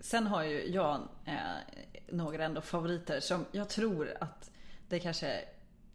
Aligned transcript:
sen 0.00 0.26
har 0.26 0.42
ju 0.42 0.66
jag 0.66 1.08
eh, 1.24 1.34
några 2.08 2.44
ändå 2.44 2.60
favoriter 2.60 3.20
som 3.20 3.46
jag 3.52 3.68
tror 3.68 4.16
att 4.20 4.50
det 4.88 5.00
kanske 5.00 5.40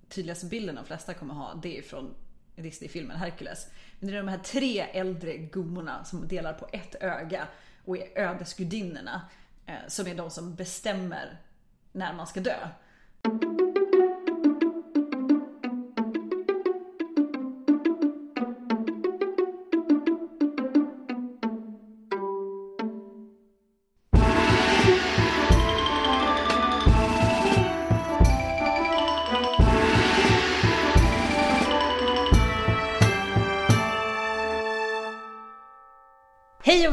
tydligaste 0.10 0.46
bilden 0.46 0.76
de 0.76 0.86
flesta 0.86 1.14
kommer 1.14 1.34
ha. 1.34 1.54
Det 1.54 1.78
är 1.78 1.82
från 1.82 2.16
Disney-filmen 2.56 3.18
Hercules. 3.18 3.68
Men 4.00 4.10
det 4.10 4.16
är 4.16 4.18
de 4.18 4.28
här 4.28 4.38
tre 4.38 4.80
äldre 4.80 5.38
gummorna 5.38 6.04
som 6.04 6.28
delar 6.28 6.54
på 6.54 6.68
ett 6.72 6.96
öga 6.96 7.48
och 7.86 7.98
är 7.98 8.18
ödesgudinnorna. 8.20 9.22
Eh, 9.66 9.88
som 9.88 10.08
är 10.08 10.16
de 10.16 10.30
som 10.30 10.56
bestämmer 10.56 11.42
när 11.92 12.14
man 12.14 12.28
ska 12.28 12.40
dö. 12.40 12.68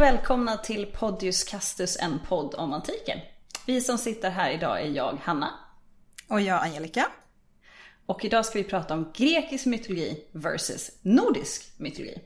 Och 0.03 0.07
välkomna 0.09 0.57
till 0.57 0.87
Podius 0.87 1.45
Castus, 1.45 1.97
en 2.01 2.19
podd 2.29 2.55
om 2.55 2.73
antiken. 2.73 3.19
Vi 3.67 3.81
som 3.81 3.99
sitter 3.99 4.31
här 4.31 4.51
idag 4.51 4.83
är 4.83 4.87
jag, 4.87 5.19
Hanna. 5.23 5.51
Och 6.29 6.41
jag, 6.41 6.63
Angelica. 6.63 7.07
Och 8.07 8.25
idag 8.25 8.47
ska 8.47 8.59
vi 8.59 8.65
prata 8.65 8.95
om 8.95 9.13
grekisk 9.15 9.67
mytologi 9.67 10.25
versus 10.33 10.91
nordisk 11.03 11.73
mytologi. 11.77 12.19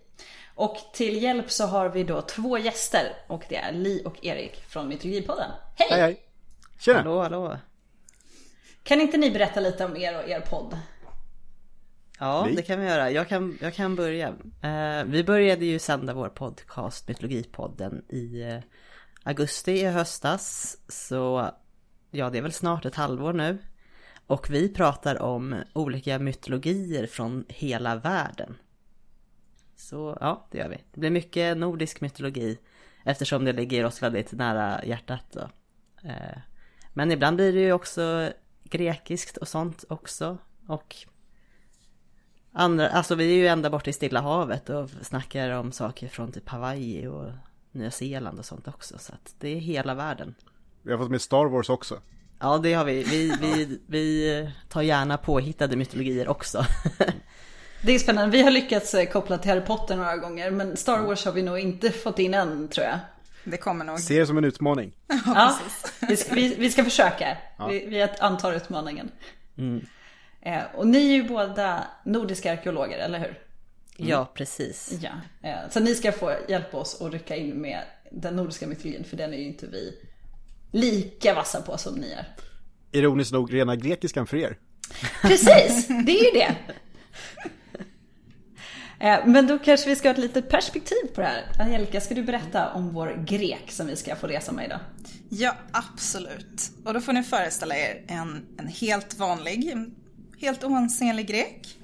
Och 0.54 0.76
till 0.92 1.22
hjälp 1.22 1.50
så 1.50 1.66
har 1.66 1.88
vi 1.88 2.04
då 2.04 2.22
två 2.22 2.58
gäster 2.58 3.12
och 3.26 3.44
det 3.48 3.56
är 3.56 3.72
Li 3.72 4.02
och 4.04 4.24
Erik 4.24 4.64
från 4.68 4.88
Mytologipodden. 4.88 5.50
Hej! 5.76 5.88
Hej 5.90 6.00
hej! 6.00 6.22
Tjena! 6.78 6.98
Hallå, 6.98 7.22
hallå. 7.22 7.58
Kan 8.82 9.00
inte 9.00 9.16
ni 9.16 9.30
berätta 9.30 9.60
lite 9.60 9.84
om 9.84 9.96
er 9.96 10.18
och 10.22 10.28
er 10.28 10.40
podd? 10.40 10.78
Ja, 12.18 12.48
det 12.56 12.62
kan 12.62 12.80
vi 12.80 12.86
göra. 12.86 13.10
Jag 13.10 13.28
kan, 13.28 13.58
jag 13.60 13.74
kan 13.74 13.96
börja. 13.96 14.28
Eh, 14.62 15.04
vi 15.06 15.24
började 15.24 15.64
ju 15.66 15.78
sända 15.78 16.14
vår 16.14 16.28
podcast 16.28 17.08
Mytologipodden 17.08 18.04
i 18.08 18.42
eh, 18.42 18.58
augusti 19.22 19.72
i 19.72 19.84
höstas. 19.84 20.76
Så 20.88 21.50
ja, 22.10 22.30
det 22.30 22.38
är 22.38 22.42
väl 22.42 22.52
snart 22.52 22.84
ett 22.84 22.94
halvår 22.94 23.32
nu. 23.32 23.58
Och 24.26 24.50
vi 24.50 24.68
pratar 24.68 25.22
om 25.22 25.54
olika 25.72 26.18
mytologier 26.18 27.06
från 27.06 27.44
hela 27.48 27.96
världen. 27.96 28.56
Så 29.76 30.18
ja, 30.20 30.48
det 30.50 30.58
gör 30.58 30.68
vi. 30.68 30.76
Det 30.92 31.00
blir 31.00 31.10
mycket 31.10 31.56
nordisk 31.56 32.00
mytologi 32.00 32.58
eftersom 33.04 33.44
det 33.44 33.52
ligger 33.52 33.84
oss 33.84 34.02
väldigt 34.02 34.32
nära 34.32 34.84
hjärtat. 34.84 35.24
Då. 35.32 35.48
Eh, 36.08 36.38
men 36.94 37.12
ibland 37.12 37.36
blir 37.36 37.52
det 37.52 37.60
ju 37.60 37.72
också 37.72 38.32
grekiskt 38.64 39.36
och 39.36 39.48
sånt 39.48 39.84
också. 39.88 40.38
Och 40.68 40.96
andra, 42.56 42.88
alltså 42.88 43.14
vi 43.14 43.30
är 43.30 43.36
ju 43.36 43.46
ända 43.46 43.70
bort 43.70 43.88
i 43.88 43.92
Stilla 43.92 44.20
havet 44.20 44.70
och 44.70 44.90
snackar 45.02 45.50
om 45.50 45.72
saker 45.72 46.08
från 46.08 46.32
typ 46.32 46.48
Hawaii 46.48 47.06
och 47.06 47.30
Nya 47.72 47.90
Zeeland 47.90 48.38
och 48.38 48.44
sånt 48.44 48.68
också. 48.68 48.98
Så 48.98 49.12
att 49.12 49.34
det 49.38 49.48
är 49.48 49.58
hela 49.58 49.94
världen. 49.94 50.34
Vi 50.82 50.92
har 50.92 50.98
fått 50.98 51.10
med 51.10 51.22
Star 51.22 51.44
Wars 51.44 51.70
också. 51.70 51.98
Ja, 52.38 52.58
det 52.58 52.74
har 52.74 52.84
vi. 52.84 53.02
Vi, 53.02 53.32
vi, 53.40 53.80
vi 53.86 54.50
tar 54.68 54.82
gärna 54.82 55.16
påhittade 55.18 55.76
mytologier 55.76 56.28
också. 56.28 56.66
Det 57.82 57.94
är 57.94 57.98
spännande. 57.98 58.36
Vi 58.36 58.42
har 58.42 58.50
lyckats 58.50 58.94
eh, 58.94 59.08
koppla 59.08 59.38
till 59.38 59.50
Harry 59.50 59.60
Potter 59.60 59.96
några 59.96 60.16
gånger 60.16 60.50
men 60.50 60.76
Star 60.76 60.98
Wars 60.98 61.24
har 61.24 61.32
vi 61.32 61.42
nog 61.42 61.58
inte 61.58 61.90
fått 61.90 62.18
in 62.18 62.34
än 62.34 62.68
tror 62.68 62.86
jag. 62.86 62.98
Det 63.44 63.56
kommer 63.56 63.84
nog. 63.84 64.00
Se 64.00 64.18
det 64.18 64.26
som 64.26 64.38
en 64.38 64.44
utmaning. 64.44 64.92
Ja, 65.26 65.56
vi, 66.08 66.16
ska, 66.16 66.34
vi, 66.34 66.54
vi 66.58 66.70
ska 66.70 66.84
försöka. 66.84 67.36
Vi, 67.68 67.86
vi 67.86 68.08
antar 68.20 68.52
utmaningen. 68.52 69.10
Eh, 69.56 69.88
och 70.74 70.86
ni 70.86 70.98
är 70.98 71.14
ju 71.14 71.28
båda 71.28 71.86
nordiska 72.04 72.52
arkeologer, 72.52 72.98
eller 72.98 73.18
hur? 73.18 73.38
Ja, 73.96 74.30
precis. 74.34 74.92
Ja. 75.00 75.10
Eh, 75.48 75.70
så 75.70 75.80
ni 75.80 75.94
ska 75.94 76.12
få 76.12 76.36
hjälpa 76.48 76.76
oss 76.76 77.00
att 77.00 77.12
rycka 77.12 77.36
in 77.36 77.50
med 77.50 77.80
den 78.10 78.36
nordiska 78.36 78.66
mytologin, 78.66 79.04
för 79.04 79.16
den 79.16 79.32
är 79.34 79.38
ju 79.38 79.44
inte 79.44 79.66
vi 79.66 79.98
lika 80.72 81.34
vassa 81.34 81.60
på 81.60 81.78
som 81.78 81.94
ni 81.94 82.10
är. 82.10 82.26
Ironiskt 82.92 83.32
nog 83.32 83.54
rena 83.54 83.76
grekiskan 83.76 84.26
för 84.26 84.36
er. 84.36 84.58
Precis, 85.22 85.86
det 85.88 86.20
är 86.20 86.24
ju 86.24 86.40
det. 86.40 86.56
Eh, 89.00 89.26
Men 89.26 89.46
då 89.46 89.58
kanske 89.58 89.88
vi 89.88 89.96
ska 89.96 90.08
ha 90.08 90.12
ett 90.12 90.18
litet 90.18 90.48
perspektiv 90.48 91.06
på 91.14 91.20
det 91.20 91.26
här. 91.26 91.44
Angelica, 91.60 92.00
ska 92.00 92.14
du 92.14 92.22
berätta 92.22 92.72
om 92.72 92.92
vår 92.94 93.24
grek 93.26 93.70
som 93.70 93.86
vi 93.86 93.96
ska 93.96 94.16
få 94.16 94.26
resa 94.26 94.52
med 94.52 94.64
idag? 94.64 94.80
Ja, 95.28 95.56
absolut. 95.72 96.70
Och 96.84 96.94
då 96.94 97.00
får 97.00 97.12
ni 97.12 97.22
föreställa 97.22 97.76
er 97.76 98.04
en, 98.08 98.46
en 98.58 98.68
helt 98.68 99.18
vanlig, 99.18 99.72
helt 100.40 100.64
oansenlig 100.64 101.26
grek. 101.26 101.78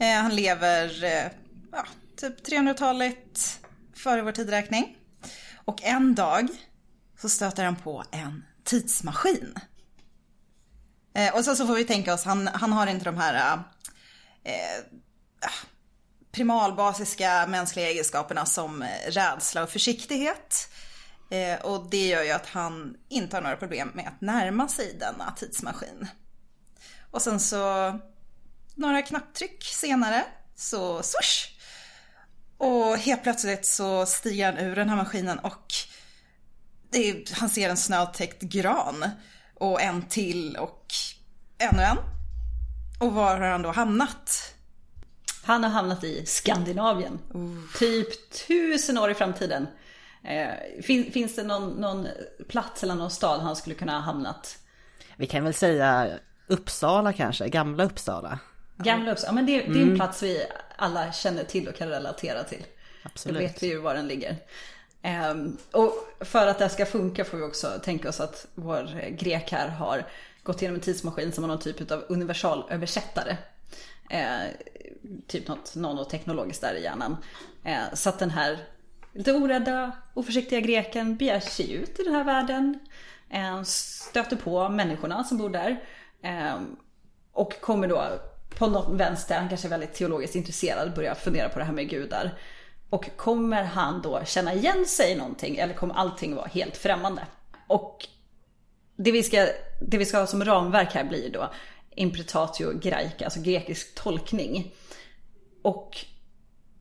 Eh, 0.00 0.22
han 0.22 0.36
lever 0.36 1.04
eh, 1.04 1.30
ja, 1.72 1.86
typ 2.16 2.46
300-talet 2.46 3.60
före 3.96 4.22
vår 4.22 4.32
tidräkning. 4.32 4.96
Och 5.64 5.82
en 5.82 6.14
dag 6.14 6.48
så 7.20 7.28
stöter 7.28 7.64
han 7.64 7.76
på 7.76 8.04
en 8.10 8.44
tidsmaskin. 8.64 9.54
Eh, 11.14 11.34
och 11.34 11.44
sen 11.44 11.56
så 11.56 11.66
får 11.66 11.74
vi 11.74 11.84
tänka 11.84 12.14
oss, 12.14 12.24
han, 12.24 12.46
han 12.46 12.72
har 12.72 12.86
inte 12.86 13.04
de 13.04 13.16
här 13.16 13.34
eh, 13.34 13.52
eh, 14.52 15.52
primalbasiska 16.32 17.46
mänskliga 17.46 17.88
egenskaperna 17.88 18.46
som 18.46 18.84
rädsla 19.08 19.62
och 19.62 19.70
försiktighet. 19.70 20.68
Eh, 21.30 21.60
och 21.60 21.90
det 21.90 22.06
gör 22.06 22.22
ju 22.22 22.30
att 22.30 22.46
han 22.46 22.96
inte 23.08 23.36
har 23.36 23.42
några 23.42 23.56
problem 23.56 23.90
med 23.94 24.08
att 24.08 24.20
närma 24.20 24.68
sig 24.68 24.96
denna 25.00 25.30
tidsmaskin. 25.30 26.08
Och 27.12 27.22
sen 27.22 27.40
så 27.40 27.92
några 28.74 29.02
knapptryck 29.02 29.64
senare 29.64 30.24
så 30.56 31.02
swoosh! 31.02 31.48
Och 32.58 32.96
helt 32.96 33.22
plötsligt 33.22 33.66
så 33.66 34.06
stiger 34.06 34.52
han 34.52 34.64
ur 34.64 34.76
den 34.76 34.88
här 34.88 34.96
maskinen 34.96 35.38
och 35.38 35.74
det 36.90 37.10
är, 37.10 37.40
han 37.40 37.48
ser 37.48 37.70
en 37.70 37.76
snötäckt 37.76 38.42
gran 38.42 39.04
och 39.54 39.82
en 39.82 40.02
till 40.02 40.56
och 40.56 40.86
ännu 41.58 41.82
en. 41.82 41.96
Och 43.00 43.12
var 43.12 43.38
har 43.38 43.48
han 43.48 43.62
då 43.62 43.70
hamnat? 43.70 44.54
Han 45.44 45.64
har 45.64 45.70
hamnat 45.70 46.04
i 46.04 46.26
Skandinavien. 46.26 47.18
Typ 47.78 48.32
tusen 48.46 48.98
år 48.98 49.10
i 49.10 49.14
framtiden. 49.14 49.66
Eh, 50.24 50.82
fin, 50.82 51.12
finns 51.12 51.36
det 51.36 51.42
någon, 51.42 51.70
någon 51.70 52.08
plats 52.48 52.82
eller 52.82 52.94
någon 52.94 53.10
stad 53.10 53.40
han 53.40 53.56
skulle 53.56 53.74
kunna 53.74 53.92
ha 53.92 54.00
hamnat? 54.00 54.58
Vi 55.16 55.26
kan 55.26 55.44
väl 55.44 55.54
säga 55.54 56.18
Uppsala 56.46 57.12
kanske, 57.12 57.48
gamla 57.48 57.84
Uppsala. 57.84 58.38
Gamla 58.76 59.12
Uppsala, 59.12 59.28
ja, 59.28 59.34
men 59.34 59.46
det, 59.46 59.60
det 59.60 59.78
är 59.78 59.82
en 59.82 59.96
plats 59.96 60.22
vi 60.22 60.46
alla 60.76 61.12
känner 61.12 61.44
till 61.44 61.68
och 61.68 61.74
kan 61.74 61.88
relatera 61.88 62.44
till. 62.44 62.64
Absolut. 63.02 63.34
Då 63.34 63.46
vet 63.46 63.62
vi 63.62 63.66
ju 63.66 63.80
var 63.80 63.94
den 63.94 64.08
ligger. 64.08 64.36
Ehm, 65.02 65.56
och 65.72 65.92
för 66.20 66.46
att 66.46 66.58
det 66.58 66.64
här 66.64 66.68
ska 66.72 66.86
funka 66.86 67.24
får 67.24 67.36
vi 67.36 67.42
också 67.42 67.80
tänka 67.84 68.08
oss 68.08 68.20
att 68.20 68.46
vår 68.54 69.10
grek 69.10 69.52
här 69.52 69.68
har 69.68 70.06
gått 70.42 70.62
igenom 70.62 70.74
en 70.74 70.80
tidsmaskin 70.80 71.32
som 71.32 71.44
har 71.44 71.48
någon 71.48 71.60
typ 71.60 71.90
av 71.90 72.04
universalöversättare. 72.08 73.36
Eh, 74.10 74.48
typ 75.26 75.48
något 75.48 75.74
nanoteknologiskt 75.74 76.62
där 76.62 76.74
i 76.74 76.82
hjärnan. 76.82 77.16
Eh, 77.64 77.94
så 77.94 78.08
att 78.08 78.18
den 78.18 78.30
här 78.30 78.58
lite 79.12 79.32
orädda, 79.32 79.92
oförsiktiga 80.14 80.60
greken 80.60 81.16
beger 81.16 81.40
sig 81.40 81.72
ut 81.72 82.00
i 82.00 82.02
den 82.02 82.14
här 82.14 82.24
världen. 82.24 82.78
Eh, 83.30 83.62
stöter 83.62 84.36
på 84.36 84.68
människorna 84.68 85.24
som 85.24 85.38
bor 85.38 85.50
där. 85.50 85.80
Eh, 86.22 86.60
och 87.32 87.60
kommer 87.60 87.88
då 87.88 88.04
på 88.58 88.66
något 88.66 89.00
vänster, 89.00 89.38
han 89.38 89.48
kanske 89.48 89.68
är 89.68 89.70
väldigt 89.70 89.94
teologiskt 89.94 90.34
intresserad, 90.34 90.94
börjar 90.94 91.14
fundera 91.14 91.48
på 91.48 91.58
det 91.58 91.64
här 91.64 91.72
med 91.72 91.90
gudar. 91.90 92.38
Och 92.90 93.16
kommer 93.16 93.62
han 93.62 94.02
då 94.02 94.24
känna 94.24 94.54
igen 94.54 94.86
sig 94.86 95.12
i 95.12 95.14
någonting 95.14 95.56
eller 95.56 95.74
kommer 95.74 95.94
allting 95.94 96.34
vara 96.34 96.46
helt 96.46 96.76
främmande? 96.76 97.22
Och 97.66 98.08
det 98.96 99.12
vi 99.12 99.22
ska, 99.22 99.48
det 99.80 99.98
vi 99.98 100.04
ska 100.04 100.18
ha 100.18 100.26
som 100.26 100.44
ramverk 100.44 100.94
här 100.94 101.04
blir 101.04 101.30
då 101.30 101.50
impretatio 101.94 102.78
graeca, 102.78 103.24
alltså 103.24 103.40
grekisk 103.40 103.94
tolkning. 103.94 104.74
Och 105.62 105.96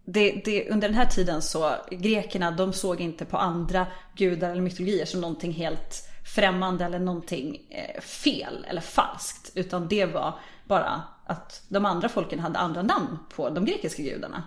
det, 0.06 0.42
det, 0.46 0.70
under 0.70 0.88
den 0.88 0.98
här 0.98 1.06
tiden 1.06 1.42
så, 1.42 1.76
grekerna 1.92 2.52
de 2.52 2.74
såg 2.74 3.02
inte 3.02 3.26
på 3.26 3.38
andra 3.38 3.88
gudar 4.16 4.50
eller 4.52 4.62
mytologier 4.62 5.06
som 5.06 5.22
någonting 5.22 5.52
helt 5.52 6.11
främmande 6.36 6.86
eller 6.86 7.00
någonting 7.00 7.62
eh, 7.70 8.02
fel 8.02 8.66
eller 8.70 8.82
falskt. 8.82 9.52
Utan 9.56 9.88
det 9.88 10.06
var 10.06 10.40
bara 10.66 11.04
att 11.26 11.64
de 11.70 11.86
andra 11.86 12.10
folken 12.10 12.40
hade 12.40 12.60
andra 12.60 12.82
namn 12.82 13.18
på 13.36 13.50
de 13.50 13.66
grekiska 13.66 14.04
gudarna. 14.04 14.44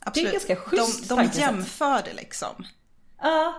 Absolut. 0.00 0.26
Det 0.26 0.30
är 0.30 0.32
ganska 0.32 0.56
schysst 0.56 1.08
De, 1.08 1.14
de 1.14 1.16
tankesätt. 1.22 1.40
jämförde 1.42 2.12
liksom. 2.12 2.64
Ja, 3.22 3.54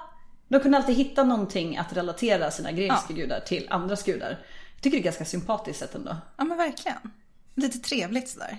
de 0.48 0.60
kunde 0.60 0.78
alltid 0.78 0.96
hitta 0.96 1.24
någonting 1.24 1.78
att 1.78 1.94
relatera 1.94 2.52
sina 2.52 2.72
grekiska 2.72 3.14
gudar 3.14 3.40
till 3.40 3.68
andras 3.70 4.04
gudar. 4.04 4.30
Jag 4.76 4.82
tycker 4.84 4.98
det 4.98 5.02
är 5.02 5.04
ganska 5.04 5.26
sympatiskt 5.26 5.80
sätt 5.80 5.96
ändå. 5.96 6.18
Ja 6.38 6.44
men 6.44 6.58
verkligen. 6.58 6.98
Lite 7.56 7.78
trevligt 7.80 8.30
sådär. 8.30 8.58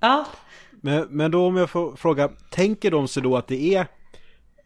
Ja, 0.00 0.26
Men, 0.70 1.06
men 1.10 1.30
då 1.30 1.46
om 1.46 1.56
jag 1.56 1.70
får 1.70 1.96
fråga, 1.96 2.28
tänker 2.50 2.90
de 2.90 3.08
sig 3.08 3.22
då 3.22 3.36
att 3.36 3.48
det 3.48 3.74
är 3.74 3.86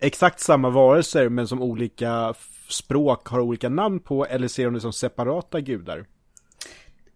exakt 0.02 0.40
samma 0.40 0.70
varelser 0.70 1.28
men 1.28 1.48
som 1.48 1.62
olika 1.62 2.34
språk 2.68 3.28
har 3.28 3.40
olika 3.40 3.68
namn 3.68 4.00
på 4.00 4.26
eller 4.26 4.48
ser 4.48 4.64
de 4.64 4.74
det 4.74 4.80
som 4.80 4.92
separata 4.92 5.60
gudar? 5.60 6.06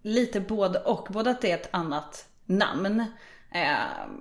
Lite 0.03 0.41
både 0.41 0.79
och. 0.79 1.09
Både 1.11 1.31
att 1.31 1.41
det 1.41 1.51
är 1.51 1.55
ett 1.55 1.69
annat 1.71 2.27
namn. 2.45 3.05
Eh, 3.53 3.77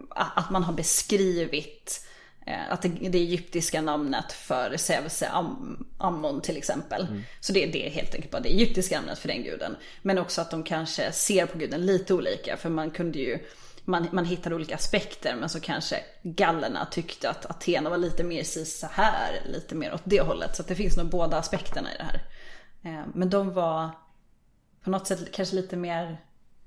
att 0.09 0.51
man 0.51 0.63
har 0.63 0.73
beskrivit 0.73 2.05
eh, 2.45 2.71
att 2.71 2.81
det, 2.81 2.89
det 2.89 3.17
egyptiska 3.17 3.81
namnet 3.81 4.31
för 4.31 4.77
Zeus 4.77 5.21
är 5.21 5.29
Am, 5.31 5.85
Ammon 5.97 6.41
till 6.41 6.57
exempel. 6.57 7.07
Så 7.39 7.53
det, 7.53 7.65
det 7.65 7.87
är 7.87 7.89
helt 7.89 8.15
enkelt 8.15 8.31
bara 8.31 8.41
det 8.41 8.49
egyptiska 8.49 8.99
namnet 8.99 9.19
för 9.19 9.27
den 9.27 9.43
guden. 9.43 9.75
Men 10.01 10.17
också 10.17 10.41
att 10.41 10.51
de 10.51 10.63
kanske 10.63 11.11
ser 11.11 11.45
på 11.45 11.57
guden 11.57 11.85
lite 11.85 12.13
olika. 12.13 12.57
För 12.57 12.69
man 12.69 12.91
kunde 12.91 13.19
ju 13.19 13.39
man, 13.85 14.07
man 14.11 14.25
hittade 14.25 14.55
olika 14.55 14.75
aspekter 14.75 15.35
men 15.35 15.49
så 15.49 15.59
kanske 15.59 16.03
gallerna 16.23 16.85
tyckte 16.85 17.29
att 17.29 17.45
Athena 17.45 17.89
var 17.89 17.97
lite 17.97 18.23
mer 18.23 18.43
si 18.43 18.65
så 18.65 18.87
här, 18.91 19.41
lite 19.45 19.75
mer 19.75 19.93
åt 19.93 20.01
det 20.03 20.21
hållet. 20.21 20.55
Så 20.55 20.61
att 20.61 20.67
det 20.67 20.75
finns 20.75 20.97
nog 20.97 21.09
båda 21.09 21.37
aspekterna 21.37 21.93
i 21.93 21.97
det 21.97 22.03
här. 22.03 22.23
Eh, 22.83 23.05
Men 23.13 23.29
de 23.29 23.53
var 23.53 23.89
på 24.83 24.89
något 24.89 25.07
sätt 25.07 25.31
kanske 25.31 25.55
lite 25.55 25.77
mer 25.77 26.21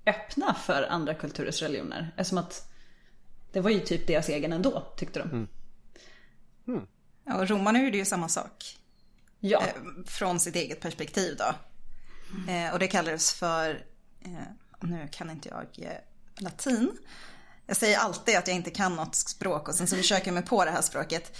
öppna 0.06 0.55
för 0.55 0.82
andra 0.91 1.15
kulturers 1.15 1.62
religioner. 1.62 2.12
Eftersom 2.17 2.38
att 2.38 2.70
det 3.53 3.61
var 3.61 3.70
ju 3.70 3.81
typ 3.81 4.06
deras 4.06 4.29
egen 4.29 4.53
ändå, 4.53 4.93
tyckte 4.97 5.19
de. 5.19 5.49
Ja, 7.25 7.37
och 7.38 7.49
romarna 7.49 7.82
gjorde 7.82 7.97
ju 7.97 8.05
samma 8.05 8.29
sak. 8.29 8.76
Ja, 9.41 9.62
eh, 9.62 10.05
från 10.06 10.41
sitt 10.41 10.56
eget 10.56 10.81
perspektiv 10.81 11.37
då. 11.37 11.55
Eh, 12.53 12.73
och 12.73 12.79
det 12.79 12.88
kallades 12.88 13.32
för, 13.35 13.70
eh, 14.20 14.31
nu 14.81 15.09
kan 15.12 15.31
inte 15.31 15.49
jag 15.49 15.87
eh, 15.87 15.99
latin. 16.40 16.99
Jag 17.67 17.76
säger 17.76 17.99
alltid 17.99 18.37
att 18.37 18.46
jag 18.46 18.56
inte 18.56 18.70
kan 18.70 18.96
något 18.96 19.14
språk 19.14 19.69
och 19.69 19.75
sen 19.75 19.87
så 19.87 19.96
försöker 19.96 20.26
jag 20.26 20.35
mig 20.35 20.43
på 20.43 20.64
det 20.64 20.70
här 20.70 20.82
språket. 20.82 21.37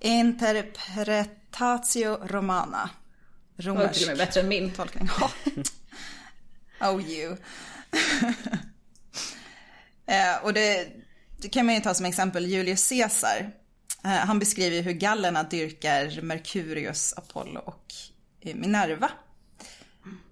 Interpretatio 0.00 2.26
romana. 2.26 2.90
det 3.56 3.94
till 3.94 4.02
och 4.02 4.08
med 4.08 4.18
bättre 4.26 4.40
än 4.40 4.48
min. 4.48 4.70
tolkning. 4.70 5.08
Oh 6.80 7.08
you. 7.08 7.36
eh, 10.06 10.36
och 10.42 10.52
det, 10.52 10.88
det 11.38 11.48
kan 11.48 11.66
man 11.66 11.74
ju 11.74 11.80
ta 11.80 11.94
som 11.94 12.06
exempel 12.06 12.46
Julius 12.46 12.88
Caesar. 12.88 13.52
Eh, 14.04 14.10
han 14.10 14.38
beskriver 14.38 14.82
hur 14.82 14.92
gallerna 14.92 15.42
dyrkar 15.42 16.20
Merkurius, 16.22 17.14
Apollo 17.16 17.60
och 17.60 17.94
Minerva. 18.42 19.10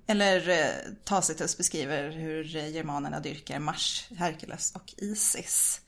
Eller 0.07 0.49
eh, 0.49 0.93
Tacitus 1.05 1.59
beskriver 1.59 2.11
hur 2.11 2.57
eh, 2.57 2.69
germanerna 2.69 3.21
dyrkar 3.21 3.59
Mars, 3.59 4.09
Herkules 4.17 4.73
och 4.75 4.95
Isis. 4.97 5.81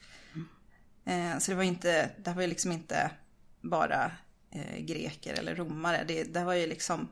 Eh, 1.04 1.38
så 1.38 1.50
det 1.50 1.56
var 1.56 1.62
inte, 1.62 2.10
det 2.24 2.32
var 2.32 2.42
ju 2.42 2.48
liksom 2.48 2.72
inte 2.72 3.10
bara 3.60 4.12
eh, 4.50 4.78
greker 4.78 5.34
eller 5.34 5.54
romare. 5.54 6.04
Det, 6.08 6.24
det 6.24 6.44
var 6.44 6.54
ju 6.54 6.66
liksom 6.66 7.08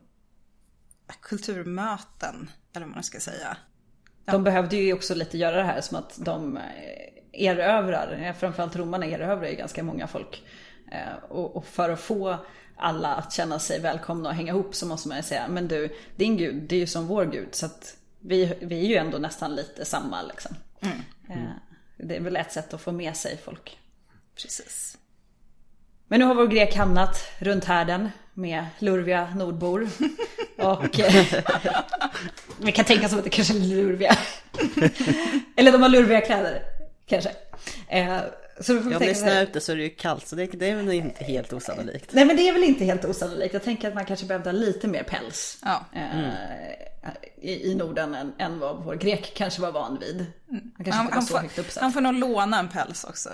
kulturmöten, 1.21 2.49
eller 2.73 2.85
vad 2.85 2.95
man 2.95 3.03
ska 3.03 3.19
säga. 3.19 3.57
De 4.25 4.43
behövde 4.43 4.75
ju 4.75 4.93
också 4.93 5.15
lite 5.15 5.37
göra 5.37 5.55
det 5.55 5.63
här 5.63 5.81
som 5.81 5.97
att 5.97 6.17
de 6.25 6.57
eh, 6.57 6.63
erövrar, 7.33 8.33
framförallt 8.39 8.75
romarna 8.75 9.05
erövrar 9.05 9.47
ju 9.49 9.55
ganska 9.55 9.83
många 9.83 10.07
folk. 10.07 10.43
Eh, 10.91 11.23
Och 11.29 11.55
och 11.55 11.65
för 11.65 11.89
att 11.89 11.99
få 11.99 12.45
alla 12.77 13.15
att 13.15 13.33
känna 13.33 13.59
sig 13.59 13.79
välkomna 13.79 14.29
och 14.29 14.35
hänga 14.35 14.51
ihop 14.51 14.75
så 14.75 14.85
måste 14.85 15.07
man 15.07 15.17
ju 15.17 15.23
säga, 15.23 15.47
men 15.47 15.67
du, 15.67 15.95
din 16.15 16.37
gud, 16.37 16.63
det 16.63 16.75
är 16.75 16.79
ju 16.79 16.87
som 16.87 17.07
vår 17.07 17.25
gud. 17.25 17.55
Så 17.55 17.65
att 17.65 17.97
vi, 18.19 18.53
vi 18.61 18.79
är 18.85 18.89
ju 18.89 18.95
ändå 18.95 19.17
nästan 19.17 19.55
lite 19.55 19.85
samma 19.85 20.21
liksom. 20.21 20.55
Eh, 21.29 21.37
Det 21.97 22.15
är 22.15 22.19
väl 22.21 22.35
ett 22.35 22.51
sätt 22.51 22.73
att 22.73 22.81
få 22.81 22.91
med 22.91 23.15
sig 23.17 23.37
folk. 23.45 23.77
Precis. 24.35 24.97
Men 26.07 26.19
nu 26.19 26.25
har 26.25 26.35
vår 26.35 26.47
grek 26.47 26.75
hamnat 26.75 27.17
runt 27.39 27.65
härden 27.65 28.09
med 28.33 28.65
lurviga 28.79 29.33
nordbor. 29.35 29.89
Och 30.57 30.99
eh, 30.99 31.25
vi 32.61 32.71
kan 32.71 32.85
tänka 32.85 33.05
oss 33.05 33.13
att 33.13 33.23
det 33.23 33.29
kanske 33.29 33.53
är 33.53 33.59
lurviga. 33.59 34.17
Eller 35.55 35.71
de 35.71 35.81
har 35.81 35.89
lurviga 35.89 36.21
kläder, 36.21 36.61
kanske. 37.05 37.31
Så 38.59 38.73
vi 38.73 38.81
får 38.81 38.91
Ja, 38.91 38.97
om 38.97 39.05
det 39.05 39.15
snöar 39.15 39.43
ute 39.43 39.61
så 39.61 39.71
är 39.71 39.75
det 39.75 39.83
ju 39.83 39.89
kallt 39.89 40.27
så 40.27 40.35
det, 40.35 40.45
det 40.45 40.69
är 40.69 40.75
väl 40.75 40.91
inte 40.91 41.23
helt 41.23 41.53
osannolikt. 41.53 42.13
Nej 42.13 42.25
men 42.25 42.35
det 42.35 42.49
är 42.49 42.53
väl 42.53 42.63
inte 42.63 42.85
helt 42.85 43.05
osannolikt. 43.05 43.53
Jag 43.53 43.63
tänker 43.63 43.87
att 43.87 43.93
man 43.95 44.05
kanske 44.05 44.25
behövde 44.25 44.49
ha 44.49 44.57
lite 44.57 44.87
mer 44.87 45.03
päls. 45.03 45.57
Ja. 45.65 45.85
eh, 45.93 46.29
I, 47.41 47.71
I 47.71 47.75
Norden 47.75 48.15
än, 48.15 48.33
än 48.37 48.59
vad 48.59 48.83
vår 48.83 48.95
grek 48.95 49.31
kanske 49.35 49.61
var 49.61 49.71
van 49.71 49.99
vid. 49.99 50.25
Han 50.49 50.71
kanske 50.75 50.91
Han, 50.93 51.11
han, 51.11 51.23
så 51.23 51.37
högt 51.37 51.59
uppsatt. 51.59 51.83
han 51.83 51.93
får 51.93 52.01
nog 52.01 52.13
låna 52.13 52.59
en 52.59 52.69
päls 52.69 53.03
också. 53.03 53.29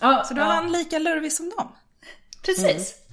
ja, 0.00 0.24
Så 0.28 0.34
då 0.34 0.40
är 0.40 0.44
ja, 0.44 0.52
han 0.52 0.72
lika 0.72 0.98
lurvig 0.98 1.32
som 1.32 1.52
dem. 1.58 1.68
Precis. 2.44 2.94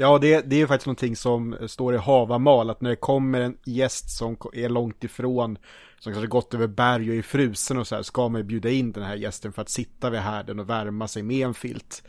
Ja, 0.00 0.18
det, 0.18 0.40
det 0.40 0.60
är 0.60 0.66
faktiskt 0.66 0.86
någonting 0.86 1.16
som 1.16 1.56
står 1.68 1.94
i 1.94 1.98
Havamal, 1.98 2.70
att 2.70 2.80
när 2.80 2.90
det 2.90 2.96
kommer 2.96 3.40
en 3.40 3.58
gäst 3.64 4.10
som 4.18 4.36
är 4.52 4.68
långt 4.68 5.04
ifrån, 5.04 5.58
som 5.98 6.12
kanske 6.12 6.28
gått 6.28 6.54
över 6.54 6.66
berg 6.66 7.10
och 7.10 7.16
är 7.16 7.22
frusen 7.22 7.78
och 7.78 7.86
så 7.86 7.94
här, 7.94 8.02
ska 8.02 8.28
man 8.28 8.40
ju 8.40 8.44
bjuda 8.44 8.70
in 8.70 8.92
den 8.92 9.02
här 9.02 9.14
gästen 9.14 9.52
för 9.52 9.62
att 9.62 9.68
sitta 9.68 10.10
vid 10.10 10.20
härden 10.20 10.60
och 10.60 10.70
värma 10.70 11.08
sig 11.08 11.22
med 11.22 11.46
en 11.46 11.54
filt. 11.54 12.02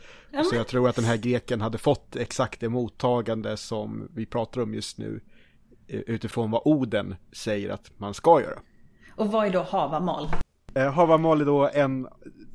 Så 0.50 0.56
jag 0.56 0.66
tror 0.66 0.88
att 0.88 0.96
den 0.96 1.04
här 1.04 1.16
greken 1.16 1.60
hade 1.60 1.78
fått 1.78 2.16
exakt 2.16 2.60
det 2.60 2.68
mottagande 2.68 3.56
som 3.56 4.08
vi 4.14 4.26
pratar 4.26 4.60
om 4.60 4.74
just 4.74 4.98
nu, 4.98 5.20
eh, 5.86 6.00
utifrån 6.00 6.50
vad 6.50 6.62
Oden 6.64 7.14
säger 7.32 7.70
att 7.70 7.90
man 7.96 8.14
ska 8.14 8.40
göra. 8.40 8.60
Och 9.16 9.32
vad 9.32 9.46
är 9.46 9.50
då 9.50 9.62
havamal? 9.62 10.28
Eh, 10.74 10.92
Havamal 10.92 11.40
är 11.40 11.44
då 11.44 11.70
en 11.74 12.08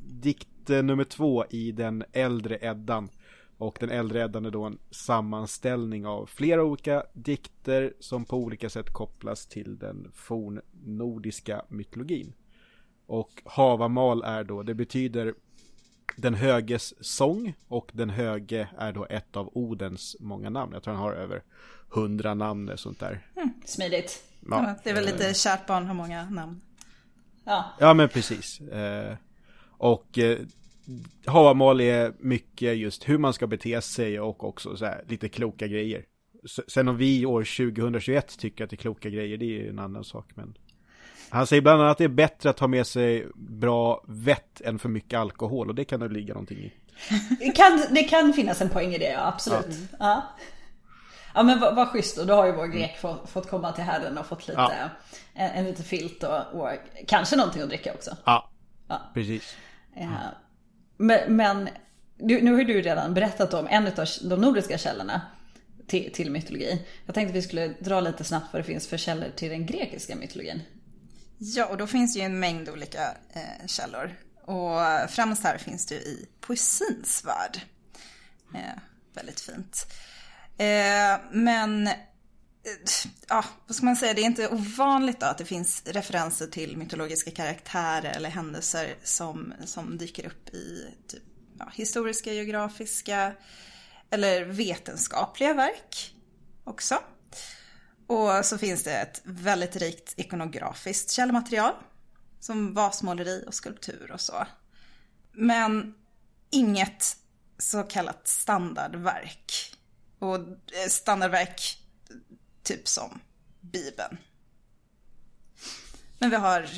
dikt 0.08 0.70
eh, 0.70 0.82
nummer 0.82 1.04
två 1.04 1.44
i 1.50 1.72
den 1.72 2.04
äldre 2.12 2.58
Eddan. 2.60 3.08
Och 3.58 3.76
den 3.80 3.90
är 3.90 4.50
då 4.50 4.64
en 4.64 4.78
sammanställning 4.90 6.06
av 6.06 6.26
flera 6.26 6.64
olika 6.64 7.04
dikter 7.12 7.94
som 8.00 8.24
på 8.24 8.36
olika 8.36 8.70
sätt 8.70 8.92
kopplas 8.92 9.46
till 9.46 9.78
den 9.78 10.10
fornnordiska 10.14 11.64
mytologin. 11.68 12.32
Och 13.06 13.42
Havamal 13.44 14.22
är 14.22 14.44
då, 14.44 14.62
det 14.62 14.74
betyder 14.74 15.34
den 16.16 16.34
höges 16.34 17.04
sång 17.06 17.54
och 17.68 17.90
den 17.92 18.10
höge 18.10 18.68
är 18.78 18.92
då 18.92 19.06
ett 19.10 19.36
av 19.36 19.50
Odens 19.54 20.16
många 20.20 20.50
namn. 20.50 20.72
Jag 20.72 20.82
tror 20.82 20.94
han 20.94 21.02
har 21.02 21.12
över 21.12 21.42
hundra 21.88 22.34
namn 22.34 22.68
och 22.68 22.80
sånt 22.80 23.00
där. 23.00 23.26
Smidigt. 23.64 24.22
Ja, 24.50 24.74
det 24.84 24.90
är 24.90 24.94
väl 24.94 25.04
lite 25.04 25.34
kärt 25.34 25.66
barn 25.66 25.86
har 25.86 25.94
många 25.94 26.30
namn. 26.30 26.60
Ja. 27.44 27.64
Ja 27.80 27.94
men 27.94 28.08
precis. 28.08 28.60
Eh, 28.60 29.16
och 29.78 30.18
eh, 30.18 30.38
Havamal 31.26 31.80
är 31.80 32.12
mycket 32.18 32.76
just 32.76 33.08
hur 33.08 33.18
man 33.18 33.32
ska 33.32 33.46
bete 33.46 33.80
sig 33.82 34.20
och 34.20 34.44
också 34.44 34.76
så 34.76 34.84
här, 34.84 35.04
lite 35.08 35.28
kloka 35.28 35.66
grejer. 35.66 36.04
Sen 36.68 36.88
om 36.88 36.96
vi 36.96 37.26
år 37.26 37.40
2021 37.72 38.38
tycker 38.38 38.64
att 38.64 38.70
det 38.70 38.74
är 38.74 38.78
kloka 38.78 39.10
grejer, 39.10 39.36
det 39.38 39.44
är 39.44 39.62
ju 39.62 39.68
en 39.68 39.78
annan 39.78 40.04
sak. 40.04 40.30
Men 40.34 40.56
han 41.30 41.46
säger 41.46 41.62
bland 41.62 41.80
annat 41.82 41.90
att 41.92 41.98
det 41.98 42.04
är 42.04 42.08
bättre 42.08 42.50
att 42.50 42.60
ha 42.60 42.66
med 42.66 42.86
sig 42.86 43.26
bra 43.34 44.04
vett 44.08 44.60
än 44.60 44.78
för 44.78 44.88
mycket 44.88 45.18
alkohol 45.18 45.68
och 45.68 45.74
det 45.74 45.84
kan 45.84 46.00
det 46.00 46.08
ligga 46.08 46.34
någonting 46.34 46.58
i. 46.58 46.72
Det 47.38 47.50
kan, 47.56 47.80
det 47.90 48.02
kan 48.02 48.32
finnas 48.32 48.60
en 48.60 48.68
poäng 48.68 48.94
i 48.94 48.98
det, 48.98 49.10
ja 49.12 49.26
absolut. 49.26 49.66
Ja, 49.98 50.22
ja. 51.34 51.42
men 51.42 51.60
vad, 51.60 51.76
vad 51.76 51.88
schysst 51.88 52.16
då. 52.16 52.24
Då 52.24 52.34
har 52.34 52.46
ju 52.46 52.52
vår 52.52 52.66
grek 52.66 52.98
fått, 53.00 53.28
fått 53.30 53.50
komma 53.50 53.72
till 53.72 53.84
herren 53.84 54.18
och 54.18 54.26
fått 54.26 54.48
lite, 54.48 54.60
Ja. 54.60 54.90
en, 55.34 55.50
en 55.50 55.64
liten 55.64 55.84
filt 55.84 56.22
och, 56.22 56.60
och 56.60 56.68
kanske 57.06 57.36
någonting 57.36 57.62
att 57.62 57.68
dricka 57.68 57.94
också. 57.94 58.16
Ja, 58.24 58.50
Ja. 58.88 59.00
precis. 59.14 59.56
Eh, 59.96 60.08
men, 60.96 61.36
men 61.36 61.68
du, 62.18 62.42
nu 62.42 62.52
har 62.52 62.58
ju 62.58 62.64
du 62.64 62.82
redan 62.82 63.14
berättat 63.14 63.54
om 63.54 63.66
en 63.66 63.86
av 63.86 64.06
de 64.22 64.40
nordiska 64.40 64.78
källorna 64.78 65.22
till, 65.86 66.12
till 66.12 66.30
mytologi. 66.30 66.86
Jag 67.06 67.14
tänkte 67.14 67.30
att 67.30 67.36
vi 67.36 67.42
skulle 67.42 67.68
dra 67.68 68.00
lite 68.00 68.24
snabbt 68.24 68.52
vad 68.52 68.62
det 68.62 68.66
finns 68.66 68.88
för 68.88 68.96
källor 68.96 69.28
till 69.36 69.50
den 69.50 69.66
grekiska 69.66 70.16
mytologin. 70.16 70.62
Ja, 71.38 71.66
och 71.66 71.76
då 71.76 71.86
finns 71.86 72.14
det 72.14 72.20
ju 72.20 72.24
en 72.24 72.40
mängd 72.40 72.68
olika 72.68 73.16
eh, 73.32 73.66
källor. 73.66 74.14
Och 74.44 75.10
främst 75.10 75.44
här 75.44 75.58
finns 75.58 75.86
det 75.86 75.94
ju 75.94 76.00
i 76.00 76.28
poesins 76.40 77.24
värld. 77.24 77.60
Eh, 78.54 78.80
väldigt 79.14 79.40
fint. 79.40 79.86
Eh, 80.58 81.20
men, 81.32 81.88
Eh, 82.66 82.72
ja, 83.28 83.44
vad 83.66 83.76
ska 83.76 83.84
man 83.84 83.96
säga, 83.96 84.14
det 84.14 84.20
är 84.20 84.26
inte 84.26 84.48
ovanligt 84.48 85.20
då 85.20 85.26
att 85.26 85.38
det 85.38 85.44
finns 85.44 85.82
referenser 85.86 86.46
till 86.46 86.76
mytologiska 86.76 87.30
karaktärer 87.30 88.16
eller 88.16 88.30
händelser 88.30 88.94
som, 89.02 89.54
som 89.64 89.98
dyker 89.98 90.26
upp 90.26 90.48
i 90.48 90.94
typ, 91.08 91.22
ja, 91.58 91.68
historiska, 91.74 92.32
geografiska 92.32 93.32
eller 94.10 94.44
vetenskapliga 94.44 95.54
verk 95.54 96.14
också. 96.64 96.98
Och 98.06 98.44
så 98.44 98.58
finns 98.58 98.82
det 98.82 98.92
ett 98.92 99.20
väldigt 99.24 99.76
rikt 99.76 100.14
ikonografiskt 100.16 101.10
källmaterial. 101.10 101.74
Som 102.40 102.74
vasmåleri 102.74 103.44
och 103.46 103.54
skulptur 103.54 104.10
och 104.12 104.20
så. 104.20 104.46
Men 105.32 105.94
inget 106.50 107.16
så 107.58 107.82
kallat 107.82 108.28
standardverk. 108.28 109.76
Och 110.18 110.36
eh, 110.36 110.88
standardverk 110.88 111.78
typ 112.66 112.88
som 112.88 113.20
Bibeln. 113.60 114.16
Men 116.18 116.30
vi 116.30 116.36
har, 116.36 116.68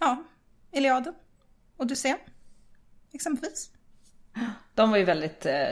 ja, 0.00 0.24
Iliaden, 0.72 1.14
Odysseen 1.76 2.18
exempelvis. 3.12 3.70
De 4.74 4.90
var 4.90 4.98
ju 4.98 5.04
väldigt 5.04 5.46
eh, 5.46 5.68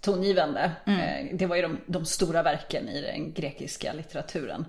tongivande. 0.00 0.72
Eh, 0.86 1.36
Det 1.36 1.46
var 1.46 1.56
ju 1.56 1.62
de, 1.62 1.80
de 1.86 2.04
stora 2.06 2.42
verken 2.42 2.88
i 2.88 3.00
den 3.00 3.32
grekiska 3.32 3.92
litteraturen. 3.92 4.64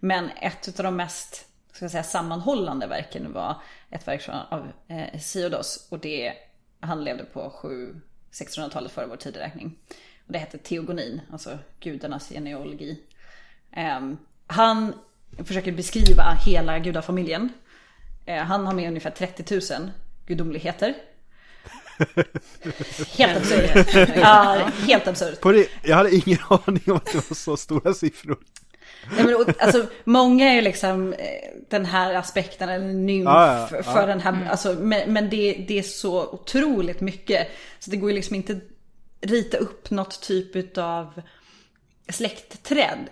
Men 0.00 0.30
ett 0.30 0.80
av 0.80 0.84
de 0.84 0.96
mest 0.96 1.46
ska 1.72 1.84
jag 1.84 1.90
säga, 1.92 2.02
sammanhållande 2.02 2.86
verken 2.86 3.32
var 3.32 3.62
ett 3.90 4.08
verk 4.08 4.28
av 4.28 4.72
eh, 4.88 4.96
Hesiodos. 4.96 5.88
Och 5.90 5.98
det, 5.98 6.32
han 6.80 7.04
levde 7.04 7.24
på 7.24 7.50
7 7.50 8.00
1600-talet 8.32 8.92
före 8.92 9.06
vår 9.06 9.16
tideräkning. 9.16 9.78
Och 10.26 10.32
det 10.32 10.38
hette 10.38 10.58
Teogonin, 10.58 11.20
alltså 11.32 11.58
gudarnas 11.80 12.28
genealogi. 12.28 13.02
Ehm, 13.76 14.16
han 14.46 14.94
försöker 15.44 15.72
beskriva 15.72 16.38
hela 16.46 16.78
gudafamiljen. 16.78 17.52
Eh, 18.26 18.42
han 18.42 18.66
har 18.66 18.74
med 18.74 18.88
ungefär 18.88 19.10
30 19.10 19.74
000 19.80 19.90
gudomligheter. 20.26 20.94
Helt 23.18 23.36
absurt. 23.36 24.16
Ja, 24.16 24.70
helt 24.86 25.08
absurt. 25.08 25.68
Jag 25.82 25.96
hade 25.96 26.14
ingen 26.14 26.38
aning 26.48 26.82
om 26.86 26.96
att 26.96 27.12
det 27.12 27.30
var 27.30 27.34
så 27.34 27.56
stora 27.56 27.94
siffror. 27.94 28.38
Nej, 29.16 29.24
men, 29.24 29.54
alltså, 29.58 29.86
många 30.04 30.50
är 30.50 30.54
ju 30.54 30.60
liksom 30.60 31.12
eh, 31.12 31.18
den 31.70 31.84
här 31.84 32.14
aspekten, 32.14 32.68
eller 32.68 32.86
nymf 32.86 33.24
Ja, 33.24 33.68
ja, 33.70 33.82
för, 33.82 34.00
ja. 34.00 34.06
den 34.06 34.20
här, 34.20 34.48
alltså, 34.50 34.72
men, 34.72 35.12
men 35.12 35.30
det, 35.30 35.64
det 35.68 35.78
är 35.78 35.82
så 35.82 36.26
otroligt 36.26 37.00
mycket. 37.00 37.48
Så 37.78 37.90
det 37.90 37.96
går 37.96 38.10
ju 38.10 38.16
liksom 38.16 38.36
inte 38.36 38.60
rita 39.20 39.56
upp 39.56 39.90
något 39.90 40.20
typ 40.22 40.78
av 40.78 41.22
släktträd. 42.08 43.08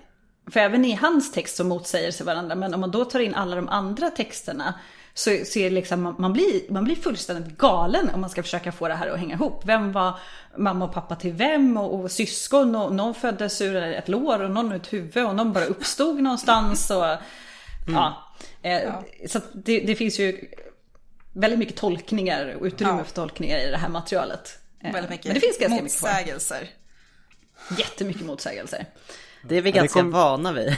För 0.51 0.61
även 0.61 0.85
i 0.85 0.93
hans 0.95 1.33
text 1.33 1.57
så 1.57 1.65
motsäger 1.65 2.11
sig 2.13 2.27
varandra, 2.27 2.55
men 2.55 2.75
om 2.75 2.81
man 2.81 2.91
då 2.91 3.05
tar 3.05 3.21
in 3.21 3.35
alla 3.35 3.57
de 3.57 3.69
andra 3.69 4.11
texterna 4.11 4.75
så, 5.15 5.31
så 5.45 5.59
är 5.59 5.65
det 5.65 5.71
liksom, 5.71 6.15
man, 6.19 6.33
blir, 6.33 6.73
man 6.73 6.85
blir 6.85 6.97
fullständigt 6.97 7.59
galen 7.59 8.11
om 8.15 8.21
man 8.21 8.31
ska 8.31 8.43
försöka 8.43 8.73
få 8.73 8.89
det 8.89 8.95
här 8.95 9.09
att 9.09 9.19
hänga 9.19 9.35
ihop. 9.35 9.63
Vem 9.65 9.93
var 9.93 10.19
mamma 10.57 10.85
och 10.85 10.93
pappa 10.93 11.17
till 11.17 11.33
vem 11.33 11.77
och, 11.77 12.01
och 12.01 12.11
syskon 12.11 12.75
och 12.75 12.95
någon 12.95 13.15
föddes 13.15 13.61
ur 13.61 13.77
ett 13.77 14.09
lår 14.09 14.43
och 14.43 14.51
någon 14.51 14.73
ur 14.73 14.77
ett 14.77 14.93
huvud 14.93 15.27
och 15.27 15.37
någon 15.37 15.53
bara 15.53 15.65
uppstod 15.65 16.21
någonstans 16.23 16.91
och 16.91 17.05
ja. 17.89 18.33
Eh, 18.63 18.93
Så 19.29 19.39
att 19.39 19.45
det, 19.53 19.81
det 19.81 19.95
finns 19.97 20.19
ju 20.21 20.41
väldigt 21.33 21.59
mycket 21.59 21.77
tolkningar 21.77 22.55
och 22.61 22.65
utrymme 22.65 22.95
Ja. 22.99 23.05
för 23.05 23.15
tolkningar 23.15 23.59
i 23.59 23.71
det 23.71 23.77
här 23.77 23.89
materialet. 23.89 24.59
Eh, 24.81 24.93
Väldigt 24.93 25.11
mycket 25.11 25.27
Men 25.27 25.35
det 25.35 25.41
finns 25.41 25.59
ganska 25.59 25.83
mycket 25.83 25.99
kvar. 25.99 26.09
motsägelser. 26.11 26.69
Jättemycket 27.79 28.23
motsägelser. 28.27 28.87
Det 29.49 29.57
är 29.57 29.63
vi 29.63 29.71
ganska 29.71 30.01
kom- 30.01 30.11
vana 30.11 30.53
vid. 30.53 30.69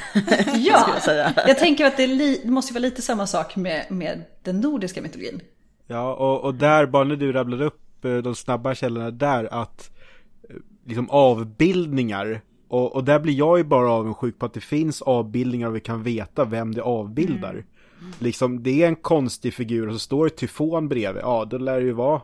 Ja, 0.54 0.90
jag 0.94 1.02
säga. 1.02 1.32
jag 1.36 1.58
tänker 1.58 1.86
att 1.86 1.96
det, 1.96 2.06
li, 2.06 2.40
det 2.44 2.50
måste 2.50 2.74
vara 2.74 2.80
lite 2.82 3.02
samma 3.02 3.26
sak 3.26 3.56
med, 3.56 3.86
med 3.90 4.24
den 4.42 4.60
nordiska 4.60 5.02
mytologin. 5.02 5.40
Ja, 5.86 6.14
och, 6.14 6.44
och 6.44 6.54
där, 6.54 6.86
bara 6.86 7.04
när 7.04 7.16
du 7.16 7.32
rabblade 7.32 7.64
upp 7.64 8.04
eh, 8.04 8.16
de 8.16 8.34
snabba 8.34 8.74
källorna 8.74 9.10
där, 9.10 9.48
att 9.54 9.90
eh, 10.50 10.56
liksom 10.86 11.10
avbildningar, 11.10 12.40
och, 12.68 12.94
och 12.94 13.04
där 13.04 13.18
blir 13.20 13.34
jag 13.34 13.58
ju 13.58 13.64
bara 13.64 13.90
avundsjuk 13.90 14.38
på 14.38 14.46
att 14.46 14.54
det 14.54 14.60
finns 14.60 15.02
avbildningar 15.02 15.68
och 15.68 15.76
vi 15.76 15.80
kan 15.80 16.02
veta 16.02 16.44
vem 16.44 16.74
det 16.74 16.82
avbildar. 16.82 17.64
Liksom, 18.18 18.62
det 18.62 18.82
är 18.82 18.88
en 18.88 18.96
konstig 18.96 19.54
figur 19.54 19.86
och 19.88 19.92
så 19.92 19.98
står 19.98 20.24
det 20.24 20.30
tyfon 20.30 20.88
bredvid, 20.88 21.22
ja 21.22 21.44
då 21.44 21.58
lär 21.58 21.80
det 21.80 21.86
ju 21.86 21.92
vara 21.92 22.20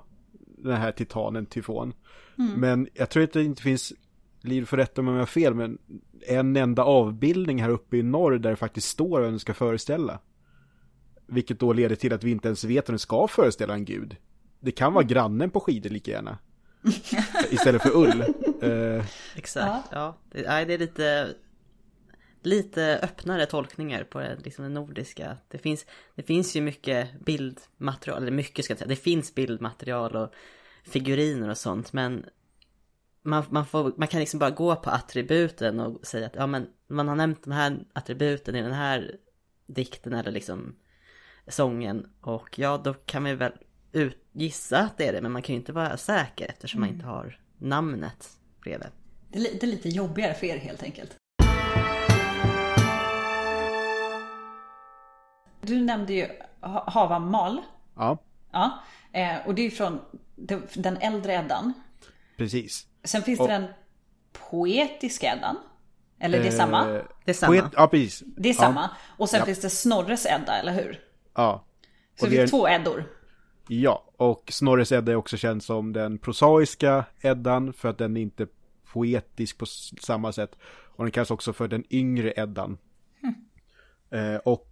den 0.59 0.77
här 0.77 0.93
titanen 0.93 1.47
tyfon. 1.47 1.93
Men 2.57 2.89
jag 2.95 3.11
tror 3.11 3.23
att 3.23 3.33
det 3.33 3.45
inte 3.45 3.63
finns, 3.63 3.93
Liv 4.43 4.65
får 4.65 4.77
rätta 4.77 5.03
mig 5.03 5.11
om 5.11 5.15
jag 5.15 5.23
har 5.23 5.27
fel, 5.27 5.55
men 5.55 5.79
en 6.27 6.57
enda 6.57 6.85
avbildning 6.85 7.63
här 7.63 7.69
uppe 7.69 7.97
i 7.97 8.03
norr 8.03 8.39
där 8.39 8.51
det 8.51 8.57
faktiskt 8.57 8.89
står 8.89 9.21
vad 9.21 9.23
den 9.23 9.39
ska 9.39 9.55
föreställa. 9.55 10.19
Vilket 11.27 11.61
då 11.61 11.73
leder 11.73 11.97
till 11.97 12.13
att 12.13 12.25
vi 12.25 12.31
inte 12.31 12.49
ens 12.49 12.65
vet 12.65 12.89
om 12.89 12.93
den 12.93 12.99
ska 12.99 13.29
föreställa 13.29 13.75
en 13.75 13.85
gud. 13.85 14.17
Det 14.61 14.73
kan 14.73 14.93
vara 14.93 15.05
grannen 15.05 15.51
på 15.51 15.61
skidor 15.61 15.91
lika 15.91 16.11
gärna. 16.11 16.39
Istället 17.51 17.83
för 17.83 17.97
ull. 17.97 18.25
Eh, 18.63 19.05
Exakt, 19.37 19.89
ja. 19.93 20.17
Det, 20.33 20.43
nej, 20.47 20.67
det 20.67 20.75
är 20.75 20.79
lite, 20.79 21.35
lite 22.43 23.01
öppnare 23.03 23.47
tolkningar 23.47 24.05
på 24.05 24.19
det, 24.19 24.37
liksom 24.45 24.65
det 24.65 24.71
nordiska. 24.71 25.37
Det 25.49 25.59
finns, 25.59 25.87
det 26.15 26.23
finns 26.23 26.57
ju 26.57 26.61
mycket 26.61 27.25
bildmaterial, 27.25 28.23
eller 28.23 28.33
mycket 28.33 28.65
ska 28.65 28.73
jag 28.73 28.79
säga, 28.79 28.89
det 28.89 28.97
finns 28.97 29.35
bildmaterial 29.35 30.17
och 30.17 30.33
figuriner 30.85 31.49
och 31.49 31.59
sånt 31.59 31.93
men 31.93 32.25
man, 33.23 33.45
man, 33.51 33.67
får, 33.67 33.93
man 33.97 34.09
kan 34.09 34.21
liksom 34.21 34.39
bara 34.41 34.51
gå 34.51 34.77
på 34.77 34.91
attributen 34.91 35.81
och 35.81 36.07
säga 36.07 36.27
att 36.27 36.35
ja 36.35 36.47
men 36.47 36.67
man 36.89 37.09
har 37.09 37.17
nämnt 37.17 37.45
de 37.45 37.53
här 37.53 37.79
attributen 37.93 38.57
i 38.57 38.63
den 38.63 38.73
här 38.73 39.17
dikten 39.67 40.13
eller 40.13 40.31
liksom 40.31 40.77
sången 41.49 42.07
och 42.21 42.59
ja 42.59 42.81
då 42.85 42.95
kan 42.95 43.25
vi 43.25 43.35
väl 43.35 43.53
ut, 43.93 44.19
gissa 44.33 44.79
att 44.79 44.99
det 44.99 45.07
är 45.09 45.13
det 45.13 45.21
men 45.23 45.33
man 45.33 45.43
kan 45.43 45.55
ju 45.55 45.59
inte 45.61 45.73
vara 45.73 45.97
säker 45.97 46.47
eftersom 46.49 46.81
man 46.81 46.91
inte 46.91 47.07
har 47.07 47.41
namnet 47.59 48.29
bredvid. 48.63 48.89
Det 49.29 49.39
är, 49.39 49.43
det 49.61 49.63
är 49.63 49.67
lite 49.67 49.89
jobbigare 49.89 50.35
för 50.35 50.47
er 50.47 50.57
helt 50.59 50.83
enkelt. 50.83 51.17
Du 55.61 55.81
nämnde 55.81 56.13
ju 56.13 56.27
Ha- 56.61 56.91
Havamal. 56.91 57.61
ja, 57.97 58.19
Ja, 58.53 58.83
eh, 59.13 59.47
och 59.47 59.55
det 59.55 59.63
är 59.67 59.71
från 59.71 60.01
den- 60.37 60.67
den 60.75 60.97
äldre 60.97 61.33
Eddan. 61.35 61.73
precis. 62.37 62.87
Sen 63.05 63.23
finns 63.23 63.41
Och- 63.41 63.49
det 63.49 63.53
den 63.55 63.67
poetiska 64.51 65.27
Eddan. 65.37 65.57
Eller 66.19 66.39
det 66.39 66.47
är 66.47 66.51
samma. 66.53 66.89
Eh, 66.97 67.03
Det 67.25 67.31
är 67.31 67.35
samma. 67.35 67.61
Poet, 67.61 67.73
ja, 67.77 67.87
precis. 67.89 68.23
Det 68.37 68.49
är 68.49 68.53
Ja, 68.55 68.59
samma. 68.61 68.91
Och 69.19 69.29
sen 69.29 69.39
Ja. 69.39 69.45
finns 69.47 69.61
det 69.61 69.71
Snorres 69.71 70.27
Edda, 70.27 70.57
eller 70.57 70.73
hur? 70.73 71.01
Ja. 71.35 71.65
Så 72.19 72.25
Och 72.27 72.31
det 72.31 72.39
är 72.39 72.47
två 72.47 72.69
Eddor. 72.69 73.05
ja, 73.69 74.05
och 74.17 74.43
Snorres 74.53 74.93
Edda 74.93 75.13
är 75.13 75.17
också 75.17 75.37
känd 75.37 75.63
som 75.63 75.93
den 75.93 76.19
prosaiska 76.19 77.05
Eddan 77.21 77.73
för 77.73 77.89
att 77.89 77.99
den 77.99 78.17
är 78.17 78.21
inte 78.21 78.47
poetisk 78.93 79.59
på 79.59 79.67
samma 79.67 80.33
sätt. 80.33 80.57
Och 80.97 81.05
den 81.05 81.11
kallas 81.13 81.31
också 81.31 81.53
för 81.53 81.69
den 81.69 81.85
yngre 81.91 82.33
Eddan. 82.37 82.79
Eh, 84.11 84.37
och 84.37 84.67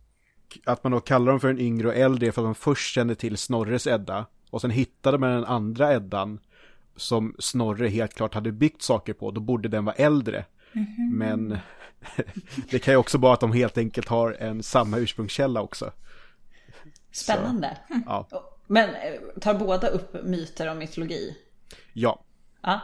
att 0.64 0.84
man 0.84 0.92
då 0.92 1.00
kallar 1.00 1.32
dem 1.32 1.40
för 1.40 1.48
den 1.48 1.58
yngre 1.60 1.88
och 1.88 1.94
äldre 1.94 2.26
är 2.26 2.30
för 2.32 2.42
att 2.42 2.46
man 2.46 2.54
först 2.54 2.94
kände 2.94 3.14
till 3.14 3.36
Snorres 3.36 3.86
Edda. 3.86 4.26
Och 4.50 4.60
sen 4.60 4.70
hittade 4.70 5.18
man 5.18 5.30
den 5.30 5.44
andra 5.44 5.94
Eddan 5.94 6.38
som 6.98 7.34
Snorre 7.38 7.88
helt 7.88 8.14
klart 8.14 8.34
hade 8.34 8.52
byggt 8.52 8.82
saker 8.82 9.12
på. 9.12 9.30
Då 9.30 9.40
borde 9.40 9.68
den 9.68 9.84
vara 9.84 9.96
äldre. 9.96 10.44
Men 11.12 11.58
det 12.70 12.78
kan 12.78 12.94
ju 12.94 12.98
också 12.98 13.18
vara 13.18 13.34
att 13.34 13.40
de 13.40 13.52
helt 13.52 13.78
enkelt 13.78 14.08
har 14.08 14.32
en 14.32 14.62
samma 14.62 14.98
ursprungskälla 14.98 15.62
också. 15.62 15.92
Spännande. 17.12 17.78
Ja, 18.06 18.28
Men 18.66 18.88
eh, 18.88 19.40
tar 19.40 19.54
båda 19.54 19.88
upp 19.88 20.24
myter 20.24 20.70
om 20.70 20.78
mytologi? 20.78 21.36
ja. 21.92 22.24
Ja. 22.62 22.80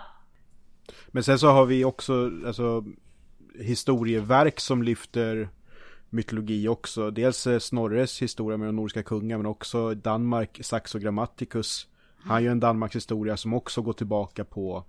Men 1.09 1.25
sen 1.25 1.38
så 1.38 1.49
har 1.49 1.66
vi 1.66 1.85
också 1.85 2.30
alltså, 2.47 2.85
historieverk 3.59 4.61
som 4.61 4.83
lyfter 4.83 5.49
mytologi 6.11 6.68
också. 6.68 7.11
Dels 7.11 7.47
eh, 7.47 7.59
Snorres 7.59 8.23
historia 8.23 8.56
med 8.56 8.68
de 8.68 8.76
nordiska 8.76 9.02
kungar 9.02 9.37
men 9.37 9.47
också 9.47 9.94
Danmark, 9.94 10.59
Saxo 10.62 10.99
Grammaticus. 10.99 11.88
Han 12.26 12.43
gör 12.45 12.52
en 12.52 12.61
Danmarks 12.61 12.97
historia 12.97 13.37
som 13.37 13.54
också 13.54 13.83
går 13.83 13.93
tillbaka 13.93 14.45
på 14.45 14.85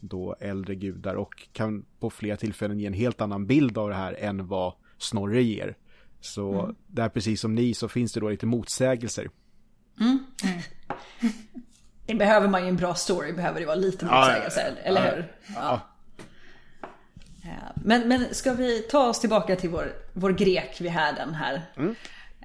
då 0.00 0.36
äldre 0.40 0.74
gudar 0.74 1.14
och 1.14 1.48
kan 1.52 1.84
på 2.00 2.10
flera 2.10 2.36
tillfällen 2.36 2.80
ge 2.80 2.86
en 2.86 2.92
helt 2.92 3.20
annan 3.20 3.46
bild 3.46 3.78
av 3.78 3.88
det 3.88 3.94
här 3.94 4.16
än 4.18 4.46
vad 4.46 4.72
Snorre 4.98 5.42
ger. 5.42 5.76
Så 6.20 6.74
där 6.86 7.08
precis 7.08 7.40
som 7.40 7.54
ni 7.54 7.74
så 7.74 7.88
finns 7.88 8.12
det 8.12 8.20
då 8.20 8.28
lite 8.28 8.46
motsägelser. 8.46 9.30
Det 12.06 12.14
behöver 12.14 12.48
man 12.48 12.62
ju 12.62 12.68
en 12.68 12.76
bra 12.76 12.94
story, 12.94 13.32
behöver 13.32 13.60
det 13.60 13.66
vara 13.66 13.76
lite 13.76 14.06
Ja, 14.06 14.20
motsägelse, 14.20 14.60
ja, 14.76 14.82
eller 14.82 15.16
hur? 15.16 15.32
Ja. 15.54 15.80
Ja. 17.42 17.72
Men, 17.74 18.08
men 18.08 18.34
ska 18.34 18.52
vi 18.52 18.82
ta 18.90 19.08
oss 19.08 19.20
tillbaka 19.20 19.56
till 19.56 19.70
vår, 19.70 19.92
vår 20.12 20.30
grek 20.30 20.80
vid 20.80 20.90
härden 20.90 21.34
här. 21.34 21.62
Mm. 21.76 21.94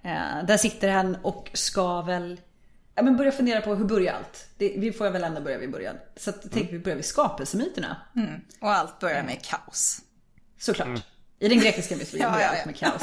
Eh, 0.03 0.45
där 0.47 0.57
sitter 0.57 0.89
han 0.89 1.17
och 1.21 1.49
ska 1.53 2.01
väl 2.01 2.39
ja, 3.01 3.05
men 3.05 3.17
börja 3.17 3.31
fundera 3.31 3.61
på 3.61 3.75
hur 3.75 3.85
börjar 3.85 4.13
allt? 4.13 4.47
Det, 4.57 4.75
vi 4.77 4.91
får 4.91 5.09
väl 5.09 5.23
ändå 5.23 5.41
börja 5.41 5.57
vid 5.57 5.71
början. 5.71 5.95
Så 6.15 6.29
att, 6.29 6.43
Mm. 6.43 6.49
tänker 6.49 6.71
vi 6.73 6.79
börjar 6.79 6.95
vid 6.95 7.05
skapelsemyterna. 7.05 7.97
Och 8.61 8.69
allt 8.71 8.99
börjar 8.99 9.23
med 9.23 9.41
kaos. 9.45 9.99
Såklart. 10.59 11.03
I 11.39 11.47
den 11.47 11.59
grekiska 11.59 11.95
mytologin 11.95 12.21
Ja, 12.27 12.31
börjar 12.33 12.45
ja, 12.45 12.49
allt 12.49 12.59
ja. 12.59 12.65
med 12.65 12.75
kaos. 12.77 13.01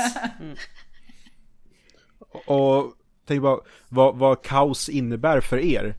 Och 2.47 2.93
tänk 3.27 3.43
bara 3.43 3.59
vad, 3.89 4.17
vad 4.19 4.43
kaos 4.43 4.89
innebär 4.89 5.41
för 5.41 5.59
er. 5.59 5.95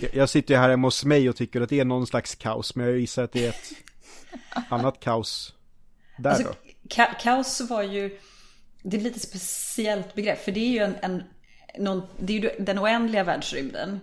Jag, 0.00 0.14
jag 0.14 0.28
sitter 0.28 0.54
ju 0.54 0.60
här 0.60 0.68
hemma 0.68 0.86
hos 0.86 1.04
mig 1.04 1.28
och 1.28 1.36
tycker 1.36 1.60
att 1.60 1.68
det 1.68 1.80
är 1.80 1.84
någon 1.84 2.06
slags 2.06 2.34
kaos, 2.34 2.74
men 2.74 2.86
jag 2.86 2.98
gissar 2.98 3.24
att 3.24 3.32
det 3.32 3.44
är 3.46 3.48
ett 3.48 3.72
annat 4.70 5.00
kaos 5.00 5.54
där 6.18 6.30
Alltså, 6.30 6.44
då. 6.44 6.54
ka- 6.88 7.14
kaos 7.20 7.60
var 7.60 7.82
ju, 7.82 8.18
det 8.82 8.96
är 8.96 8.98
ett 8.98 9.04
lite 9.04 9.20
speciellt 9.20 10.14
begrepp. 10.14 10.44
För 10.44 10.52
det 10.52 10.60
är 10.60 10.70
ju 10.70 10.78
en, 10.78 10.94
en 11.02 11.22
någon, 11.78 12.02
det 12.18 12.32
är 12.36 12.40
ju 12.40 12.50
den 12.58 12.78
oändliga 12.78 13.24
världsrymden. 13.24 14.00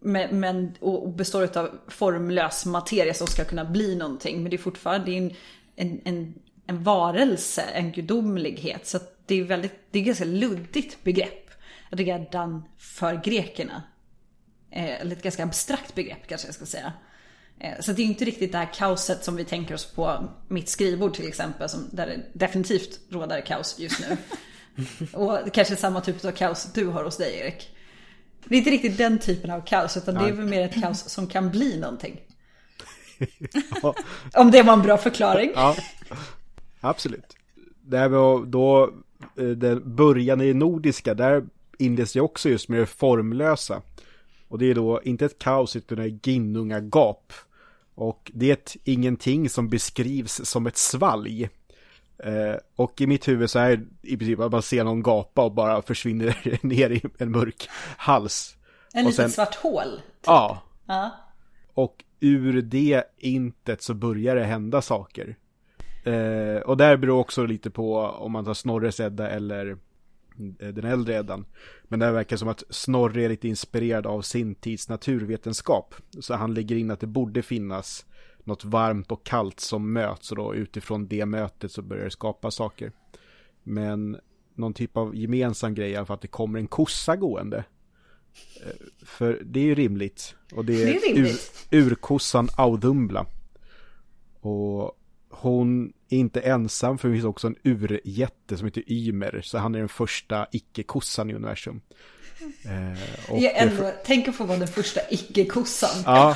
Men, 0.00 0.40
men, 0.40 0.74
och 0.80 1.08
består 1.12 1.58
av 1.58 1.78
formlös 1.88 2.66
materia 2.66 3.14
som 3.14 3.26
ska 3.26 3.44
kunna 3.44 3.64
bli 3.64 3.96
någonting. 3.96 4.42
Men 4.42 4.50
det 4.50 4.56
är 4.56 4.58
fortfarande 4.58 5.06
det 5.06 5.16
är 5.16 5.22
en, 5.22 5.32
en, 5.76 6.00
en, 6.04 6.34
en 6.66 6.82
varelse, 6.82 7.62
en 7.62 7.92
gudomlighet. 7.92 8.86
Så 8.86 8.96
att 8.96 9.26
det 9.26 9.34
är 9.40 9.44
väldigt, 9.44 9.72
det 9.90 9.98
är 9.98 10.00
ett 10.02 10.06
ganska 10.06 10.24
luddigt 10.24 11.04
begrepp. 11.04 11.50
Redan 11.90 12.64
för 12.78 13.20
grekerna. 13.24 13.82
Eh, 14.70 15.00
Eller 15.00 15.16
ett 15.16 15.22
ganska 15.22 15.42
abstrakt 15.44 15.94
begrepp 15.94 16.26
kanske 16.28 16.48
jag 16.48 16.54
ska 16.54 16.66
säga. 16.66 16.92
Eh, 17.60 17.80
Så 17.80 17.92
det 17.92 18.02
är 18.02 18.06
inte 18.06 18.24
riktigt 18.24 18.52
det 18.52 18.58
här 18.58 18.72
kaoset 18.74 19.24
som 19.24 19.36
vi 19.36 19.44
tänker 19.44 19.74
oss 19.74 19.92
på 19.92 20.28
mitt 20.48 20.68
skrivbord 20.68 21.14
till 21.14 21.28
exempel, 21.28 21.68
som, 21.68 21.88
där 21.92 22.06
det 22.06 22.20
definitivt 22.32 23.00
råder 23.10 23.40
kaos 23.40 23.78
just 23.78 24.00
nu. 24.00 24.16
Och 25.12 25.38
kanske 25.52 25.76
samma 25.76 26.00
typ 26.00 26.24
av 26.24 26.30
kaos 26.30 26.72
du 26.74 26.86
har 26.86 27.04
hos 27.04 27.16
dig 27.16 27.38
Erik. 27.38 27.70
Det 28.44 28.54
är 28.54 28.58
inte 28.58 28.70
riktigt 28.70 28.98
den 28.98 29.18
typen 29.18 29.50
av 29.50 29.60
kaos, 29.60 29.96
utan 29.96 30.14
det 30.14 30.28
är 30.28 30.32
väl 30.32 30.46
mer 30.46 30.64
ett 30.64 30.82
kaos 30.82 31.08
som 31.08 31.26
kan 31.26 31.50
bli 31.50 31.80
någonting. 31.80 32.20
Om 34.34 34.50
det 34.50 34.62
var 34.62 34.72
en 34.72 34.82
bra 34.82 34.96
förklaring. 34.96 35.50
Ja, 35.54 35.76
absolut. 36.80 37.36
Det 37.82 37.98
här 37.98 38.08
med 38.08 38.48
då, 38.48 38.90
eh, 39.36 39.44
den 39.44 39.96
början 39.96 40.40
i 40.40 40.54
nordiska, 40.54 41.14
där 41.14 41.44
inleds 41.78 42.12
det 42.12 42.20
också 42.20 42.48
just 42.48 42.68
med 42.68 42.80
det 42.80 42.86
formlösa. 42.86 43.82
Och 44.48 44.58
det 44.58 44.70
är 44.70 44.74
då 44.74 45.00
inte 45.04 45.24
ett 45.24 45.38
kaos 45.38 45.76
utan 45.76 45.98
ett 45.98 46.26
ginnunga 46.26 46.80
gap. 46.80 47.32
Och 47.94 48.30
det 48.34 48.48
är 48.48 48.52
ett 48.52 48.76
ingenting 48.84 49.48
som 49.48 49.68
beskrivs 49.68 50.40
som 50.44 50.66
ett 50.66 50.76
svalg. 50.76 51.48
Eh, 52.18 52.54
och 52.76 53.00
i 53.00 53.06
mitt 53.06 53.28
huvud 53.28 53.50
så 53.50 53.58
är 53.58 53.76
det 53.76 53.84
i 54.02 54.16
princip 54.16 54.40
att 54.40 54.52
man 54.52 54.62
ser 54.62 54.84
någon 54.84 55.02
gapa 55.02 55.44
och 55.44 55.52
bara 55.52 55.82
försvinner 55.82 56.58
ner 56.66 56.90
i 56.90 57.02
en 57.18 57.30
mörk 57.30 57.68
hals. 57.96 58.56
En 58.92 59.00
litet 59.04 59.16
sen- 59.16 59.30
svart 59.30 59.54
hål. 59.54 60.00
Ja, 60.26 60.62
Ja. 60.86 61.10
och 61.74 62.04
ur 62.20 62.62
det 62.62 63.02
intet 63.18 63.82
så 63.82 63.94
börjar 63.94 64.36
det 64.36 64.44
hända 64.44 64.82
saker. 64.82 65.36
Eh, 66.04 66.56
och 66.62 66.76
där 66.76 66.96
beror 66.96 67.18
också 67.18 67.46
lite 67.46 67.70
på 67.70 67.98
om 68.00 68.32
man 68.32 68.44
tar 68.44 68.54
Snorres 68.54 69.00
Edda 69.00 69.30
eller 69.30 69.70
eh, 70.58 70.68
den 70.68 70.84
äldre 70.84 71.14
Eddan. 71.14 71.46
Men 71.84 71.98
det 71.98 72.10
verkar 72.12 72.36
som 72.36 72.48
att 72.48 72.62
Snorre 72.70 73.24
är 73.24 73.28
lite 73.28 73.48
inspirerad 73.48 74.06
av 74.06 74.22
sin 74.22 74.54
tids 74.54 74.88
naturvetenskap. 74.88 75.94
Så 76.20 76.34
han 76.34 76.54
lägger 76.54 76.76
in 76.76 76.90
att 76.90 77.00
det 77.00 77.06
borde 77.06 77.42
finnas 77.42 78.06
något 78.44 78.64
varmt 78.64 79.12
och 79.12 79.24
kallt 79.26 79.60
som 79.60 79.92
möts 79.92 80.30
och 80.30 80.36
då 80.36 80.54
utifrån 80.54 81.06
det 81.08 81.26
mötet 81.26 81.72
så 81.72 81.82
börjar 81.82 82.04
det 82.04 82.10
skapa 82.10 82.50
saker. 82.50 82.92
Men 83.62 84.20
någon 84.54 84.74
typ 84.74 84.96
av 84.96 85.16
gemensam 85.16 85.74
grej 85.74 85.94
är 85.94 86.04
för 86.04 86.14
att 86.14 86.20
det 86.20 86.28
kommer 86.28 86.58
en 86.58 86.66
kossa 86.66 87.16
gående. 87.16 87.64
Eh, 88.64 88.86
För 89.06 89.42
det 89.44 89.60
är 89.60 89.64
ju 89.64 89.74
rimligt. 89.74 90.34
Och 90.52 90.64
det 90.64 90.82
är, 90.82 90.86
Det 90.86 91.06
är. 91.06 91.18
Ur, 91.18 91.86
urkossan 91.86 92.48
Audumbla. 92.56 93.26
Och 94.40 94.98
hon 95.28 95.92
är 96.08 96.18
inte 96.18 96.40
ensam 96.40 96.98
för 96.98 97.08
det 97.08 97.14
finns 97.14 97.24
också 97.24 97.46
en 97.46 97.56
urjätte 97.64 98.56
som 98.56 98.66
heter 98.66 98.92
Ymer. 98.92 99.40
Så 99.44 99.58
han 99.58 99.74
är 99.74 99.78
den 99.78 99.88
första 99.88 100.46
icke-kossan 100.52 101.30
i 101.30 101.34
universum. 101.34 101.80
Eh, 102.64 103.32
och, 103.32 103.38
Jag 103.38 103.56
ändå, 103.56 103.92
tänk 104.04 104.28
att 104.28 104.34
få 104.34 104.44
vara 104.44 104.58
den 104.58 104.68
första 104.68 105.00
icke-kossan. 105.10 106.02
ja, 106.06 106.34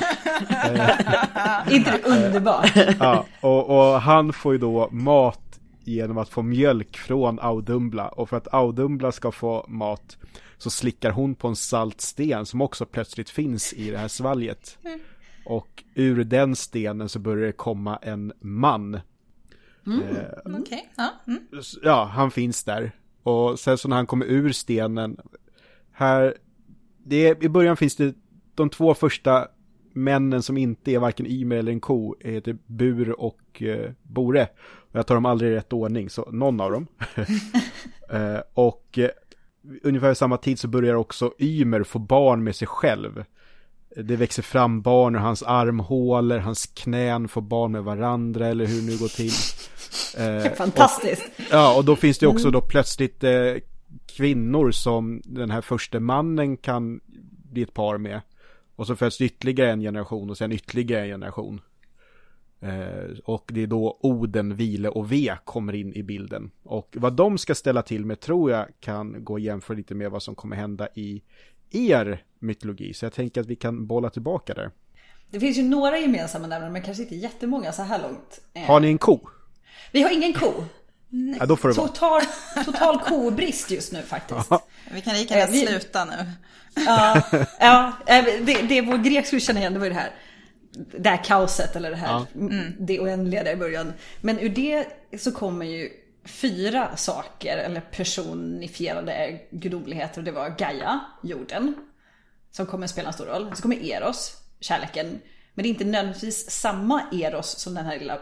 inte 1.69 1.91
det 1.91 2.03
underbart? 2.03 2.71
ja, 2.99 3.25
och, 3.41 3.69
och 3.69 4.01
han 4.01 4.33
får 4.33 4.53
ju 4.53 4.59
då 4.59 4.89
mat 4.91 5.59
genom 5.83 6.17
att 6.17 6.29
få 6.29 6.41
mjölk 6.41 6.97
från 6.97 7.39
Audumbla. 7.39 8.07
Och 8.07 8.29
för 8.29 8.37
att 8.37 8.53
Audumbla 8.53 9.11
ska 9.11 9.31
få 9.31 9.65
mat 9.67 10.17
så 10.57 10.69
slickar 10.69 11.11
hon 11.11 11.35
på 11.35 11.47
en 11.47 11.55
salt 11.55 12.01
sten 12.01 12.45
som 12.45 12.61
också 12.61 12.85
plötsligt 12.85 13.29
finns 13.29 13.73
i 13.73 13.91
det 13.91 13.97
här 13.97 14.07
svalget. 14.07 14.77
Och 15.45 15.83
ur 15.95 16.23
den 16.23 16.55
stenen 16.55 17.09
så 17.09 17.19
börjar 17.19 17.45
det 17.45 17.51
komma 17.51 17.97
en 18.01 18.33
man. 18.39 18.93
Eh, 18.95 19.01
Okej, 20.59 20.89
ja. 20.95 21.09
Mm. 21.27 21.39
ja, 21.83 22.03
han 22.03 22.31
finns 22.31 22.63
där. 22.63 22.91
Och 23.23 23.59
sen 23.59 23.77
så 23.77 23.87
när 23.87 23.95
han 23.95 24.07
kommer 24.07 24.25
ur 24.25 24.51
stenen, 24.51 25.17
här, 25.99 26.33
det 27.05 27.27
är, 27.27 27.43
i 27.43 27.49
början 27.49 27.77
finns 27.77 27.95
det 27.95 28.15
de 28.55 28.69
två 28.69 28.93
första 28.93 29.47
männen 29.93 30.43
som 30.43 30.57
inte 30.57 30.91
är 30.91 30.99
varken 30.99 31.25
Ymer 31.27 31.55
eller 31.55 31.71
en 31.71 31.79
ko, 31.79 32.15
heter 32.19 32.57
Bur 32.65 33.19
och 33.19 33.61
eh, 33.61 33.91
Bore. 34.03 34.47
Och 34.63 34.99
jag 34.99 35.07
tar 35.07 35.15
dem 35.15 35.25
aldrig 35.25 35.51
i 35.51 35.55
rätt 35.55 35.73
ordning, 35.73 36.09
så 36.09 36.31
någon 36.31 36.61
av 36.61 36.71
dem. 36.71 36.87
eh, 38.09 38.41
och 38.53 38.97
eh, 38.97 39.09
ungefär 39.83 40.13
samma 40.13 40.37
tid 40.37 40.59
så 40.59 40.67
börjar 40.67 40.95
också 40.95 41.33
Ymer 41.39 41.83
få 41.83 41.99
barn 41.99 42.43
med 42.43 42.55
sig 42.55 42.67
själv. 42.67 43.23
Det 43.95 44.15
växer 44.15 44.43
fram 44.43 44.81
barn 44.81 45.15
ur 45.15 45.19
hans 45.19 45.43
armhålor, 45.43 46.37
hans 46.37 46.65
knän 46.65 47.27
får 47.27 47.41
barn 47.41 47.71
med 47.71 47.83
varandra 47.83 48.47
eller 48.47 48.65
hur 48.65 48.81
det 48.81 48.87
nu 48.87 48.97
går 48.97 49.07
till. 49.07 49.31
Eh, 50.17 50.53
Fantastiskt. 50.53 51.23
Ja, 51.51 51.77
och 51.77 51.85
då 51.85 51.95
finns 51.95 52.19
det 52.19 52.27
också 52.27 52.51
då 52.51 52.61
plötsligt 52.61 53.23
eh, 53.23 53.31
kvinnor 54.19 54.71
som 54.71 55.21
den 55.25 55.51
här 55.51 55.61
första 55.61 55.99
mannen 55.99 56.57
kan 56.57 56.99
bli 57.51 57.61
ett 57.61 57.73
par 57.73 57.97
med. 57.97 58.21
Och 58.75 58.87
så 58.87 58.95
föds 58.95 59.21
ytterligare 59.21 59.71
en 59.71 59.81
generation 59.81 60.29
och 60.29 60.37
sen 60.37 60.51
ytterligare 60.51 61.01
en 61.03 61.07
generation. 61.07 61.61
Eh, 62.61 63.17
och 63.25 63.51
det 63.53 63.63
är 63.63 63.67
då 63.67 63.99
Oden, 64.01 64.55
Vile 64.55 64.89
och 64.89 65.11
Ve 65.11 65.37
kommer 65.45 65.75
in 65.75 65.93
i 65.93 66.03
bilden. 66.03 66.51
Och 66.63 66.95
vad 66.99 67.13
de 67.13 67.37
ska 67.37 67.55
ställa 67.55 67.81
till 67.81 68.05
med 68.05 68.19
tror 68.19 68.51
jag 68.51 68.65
kan 68.79 69.23
gå 69.23 69.33
och 69.33 69.39
jämföra 69.39 69.77
lite 69.77 69.95
med 69.95 70.11
vad 70.11 70.23
som 70.23 70.35
kommer 70.35 70.55
hända 70.55 70.87
i 70.95 71.21
er 71.71 72.23
mytologi. 72.39 72.93
Så 72.93 73.05
jag 73.05 73.13
tänker 73.13 73.41
att 73.41 73.47
vi 73.47 73.55
kan 73.55 73.87
bolla 73.87 74.09
tillbaka 74.09 74.53
där. 74.53 74.71
Det 75.29 75.39
finns 75.39 75.57
ju 75.57 75.63
några 75.63 75.99
gemensamma 75.99 76.47
nämnare 76.47 76.71
men 76.71 76.81
kanske 76.81 77.03
inte 77.03 77.15
jättemånga 77.15 77.71
så 77.71 77.81
här 77.81 78.01
långt. 78.01 78.41
Eh, 78.53 78.61
Har 78.61 78.79
ni 78.79 78.87
en 78.87 78.97
ko? 78.97 79.19
Vi 79.91 80.01
har 80.01 80.11
ingen 80.13 80.33
ko. 80.33 80.53
Ja, 81.39 81.45
då 81.45 81.57
får 81.57 81.69
det 81.69 81.75
vara. 81.75 81.87
Total, 81.87 82.21
total 82.65 82.99
kobrist 82.99 83.71
just 83.71 83.91
nu 83.91 84.01
faktiskt. 84.01 84.49
Vi 84.91 85.01
kan 85.01 85.13
lika 85.13 85.37
gärna 85.37 85.55
Eh, 85.55 85.67
sluta 85.67 86.05
nu. 86.05 86.25
Ja, 86.85 87.21
ja 87.59 87.93
eh, 88.07 88.25
det, 88.41 88.61
det 88.61 88.81
vår 88.81 88.97
grek 88.97 89.25
skulle 89.27 89.41
känna 89.41 89.59
igen 89.59 89.73
det 89.73 89.79
var 89.79 89.85
ju 89.85 89.93
det 89.93 89.99
här. 89.99 90.11
Det 90.99 91.09
här 91.09 91.23
kaoset 91.23 91.75
eller 91.75 91.89
det 91.91 91.95
här. 91.97 92.25
mm, 92.35 92.73
Det 92.79 92.99
oändliga 92.99 93.43
där 93.43 93.51
i 93.51 93.55
början. 93.55 93.93
Men 94.21 94.39
ur 94.39 94.49
det 94.49 94.87
så 95.19 95.31
kommer 95.31 95.65
ju 95.65 95.89
fyra 96.25 96.97
saker 96.97 97.57
eller 97.57 97.81
personifierade 97.81 99.39
gudomligheter. 99.51 100.17
Och 100.21 100.23
det 100.23 100.31
var 100.31 100.49
Gaia, 100.49 100.99
jorden. 101.23 101.75
Som 102.51 102.65
kommer 102.65 102.87
spela 102.87 103.07
en 103.07 103.13
stor 103.13 103.25
roll. 103.25 103.51
Så 103.55 103.61
kommer 103.61 103.91
Eros, 103.91 104.37
kärleken. 104.59 105.19
Men 105.53 105.63
det 105.63 105.67
är 105.67 105.69
inte 105.69 105.85
nödvändigtvis 105.85 106.51
samma 106.51 107.01
Eros 107.11 107.59
som 107.59 107.73
den 107.73 107.85
här 107.85 107.99
lilla 107.99 108.19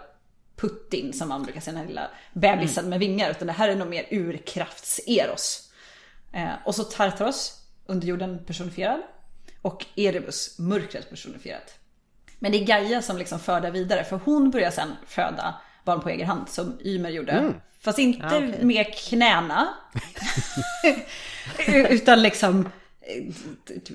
Putin 0.61 1.13
som 1.13 1.29
man 1.29 1.43
brukar 1.43 1.61
säga, 1.61 1.71
den 1.73 1.81
här 1.81 1.87
lilla 1.87 2.09
bebisen 2.33 2.89
med 2.89 2.99
vingar. 2.99 3.31
Utan 3.31 3.47
det 3.47 3.53
här 3.53 3.69
är 3.69 3.75
nog 3.75 3.87
mer 3.87 4.03
urkrafts-Eros. 4.11 5.69
Eh, 6.33 6.49
och 6.65 6.75
så 6.75 6.83
Tartaros, 6.83 7.61
underjorden 7.85 8.45
personifierad. 8.45 9.01
Och 9.61 9.85
Erebus, 9.95 10.59
mörkret 10.59 11.09
personifierat. 11.09 11.73
Men 12.39 12.51
det 12.51 12.57
är 12.57 12.65
Gaia 12.65 13.01
som 13.01 13.17
liksom 13.17 13.39
för 13.39 13.61
det 13.61 13.71
vidare, 13.71 14.03
för 14.03 14.19
hon 14.25 14.51
börjar 14.51 14.71
sen 14.71 14.91
föda 15.07 15.55
barn 15.83 16.01
på 16.01 16.09
egen 16.09 16.27
hand 16.27 16.49
som 16.49 16.77
Ymer 16.85 17.09
gjorde. 17.09 17.53
Fast 17.81 17.99
inte 17.99 18.19
Ja, 18.31 18.37
okej. 18.37 18.59
med 18.65 18.95
knäna. 18.95 19.67
Utan 21.67 22.21
liksom, 22.21 22.69
eh, 23.01 23.23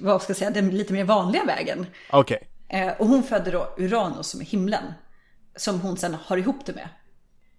vad 0.00 0.22
ska 0.22 0.30
jag 0.30 0.36
säga, 0.36 0.50
den 0.50 0.70
lite 0.70 0.92
mer 0.92 1.04
vanliga 1.04 1.44
vägen. 1.44 1.86
Okej. 2.10 2.48
Eh, 2.68 2.88
Och 2.98 3.06
hon 3.06 3.22
födde 3.22 3.50
då 3.50 3.74
Uranus 3.78 4.26
som 4.26 4.40
är 4.40 4.44
himlen. 4.44 4.82
Som 5.56 5.80
hon 5.80 5.96
sen 5.96 6.14
har 6.14 6.36
ihop 6.36 6.66
det 6.66 6.72
med. 6.74 6.88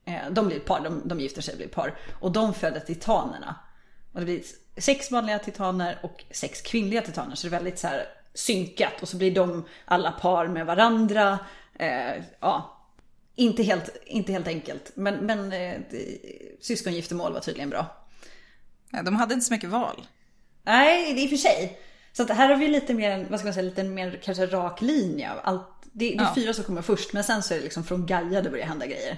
Eh, 0.06 0.32
De 0.32 0.48
blir 0.48 0.58
ett 0.58 0.66
par, 0.66 0.80
de, 0.80 1.02
de 1.06 1.20
gifter 1.20 1.42
sig 1.42 1.52
och 1.52 1.58
blir 1.58 1.68
ett 1.68 1.76
par. 1.76 1.98
Och 2.20 2.32
de 2.32 2.54
föder 2.54 2.80
titanerna. 2.80 3.56
Och 4.14 4.20
det 4.20 4.26
blir 4.26 4.44
sex 4.78 5.12
manliga 5.12 5.40
titaner 5.40 6.00
och 6.04 6.24
sex 6.32 6.62
kvinnliga 6.62 7.02
titaner. 7.02 7.36
Så 7.36 7.48
det 7.48 7.56
är 7.56 7.60
väldigt 7.60 7.80
så 7.80 7.88
här 7.88 8.06
synkat. 8.34 9.02
Och 9.02 9.10
så 9.10 9.18
blir 9.18 9.32
de 9.36 9.66
alla 9.86 10.12
par 10.12 10.48
med 10.48 10.66
varandra. 10.66 11.40
Eh, 11.80 12.24
ja, 12.40 12.80
inte 13.36 13.64
helt, 13.64 13.98
inte 14.06 14.32
helt 14.32 14.48
enkelt. 14.48 14.92
Men, 14.96 15.16
men 15.16 15.54
eh, 15.54 15.80
syskongiftermål 16.62 17.34
var 17.34 17.40
tydligen 17.40 17.70
bra. 17.70 17.86
Ja, 18.92 19.02
de 19.04 19.16
hade 19.16 19.34
inte 19.34 19.46
så 19.46 19.54
mycket 19.54 19.70
val. 19.70 20.08
Nej, 20.64 21.14
det 21.14 21.20
är 21.20 21.24
i 21.24 21.26
och 21.26 21.30
för 21.30 21.38
sig. 21.38 21.80
Så 22.14 22.24
att 22.24 22.30
här 22.30 22.50
har 22.50 22.56
vi 22.56 22.68
lite 22.68 22.94
mer, 22.94 23.12
en- 23.12 23.28
vad 23.30 23.40
ska 23.40 23.46
man 23.48 23.54
säga, 23.54 23.64
lite 23.64 23.84
mer 23.84 24.20
kanske 24.24 24.46
rak 24.46 24.82
linje. 24.82 25.32
av 25.32 25.40
Allt, 25.44 25.68
det, 25.84 26.10
det 26.10 26.16
är 26.16 26.22
Ja. 26.24 26.32
fyra 26.36 26.54
som 26.54 26.64
kommer 26.64 26.82
först, 26.82 27.14
men 27.14 27.24
sen 27.24 27.44
så 27.44 27.54
är 27.54 27.58
det 27.58 27.64
liksom 27.64 27.84
från 27.84 28.06
Gaia 28.06 28.42
det 28.42 28.50
börjar 28.50 28.66
hända 28.66 28.86
grejer. 28.86 29.18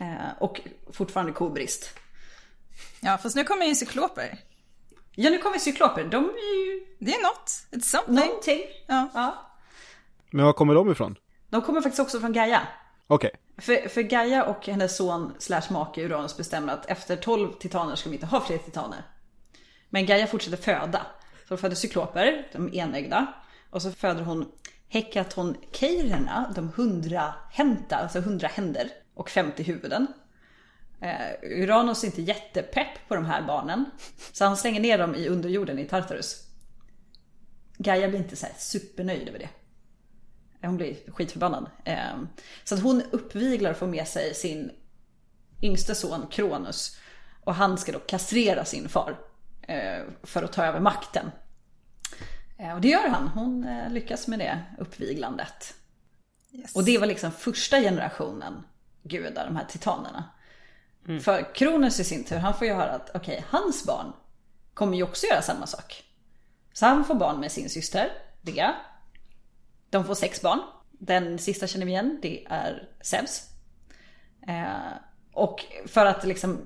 Eh, 0.00 0.32
och 0.40 0.60
fortfarande 0.92 1.32
kobrist. 1.32 1.90
Ja, 3.00 3.18
fast 3.18 3.36
nu 3.36 3.44
kommer 3.44 3.66
ju 3.66 3.74
cykloper. 3.74 4.38
Ja, 5.14 5.30
nu 5.30 5.38
kommer 5.38 5.58
cykloper. 5.58 6.04
De 6.04 6.24
är 6.24 6.66
ju 6.66 6.86
Det 6.98 7.14
är 7.14 7.22
något. 7.22 7.50
It's 7.70 7.80
something. 7.84 8.14
någonting. 8.14 8.60
Ja. 8.86 9.08
Ja. 9.14 9.46
Men 10.30 10.44
var 10.44 10.52
kommer 10.52 10.74
de 10.74 10.90
ifrån? 10.92 11.16
De 11.48 11.62
kommer 11.62 11.80
faktiskt 11.80 12.00
också 12.00 12.20
från 12.20 12.32
Gaia. 12.32 12.60
Okej. 13.06 13.30
För, 13.58 13.88
för 13.88 14.02
Gaia 14.02 14.44
och 14.44 14.66
hennes 14.66 14.96
son 14.96 15.32
slash 15.38 15.62
make 15.70 16.04
Uranus 16.04 16.36
bestämmer 16.36 16.72
att 16.72 16.86
efter 16.86 17.16
12 17.16 17.52
titaner 17.52 17.96
ska 17.96 18.08
de 18.10 18.14
inte 18.14 18.26
ha 18.26 18.40
fler 18.40 18.58
titaner. 18.58 19.02
Men 19.90 20.06
Gaia 20.06 20.26
fortsätter 20.26 20.56
föda. 20.56 21.06
Så 21.50 21.54
de 21.54 21.60
föder 21.60 21.76
cykloper, 21.76 22.48
de 22.52 22.74
enögda. 22.74 23.34
Och 23.70 23.82
så 23.82 23.92
föder 23.92 24.22
hon 24.22 24.52
Hekatonkeirerna, 24.88 26.52
de 26.54 26.72
hundrahänta, 26.76 27.96
alltså 27.96 28.20
hundra 28.20 28.48
händer 28.48 28.90
och 29.14 29.30
50 29.30 29.62
huvuden. 29.62 30.06
Eh, 31.00 31.32
Uranus 31.42 32.02
är 32.02 32.06
inte 32.06 32.22
jättepepp 32.22 33.08
på 33.08 33.14
de 33.14 33.24
här 33.24 33.42
barnen. 33.42 33.84
Så 34.32 34.44
han 34.44 34.56
slänger 34.56 34.80
ner 34.80 34.98
dem 34.98 35.14
i 35.14 35.28
underjorden 35.28 35.78
i 35.78 35.84
Tartarus. 35.84 36.46
Gaia 37.78 38.08
blir 38.08 38.18
inte 38.18 38.36
så 38.36 38.46
här 38.46 38.54
supernöjd 38.58 39.28
över 39.28 39.38
det. 39.38 39.48
Hon 40.66 40.76
blir 40.76 40.96
skitförbannad. 41.12 41.70
Eh, 41.84 42.18
så 42.64 42.74
att 42.74 42.82
hon 42.82 43.02
uppviglar 43.10 43.70
och 43.70 43.76
får 43.76 43.86
med 43.86 44.08
sig 44.08 44.34
sin 44.34 44.70
yngste 45.62 45.94
son 45.94 46.26
Kronus. 46.30 46.96
Och 47.44 47.54
han 47.54 47.78
ska 47.78 47.92
då 47.92 47.98
kastrera 47.98 48.64
sin 48.64 48.88
far. 48.88 49.18
Eh, 49.70 50.02
för 50.22 50.42
att 50.42 50.52
ta 50.52 50.64
över 50.64 50.80
makten. 50.80 51.30
Eh, 52.60 52.74
och 52.74 52.80
det 52.80 52.88
gör 52.88 53.08
han. 53.08 53.28
Hon 53.28 53.64
eh, 53.64 53.90
lyckas 53.90 54.28
med 54.28 54.38
det 54.38 54.62
uppviglandet. 54.78 55.74
Yes. 56.52 56.76
Och 56.76 56.84
det 56.84 56.98
var 56.98 57.06
liksom 57.06 57.32
första 57.32 57.80
generationen 57.80 58.62
gudar, 59.02 59.46
de 59.46 59.56
här 59.56 59.64
titanerna. 59.64 60.24
För 61.22 61.54
Kronus 61.54 62.00
i 62.00 62.04
sin 62.04 62.24
tur, 62.24 62.36
han 62.36 62.54
får 62.54 62.66
ju 62.66 62.72
höra 62.72 62.90
att 62.90 63.10
okej, 63.14 63.44
hans 63.48 63.86
barn 63.86 64.12
kommer 64.74 64.96
ju 64.96 65.02
också 65.02 65.26
göra 65.26 65.42
samma 65.42 65.66
sak. 65.66 66.04
Så 66.72 66.86
han 66.86 67.04
får 67.04 67.14
barn 67.14 67.40
med 67.40 67.52
sin 67.52 67.70
syster, 67.70 68.12
Dea. 68.42 68.74
De 69.90 70.04
får 70.04 70.14
sex 70.14 70.42
barn. 70.42 70.60
Den 70.90 71.38
sista 71.38 71.66
känner 71.66 71.86
vi 71.86 71.92
igen, 71.92 72.18
det 72.22 72.44
är 72.44 72.88
Zeus. 73.00 73.48
Eh, 74.48 74.92
och 75.32 75.64
för 75.86 76.06
att 76.06 76.24
liksom, 76.24 76.60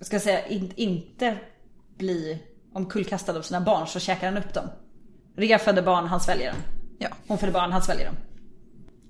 ska 0.00 0.14
jag 0.14 0.22
säga, 0.22 0.46
in, 0.46 0.72
inte 0.76 1.38
bli 1.96 2.42
omkullkastad 2.78 3.36
av 3.36 3.42
sina 3.42 3.60
barn 3.60 3.86
så 3.86 4.00
käkar 4.00 4.26
han 4.26 4.36
upp 4.36 4.54
dem. 4.54 4.68
Rea 5.36 5.58
födde 5.58 5.82
barn, 5.82 6.06
han 6.06 6.20
sväljer 6.20 6.52
dem. 6.52 6.62
Ja. 6.98 7.08
Hon 7.28 7.38
födde 7.38 7.52
barn, 7.52 7.72
han 7.72 7.82
sväljer 7.82 8.06
dem. 8.06 8.16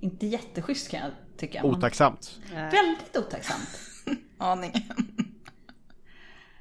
Inte 0.00 0.26
jätteschysst 0.26 0.90
kan 0.90 1.00
jag 1.00 1.11
tycka. 1.38 1.64
Otacksamt. 1.64 2.38
Väldigt 2.52 3.16
otacksamt. 3.16 3.68
Aningen. 4.38 4.83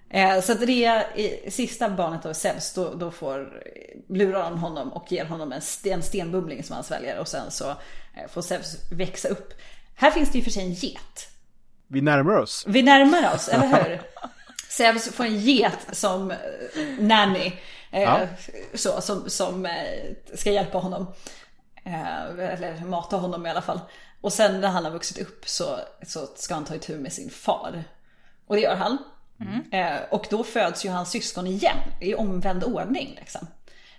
Eh, 0.10 0.42
så 0.42 0.52
att 0.52 0.62
Rea, 0.62 1.16
i 1.16 1.52
sista 1.52 1.90
barnet 1.90 2.26
av 2.26 2.34
Zeus, 2.34 2.74
då, 2.74 2.94
då 2.94 3.12
får, 3.12 3.64
lurar 4.10 4.44
han 4.44 4.58
honom 4.58 4.94
och 4.94 5.12
ger 5.12 5.26
honom 5.26 5.52
en 5.52 5.62
sten, 5.62 6.04
stenbumling 6.04 6.64
som 6.64 6.74
han 6.74 6.84
sväljer 6.84 7.20
och 7.20 7.28
sen 7.28 7.52
så 7.52 7.70
eh, 7.70 8.28
får 8.30 8.42
Zeus 8.42 8.92
växa 8.92 9.28
upp. 9.28 9.54
Här 9.96 10.12
finns 10.12 10.32
det 10.32 10.38
ju 10.38 10.44
för 10.44 10.52
sig 10.52 10.64
en 10.64 10.74
get. 10.74 11.30
Vi 11.88 12.02
närmar 12.02 12.38
oss. 12.38 12.66
Vi 12.68 12.84
närmar 12.84 13.36
oss, 13.36 13.48
eller 13.48 13.68
hur? 13.68 14.02
Zeus 14.78 15.10
får 15.16 15.24
en 15.24 15.40
get 15.40 15.88
som 15.92 16.32
eh, 16.32 16.38
nanny. 17.00 17.54
Eh, 17.92 18.02
Ja. 18.02 18.28
så, 18.74 19.02
som 19.02 19.30
som 19.30 19.66
eh, 19.66 19.72
ska 20.34 20.52
hjälpa 20.52 20.78
honom. 20.78 21.14
Eller 22.40 22.86
mata 22.86 23.18
honom 23.18 23.46
i 23.46 23.50
alla 23.50 23.62
fall. 23.62 23.80
Och 24.22 24.34
sen 24.34 24.62
när 24.62 24.68
han 24.68 24.86
har 24.86 24.92
vuxit 24.92 25.18
upp 25.22 25.50
så, 25.50 25.80
så 26.08 26.28
ska 26.36 26.54
han 26.54 26.66
ta 26.66 26.76
itu 26.76 26.98
med 26.98 27.14
sin 27.14 27.30
far. 27.30 27.84
Och 28.48 28.56
det 28.56 28.62
gör 28.62 28.76
han. 28.76 28.98
Eh, 29.72 29.98
och 30.12 30.28
då 30.30 30.44
föds 30.44 30.86
ju 30.86 30.90
hans 30.90 31.10
syskon 31.12 31.48
igen 31.48 31.78
i 32.02 32.16
omvänd 32.16 32.64
ordning. 32.64 33.16
Liksom. 33.20 33.48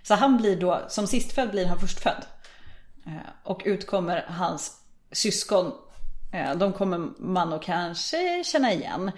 Så 0.03 0.15
han 0.15 0.37
blir 0.37 0.55
då, 0.55 0.81
som 0.87 1.07
sistfödd 1.07 1.51
blir 1.51 1.65
han 1.65 1.79
förstfödd. 1.79 2.25
Och 3.43 3.61
utkommer 3.65 4.25
hans 4.29 4.77
syskon. 5.11 5.71
De 6.55 6.73
kommer 6.73 6.97
man 7.19 7.53
att 7.53 7.63
kanske 7.63 8.43
känna 8.45 8.73
igen. 8.73 9.11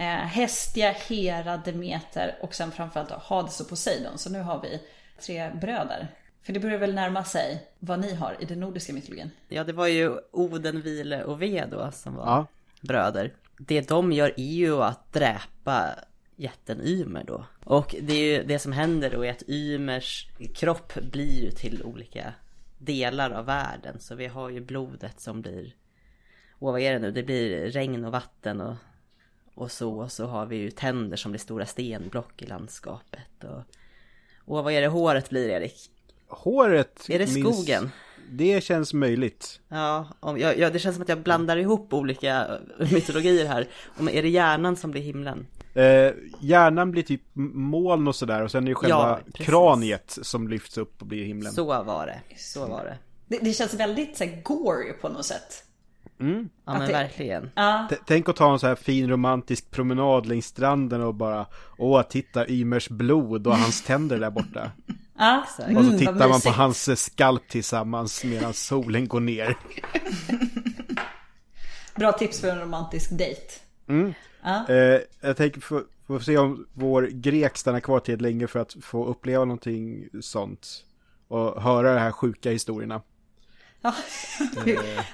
Eh, 0.00 0.06
Hestia, 0.06 0.90
Hera, 0.90 1.56
Demeter 1.56 2.38
och 2.40 2.54
sen 2.54 2.70
framförallt 2.72 3.10
Hades 3.10 3.60
och 3.60 3.68
Poseidon. 3.68 4.18
Så 4.18 4.30
nu 4.30 4.40
har 4.40 4.60
vi 4.62 4.80
tre 5.20 5.50
bröder. 5.50 6.08
För 6.42 6.52
det 6.52 6.60
börjar 6.60 6.78
väl 6.78 6.94
närma 6.94 7.24
sig 7.24 7.68
vad 7.78 8.00
ni 8.00 8.14
har 8.14 8.36
i 8.40 8.44
den 8.44 8.60
nordiska 8.60 8.92
mytologin. 8.92 9.30
Ja, 9.48 9.64
det 9.64 9.72
var 9.72 9.86
ju 9.86 10.18
Oden, 10.30 10.82
Vile 10.82 11.24
och 11.24 11.42
Ve 11.42 11.64
då 11.70 11.90
som 11.92 12.14
var 12.14 12.26
Ja. 12.26 12.46
bröder. 12.80 13.32
Det 13.58 13.88
de 13.88 14.12
gör 14.12 14.34
är 14.36 14.54
ju 14.54 14.82
att 14.82 15.12
dräpa 15.12 15.94
jätten 16.36 16.80
Ymer 16.84 17.24
då. 17.24 17.44
Och 17.64 17.94
det 18.02 18.12
är 18.12 18.24
ju 18.38 18.44
det 18.44 18.58
som 18.58 18.72
händer 18.72 19.10
då 19.10 19.24
är 19.24 19.30
att 19.30 19.48
Ymers 19.48 20.26
kropp 20.54 20.94
blir 20.94 21.44
ju 21.44 21.50
till 21.50 21.82
olika 21.82 22.32
delar 22.78 23.30
av 23.30 23.44
världen. 23.46 24.00
Så 24.00 24.14
vi 24.14 24.26
har 24.26 24.48
ju 24.50 24.60
blodet 24.60 25.20
som 25.20 25.42
blir, 25.42 25.74
åh 26.58 26.72
vad 26.72 26.80
är 26.80 26.92
det 26.92 26.98
nu, 26.98 27.10
det 27.10 27.22
blir 27.22 27.70
regn 27.70 28.04
och 28.04 28.12
vatten 28.12 28.60
och, 28.60 28.74
och 29.60 29.72
så. 29.72 30.00
Och 30.00 30.12
så 30.12 30.26
har 30.26 30.46
vi 30.46 30.56
ju 30.56 30.70
tänder 30.70 31.16
som 31.16 31.30
blir 31.32 31.38
stora 31.38 31.66
stenblock 31.66 32.42
i 32.42 32.46
landskapet. 32.46 33.44
Och, 33.44 33.62
och 34.44 34.64
vad 34.64 34.72
är 34.72 34.80
det 34.80 34.86
håret 34.88 35.30
blir 35.30 35.48
Erik? 35.48 35.90
Håret 36.28 37.06
Är 37.08 37.18
det 37.18 37.34
minns- 37.34 37.56
skogen? 37.56 37.90
Det 38.32 38.64
känns 38.64 38.94
möjligt. 38.94 39.60
Ja, 39.68 40.06
om, 40.20 40.38
ja, 40.38 40.54
ja, 40.54 40.70
det 40.70 40.78
känns 40.78 40.96
som 40.96 41.02
att 41.02 41.08
jag 41.08 41.22
blandar 41.22 41.56
ihop 41.56 41.92
olika 41.92 42.60
eh, 42.80 42.92
mytologier 42.92 43.46
här. 43.46 43.68
Om, 43.98 44.08
är 44.08 44.22
det 44.22 44.28
hjärnan 44.28 44.76
som 44.76 44.90
blir 44.90 45.02
himlen? 45.02 45.46
Eh, 45.74 46.12
hjärnan 46.40 46.90
blir 46.90 47.02
typ 47.02 47.22
moln 47.54 48.08
och 48.08 48.16
sådär 48.16 48.42
och 48.42 48.50
sen 48.50 48.64
är 48.64 48.68
det 48.68 48.74
själva 48.74 49.20
Ja, 49.26 49.44
kraniet 49.44 50.18
som 50.22 50.48
lyfts 50.48 50.78
upp 50.78 51.00
och 51.00 51.06
blir 51.06 51.24
himlen. 51.24 51.52
Så 51.52 51.64
var 51.64 52.06
det. 52.06 52.36
Så 52.36 52.66
var 52.66 52.84
det. 52.84 52.98
Det, 53.28 53.38
det 53.44 53.52
känns 53.52 53.74
väldigt 53.74 54.16
så 54.16 54.24
här, 54.24 54.42
gory 54.42 54.92
på 54.92 55.08
något 55.08 55.26
sätt. 55.26 55.64
Ja 56.64 56.72
men 56.72 56.80
det- 56.80 56.92
verkligen. 56.92 57.50
Ja, 57.54 57.88
Tänk 58.06 58.28
att 58.28 58.36
ta 58.36 58.52
en 58.52 58.58
så 58.58 58.66
här 58.66 58.74
fin 58.74 59.10
romantisk 59.10 59.70
promenad 59.70 60.26
längs 60.26 60.46
stranden 60.46 61.02
och 61.02 61.14
bara 61.14 61.46
Åh, 61.78 62.02
titta 62.02 62.48
Ymers 62.48 62.88
blod 62.88 63.46
och 63.46 63.56
hans 63.56 63.82
tänder 63.82 64.20
där 64.20 64.30
borta. 64.30 64.70
ja. 65.18 65.44
Och 65.58 65.58
så 65.58 65.62
Mm, 65.62 65.98
tittar 65.98 66.28
man 66.28 66.40
på 66.40 66.50
hans 66.50 66.88
eh, 66.88 66.94
skalp 66.94 67.48
tillsammans 67.48 68.24
medan 68.24 68.54
solen 68.54 69.08
går 69.08 69.20
ner. 69.20 69.56
Bra 71.96 72.12
tips 72.12 72.40
för 72.40 72.48
en 72.48 72.60
romantisk 72.60 73.18
dejt. 73.18 73.42
Eh, 74.68 75.00
jag 75.20 75.36
tänker 75.36 75.60
få, 75.60 75.82
få 76.06 76.20
se 76.20 76.38
om 76.38 76.66
vår 76.74 77.02
grek 77.02 77.56
stannar 77.58 77.80
kvar 77.80 78.00
till 78.00 78.22
länge 78.22 78.46
för 78.46 78.60
att 78.60 78.76
få 78.82 79.06
uppleva 79.06 79.44
någonting 79.44 80.08
sånt. 80.20 80.84
Och 81.28 81.62
höra 81.62 81.94
de 81.94 82.00
här 82.00 82.12
sjuka 82.12 82.50
historierna. 82.50 83.02
Ja. 83.82 83.94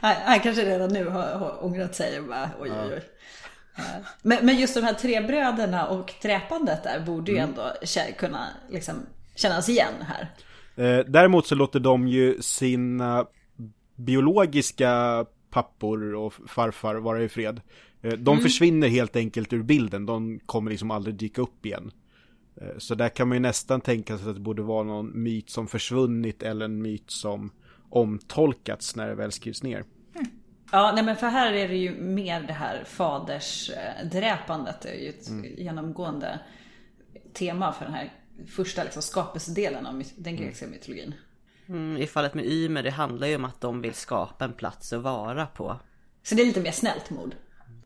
han, 0.01 0.15
han 0.25 0.41
kanske 0.41 0.65
redan 0.65 0.93
nu 0.93 1.05
har, 1.09 1.23
har 1.23 1.65
ångrat 1.65 1.95
sig 1.95 2.21
och 2.21 2.27
bara 2.27 2.51
oj 2.61 2.71
oj 2.71 2.93
oj. 2.95 3.03
Ja. 3.77 3.85
Men, 4.23 4.47
men 4.47 4.59
just 4.59 4.75
de 4.75 4.81
här 4.81 4.95
tre 4.95 5.21
bröderna 5.21 5.87
och 5.87 6.15
träpandet 6.23 6.83
där 6.83 7.01
borde 7.01 7.33
ju 7.33 7.39
ändå 7.39 7.73
kä- 7.83 8.15
kunna 8.19 8.47
liksom 8.71 8.95
kännas 9.35 9.69
igen 9.69 9.95
här. 10.01 10.29
Eh, 10.77 11.05
däremot 11.07 11.47
så 11.47 11.55
låter 11.55 11.81
de 11.81 12.09
ju 12.09 12.43
sina 12.43 13.27
biologiska 13.97 15.25
pappor 15.51 16.15
och 16.15 16.35
farfar 16.49 16.95
vara 16.95 17.23
i 17.23 17.29
fred. 17.29 17.61
Eh, 18.03 18.13
de 18.13 18.39
försvinner 18.41 18.89
helt 18.89 19.17
enkelt 19.17 19.53
ur 19.53 19.63
bilden, 19.63 20.07
de 20.07 20.41
kommer 20.47 20.71
liksom 20.71 20.91
aldrig 20.91 21.15
dyka 21.15 21.43
upp 21.43 21.67
igen. 21.67 21.91
Eh, 22.61 22.79
så 22.79 22.95
där 22.95 23.09
kan 23.09 23.29
man 23.29 23.37
ju 23.37 23.41
nästan 23.41 23.81
tänka 23.81 24.19
sig 24.19 24.29
att 24.29 24.35
det 24.35 24.41
borde 24.41 24.63
vara 24.63 24.83
någon 24.85 25.23
myt 25.23 25.51
som 25.51 25.69
försvunnit 25.69 26.43
eller 26.43 26.65
en 26.65 26.83
myt 26.83 27.11
som 27.11 27.51
omtolkats 27.97 28.97
när 28.97 29.09
det 29.09 29.15
väl 29.15 29.33
skrivs 29.33 29.63
ner. 29.63 29.85
Ja, 30.73 30.93
nej 30.95 31.05
men 31.05 31.17
för 31.17 31.27
här 31.27 31.53
är 31.53 31.69
det 31.69 31.77
ju 31.77 32.01
mer 32.01 32.41
det 32.43 32.53
här 32.53 32.85
fadersdräpandet. 32.85 34.81
Det 34.81 34.89
är 34.89 35.01
ju 35.03 35.09
ett 35.09 35.59
genomgående 35.59 36.39
tema 37.33 37.73
för 37.73 37.85
den 37.85 37.95
här 37.95 38.13
första 38.57 38.83
liksom, 38.85 39.03
skapelsedelen 39.03 39.87
av 39.87 40.03
den 40.17 40.37
grekiska 40.37 40.67
mytologin. 40.67 41.15
Mm, 41.69 41.97
I 41.97 42.07
fallet 42.07 42.35
med 42.35 42.45
Ymer, 42.47 42.83
det 42.83 42.91
handlar 42.91 43.27
ju 43.27 43.37
om 43.37 43.45
att 43.45 43.61
de 43.61 43.81
vill 43.81 43.95
skapa 43.95 44.45
en 44.45 44.53
plats 44.53 44.93
att 44.93 45.03
vara 45.03 45.47
på. 45.47 45.81
Så 46.23 46.35
det 46.35 46.43
är 46.43 46.47
lite 46.47 46.61
mer 46.61 46.71
snällt 46.73 47.11
mod. 47.11 47.35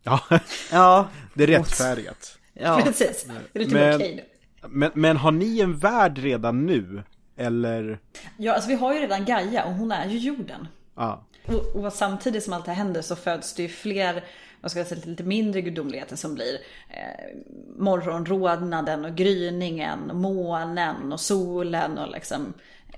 Ja, 0.03 0.21
Ja, 0.73 1.09
det 1.35 1.43
är 1.43 1.47
rättfärdigat. 1.47 2.39
ja. 2.53 2.81
Precis. 2.85 3.27
Det 3.53 3.59
är 3.59 3.65
lite 3.65 3.75
Men- 3.75 3.89
mer 3.89 3.97
okej 3.97 4.15
nu. 4.17 4.23
Men, 4.69 4.91
men 4.95 5.17
har 5.17 5.33
ni 5.33 5.61
en 5.61 5.79
värld 5.79 6.19
redan 6.19 6.67
nu? 6.67 7.03
Eller? 7.41 7.99
Ja, 8.37 8.55
alltså 8.55 8.69
vi 8.69 8.75
har 8.75 8.95
ju 8.95 9.01
redan 9.01 9.25
Gaia 9.25 9.65
och 9.65 9.75
hon 9.75 9.93
är 9.93 10.07
ju 10.07 10.19
jorden. 10.19 10.69
Ja. 10.97 11.25
Och, 11.47 11.77
och 11.77 11.93
samtidigt 11.93 12.45
som 12.45 12.53
allt 12.53 12.65
det 12.65 12.71
här 12.71 12.85
händer 12.85 13.03
så 13.03 13.17
föds 13.17 13.55
det 13.55 13.63
ju 13.63 13.69
fler, 13.69 14.25
vad 14.61 14.71
ska 14.71 14.81
jag 14.81 14.87
säga, 14.87 15.01
lite 15.05 15.23
mindre 15.23 15.61
gudomligheter 15.61 16.17
som 16.17 16.35
blir 16.35 16.55
eh, 16.89 17.39
morgonrodnaden 17.77 19.05
och 19.05 19.15
gryningen, 19.15 20.11
månen 20.13 21.13
och 21.13 21.21
solen 21.21 21.99
och 21.99 22.11
liksom 22.11 22.55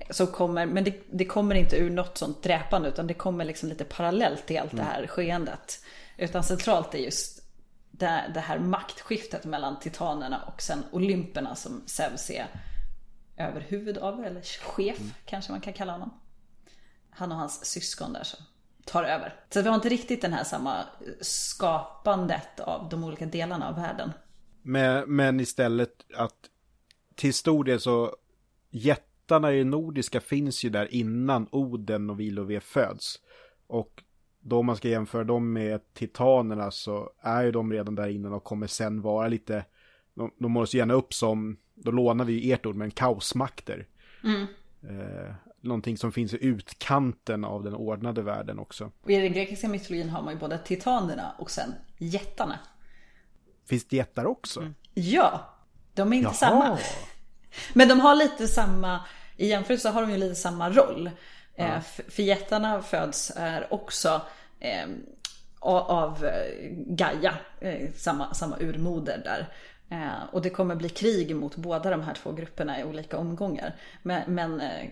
så 0.09 0.27
kommer, 0.27 0.65
men 0.65 0.83
det, 0.83 0.93
det 1.11 1.25
kommer 1.25 1.55
inte 1.55 1.75
ur 1.75 1.89
något 1.89 2.17
sånt 2.17 2.43
dräpande 2.43 2.89
utan 2.89 3.07
det 3.07 3.13
kommer 3.13 3.45
liksom 3.45 3.69
lite 3.69 3.83
parallellt 3.83 4.45
till 4.45 4.59
allt 4.59 4.75
det 4.75 4.83
här 4.83 5.07
skeendet. 5.07 5.83
Utan 6.17 6.43
centralt 6.43 6.95
är 6.95 6.99
just 6.99 7.43
det, 7.91 8.23
det 8.33 8.39
här 8.39 8.59
maktskiftet 8.59 9.45
mellan 9.45 9.79
titanerna 9.79 10.41
och 10.53 10.61
sen 10.61 10.83
olymperna 10.91 11.55
som 11.55 11.83
Zeus 11.85 12.29
är 12.29 12.47
överhuvud 13.37 13.97
av, 13.97 14.23
eller 14.23 14.41
chef 14.41 14.99
kanske 15.25 15.51
man 15.51 15.61
kan 15.61 15.73
kalla 15.73 15.91
honom 15.91 16.19
han 17.15 17.31
och 17.31 17.37
hans 17.37 17.65
syskon 17.65 18.13
där 18.13 18.23
som 18.23 18.39
tar 18.85 19.03
över. 19.03 19.33
Så 19.49 19.61
vi 19.61 19.67
har 19.67 19.75
inte 19.75 19.89
riktigt 19.89 20.21
den 20.21 20.33
här 20.33 20.43
samma 20.43 20.85
skapandet 21.21 22.59
av 22.59 22.89
de 22.89 23.03
olika 23.03 23.25
delarna 23.25 23.69
av 23.69 23.75
världen. 23.75 24.11
Men, 24.61 25.15
men 25.15 25.39
istället 25.39 26.05
att 26.15 26.35
till 27.15 27.33
stor 27.33 27.63
del 27.63 27.79
så 27.79 28.15
jättarna 28.69 29.53
i 29.53 29.63
nordiska 29.63 30.21
finns 30.21 30.63
ju 30.63 30.69
där 30.69 30.93
innan 30.93 31.47
Oden 31.51 32.09
och 32.09 32.19
Vilove 32.19 32.59
föds. 32.59 33.19
Och 33.67 34.03
då 34.39 34.63
man 34.63 34.75
ska 34.75 34.87
jämföra 34.87 35.23
dem 35.23 35.53
med 35.53 35.93
titanerna 35.93 36.71
så 36.71 37.11
är 37.19 37.43
ju 37.43 37.51
de 37.51 37.73
redan 37.73 37.95
där 37.95 38.07
innan 38.07 38.33
och 38.33 38.43
kommer 38.43 38.67
sen 38.67 39.01
vara 39.01 39.27
lite, 39.27 39.65
de, 40.13 40.31
de 40.37 40.51
målas 40.51 40.73
gärna 40.73 40.93
upp 40.93 41.13
som, 41.13 41.57
då 41.83 41.91
lånar 41.91 42.25
vi 42.25 42.51
ert 42.51 42.65
ord, 42.65 42.75
men 42.75 42.91
kaosmakter. 42.91 43.87
Eh, 44.89 45.33
någonting 45.61 45.97
som 45.97 46.11
finns 46.11 46.33
i 46.33 46.45
utkanten 46.45 47.45
av 47.45 47.63
den 47.63 47.75
ordnade 47.75 48.21
världen 48.21 48.59
också. 48.59 48.91
Och 49.03 49.11
i 49.11 49.15
den 49.15 49.33
grekiska 49.33 49.67
mytologin 49.67 50.09
har 50.09 50.21
man 50.21 50.33
ju 50.33 50.39
både 50.39 50.57
titanerna 50.57 51.35
och 51.37 51.51
sen 51.51 51.73
jättarna. 51.97 52.59
Finns 53.65 53.85
det 53.85 53.97
jättar 53.97 54.25
också? 54.25 54.59
Mm. 54.59 54.75
Ja, 54.93 55.49
de 55.93 56.13
är 56.13 56.17
inte 56.17 56.25
Jaha. 56.25 56.33
samma. 56.33 56.77
Men 57.73 57.87
de 57.87 57.99
har 57.99 58.15
lite 58.15 58.47
samma, 58.47 58.99
i 59.37 59.47
jämförelse 59.47 59.89
har 59.89 60.01
de 60.01 60.11
ju 60.11 60.17
lite 60.17 60.35
samma 60.35 60.69
roll. 60.69 61.09
Ja. 61.55 61.81
För 62.09 62.23
jättarna 62.23 62.81
föds 62.81 63.31
är 63.35 63.73
också 63.73 64.21
eh, 64.59 64.87
av 65.59 66.29
Gaia, 66.87 67.33
eh, 67.59 67.89
samma, 67.95 68.33
samma 68.33 68.57
urmoder 68.59 69.21
där. 69.23 69.47
Eh, 69.93 70.23
och 70.31 70.41
det 70.41 70.49
kommer 70.49 70.75
bli 70.75 70.89
krig 70.89 71.35
mot 71.35 71.55
båda 71.55 71.89
de 71.89 72.01
här 72.01 72.13
två 72.13 72.31
grupperna 72.31 72.79
i 72.79 72.83
olika 72.83 73.17
omgångar. 73.17 73.75
Men, 74.01 74.33
men 74.33 74.61
eh, 74.61 74.89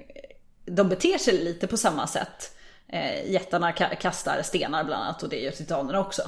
de 0.65 0.89
beter 0.89 1.17
sig 1.17 1.43
lite 1.43 1.67
på 1.67 1.77
samma 1.77 2.07
sätt. 2.07 2.57
Eh, 2.87 3.31
jättarna 3.31 3.71
kastar 3.71 4.41
stenar 4.41 4.83
bland 4.83 5.03
annat 5.03 5.23
och 5.23 5.29
det 5.29 5.39
gör 5.39 5.51
titanerna 5.51 5.99
också. 5.99 6.21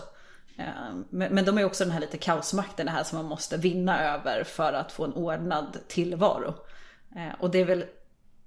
Eh, 0.57 0.93
men, 1.09 1.45
de 1.45 1.57
är 1.57 1.63
också 1.63 1.83
den 1.83 1.93
här 1.93 1.99
lite 1.99 2.17
kaosmakten, 2.17 2.85
det 2.85 2.91
här 2.91 3.03
som 3.03 3.17
man 3.17 3.25
måste 3.25 3.57
vinna 3.57 4.13
över 4.13 4.43
för 4.43 4.73
att 4.73 4.91
få 4.91 5.05
en 5.05 5.13
ordnad 5.13 5.77
tillvaro. 5.87 6.53
Eh, 7.15 7.39
och 7.39 7.51
det 7.51 7.59
är 7.59 7.65
väl, 7.65 7.85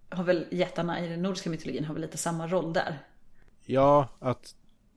har 0.08 0.24
väl 0.24 0.46
jättarna 0.50 1.04
i 1.04 1.08
den 1.08 1.22
nordiska 1.22 1.50
mytologin 1.50 1.84
har 1.84 1.94
väl 1.94 2.02
lite 2.02 2.18
samma 2.18 2.46
roll 2.46 2.72
där. 2.72 2.98
Ja, 3.64 4.08
att 4.18 4.54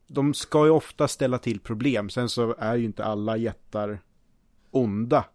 de 0.07 0.33
ska 0.33 0.65
ju 0.65 0.71
ofta 0.71 1.07
ställa 1.07 1.37
till 1.37 1.59
problem. 1.59 2.09
Sen 2.09 2.29
så 2.29 2.55
är 2.59 2.75
ju 2.75 2.85
inte 2.85 3.05
alla 3.05 3.37
jättar 3.37 3.99
onda. 4.71 5.25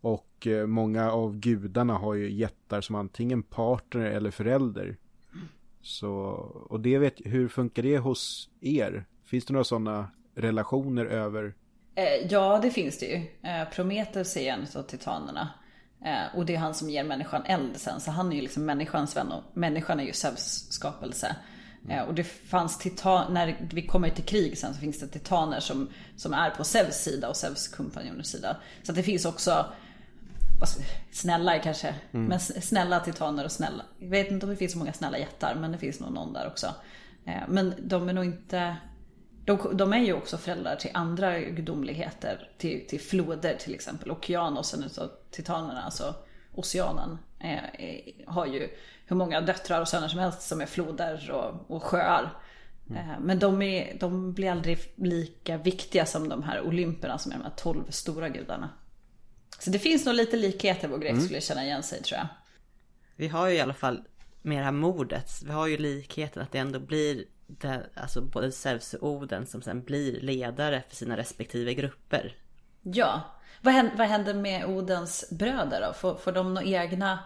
Och 0.00 0.46
eh, 0.46 0.66
många 0.66 1.12
av 1.12 1.36
gudarna 1.36 1.94
har 1.94 2.14
ju 2.14 2.30
jättar 2.30 2.80
som 2.80 2.94
antingen 2.94 3.42
partner 3.42 4.00
eller 4.00 4.30
förälder. 4.30 4.96
Så, 5.82 6.12
och 6.70 6.80
det 6.80 6.98
vet, 6.98 7.14
hur 7.24 7.48
funkar 7.48 7.82
det 7.82 7.98
hos 7.98 8.50
er? 8.60 9.04
Finns 9.24 9.44
det 9.44 9.52
några 9.52 9.64
sådana 9.64 10.08
relationer 10.34 11.06
över? 11.06 11.54
Eh, 11.94 12.26
ja, 12.30 12.58
det 12.62 12.70
finns 12.70 12.98
det 12.98 13.06
ju. 13.06 13.16
Eh, 13.50 13.68
Prometheus 13.68 14.36
är 14.36 14.52
en 14.52 14.66
av 14.76 14.82
titanerna. 14.82 15.48
Eh, 16.04 16.38
och 16.38 16.46
det 16.46 16.54
är 16.54 16.58
han 16.58 16.74
som 16.74 16.90
ger 16.90 17.04
människan 17.04 17.42
eld 17.44 17.76
sen. 17.76 18.00
Så 18.00 18.10
han 18.10 18.32
är 18.32 18.36
ju 18.36 18.42
liksom 18.42 18.64
människans 18.64 19.16
vän 19.16 19.32
och 19.32 19.42
människan 19.56 20.00
är 20.00 20.04
ju 20.04 20.12
Zeus 20.12 20.66
skapelse. 20.70 21.36
Mm. 21.84 22.08
Och 22.08 22.14
det 22.14 22.24
fanns 22.24 22.78
titan, 22.78 23.34
när 23.34 23.56
vi 23.72 23.86
kommer 23.86 24.10
till 24.10 24.24
krig 24.24 24.58
sen 24.58 24.74
så 24.74 24.80
finns 24.80 25.00
det 25.00 25.06
titaner 25.06 25.60
som, 25.60 25.88
som 26.16 26.32
är 26.32 26.50
på 26.50 26.64
Zeus 26.64 26.94
sida 26.94 27.28
och 27.28 27.36
Zeus 27.36 27.68
kompanjoners 27.68 28.26
sida. 28.26 28.56
Så 28.82 28.92
det 28.92 29.02
finns 29.02 29.24
också 29.24 29.66
snälla 31.12 31.58
kanske, 31.58 31.94
mm. 32.12 32.26
men 32.26 32.40
snälla 32.40 33.00
titaner 33.00 33.44
och 33.44 33.52
snälla. 33.52 33.82
Jag 33.98 34.08
vet 34.08 34.30
inte 34.30 34.46
om 34.46 34.50
det 34.50 34.56
finns 34.56 34.72
så 34.72 34.78
många 34.78 34.92
snälla 34.92 35.18
jättar 35.18 35.54
men 35.54 35.72
det 35.72 35.78
finns 35.78 36.00
nog 36.00 36.12
någon 36.12 36.32
där 36.32 36.46
också. 36.46 36.74
Men 37.48 37.74
de 37.78 38.08
är 38.08 38.12
nog 38.12 38.24
inte 38.24 38.76
de, 39.44 39.76
de 39.76 39.92
är 39.92 39.98
ju 39.98 40.12
också 40.12 40.38
föräldrar 40.38 40.76
till 40.76 40.90
andra 40.94 41.40
gudomligheter, 41.40 42.48
till, 42.58 42.86
till 42.86 43.00
floder 43.00 43.54
till 43.54 43.74
exempel. 43.74 44.10
Okeanosen 44.10 44.84
utav 44.84 45.10
titanerna, 45.30 45.82
alltså 45.82 46.14
oceanen, 46.54 47.18
eh, 47.38 48.14
har 48.26 48.46
ju 48.46 48.68
hur 49.10 49.16
många 49.16 49.40
döttrar 49.40 49.80
och 49.80 49.88
söner 49.88 50.08
som 50.08 50.18
helst 50.18 50.42
som 50.42 50.60
är 50.60 50.66
floder 50.66 51.30
och, 51.30 51.70
och 51.76 51.82
sjöar. 51.82 52.42
Mm. 52.90 53.22
Men 53.22 53.38
de, 53.38 53.62
är, 53.62 53.96
de 54.00 54.32
blir 54.32 54.50
aldrig 54.50 54.78
lika 54.96 55.56
viktiga 55.56 56.06
som 56.06 56.28
de 56.28 56.42
här 56.42 56.60
olymperna 56.60 57.18
som 57.18 57.32
är 57.32 57.36
de 57.36 57.42
här 57.42 57.52
tolv 57.56 57.84
stora 57.88 58.28
gudarna. 58.28 58.70
Så 59.58 59.70
det 59.70 59.78
finns 59.78 60.06
nog 60.06 60.14
lite 60.14 60.36
likheter 60.36 60.88
vår 60.88 60.98
grek 60.98 61.12
mm. 61.12 61.24
skulle 61.24 61.40
känna 61.40 61.64
igen 61.64 61.82
sig 61.82 62.02
tror 62.02 62.18
jag. 62.18 62.26
Vi 63.16 63.28
har 63.28 63.48
ju 63.48 63.54
i 63.54 63.60
alla 63.60 63.74
fall 63.74 64.02
med 64.42 64.58
det 64.58 64.64
här 64.64 64.72
mordet, 64.72 65.30
vi 65.44 65.52
har 65.52 65.66
ju 65.66 65.76
likheten 65.76 66.42
att 66.42 66.52
det 66.52 66.58
ändå 66.58 66.78
blir 66.78 67.24
det, 67.46 67.86
alltså 67.94 68.20
både 68.20 68.52
Zeus 68.52 68.94
och 68.94 69.08
Oden 69.08 69.46
som 69.46 69.62
sen 69.62 69.82
blir 69.82 70.20
ledare 70.20 70.82
för 70.88 70.96
sina 70.96 71.16
respektive 71.16 71.74
grupper. 71.74 72.36
Ja, 72.82 73.22
vad 73.60 73.74
händer, 73.74 73.96
vad 73.96 74.06
händer 74.06 74.34
med 74.34 74.66
Odens 74.66 75.24
bröder 75.30 75.80
då? 75.86 75.92
Får, 75.92 76.14
får 76.14 76.32
de 76.32 76.54
några 76.54 76.66
egna 76.66 77.18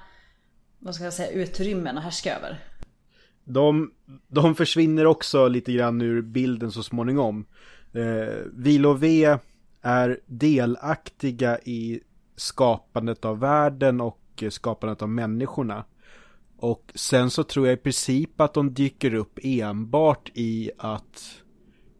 vad 0.84 0.94
ska 0.94 1.04
jag 1.04 1.12
säga, 1.12 1.30
utrymmen 1.30 1.98
att 1.98 2.04
härska 2.04 2.36
över? 2.36 2.58
De, 3.44 3.92
de 4.28 4.54
försvinner 4.54 5.06
också 5.06 5.48
lite 5.48 5.72
grann 5.72 6.00
ur 6.02 6.22
bilden 6.22 6.72
så 6.72 6.82
småningom. 6.82 7.46
Eh, 7.92 8.34
Vilove 8.52 9.38
är 9.82 10.20
delaktiga 10.26 11.58
i 11.58 12.00
skapandet 12.36 13.24
av 13.24 13.38
världen 13.38 14.00
och 14.00 14.44
skapandet 14.50 15.02
av 15.02 15.08
människorna. 15.08 15.84
Och 16.56 16.92
sen 16.94 17.30
så 17.30 17.44
tror 17.44 17.66
jag 17.66 17.74
i 17.74 17.82
princip 17.82 18.40
att 18.40 18.54
de 18.54 18.74
dyker 18.74 19.14
upp 19.14 19.38
enbart 19.42 20.30
i 20.34 20.70
att 20.78 21.42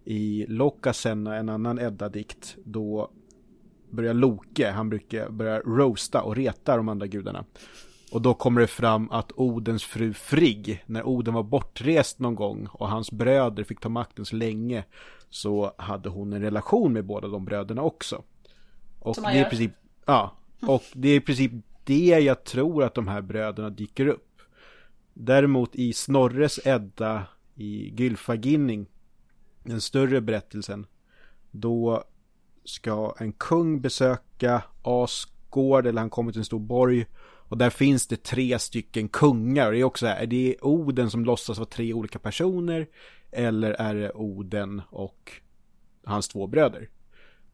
i 0.05 0.47
Lokasenna, 0.49 1.37
en 1.37 1.49
annan 1.49 1.79
Edda-dikt, 1.79 2.57
då 2.64 3.11
börjar 3.90 4.14
Loke, 4.14 4.70
han 4.70 4.88
brukar 4.88 5.31
börja 5.31 5.61
roasta 5.61 6.23
och 6.23 6.37
reta 6.37 6.77
de 6.77 6.88
andra 6.88 7.07
gudarna. 7.07 7.44
Och 8.14 8.22
då 8.22 8.35
kommer 8.35 8.61
det 8.61 8.66
fram 8.66 9.11
att 9.11 9.33
Odens 9.37 9.85
fru 9.85 10.12
Frigg, 10.12 10.85
när 10.87 11.03
Oden 11.07 11.35
var 11.35 11.42
bortrest 11.42 12.18
någon 12.18 12.35
gång 12.35 12.66
och 12.72 12.88
hans 12.88 13.12
bröder 13.12 13.64
fick 13.64 13.81
ta 13.81 13.88
makten 13.88 14.24
så 14.24 14.37
länge, 14.37 14.85
så 15.31 15.74
hade 15.79 16.09
hon 16.09 16.33
en 16.33 16.42
relation 16.42 16.92
med 16.92 17.05
båda 17.05 17.29
de 17.29 17.44
bröderna 17.44 17.83
också. 17.83 18.22
Och 19.00 19.16
det 19.16 19.38
är 19.38 19.46
i 19.46 19.50
princip, 19.50 19.72
ja, 20.07 20.37
och 20.61 20.83
det 20.92 21.09
är 21.09 21.16
i 21.16 21.20
princip 21.20 21.53
det 21.85 22.18
jag 22.20 22.44
tror 22.44 22.85
att 22.85 22.94
de 22.94 23.09
här 23.09 23.22
bröderna 23.22 23.70
dyker 23.70 24.07
upp. 24.07 24.40
Däremot 25.14 25.74
i 25.74 25.92
Snorres 25.92 26.66
Edda 26.66 27.27
i 27.55 27.94
Gylfaginning, 27.96 28.87
den 29.62 29.81
större 29.81 30.20
berättelsen, 30.20 30.87
då 31.50 32.05
ska 32.64 33.14
en 33.18 33.33
kung 33.33 33.81
besöka 33.81 34.62
Asgård, 34.83 35.87
eller 35.87 36.00
han 36.00 36.11
kommer 36.11 36.33
till 36.33 36.40
en 36.40 36.44
stor 36.44 36.61
borg 36.61 37.07
och 37.48 37.59
där 37.59 37.70
finns 37.70 38.07
det 38.07 38.22
tre 38.22 38.59
stycken 38.59 39.09
kungar. 39.09 39.66
Och 39.66 39.72
det 39.72 39.78
är 39.78 39.85
också 39.85 40.07
här, 40.07 40.22
är 40.22 40.26
det 40.26 40.57
Oden 40.61 41.11
som 41.11 41.24
låtsas 41.24 41.59
vara 41.59 41.68
tre 41.68 41.92
olika 41.92 42.18
personer? 42.18 42.87
Eller 43.30 43.70
är 43.70 43.94
det 43.94 44.12
Oden 44.12 44.83
och 44.90 45.33
hans 46.04 46.28
två 46.28 46.46
bröder? 46.46 46.88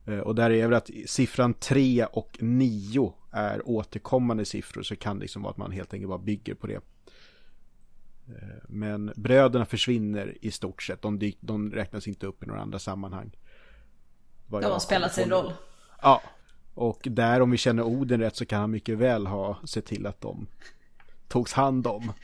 Eh, 0.07 0.19
och 0.19 0.35
där 0.35 0.51
är 0.51 0.67
väl 0.67 0.77
att 0.77 0.91
siffran 1.07 1.55
3 1.55 2.05
och 2.05 2.37
9 2.41 3.15
är 3.31 3.69
återkommande 3.69 4.45
siffror. 4.45 4.83
Så 4.83 4.95
det 4.95 5.01
kan 5.01 5.19
liksom 5.19 5.43
vara 5.43 5.51
att 5.51 5.57
man 5.57 5.73
helt 5.73 5.95
enkelt 5.95 6.09
bara 6.09 6.19
bygger 6.19 6.55
på 6.55 6.67
det. 6.67 6.81
Eh, 8.29 8.63
men 8.69 9.13
bröderna 9.17 9.65
försvinner 9.65 10.39
i 10.41 10.51
stort 10.51 10.83
sett. 10.83 11.03
De, 11.03 11.33
de 11.41 11.71
räknas 11.73 12.09
inte 12.09 12.27
upp 12.27 12.43
i 12.43 12.47
några 12.47 12.61
andra 12.61 12.79
sammanhang. 12.79 13.31
De 14.47 14.65
har 14.65 14.79
spelat 14.79 15.15
sin 15.15 15.31
roll. 15.31 15.53
Ja, 16.03 16.23
och 16.75 17.01
där 17.03 17.41
om 17.41 17.51
vi 17.51 17.57
känner 17.57 17.83
Oden 17.83 18.21
rätt 18.21 18.37
så 18.37 18.47
kan 18.47 18.61
han 18.61 18.71
mycket 18.71 18.99
väl 18.99 19.27
ha 19.27 19.59
sett 19.65 19.87
till 19.87 20.07
att 20.07 20.21
de 20.21 20.47
togs 21.29 21.53
hand 21.53 21.87
om. 21.87 22.13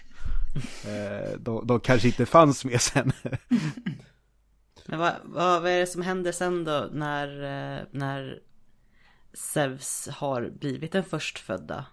Eh, 0.87 1.39
de, 1.39 1.67
de 1.67 1.81
kanske 1.81 2.09
inte 2.09 2.27
fanns 2.27 2.65
med 2.65 2.81
sen. 2.81 3.13
Men 4.87 4.99
vad, 4.99 5.13
vad, 5.25 5.67
är 5.67 5.81
det 5.81 5.87
som 5.87 6.03
händer 6.03 6.33
sen 6.33 6.65
då 6.65 6.89
när, 6.93 7.29
eh, 7.43 7.85
när 7.91 8.41
Zeus 9.33 10.09
har 10.13 10.51
blivit 10.51 10.93
den 10.93 11.05
förstfödda? 11.05 11.87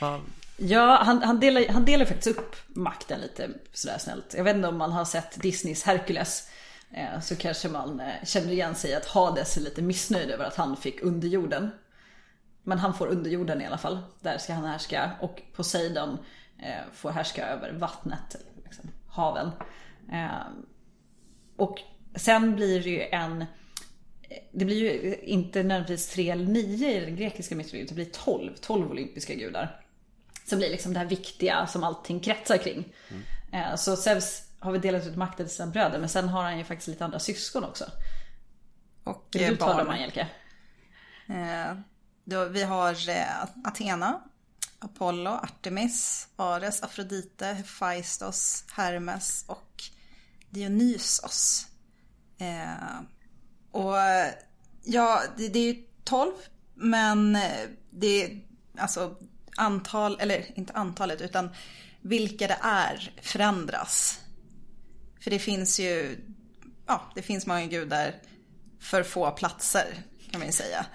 Vad... 0.00 0.20
Ja, 0.56 1.02
han, 1.02 1.22
han, 1.22 1.40
delar, 1.40 1.68
han 1.68 1.84
delar 1.84 2.04
faktiskt 2.04 2.38
upp 2.38 2.56
makten 2.68 3.20
lite 3.20 3.50
sådär 3.72 3.98
snällt. 3.98 4.34
Jag 4.36 4.44
vet 4.44 4.56
inte 4.56 4.68
om 4.68 4.78
man 4.78 4.92
har 4.92 5.04
sett 5.04 5.42
Disneys 5.42 5.82
Hercules. 5.82 6.48
Eh, 6.90 7.20
så 7.20 7.36
kanske 7.36 7.68
man 7.68 8.02
känner 8.24 8.52
igen 8.52 8.74
sig 8.74 8.94
att 8.94 9.06
Hades 9.06 9.56
är 9.56 9.60
lite 9.60 9.82
missnöjd 9.82 10.30
över 10.30 10.44
att 10.44 10.56
han 10.56 10.76
fick 10.76 11.02
underjorden. 11.02 11.70
Men 12.62 12.78
han 12.78 12.94
får 12.94 13.06
underjorden 13.06 13.62
i 13.62 13.66
alla 13.66 13.78
fall. 13.78 13.98
Där 14.20 14.38
ska 14.38 14.52
han 14.52 14.64
härska. 14.64 15.10
Och 15.20 15.42
Poseidon 15.56 16.18
eh, 16.58 16.92
får 16.92 17.10
härska 17.10 17.46
över 17.46 17.72
vattnet, 17.72 18.36
liksom, 18.64 18.90
haven. 19.08 19.50
Eh, 20.12 20.46
och 21.56 21.78
sen 22.14 22.56
blir 22.56 22.82
det 22.82 22.90
ju 22.90 23.02
en 23.02 23.44
det 24.52 24.64
blir 24.64 24.76
ju 24.76 25.14
inte 25.14 25.62
nödvändigtvis 25.62 26.08
tre 26.08 26.30
eller 26.30 26.44
nio 26.44 26.96
i 26.96 27.04
den 27.04 27.16
grekiska 27.16 27.54
mytologin, 27.54 27.86
det 27.86 27.94
blir 27.94 28.04
tolv, 28.04 28.54
tolv 28.60 28.90
olympiska 28.90 29.34
gudar. 29.34 29.80
Som 30.44 30.58
blir 30.58 30.70
liksom 30.70 30.92
det 30.92 30.98
här 30.98 31.06
viktiga 31.06 31.66
som 31.66 31.84
allting 31.84 32.20
kretsar 32.20 32.56
kring. 32.56 32.92
Mm. 33.52 33.76
Så 33.76 33.96
Zeus 33.96 34.42
har 34.58 34.72
vi 34.72 34.78
delat 34.78 35.06
ut 35.06 35.16
makten 35.16 35.46
till 35.46 35.54
sina 35.54 35.70
bröder, 35.70 35.98
men 35.98 36.08
sen 36.08 36.28
har 36.28 36.42
han 36.42 36.58
ju 36.58 36.64
faktiskt 36.64 36.88
lite 36.88 37.04
andra 37.04 37.18
syskon 37.18 37.64
också. 37.64 37.84
Och 39.04 39.28
Vill 39.32 39.50
du 39.50 39.56
ta 39.56 39.78
dem 39.78 39.88
Angelica? 39.88 40.26
Då 42.30 42.44
vi 42.44 42.62
har 42.62 43.08
eh, 43.08 43.44
Athena, 43.64 44.20
Apollo, 44.78 45.30
Artemis, 45.30 46.28
Ares, 46.36 46.82
Afrodite, 46.82 47.46
Hephaistos, 47.46 48.64
Hermes 48.72 49.44
och 49.46 49.82
Dionysos. 50.50 51.66
Eh, 52.38 53.00
och 53.70 53.96
ja, 54.84 55.22
det, 55.36 55.48
det 55.48 55.58
är 55.58 55.74
ju 55.74 55.84
tolv, 56.04 56.32
men 56.74 57.36
eh, 57.36 57.68
det 57.90 58.24
är 58.24 58.40
alltså 58.78 59.16
antal, 59.56 60.20
eller 60.20 60.58
inte 60.58 60.72
antalet, 60.72 61.20
utan 61.20 61.50
vilka 62.00 62.46
det 62.46 62.58
är 62.62 63.12
förändras. 63.22 64.20
För 65.20 65.30
det 65.30 65.38
finns 65.38 65.80
ju, 65.80 66.18
ja, 66.86 67.12
det 67.14 67.22
finns 67.22 67.46
många 67.46 67.66
gudar 67.66 68.14
för 68.80 69.02
få 69.02 69.30
platser 69.30 70.02
kan 70.30 70.40
man 70.40 70.46
ju 70.46 70.52
säga 70.52 70.86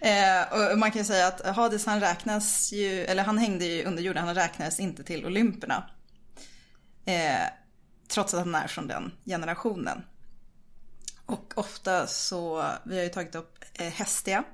eh, 0.00 0.72
och 0.72 0.78
man 0.78 0.90
kan 0.90 0.98
ju 0.98 1.04
säga 1.04 1.26
att 1.26 1.46
Hades 1.46 1.86
han 1.86 2.00
räknas 2.00 2.72
ju, 2.72 3.04
eller 3.04 3.24
han 3.24 3.38
hängde 3.38 3.64
ju 3.64 3.84
under 3.84 4.02
jorden, 4.02 4.24
han 4.24 4.34
räknades 4.34 4.80
inte 4.80 5.04
till 5.04 5.26
Olymperna. 5.26 5.90
Eh, 7.04 7.46
trots 8.08 8.34
att 8.34 8.40
han 8.40 8.54
är 8.54 8.68
från 8.68 8.88
den 8.88 9.12
generationen. 9.24 10.02
Och 11.26 11.52
ofta 11.56 12.06
så, 12.06 12.70
vi 12.84 12.96
har 12.96 13.04
ju 13.04 13.08
tagit 13.08 13.34
upp 13.34 13.64
eh, 13.74 13.88
Hestia. 13.88 14.44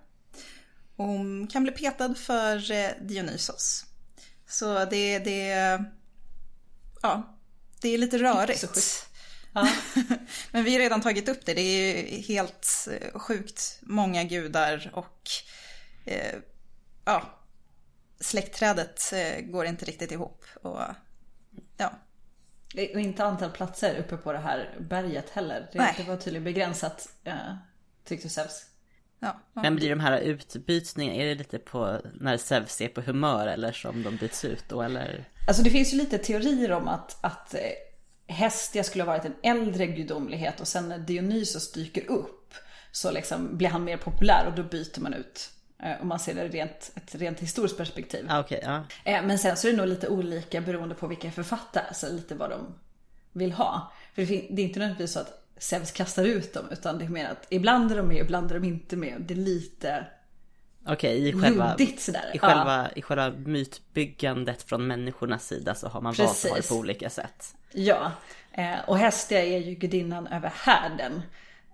Hon 0.96 1.46
kan 1.46 1.62
bli 1.62 1.72
petad 1.72 2.14
för 2.14 2.72
eh, 2.72 2.90
Dionysos. 3.00 3.84
Så 4.46 4.84
det, 4.84 5.18
det, 5.18 5.48
ja, 7.02 7.36
det 7.80 7.88
är 7.88 7.98
lite 7.98 8.18
rörigt. 8.18 9.08
Ja. 9.54 9.68
Men 10.50 10.64
vi 10.64 10.72
har 10.72 10.78
redan 10.78 11.00
tagit 11.00 11.28
upp 11.28 11.46
det. 11.46 11.54
Det 11.54 11.60
är 11.60 11.96
ju 11.96 12.20
helt 12.20 12.88
eh, 13.00 13.18
sjukt 13.18 13.78
många 13.82 14.24
gudar 14.24 14.90
och 14.94 15.30
eh, 16.04 16.34
ja, 17.04 17.22
släktträdet 18.20 19.12
eh, 19.12 19.44
går 19.44 19.66
inte 19.66 19.84
riktigt 19.84 20.12
ihop. 20.12 20.44
Och, 20.62 20.80
ja. 21.76 21.92
Och 22.74 23.00
inte 23.00 23.24
antal 23.24 23.50
platser 23.50 23.98
uppe 23.98 24.16
på 24.16 24.32
det 24.32 24.38
här 24.38 24.76
berget 24.80 25.30
heller. 25.30 25.70
Det, 25.72 25.94
det 25.96 26.02
var 26.02 26.16
tydligen 26.16 26.44
begränsat, 26.44 27.08
eh, 27.24 27.54
tyckte 28.04 28.28
Zeus. 28.28 28.66
Ja, 29.20 29.40
ja. 29.54 29.62
Men 29.62 29.76
blir 29.76 29.90
de 29.90 30.00
här 30.00 30.18
utbytningarna, 30.18 31.22
är 31.22 31.26
det 31.26 31.34
lite 31.34 31.58
på 31.58 32.00
när 32.20 32.36
Zeus 32.36 32.80
är 32.80 32.88
på 32.88 33.00
humör 33.00 33.46
eller 33.46 33.72
som 33.72 34.02
de 34.02 34.16
byts 34.16 34.44
ut 34.44 34.64
då 34.68 34.82
eller? 34.82 35.28
Alltså 35.48 35.62
det 35.62 35.70
finns 35.70 35.92
ju 35.92 35.96
lite 35.96 36.18
teorier 36.18 36.72
om 36.72 36.88
att, 36.88 37.18
att 37.20 37.54
eh, 37.54 37.60
Hestia 38.26 38.84
skulle 38.84 39.04
ha 39.04 39.12
varit 39.12 39.24
en 39.24 39.36
äldre 39.42 39.86
gudomlighet 39.86 40.60
och 40.60 40.68
sen 40.68 40.88
när 40.88 40.98
Dionysos 40.98 41.72
dyker 41.72 42.10
upp 42.10 42.54
så 42.92 43.10
liksom 43.10 43.56
blir 43.56 43.68
han 43.68 43.84
mer 43.84 43.96
populär 43.96 44.46
och 44.46 44.54
då 44.54 44.62
byter 44.62 45.00
man 45.00 45.14
ut 45.14 45.50
eh, 45.82 46.02
om 46.02 46.08
man 46.08 46.18
ser 46.18 46.34
det 46.34 46.48
rent, 46.48 46.92
ett 46.94 47.14
rent 47.14 47.40
historiskt 47.40 47.76
perspektiv. 47.76 48.26
Ah, 48.28 48.40
okay, 48.40 48.60
ja. 48.62 48.84
Eh, 49.04 49.22
men 49.22 49.38
sen 49.38 49.56
så 49.56 49.68
är 49.68 49.72
det 49.72 49.78
nog 49.78 49.88
lite 49.88 50.08
olika 50.08 50.60
beroende 50.60 50.94
på 50.94 51.06
vilka 51.06 51.30
författare, 51.30 51.84
alltså 51.88 52.08
lite 52.12 52.34
vad 52.34 52.50
de 52.50 52.74
vill 53.32 53.52
ha. 53.52 53.92
För 54.14 54.22
det 54.22 54.62
är 54.62 54.66
inte 54.66 54.78
nödvändigtvis 54.78 55.12
så 55.12 55.20
att 55.20 55.44
Zeus 55.58 55.92
kastar 55.92 56.24
ut 56.24 56.54
dem 56.54 56.64
utan 56.70 56.98
det 56.98 57.04
är 57.04 57.08
mer 57.08 57.28
att 57.28 57.46
ibland 57.48 57.92
är 57.92 57.96
de 57.96 58.08
med, 58.08 58.16
ibland 58.16 58.50
är 58.50 58.54
de 58.54 58.66
inte 58.66 58.96
med. 58.96 59.20
Det 59.20 59.34
är 59.34 59.38
lite 59.38 60.06
Okej, 60.86 61.28
i 61.28 61.32
själva, 61.32 61.76
sådär. 61.98 62.30
I, 62.34 62.38
själva, 62.38 62.82
ja. 62.82 62.88
i 62.96 63.02
själva 63.02 63.30
mytbyggandet 63.30 64.62
från 64.62 64.86
människornas 64.86 65.46
sida 65.46 65.74
så 65.74 65.88
har 65.88 66.00
man 66.00 66.14
valt 66.14 66.44
att 66.44 66.50
ha 66.50 66.56
det 66.56 66.68
på 66.68 66.74
olika 66.74 67.10
sätt. 67.10 67.54
Ja, 67.74 68.12
eh, 68.52 68.78
och 68.86 68.98
Hestia 68.98 69.44
är 69.44 69.58
ju 69.58 69.74
gudinnan 69.74 70.26
över 70.26 70.52
härden. 70.56 71.22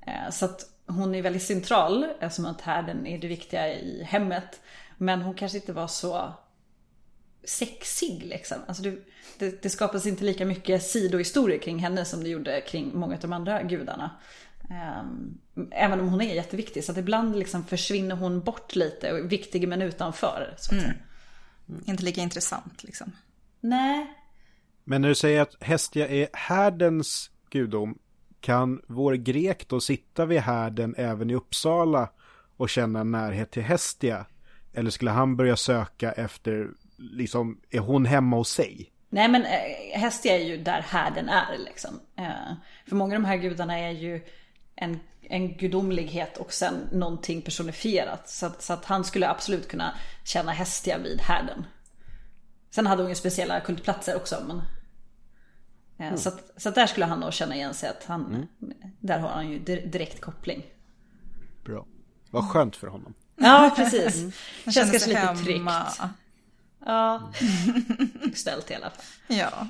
Eh, 0.06 0.30
så 0.30 0.44
att 0.44 0.60
hon 0.86 1.14
är 1.14 1.22
väldigt 1.22 1.42
central 1.42 2.06
eftersom 2.20 2.46
att 2.46 2.60
härden 2.60 3.06
är 3.06 3.18
det 3.18 3.28
viktiga 3.28 3.74
i 3.74 4.02
hemmet. 4.04 4.60
Men 4.96 5.22
hon 5.22 5.34
kanske 5.34 5.58
inte 5.58 5.72
var 5.72 5.86
så 5.86 6.32
sexig 7.44 8.22
liksom. 8.26 8.58
Alltså 8.66 8.82
det, 8.82 8.98
det, 9.38 9.62
det 9.62 9.70
skapas 9.70 10.06
inte 10.06 10.24
lika 10.24 10.46
mycket 10.46 10.82
sidohistorier 10.82 11.58
kring 11.58 11.78
henne 11.78 12.04
som 12.04 12.22
det 12.22 12.28
gjorde 12.28 12.60
kring 12.60 12.90
många 12.94 13.14
av 13.14 13.20
de 13.20 13.32
andra 13.32 13.62
gudarna. 13.62 14.10
Ehm, 14.70 15.38
även 15.70 16.00
om 16.00 16.08
hon 16.08 16.20
är 16.20 16.34
jätteviktig. 16.34 16.84
Så 16.84 16.92
att 16.92 16.98
ibland 16.98 17.36
liksom 17.36 17.64
försvinner 17.64 18.16
hon 18.16 18.40
bort 18.40 18.74
lite 18.76 19.12
och 19.12 19.18
är 19.18 19.22
viktig 19.22 19.68
men 19.68 19.82
utanför. 19.82 20.56
Mm. 20.72 20.84
Mm. 20.84 20.96
Inte 21.86 22.02
lika 22.02 22.20
intressant 22.20 22.84
liksom. 22.84 23.12
Nej. 23.60 24.19
Men 24.84 25.02
när 25.02 25.08
du 25.08 25.14
säger 25.14 25.40
att 25.40 25.56
Hestia 25.60 26.08
är 26.08 26.28
härdens 26.32 27.30
gudom. 27.50 27.98
Kan 28.40 28.82
vår 28.86 29.14
grek 29.14 29.68
då 29.68 29.80
sitta 29.80 30.26
vid 30.26 30.40
härden 30.40 30.94
även 30.98 31.30
i 31.30 31.34
Uppsala 31.34 32.10
och 32.56 32.68
känna 32.68 33.04
närhet 33.04 33.50
till 33.50 33.62
Hestia? 33.62 34.26
Eller 34.72 34.90
skulle 34.90 35.10
han 35.10 35.36
börja 35.36 35.56
söka 35.56 36.12
efter, 36.12 36.68
liksom, 36.96 37.60
är 37.70 37.78
hon 37.78 38.06
hemma 38.06 38.36
hos 38.36 38.50
sig? 38.50 38.90
Nej 39.08 39.28
men 39.28 39.44
eh, 39.44 40.00
Hestia 40.00 40.34
är 40.38 40.44
ju 40.44 40.56
där 40.56 40.80
härden 40.80 41.28
är 41.28 41.58
liksom. 41.58 42.00
Eh, 42.16 42.54
för 42.86 42.96
många 42.96 43.16
av 43.16 43.22
de 43.22 43.28
här 43.28 43.36
gudarna 43.36 43.78
är 43.78 43.90
ju 43.90 44.20
en, 44.76 45.00
en 45.20 45.56
gudomlighet 45.56 46.36
och 46.36 46.52
sen 46.52 46.74
någonting 46.92 47.42
personifierat. 47.42 48.28
Så 48.28 48.46
att, 48.46 48.62
så 48.62 48.72
att 48.72 48.84
han 48.84 49.04
skulle 49.04 49.28
absolut 49.28 49.68
kunna 49.68 49.94
känna 50.24 50.52
Hestia 50.52 50.98
vid 50.98 51.20
härden. 51.20 51.64
Sen 52.70 52.86
hade 52.86 53.02
hon 53.02 53.08
ju 53.08 53.14
speciella 53.14 53.60
kultplatser 53.60 54.16
också. 54.16 54.44
Men, 54.46 54.56
eh, 55.98 56.06
mm. 56.06 56.18
så, 56.18 56.28
att, 56.28 56.50
så 56.56 56.68
att 56.68 56.74
där 56.74 56.86
skulle 56.86 57.06
han 57.06 57.20
nog 57.20 57.32
känna 57.32 57.54
igen 57.54 57.74
sig 57.74 57.88
att 57.88 58.04
han, 58.04 58.26
mm. 58.26 58.46
där 59.00 59.18
har 59.18 59.28
han 59.28 59.50
ju 59.50 59.58
direkt 59.58 60.20
koppling. 60.20 60.66
Bra. 61.64 61.86
Vad 62.30 62.50
skönt 62.50 62.76
för 62.76 62.86
honom. 62.86 63.14
Ja, 63.36 63.72
precis. 63.76 64.16
Mm. 64.16 64.32
Känns 64.64 64.90
kanske 64.90 65.08
lite 65.08 65.20
hemma. 65.20 65.44
tryggt. 65.44 65.70
Ja, 66.86 67.32
ställt 68.34 68.70
i 68.70 68.74
alla 68.74 68.90
fall. 68.90 69.04
Ja. 69.26 69.66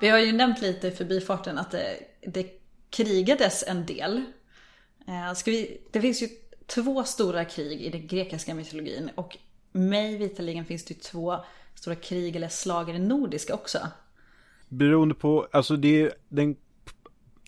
Vi 0.00 0.08
har 0.08 0.18
ju 0.18 0.32
nämnt 0.32 0.60
lite 0.60 0.88
i 0.88 0.90
förbifarten 0.90 1.58
att 1.58 1.70
det, 1.70 1.98
det 2.26 2.46
krigades 2.90 3.64
en 3.66 3.86
del. 3.86 4.24
Eh, 5.06 5.34
ska 5.34 5.50
vi, 5.50 5.80
det 5.92 6.00
finns 6.00 6.22
ju 6.22 6.28
två 6.74 7.04
stora 7.04 7.44
krig 7.44 7.80
i 7.80 7.90
den 7.90 8.06
grekiska 8.06 8.54
mytologin 8.54 9.10
och 9.14 9.36
mig 9.72 10.16
vitaligen 10.16 10.64
finns 10.64 10.84
det 10.84 10.94
ju 10.94 11.00
två 11.00 11.36
stora 11.74 11.96
krig 11.96 12.36
eller 12.36 12.48
slag 12.48 12.90
i 12.90 12.92
den 12.92 13.08
nordiska 13.08 13.54
också. 13.54 13.78
Beroende 14.68 15.14
på, 15.14 15.48
alltså 15.52 15.76
det 15.76 16.02
är 16.02 16.12
den 16.28 16.56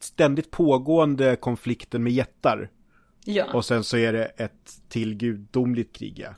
ständigt 0.01 0.51
pågående 0.51 1.37
konflikten 1.37 2.03
med 2.03 2.13
jättar. 2.13 2.71
Ja. 3.25 3.53
Och 3.55 3.65
sen 3.65 3.85
så 3.85 3.97
är 3.97 4.13
det 4.13 4.25
ett 4.25 4.81
till 4.89 5.15
gudomligt 5.15 5.97
krig 5.97 6.19
ja. 6.19 6.35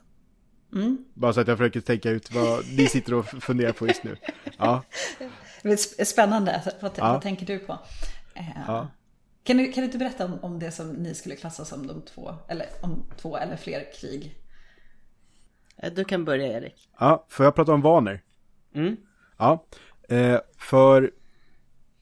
Mm. 0.74 1.04
Bara 1.14 1.32
så 1.32 1.40
att 1.40 1.48
jag 1.48 1.58
försöker 1.58 1.80
tänka 1.80 2.10
ut 2.10 2.32
vad 2.32 2.64
ni 2.76 2.86
sitter 2.90 3.14
och 3.14 3.26
funderar 3.26 3.72
på 3.72 3.86
just 3.86 4.04
nu. 4.04 4.16
Ja. 4.58 4.82
Spännande, 6.04 6.72
vad, 6.80 6.92
ja. 6.96 7.12
vad 7.12 7.22
tänker 7.22 7.46
du 7.46 7.58
på? 7.58 7.78
Eh, 8.34 8.44
ja. 8.66 8.88
Kan, 9.44 9.56
du, 9.56 9.72
kan 9.72 9.80
du 9.80 9.84
inte 9.84 9.98
berätta 9.98 10.24
om, 10.24 10.38
om 10.42 10.58
det 10.58 10.70
som 10.70 10.88
ni 10.88 11.14
skulle 11.14 11.36
klassa 11.36 11.64
som 11.64 11.86
de 11.86 12.02
två, 12.02 12.34
eller 12.48 12.66
om 12.80 13.04
två 13.16 13.36
eller 13.36 13.56
fler 13.56 13.92
krig? 14.00 14.38
Eh, 15.76 15.92
du 15.92 16.04
kan 16.04 16.24
börja 16.24 16.46
Erik. 16.46 16.88
Ja, 16.98 17.26
får 17.28 17.44
jag 17.44 17.54
prata 17.54 17.72
om 17.72 17.80
vaner? 17.80 18.22
Mm. 18.74 18.96
Ja, 19.38 19.66
eh, 20.08 20.38
för 20.58 21.10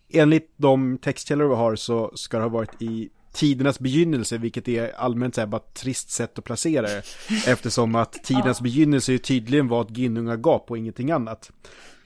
enligt 0.09 0.53
de 0.57 0.99
textkällor 0.99 1.49
vi 1.49 1.55
har 1.55 1.77
så 1.77 2.13
ska 2.15 2.37
det 2.37 2.43
ha 2.43 2.49
varit 2.49 2.83
i 2.83 3.11
tidernas 3.33 3.81
begynnelse, 3.81 4.39
vilket 4.39 4.69
är 4.69 4.93
allmänt 4.93 5.35
så 5.35 5.47
bara 5.47 5.57
ett 5.57 5.75
trist 5.75 6.11
sätt 6.11 6.39
att 6.39 6.45
placera 6.45 6.87
det. 6.87 7.03
Eftersom 7.47 7.95
att 7.95 8.13
tidernas 8.13 8.61
ja. 8.61 8.63
begynnelse 8.65 9.19
tydligen 9.19 9.69
var 9.69 9.83
ett 9.83 9.97
ginnungagap 9.99 10.71
och 10.71 10.79
ingenting 10.79 11.11
annat. 11.11 11.51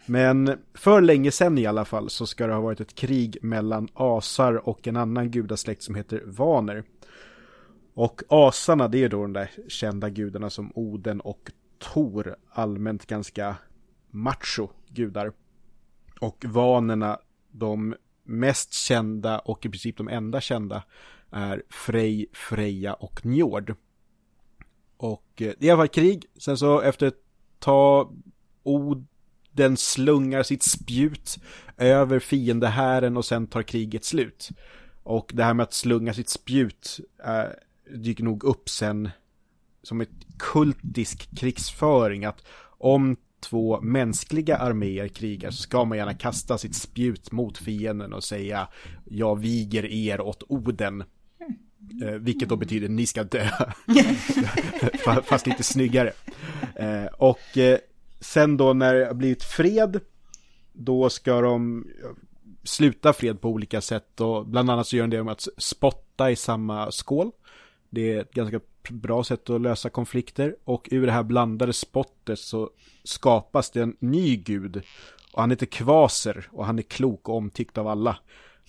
Men 0.07 0.59
för 0.75 1.01
länge 1.01 1.31
sedan 1.31 1.59
i 1.59 1.67
alla 1.67 1.85
fall 1.85 2.11
så 2.11 2.27
ska 2.27 2.47
det 2.47 2.55
ha 2.55 2.61
varit 2.61 2.81
ett 2.81 2.95
krig 2.95 3.39
mellan 3.43 3.89
asar 3.95 4.69
och 4.69 4.87
en 4.87 4.97
annan 4.97 5.31
gudasläkt 5.31 5.83
som 5.83 5.95
heter 5.95 6.23
vaner. 6.27 6.85
Och 7.95 8.23
asarna 8.29 8.89
det 8.89 9.05
är 9.05 9.09
då 9.09 9.23
de 9.23 9.33
där 9.33 9.51
kända 9.69 10.11
gudarna 10.11 10.51
som 10.51 10.73
Oden 10.75 11.21
och 11.21 11.51
Tor, 11.79 12.37
allmänt 12.51 13.07
ganska 13.07 13.57
macho 14.11 14.69
gudar. 14.89 15.33
Och 16.21 16.45
vanerna, 16.49 17.19
de 17.51 17.95
mest 18.25 18.73
kända 18.73 19.39
och 19.39 19.67
i 19.67 19.69
princip 19.69 19.97
de 19.97 20.09
enda 20.09 20.41
kända 20.41 20.83
är 21.31 21.63
Frej, 21.69 22.27
Freja 22.33 22.95
och 22.95 23.27
Njord. 23.27 23.75
Och 24.97 25.43
eh, 25.43 25.53
det 25.59 25.71
alla 25.71 25.81
fall 25.81 25.89
krig, 25.89 26.27
sen 26.39 26.59
så 26.59 26.81
efter 26.81 27.07
ett 27.07 27.23
tag 27.59 28.23
Od 28.63 29.07
den 29.57 29.77
slungar 29.77 30.43
sitt 30.43 30.63
spjut 30.63 31.39
över 31.77 32.19
fiendehären 32.19 33.17
och 33.17 33.25
sen 33.25 33.47
tar 33.47 33.63
kriget 33.63 34.05
slut. 34.05 34.49
Och 35.03 35.31
det 35.35 35.45
här 35.45 35.55
med 35.55 35.65
att 35.65 35.73
slunga 35.73 36.15
sitt 36.15 36.29
spjut 36.29 37.01
äh, 37.25 37.45
dyker 37.97 38.25
nog 38.25 38.45
upp 38.45 38.69
sen 38.69 39.11
som 39.83 40.01
ett 40.01 40.11
kultisk 40.39 41.37
krigsföring. 41.37 42.25
Att 42.25 42.45
om 42.79 43.17
två 43.41 43.81
mänskliga 43.81 44.57
arméer 44.57 45.09
krigar 45.09 45.51
så 45.51 45.63
ska 45.63 45.85
man 45.85 45.99
gärna 45.99 46.15
kasta 46.15 46.59
sitt 46.59 46.77
spjut 46.77 47.33
mot 47.33 47.59
fienden 47.59 48.13
och 48.13 48.25
säga 48.25 48.69
jag 49.05 49.39
viger 49.39 49.85
er 49.85 50.21
åt 50.21 50.43
Oden. 50.49 51.05
Eh, 52.03 52.11
vilket 52.11 52.49
då 52.49 52.57
betyder 52.57 52.89
ni 52.89 53.07
ska 53.07 53.25
dö. 53.25 53.49
Fast 55.25 55.47
lite 55.47 55.63
snyggare. 55.63 56.13
Eh, 56.75 57.07
och 57.07 57.59
eh, 57.59 57.79
sen 58.21 58.57
då 58.57 58.73
när 58.73 58.95
det 58.95 59.07
har 59.07 59.15
blivit 59.15 59.43
fred, 59.43 60.01
då 60.73 61.11
ska 61.11 61.41
de 61.41 61.87
eh, 62.03 62.11
sluta 62.65 63.13
fred 63.13 63.41
på 63.41 63.49
olika 63.49 63.81
sätt 63.81 64.21
och 64.21 64.47
bland 64.47 64.71
annat 64.71 64.87
så 64.87 64.97
gör 64.97 65.07
de 65.07 65.17
det 65.17 65.25
med 65.25 65.33
att 65.33 65.49
spotta 65.57 66.31
i 66.31 66.37
samma 66.37 66.91
skål. 66.91 67.31
Det 67.91 68.13
är 68.13 68.21
ett 68.21 68.33
ganska 68.33 68.61
bra 68.89 69.25
sätt 69.25 69.51
att 69.51 69.61
lösa 69.61 69.91
konflikter 69.91 70.57
och 70.65 70.89
ur 70.91 71.07
det 71.07 71.13
här 71.13 71.23
blandade 71.23 71.73
spottet 71.73 72.39
så 72.39 72.71
skapas 73.05 73.71
det 73.71 73.83
en 73.83 73.97
ny 73.99 74.37
gud. 74.37 74.83
Och 75.33 75.41
han 75.41 75.51
heter 75.51 75.67
Kvaser 75.67 76.49
och 76.53 76.67
han 76.67 76.79
är 76.79 76.83
klok 76.83 77.29
och 77.29 77.37
omtyckt 77.37 77.79
av 77.79 77.89
alla. 77.89 78.19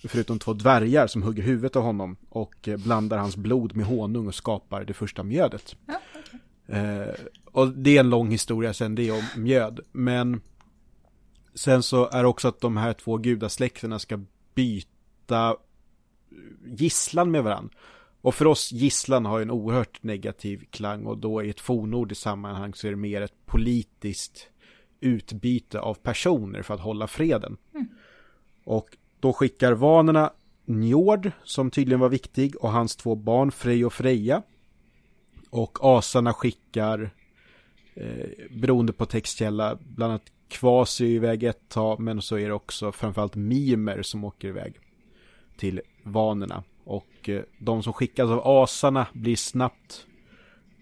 Förutom 0.04 0.38
två 0.38 0.52
dvärgar 0.52 1.06
som 1.06 1.22
hugger 1.22 1.42
huvudet 1.42 1.76
av 1.76 1.82
honom 1.82 2.16
och 2.28 2.68
eh, 2.68 2.76
blandar 2.76 3.18
hans 3.18 3.36
blod 3.36 3.76
med 3.76 3.86
honung 3.86 4.26
och 4.26 4.34
skapar 4.34 4.84
det 4.84 4.94
första 4.94 5.22
mjödet. 5.22 5.76
Ja 5.86 6.00
eh, 6.68 7.14
och 7.44 7.68
det 7.68 7.96
är 7.96 8.00
en 8.00 8.10
lång 8.10 8.30
historia 8.30 8.74
sen 8.74 8.94
det 8.94 9.10
om 9.10 9.22
mjöd. 9.36 9.80
Men 9.92 10.40
sen 11.54 11.82
så 11.82 12.08
är 12.08 12.22
det 12.22 12.28
också 12.28 12.48
att 12.48 12.60
de 12.60 12.76
här 12.76 12.92
två 12.92 13.16
gudasläkterna 13.16 13.98
ska 13.98 14.20
byta 14.54 15.56
gisslan 16.64 17.30
med 17.30 17.44
varandra. 17.44 17.74
Och 18.20 18.34
för 18.34 18.46
oss 18.46 18.72
gisslan 18.72 19.26
har 19.26 19.38
ju 19.38 19.42
en 19.42 19.50
oerhört 19.50 20.02
negativ 20.02 20.64
klang 20.70 21.06
och 21.06 21.18
då 21.18 21.42
i 21.42 21.50
ett 21.50 21.60
fornordiskt 21.60 22.22
sammanhang 22.22 22.74
så 22.74 22.86
är 22.86 22.90
det 22.90 22.96
mer 22.96 23.22
ett 23.22 23.46
politiskt 23.46 24.48
utbyte 25.00 25.80
av 25.80 25.94
personer 25.94 26.62
för 26.62 26.74
att 26.74 26.80
hålla 26.80 27.06
freden. 27.06 27.56
Mm. 27.74 27.88
Och 28.64 28.96
då 29.20 29.32
skickar 29.32 29.72
vanerna 29.72 30.32
Njord, 30.64 31.30
som 31.44 31.70
tydligen 31.70 32.00
var 32.00 32.08
viktig, 32.08 32.56
och 32.56 32.72
hans 32.72 32.96
två 32.96 33.14
barn 33.14 33.52
Frej 33.52 33.84
och 33.84 33.92
Freja. 33.92 34.42
Och 35.50 35.78
asarna 35.80 36.32
skickar, 36.32 37.10
eh, 37.94 38.26
beroende 38.50 38.92
på 38.92 39.06
textkälla, 39.06 39.78
bland 39.80 40.12
annat 40.12 40.32
Kvas 40.48 41.00
är 41.00 41.04
iväg 41.04 41.42
ett 41.42 41.68
tag, 41.68 42.00
men 42.00 42.22
så 42.22 42.38
är 42.38 42.48
det 42.48 42.54
också 42.54 42.92
framförallt 42.92 43.36
Mimer 43.36 44.02
som 44.02 44.24
åker 44.24 44.48
iväg 44.48 44.74
till 45.56 45.80
vanerna. 46.02 46.62
Och 46.84 47.28
eh, 47.28 47.42
de 47.58 47.82
som 47.82 47.92
skickas 47.92 48.30
av 48.30 48.40
asarna 48.44 49.06
blir 49.12 49.36
snabbt 49.36 50.06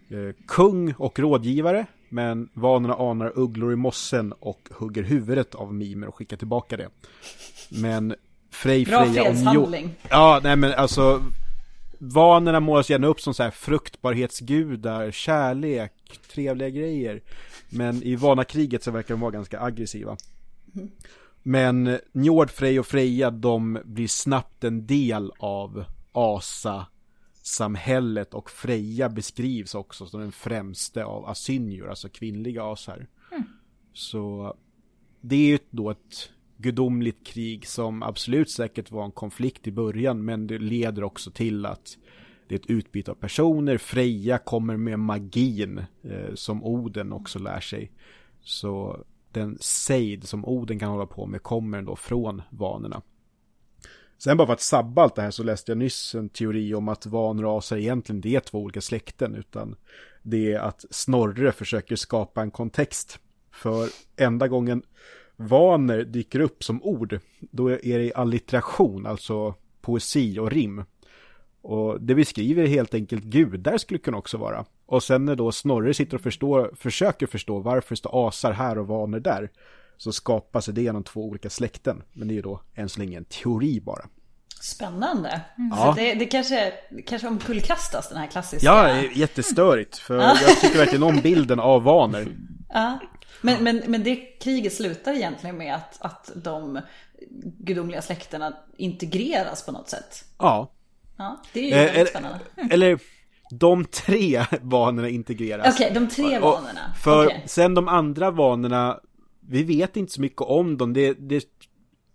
eh, 0.09 0.45
kung 0.47 0.93
och 0.93 1.19
rådgivare. 1.19 1.87
Men 2.09 2.49
vanorna 2.53 2.95
anar 2.95 3.33
ugglor 3.39 3.73
i 3.73 3.77
mossen 3.77 4.33
och 4.33 4.69
hugger 4.71 5.03
huvudet 5.03 5.55
av 5.55 5.75
Mimer 5.75 6.07
och 6.07 6.15
skickar 6.15 6.37
tillbaka 6.37 6.77
det. 6.77 6.89
Men 7.71 8.15
Frej, 8.51 8.85
Bra 8.85 9.05
Freja 9.05 9.23
och 9.23 9.37
fredshandling. 9.37 9.95
Ja, 10.11 10.41
nej 10.43 10.57
men 10.57 10.73
alltså 10.73 11.23
Vanorna 11.99 12.61
målas 12.61 12.91
gärna 12.91 13.07
upp 13.07 13.21
som 13.21 13.35
så 13.35 13.43
här 13.43 13.51
fruktbarhetsgudar, 13.51 15.11
kärlek, 15.11 15.93
trevliga 16.33 16.71
grejer. 16.71 17.23
Men 17.71 18.03
i 18.03 18.17
vanakriget 18.17 18.83
så 18.83 18.91
verkar 18.91 19.15
de 19.15 19.21
vara 19.21 19.31
ganska 19.31 19.61
aggressiva. 19.61 20.17
Mm. 20.75 20.91
Men 21.43 21.99
Njord, 22.13 22.51
Frej 22.51 22.81
och 22.81 22.87
Freja, 22.87 23.31
de 23.31 23.79
blir 23.85 24.09
snabbt 24.09 24.65
en 24.65 24.87
del 24.87 25.33
av 25.39 25.85
Asa 26.13 26.87
samhället 27.43 28.35
och 28.35 28.51
Freja 28.51 29.09
beskrivs 29.09 29.75
också 29.75 30.07
som 30.07 30.21
den 30.21 30.33
främste 30.33 31.05
av 31.05 31.27
asynjor, 31.27 31.89
alltså 31.91 32.09
kvinnliga 32.09 32.65
asar. 32.65 33.07
Mm. 33.33 33.45
Så 33.93 34.55
det 35.21 35.37
är 35.37 35.49
ju 35.49 35.59
då 35.71 35.91
ett 35.91 36.31
gudomligt 36.57 37.27
krig 37.27 37.67
som 37.67 38.03
absolut 38.03 38.51
säkert 38.51 38.91
var 38.91 39.05
en 39.05 39.13
konflikt 39.13 39.67
i 39.67 39.73
början, 39.73 40.25
men 40.25 40.47
det 40.47 40.59
leder 40.59 41.05
också 41.05 41.31
till 41.31 41.67
att 41.67 41.97
det 42.49 42.55
är 42.55 42.59
ett 42.59 42.71
utbyte 42.71 43.11
av 43.11 43.15
personer. 43.15 43.79
Freja 43.79 44.39
kommer 44.39 44.77
med 44.77 44.99
magin 44.99 45.85
eh, 46.03 46.35
som 46.35 46.65
Oden 46.65 47.13
också 47.13 47.39
lär 47.39 47.61
sig. 47.61 47.93
Så 48.41 49.05
den 49.33 49.59
sejd 49.61 50.29
som 50.29 50.45
Oden 50.45 50.79
kan 50.79 50.91
hålla 50.91 51.07
på 51.07 51.27
med 51.27 51.43
kommer 51.43 51.83
då 51.83 51.97
från 51.97 52.43
vanorna. 52.51 53.03
Sen 54.19 54.37
bara 54.37 54.47
för 54.47 54.53
att 54.53 54.61
sabba 54.61 55.03
allt 55.03 55.15
det 55.15 55.23
här 55.23 55.31
så 55.31 55.43
läste 55.43 55.71
jag 55.71 55.79
nyss 55.79 56.15
en 56.15 56.29
teori 56.29 56.75
om 56.75 56.89
att 56.89 57.07
vanrasar 57.07 57.77
egentligen 57.77 58.21
det 58.21 58.37
är 58.37 58.41
två 58.41 58.59
olika 58.59 58.81
släkten 58.81 59.35
utan 59.35 59.77
det 60.23 60.53
är 60.53 60.59
att 60.59 60.85
Snorre 60.91 61.53
försöker 61.53 61.97
skapa 61.97 62.43
en 62.43 62.51
kontext. 62.51 63.19
För 63.53 63.89
enda 64.17 64.49
gången 64.49 64.83
vaner 65.37 66.03
dyker 66.05 66.41
upp 66.41 66.65
som 66.65 66.83
ord, 66.83 67.19
då 67.41 67.71
är 67.71 67.99
det 67.99 68.15
allitteration, 68.15 69.07
alltså 69.07 69.55
poesi 69.81 70.39
och 70.39 70.51
rim. 70.51 70.85
Och 71.63 72.01
det 72.01 72.15
beskriver 72.15 72.67
helt 72.67 72.95
enkelt 72.95 73.25
gudar 73.25 73.79
skulle 73.79 73.99
kunna 74.01 74.17
också 74.17 74.37
vara. 74.37 74.65
Och 74.87 75.03
sen 75.03 75.25
när 75.25 75.37
då 75.37 75.53
Snorre 75.53 75.95
sitter 75.95 76.15
och 76.17 76.21
förstår, 76.23 76.75
försöker 76.77 77.27
förstå 77.27 77.59
varför 77.59 77.95
står 77.95 78.29
asar 78.29 78.53
här 78.53 78.79
och 78.79 78.87
vaner 78.87 79.21
där, 79.21 79.51
så 79.97 80.13
skapas 80.13 80.67
det 80.67 80.83
genom 80.83 81.05
två 81.05 81.25
olika 81.25 81.51
släkten. 81.51 82.03
Men 82.13 82.29
det 82.29 82.35
är 82.35 82.37
ju 82.37 82.43
då 82.43 82.61
än 82.75 82.89
så 82.89 83.01
länge 83.01 83.17
en 83.17 83.25
teori 83.25 83.81
bara. 83.81 84.07
Spännande. 84.61 85.41
Mm. 85.59 85.71
Så 85.71 85.77
Ja. 85.83 85.95
det, 85.97 86.15
det 86.15 86.27
kanske, 86.27 86.73
kanske 87.07 87.29
omkullkastas 87.29 88.09
den 88.09 88.19
här 88.19 88.27
klassiska. 88.27 88.67
Ja, 88.67 89.03
jättestörigt. 89.03 89.99
För 89.99 90.17
jag 90.19 90.61
tycker 90.61 90.79
verkligen 90.79 91.03
om 91.03 91.21
bilden 91.21 91.61
av 91.61 91.83
vaner. 91.83 92.27
Ja. 92.69 92.99
Men, 93.43 93.65
men, 93.65 93.83
men 93.87 94.03
det 94.05 94.17
kriget 94.17 94.73
slutar 94.73 95.13
egentligen 95.13 95.57
med 95.59 95.75
att, 95.75 95.97
att 96.01 96.31
de 96.37 96.81
gudomliga 97.59 98.03
släkterna 98.03 98.57
integreras 98.77 99.67
på 99.67 99.73
något 99.73 99.89
sätt. 99.89 100.25
Ja. 100.39 100.73
Ja, 101.17 101.43
det 101.53 101.61
är 101.61 101.65
ju 101.65 101.71
Eh, 101.73 101.93
väldigt 101.93 102.09
spännande. 102.09 102.39
eller 102.71 102.99
de 103.51 103.85
tre 103.85 104.45
vanorna 104.61 105.09
integreras. 105.09 105.75
Okej, 105.75 105.91
de 105.95 106.09
tre 106.09 106.39
Och- 106.39 106.43
vanorna. 106.43 106.95
För 107.03 107.27
Okej. 107.27 107.43
sen 107.47 107.75
de 107.75 107.89
andra 107.89 108.31
vanorna, 108.31 109.01
vi 109.41 109.63
vet 109.63 109.97
inte 109.97 110.13
så 110.13 110.21
mycket 110.21 110.41
om 110.43 110.77
dem. 110.77 110.93
Det, 110.93 111.13
det 111.13 111.45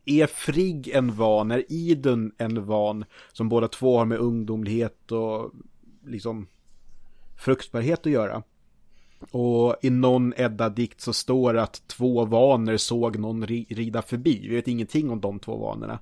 är 0.06 0.28
Frigg 0.28 0.88
en 0.88 1.16
van, 1.16 1.52
är 1.52 1.72
Idun 1.72 2.32
en 2.38 2.66
van, 2.66 3.06
som 3.34 3.50
båda 3.50 3.68
två 3.68 3.98
har 3.98 4.06
med 4.06 4.18
ungdomlighet 4.18 5.12
och 5.12 5.52
liksom 6.06 6.48
fruktbarhet 7.38 8.06
att 8.06 8.12
göra. 8.12 8.44
Och 9.32 9.76
i 9.82 9.90
någon 9.90 10.34
Edda-dikt 10.38 11.02
så 11.02 11.14
står 11.14 11.54
det 11.54 11.62
att 11.64 11.88
två 11.88 12.26
vaner 12.26 12.78
såg 12.78 13.20
någon 13.20 13.46
ri- 13.48 13.66
rida 13.76 14.02
förbi. 14.02 14.48
Vi 14.48 14.56
vet 14.56 14.68
ingenting 14.68 15.10
om 15.10 15.22
de 15.22 15.40
två 15.40 15.58
vanorna. 15.58 16.00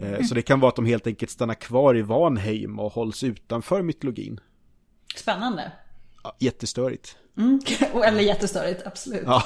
Eh, 0.00 0.22
Så 0.24 0.34
det 0.34 0.42
kan 0.42 0.60
vara 0.60 0.68
att 0.68 0.76
de 0.76 0.86
helt 0.86 1.06
enkelt 1.06 1.30
stannar 1.30 1.54
kvar 1.54 1.96
i 1.96 2.02
Vanheim 2.02 2.78
och 2.78 2.92
hålls 2.92 3.22
utanför 3.24 3.82
mytologin. 3.82 4.40
Spännande. 5.16 5.72
Ja, 6.24 6.36
jättestörigt. 6.38 7.16
Mm. 7.36 7.60
Eller 8.04 8.20
jättestörigt, 8.20 8.82
absolut. 8.86 9.22
Ja. 9.26 9.42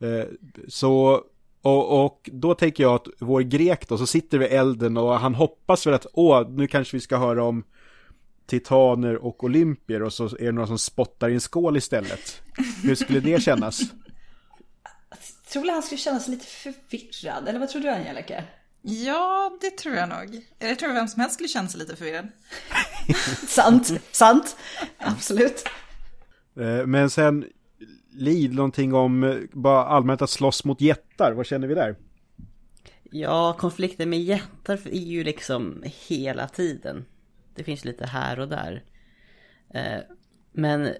Eh, 0.00 0.24
Så, 0.68 1.20
och, 1.62 2.04
och 2.04 2.30
då 2.32 2.54
tänker 2.54 2.82
jag 2.82 2.94
att 2.94 3.06
vår 3.18 3.40
grek 3.40 3.88
då, 3.88 3.98
så 3.98 4.06
sitter 4.06 4.38
vid 4.38 4.48
elden 4.52 4.96
och 4.96 5.12
han 5.20 5.34
hoppas 5.34 5.86
väl 5.86 5.94
att, 5.94 6.06
åh, 6.12 6.48
nu 6.50 6.66
kanske 6.66 6.96
vi 6.96 7.00
ska 7.00 7.16
höra 7.16 7.44
om 7.44 7.64
titaner 8.46 9.16
och 9.16 9.44
olympier 9.44 10.02
och 10.02 10.12
så 10.12 10.24
är 10.24 10.44
det 10.44 10.52
några 10.52 10.66
som 10.66 10.78
spottar 10.78 11.28
i 11.28 11.34
en 11.34 11.40
skål 11.40 11.76
istället. 11.76 12.42
Hur 12.82 12.94
skulle 12.94 13.20
det 13.20 13.42
kännas? 13.42 13.80
Tror 15.52 15.62
du 15.62 15.70
han 15.70 15.82
skulle 15.82 15.98
känna 15.98 16.20
sig 16.20 16.34
lite 16.34 16.46
förvirrad? 16.46 17.48
Eller 17.48 17.58
vad 17.58 17.68
tror 17.68 17.82
du 17.82 17.88
Angelica? 17.88 18.44
Ja, 18.82 19.58
det 19.60 19.70
tror 19.70 19.94
jag 19.94 20.08
nog. 20.08 20.46
Jag 20.58 20.78
tror 20.78 20.92
vem 20.92 21.08
som 21.08 21.20
helst 21.20 21.34
skulle 21.34 21.48
känna 21.48 21.68
sig 21.68 21.80
lite 21.80 21.96
förvirrad. 21.96 22.28
Sant, 23.46 23.92
sant. 24.12 24.56
Absolut. 24.98 25.64
Eh, 26.60 26.86
Men 26.86 27.10
sen, 27.10 27.44
Liv, 28.12 28.54
någonting 28.54 28.94
om 28.94 29.24
eh, 29.24 29.36
bara 29.52 29.84
allmänt 29.84 30.22
att 30.22 30.30
slåss 30.30 30.64
mot 30.64 30.80
jättar, 30.80 31.32
vad 31.32 31.46
känner 31.46 31.68
vi 31.68 31.74
där? 31.74 31.96
Ja, 33.10 33.56
konflikter 33.58 34.06
med 34.06 34.20
jättar 34.20 34.80
är 34.86 34.98
ju 35.00 35.24
liksom 35.24 35.84
hela 36.08 36.48
tiden. 36.48 37.04
Det 37.54 37.64
finns 37.64 37.84
lite 37.84 38.06
här 38.06 38.38
och 38.38 38.48
där. 38.48 38.84
Eh, 39.74 40.00
Men 40.52 40.94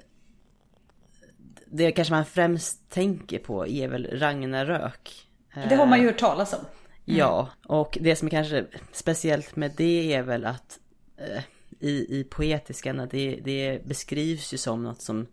det 1.66 1.92
kanske 1.92 2.14
man 2.14 2.24
främst 2.24 2.90
tänker 2.90 3.38
på 3.38 3.66
är 3.66 3.88
väl 3.88 4.18
Ragnarök. 4.18 5.28
Det 5.68 5.74
har 5.74 5.86
man 5.86 6.00
ju 6.00 6.07
hört 6.07 6.18
talas 6.18 6.53
om. 6.53 6.64
Ja, 7.05 7.48
och 7.66 7.98
det 8.00 8.16
som 8.16 8.28
är 8.28 8.30
kanske 8.30 8.66
speciellt 8.92 9.57
med 9.57 9.72
det 9.76 10.14
är 10.14 10.22
väl 10.22 10.44
att 10.44 10.78
eh, 11.16 11.42
i, 11.80 12.20
i 12.20 12.24
poetiskan 12.30 13.09
det, 13.11 13.40
det 13.44 13.86
beskrivs 13.86 14.55
ju 14.55 14.59
som 14.59 14.82
något 14.82 15.03
som, 15.03 15.26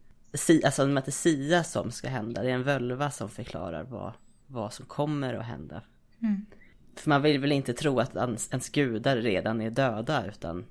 alltså 0.66 0.98
att 0.98 1.06
det 1.06 1.10
är 1.10 1.12
Sia 1.12 1.64
som 1.64 1.92
ska 1.92 2.10
hända. 2.10 2.44
Det 2.44 2.50
är 2.50 2.54
en 2.54 2.64
völva 2.64 3.12
som 3.12 3.30
förklarar 3.30 3.84
vad, 3.84 4.14
vad 4.48 4.74
som 4.74 4.86
kommer 4.86 5.34
att 5.34 5.46
hända. 5.46 5.82
För 6.96 7.10
man 7.10 7.22
vill 7.22 7.40
väl 7.40 7.52
inte 7.52 7.74
tro 7.74 8.00
att 8.00 8.16
ens, 8.16 8.50
ens 8.52 8.70
gudar 8.70 9.16
redan 9.18 9.62
är 9.62 9.70
döda 9.70 10.26
utan 10.28 10.66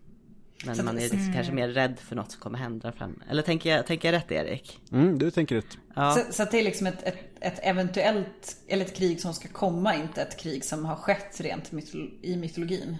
men 0.66 0.84
man 0.84 0.96
är 0.98 1.00
liksom 1.00 1.32
kanske 1.34 1.52
mer 1.52 1.68
rädd 1.68 1.98
för 1.98 2.16
något 2.16 2.30
som 2.32 2.40
kommer 2.40 2.58
hända 2.58 2.92
fram. 2.92 3.22
Eller 3.30 3.42
tänker 3.42 3.70
jag, 3.76 3.86
tänker 3.86 4.12
jag 4.12 4.18
rätt 4.18 4.32
Erik? 4.32 4.80
Mm, 4.92 5.18
du 5.18 5.30
tänker 5.30 5.54
rätt. 5.56 5.78
Ja. 5.96 6.14
Så, 6.14 6.32
så 6.32 6.42
att 6.42 6.50
det 6.50 6.58
är 6.58 6.62
liksom 6.64 6.86
ett, 6.86 7.02
ett, 7.02 7.18
ett 7.40 7.58
eventuellt, 7.62 8.56
eller 8.68 8.84
ett 8.84 8.96
krig 8.96 9.20
som 9.20 9.34
ska 9.34 9.48
komma, 9.48 9.94
inte 9.94 10.22
ett 10.22 10.36
krig 10.40 10.64
som 10.64 10.84
har 10.84 10.96
skett 10.96 11.40
rent 11.40 11.70
mytolo- 11.72 12.18
i 12.22 12.36
mytologin. 12.36 12.96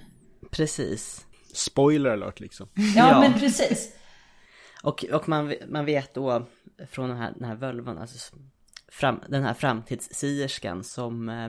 Precis. 0.50 1.26
Spoiler 1.54 2.10
alert 2.10 2.40
liksom. 2.40 2.68
Ja, 2.74 2.84
Ja. 2.96 3.20
men 3.20 3.40
precis. 3.40 3.92
Och, 4.82 5.04
och 5.04 5.28
man, 5.28 5.54
man 5.68 5.84
vet 5.84 6.14
då 6.14 6.48
från 6.90 7.08
den 7.08 7.18
här, 7.18 7.32
den 7.38 7.44
här 7.48 7.56
völvan, 7.56 7.98
alltså 7.98 8.36
fram, 8.92 9.20
den 9.28 9.42
här 9.42 9.54
framtidssierskan 9.54 10.84
som 10.84 11.28
eh, 11.28 11.48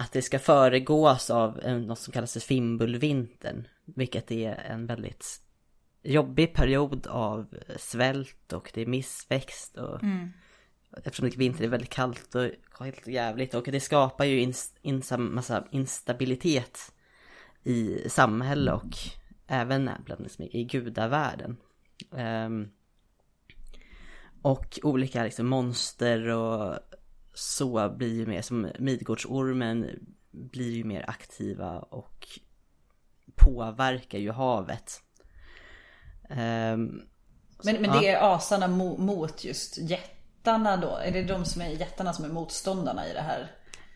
att 0.00 0.12
det 0.12 0.22
ska 0.22 0.38
föregås 0.38 1.30
av 1.30 1.60
en, 1.62 1.82
något 1.82 1.98
som 1.98 2.12
kallas 2.12 2.32
för 2.32 2.40
fimbulvintern. 2.40 3.66
Vilket 3.84 4.30
är 4.30 4.54
en 4.54 4.86
väldigt 4.86 5.40
jobbig 6.02 6.54
period 6.54 7.06
av 7.06 7.46
svält 7.76 8.52
och 8.52 8.70
det 8.74 8.80
är 8.80 8.86
missväxt 8.86 9.76
och 9.76 10.02
Mm. 10.02 10.32
eftersom 11.04 11.28
det 11.28 11.36
är 11.36 11.38
vinter 11.38 11.64
är 11.64 11.68
väldigt 11.68 11.90
kallt 11.90 12.34
och 12.34 12.84
helt 12.84 13.06
jävligt 13.06 13.54
och 13.54 13.64
det 13.64 13.80
skapar 13.80 14.24
ju 14.24 14.40
ins, 14.40 14.74
ins, 14.82 15.12
massa 15.18 15.64
instabilitet 15.70 16.92
i 17.62 18.08
samhälle 18.08 18.72
och 18.72 18.96
även 19.46 19.90
bland 20.04 20.22
liksom, 20.22 20.44
i 20.44 20.64
gudavärlden. 20.64 21.56
Ehm, 22.16 22.68
och 24.42 24.78
olika 24.82 25.24
liksom, 25.24 25.46
monster 25.46 26.28
och 26.28 26.78
så 27.40 27.88
blir 27.88 28.14
ju 28.14 28.26
mer 28.26 28.42
som 28.42 28.68
Midgårdsormen 28.78 29.86
blir 30.30 30.70
ju 30.70 30.84
mer 30.84 31.04
aktiva 31.10 31.78
och 31.78 32.28
påverkar 33.34 34.18
ju 34.18 34.30
havet. 34.30 35.02
Ehm, 36.28 37.02
Men, 37.64 37.82
men 37.82 37.84
ja. 37.84 38.00
det 38.00 38.08
är 38.08 38.34
asarna 38.34 38.68
mo, 38.68 38.96
mot 38.96 39.44
just 39.44 39.78
jättarna 39.78 40.76
då? 40.76 40.96
Är 40.96 41.12
det 41.12 41.22
de 41.22 41.44
som 41.44 41.62
är 41.62 41.68
jättarna 41.68 42.12
som 42.12 42.24
är 42.24 42.28
motståndarna 42.28 43.08
i 43.08 43.12
det 43.12 43.20
här? 43.20 43.50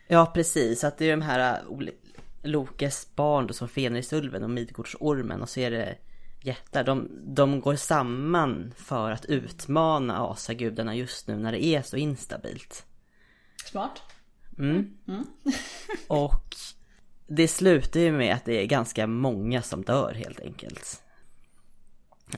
Ja 0.09 0.31
precis, 0.35 0.85
att 0.85 0.99
det 0.99 1.05
är 1.05 1.11
de 1.11 1.23
här 1.23 1.61
äh, 1.71 1.89
Lokes 2.43 3.15
barn 3.15 3.47
då, 3.47 3.55
som 3.55 3.69
Fenrisulven 3.69 4.43
och 4.43 4.51
Midgårdsormen 4.51 5.43
och 5.43 5.49
så 5.49 5.61
är 5.61 5.71
det 5.71 5.99
jättar. 6.43 6.85
De, 6.85 7.09
de 7.35 7.61
går 7.61 7.77
samman 7.77 8.75
för 8.77 9.11
att 9.11 9.25
utmana 9.25 10.29
asagudarna 10.29 10.95
just 10.95 11.29
nu 11.29 11.37
när 11.37 11.53
det 11.53 11.65
är 11.65 11.83
så 11.83 11.97
instabilt. 11.97 12.87
Smart. 13.65 14.03
Och 16.09 16.57
det 17.27 17.49
slutar 17.49 18.01
ju 18.01 18.13
med 18.13 18.35
att 18.35 18.45
det 18.45 18.63
är 18.63 18.67
ganska 18.67 19.07
många 19.07 19.63
som 19.63 19.83
dör 19.83 20.15
helt 20.15 20.41
enkelt. 20.41 21.03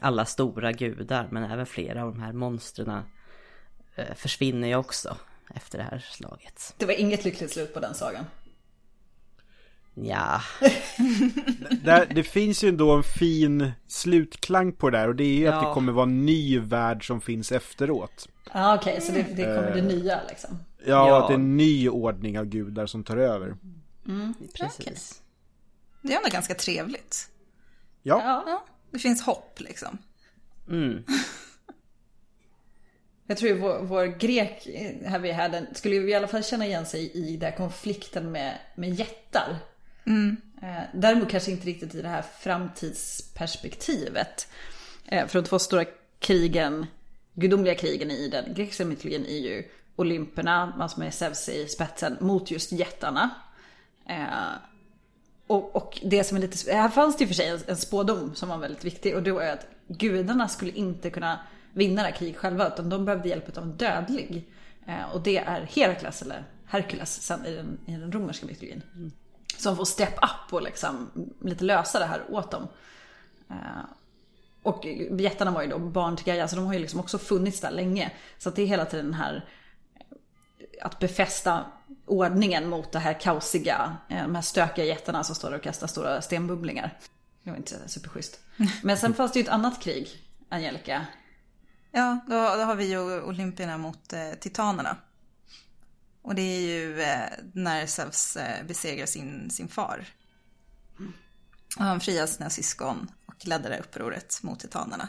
Alla 0.01 0.25
stora 0.25 0.73
gudar 0.73 1.29
men 1.31 1.51
även 1.51 1.67
flera 1.67 2.03
av 2.03 2.13
de 2.13 2.23
här 2.23 2.33
monstren 2.33 3.03
eh, 3.95 4.15
försvinner 4.15 4.69
ju 4.69 4.77
också 4.77 5.17
efter 5.55 5.79
det 5.79 5.85
här 5.85 6.07
slaget. 6.11 6.75
Det 6.79 6.87
var 6.87 6.93
inget 6.93 7.25
lyckligt 7.25 7.53
slut 7.53 7.75
på 7.75 7.81
den 7.81 7.95
sagan. 7.95 8.25
Ja, 9.99 10.41
Där, 11.85 12.07
det 12.15 12.23
finns 12.23 12.65
ju 12.65 12.69
ändå 12.69 12.93
en 12.97 13.03
fin 13.03 13.73
slutklang 13.87 14.73
på 14.73 14.91
det 14.91 14.99
där 14.99 15.09
och 15.09 15.17
det 15.17 15.25
är 15.25 15.35
ju 15.39 15.47
att 15.49 15.55
Ja. 15.63 15.69
det 15.69 15.75
kommer 15.75 15.93
vara 15.93 16.03
en 16.07 16.27
ny 16.27 16.59
värld 16.59 17.07
som 17.07 17.21
finns 17.21 17.53
efteråt. 17.53 18.29
Ja 18.45 18.51
ah, 18.53 18.75
okej, 18.77 19.01
så 19.01 19.13
det, 19.13 19.23
det 19.23 19.43
kommer 19.43 19.75
det 19.75 19.83
nya 19.83 20.21
liksom. 20.29 20.59
Ja, 20.87 21.09
Ja. 21.09 21.23
att 21.23 21.29
det 21.29 21.33
är 21.35 21.39
en 21.39 21.57
ny 21.57 21.89
ordning 21.89 22.39
av 22.39 22.45
gudar 22.45 22.87
som 22.87 23.05
tar 23.05 23.17
över. 23.17 23.57
precis. 24.59 25.23
Det 26.03 26.13
är 26.13 26.17
ändå 26.17 26.29
ganska 26.33 26.55
trevligt. 26.55 27.29
Ja, 28.03 28.43
Ja, 28.47 28.65
det 28.91 28.99
finns 28.99 29.23
hopp 29.23 29.61
liksom. 29.61 29.99
Mm. 30.69 31.03
Jag 33.27 33.39
tror 33.39 33.51
ju 33.51 33.59
vår, 33.59 33.79
vår 33.83 34.05
grek 34.07 34.67
här 35.07 35.19
vid 35.19 35.33
härden 35.33 35.67
skulle 35.75 35.95
ju 35.95 36.11
i 36.11 36.15
alla 36.15 36.29
fall 36.29 36.45
känna 36.45 36.67
igen 36.67 36.87
sig 36.87 37.11
i 37.13 37.37
den 37.37 37.51
här 37.51 37.57
konflikten 37.57 38.33
med, 38.33 38.59
med 38.75 38.95
jättar. 38.95 39.57
Eh, 40.63 40.83
Däremot 40.95 41.31
kanske 41.31 41.51
inte 41.51 41.67
riktigt 41.67 41.95
i 41.95 42.03
det 42.03 42.09
här 42.09 42.25
framtidsperspektivet. 42.41 44.49
Eh, 45.05 45.27
För 45.27 45.43
de 45.43 45.49
två 45.49 45.59
stora 45.59 45.85
krigen, 46.19 46.87
gudomliga 47.35 47.75
krigen 47.75 48.11
i 48.11 48.29
den 48.29 48.55
grekiska 48.55 48.85
mytologin 48.85 49.27
är 49.27 49.39
ju 49.39 49.69
Olymperna, 49.97 50.73
alltså 50.81 51.01
med 51.01 51.15
Zeus 51.15 51.49
i 51.49 51.69
spetsen, 51.69 52.17
mot 52.21 52.51
just 52.51 52.73
jättarna. 52.73 53.31
Eh, 54.09 54.27
och, 55.47 55.77
och 55.77 56.01
det 56.05 56.25
som 56.25 56.37
är 56.37 56.41
lite, 56.41 56.73
här 56.73 56.89
fanns 56.89 57.17
det 57.17 57.25
och 57.25 57.29
för 57.29 57.35
sig 57.35 57.49
en, 57.49 57.61
en 57.67 57.77
spådom 57.77 58.35
som 58.35 58.49
var 58.49 58.59
väldigt 58.59 58.85
viktig 58.85 59.17
och 59.17 59.23
det 59.23 59.33
var 59.33 59.43
ju 59.43 59.49
att 59.49 59.67
gudarna 59.89 60.49
skulle 60.49 60.73
inte 60.73 61.11
kunna 61.11 61.41
vinna 61.73 62.03
det 62.03 62.09
här 62.09 62.17
kriget 62.17 62.37
själva 62.37 62.69
utan 62.69 62.89
de 62.89 63.05
behövde 63.05 63.29
hjälp 63.29 63.59
av 63.59 63.65
en 63.65 63.77
dödlig. 63.77 64.45
Och 65.13 65.21
det 65.21 65.39
är 65.39 65.69
Herakles 65.75 66.23
eller 66.23 66.45
Herkules 66.67 67.23
sen 67.23 67.47
i 67.47 67.55
den, 67.55 67.79
i 67.87 67.93
den 67.93 68.13
romerska 68.13 68.47
mytologin. 68.47 68.83
Som 69.59 69.77
får 69.77 69.85
step 69.85 70.15
up 70.15 70.53
och 70.53 70.63
liksom 70.63 71.11
lite 71.41 71.65
lösa 71.65 71.99
det 71.99 72.05
här 72.05 72.23
åt 72.31 72.51
dem. 72.51 72.69
Eh, 73.51 73.57
och 74.63 74.87
jättarna 75.19 75.51
var 75.51 75.63
ju 75.63 75.69
då 75.69 75.79
barn 75.79 76.17
till 76.17 76.27
Gaia 76.27 76.49
så 76.49 76.57
de 76.57 76.67
har 76.67 76.73
ju 76.73 76.79
liksom 76.79 77.01
också 77.01 77.19
funnits 77.19 77.61
där 77.61 77.71
länge. 77.71 78.13
Så 78.39 78.49
att 78.49 78.57
det 78.57 78.63
är 78.63 78.67
hela 78.67 78.85
tiden 78.85 79.05
den 79.05 79.15
här 79.15 79.49
eh, 79.95 80.87
att 80.87 80.99
befästa 80.99 81.65
ordningen 82.07 82.69
mot 82.69 82.93
det 82.93 82.99
här 82.99 83.21
kaosiga, 83.21 83.97
eh, 84.09 84.23
de 84.23 84.35
här 84.35 84.43
stökiga 84.43 84.85
jättarna 84.85 85.25
som 85.25 85.35
står 85.35 85.53
och 85.53 85.63
kastar 85.63 85.87
stora 85.87 86.23
stenbubblingar. 86.23 86.99
Det 87.43 87.51
var 87.51 87.57
inte 87.57 87.89
superschysst. 87.89 88.41
Men 88.83 88.97
sen 88.99 89.15
fanns 89.15 89.33
det 89.33 89.39
ju 89.39 89.43
ett 89.43 89.51
annat 89.51 89.83
krig, 89.83 90.09
Angelica. 90.49 91.07
Ja, 91.91 92.19
då, 92.27 92.35
då 92.35 92.63
har 92.63 92.75
vi 92.75 92.91
ju 92.91 93.23
Olympierna 93.23 93.79
mot 93.79 94.13
eh, 94.13 94.31
Titanerna. 94.41 94.97
Och 96.27 96.35
det 96.35 96.43
är 96.43 96.61
ju 96.61 97.01
eh, 97.01 97.29
när 97.53 97.87
Zeus 97.87 98.37
eh, 98.37 98.67
besegrar 98.67 99.07
sin, 99.07 99.51
sin 99.51 99.69
far. 99.69 100.07
Och 101.77 101.85
han 101.85 102.01
friar 102.01 102.27
sina 102.27 102.51
syskon 102.51 103.11
och 103.27 103.47
ledde 103.47 103.69
det 103.69 103.75
här 103.75 103.81
upproret 103.83 104.43
mot 104.43 104.61
Titanerna. 104.61 105.09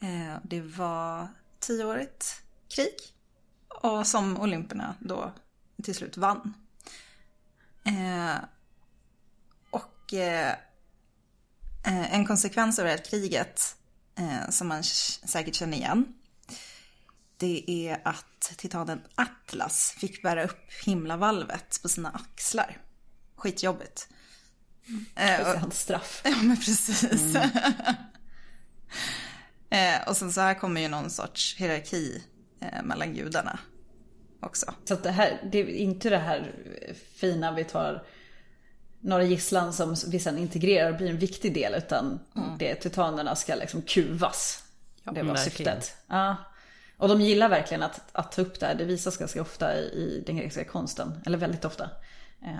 Eh, 0.00 0.36
det 0.42 0.60
var 0.60 1.28
tioårigt 1.58 2.42
krig. 2.68 2.94
Och 3.68 4.06
som 4.06 4.40
Olympierna 4.40 4.94
då 5.00 5.32
till 5.82 5.94
slut 5.94 6.16
vann. 6.16 6.54
Eh, 7.84 8.36
och 9.70 10.14
eh, 10.14 10.54
en 11.84 12.26
konsekvens 12.26 12.78
av 12.78 12.84
det 12.84 12.90
här 12.90 13.04
kriget 13.04 13.76
eh, 14.18 14.50
som 14.50 14.68
man 14.68 14.84
säkert 15.24 15.54
känner 15.54 15.76
igen. 15.76 16.14
Det 17.36 17.64
är 17.88 18.00
att 18.04 18.52
titanen 18.56 19.00
Atlas 19.14 19.94
fick 19.98 20.22
bära 20.22 20.44
upp 20.44 20.72
himlavalvet 20.84 21.82
på 21.82 21.88
sina 21.88 22.10
axlar. 22.10 22.78
Skitjobbigt. 23.36 24.08
Eh, 24.88 25.02
Det 25.14 25.22
är 25.22 25.54
och, 25.54 25.60
hans 25.60 25.80
straff. 25.80 26.20
ja 26.24 26.36
men 26.42 26.56
precis. 26.56 27.34
eh, 29.70 30.08
och 30.08 30.16
sen 30.16 30.32
så 30.32 30.40
här 30.40 30.54
kommer 30.54 30.80
ju 30.80 30.88
någon 30.88 31.10
sorts 31.10 31.56
hierarki 31.56 32.22
eh, 32.60 32.82
mellan 32.82 33.14
gudarna 33.14 33.58
också. 34.40 34.74
Så 34.84 34.94
att 34.94 35.02
det 35.02 35.10
här, 35.10 35.48
det 35.52 35.58
är 35.58 35.66
inte 35.66 36.10
det 36.10 36.18
här 36.18 36.54
fina 37.14 37.52
vi 37.52 37.64
tar 37.64 38.06
några 39.00 39.22
gisslan 39.22 39.72
som 39.72 39.96
vi 40.08 40.18
sen 40.18 40.38
integrerar 40.38 40.90
och 40.90 40.96
blir 40.96 41.10
en 41.10 41.18
viktig 41.18 41.54
del 41.54 41.74
utan 41.74 42.20
det 42.58 42.70
är 42.70 42.74
titanerna 42.74 43.36
ska 43.36 43.54
liksom 43.54 43.82
kuvas. 43.82 44.64
det 45.02 45.22
var 45.22 45.34
verkligen. 45.34 45.80
syftet. 45.82 45.96
Ja. 46.06 46.36
Och 46.96 47.08
de 47.08 47.20
gillar 47.20 47.48
verkligen 47.48 47.82
att, 47.82 48.00
att 48.12 48.32
ta 48.32 48.42
upp 48.42 48.60
det 48.60 48.66
här. 48.66 48.74
Det 48.74 48.84
visas 48.84 49.16
ganska 49.16 49.40
ofta 49.42 49.74
i, 49.76 49.84
i 49.84 50.22
den 50.26 50.36
grekiska 50.36 50.64
konsten. 50.64 51.20
Eller 51.26 51.38
väldigt 51.38 51.64
ofta. 51.64 51.90
Eh, 52.42 52.58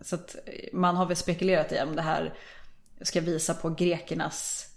Så 0.00 0.14
att 0.14 0.36
man 0.72 0.96
har 0.96 1.06
väl 1.06 1.16
spekulerat 1.16 1.72
i 1.72 1.80
om 1.80 1.96
det 1.96 2.02
här 2.02 2.34
ska 3.00 3.20
visa 3.20 3.54
på 3.54 3.70
grekernas 3.70 4.68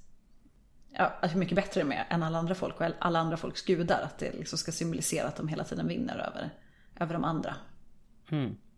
ja, 0.92 1.14
hur 1.22 1.40
mycket 1.40 1.56
bättre 1.56 1.82
de 1.82 1.92
är 1.92 2.08
än 2.10 2.24
alla 2.24 2.38
andra 2.38 2.56
folk 2.56 2.82
och 2.82 2.88
alla 3.00 3.20
andra 3.20 3.38
folks 3.38 3.62
gudar. 3.62 4.02
Att 4.02 4.18
det 4.20 4.32
liksom 4.34 4.58
ska 4.58 4.72
symbolisera 4.72 5.28
att 5.28 5.36
de 5.36 5.48
hela 5.48 5.64
tiden 5.64 5.88
vinner 5.88 6.18
över, 6.18 6.50
över 7.00 7.14
de 7.14 7.24
andra. 7.24 7.56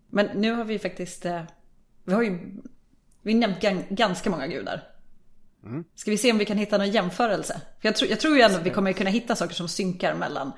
Men 0.10 0.26
nu 0.26 0.52
har 0.52 0.64
vi 0.64 0.80
faktiskt, 0.80 1.26
eh, 1.26 1.44
vi 2.04 2.14
har 2.14 2.22
ju 2.24 2.62
vi 3.22 3.34
har 3.34 3.40
nämnt 3.40 3.60
gan- 3.62 3.86
ganska 3.90 4.30
många 4.30 4.48
gudar. 4.48 4.84
Ska 5.96 6.12
vi 6.12 6.18
se 6.18 6.32
om 6.32 6.38
vi 6.38 6.46
kan 6.46 6.58
hitta 6.58 6.78
någon 6.78 6.92
jämförelse? 6.92 7.62
För 7.82 7.88
jag, 7.88 7.96
tror 7.96 8.12
jag 8.12 8.20
tror 8.20 8.36
ju 8.36 8.42
ändå 8.42 8.58
att 8.58 8.66
vi 8.66 8.70
kommer 8.70 8.94
kunna 8.94 9.10
hitta 9.10 9.36
saker 9.36 9.56
som 9.56 9.68
synkar 9.68 10.16
mellan. 10.16 10.52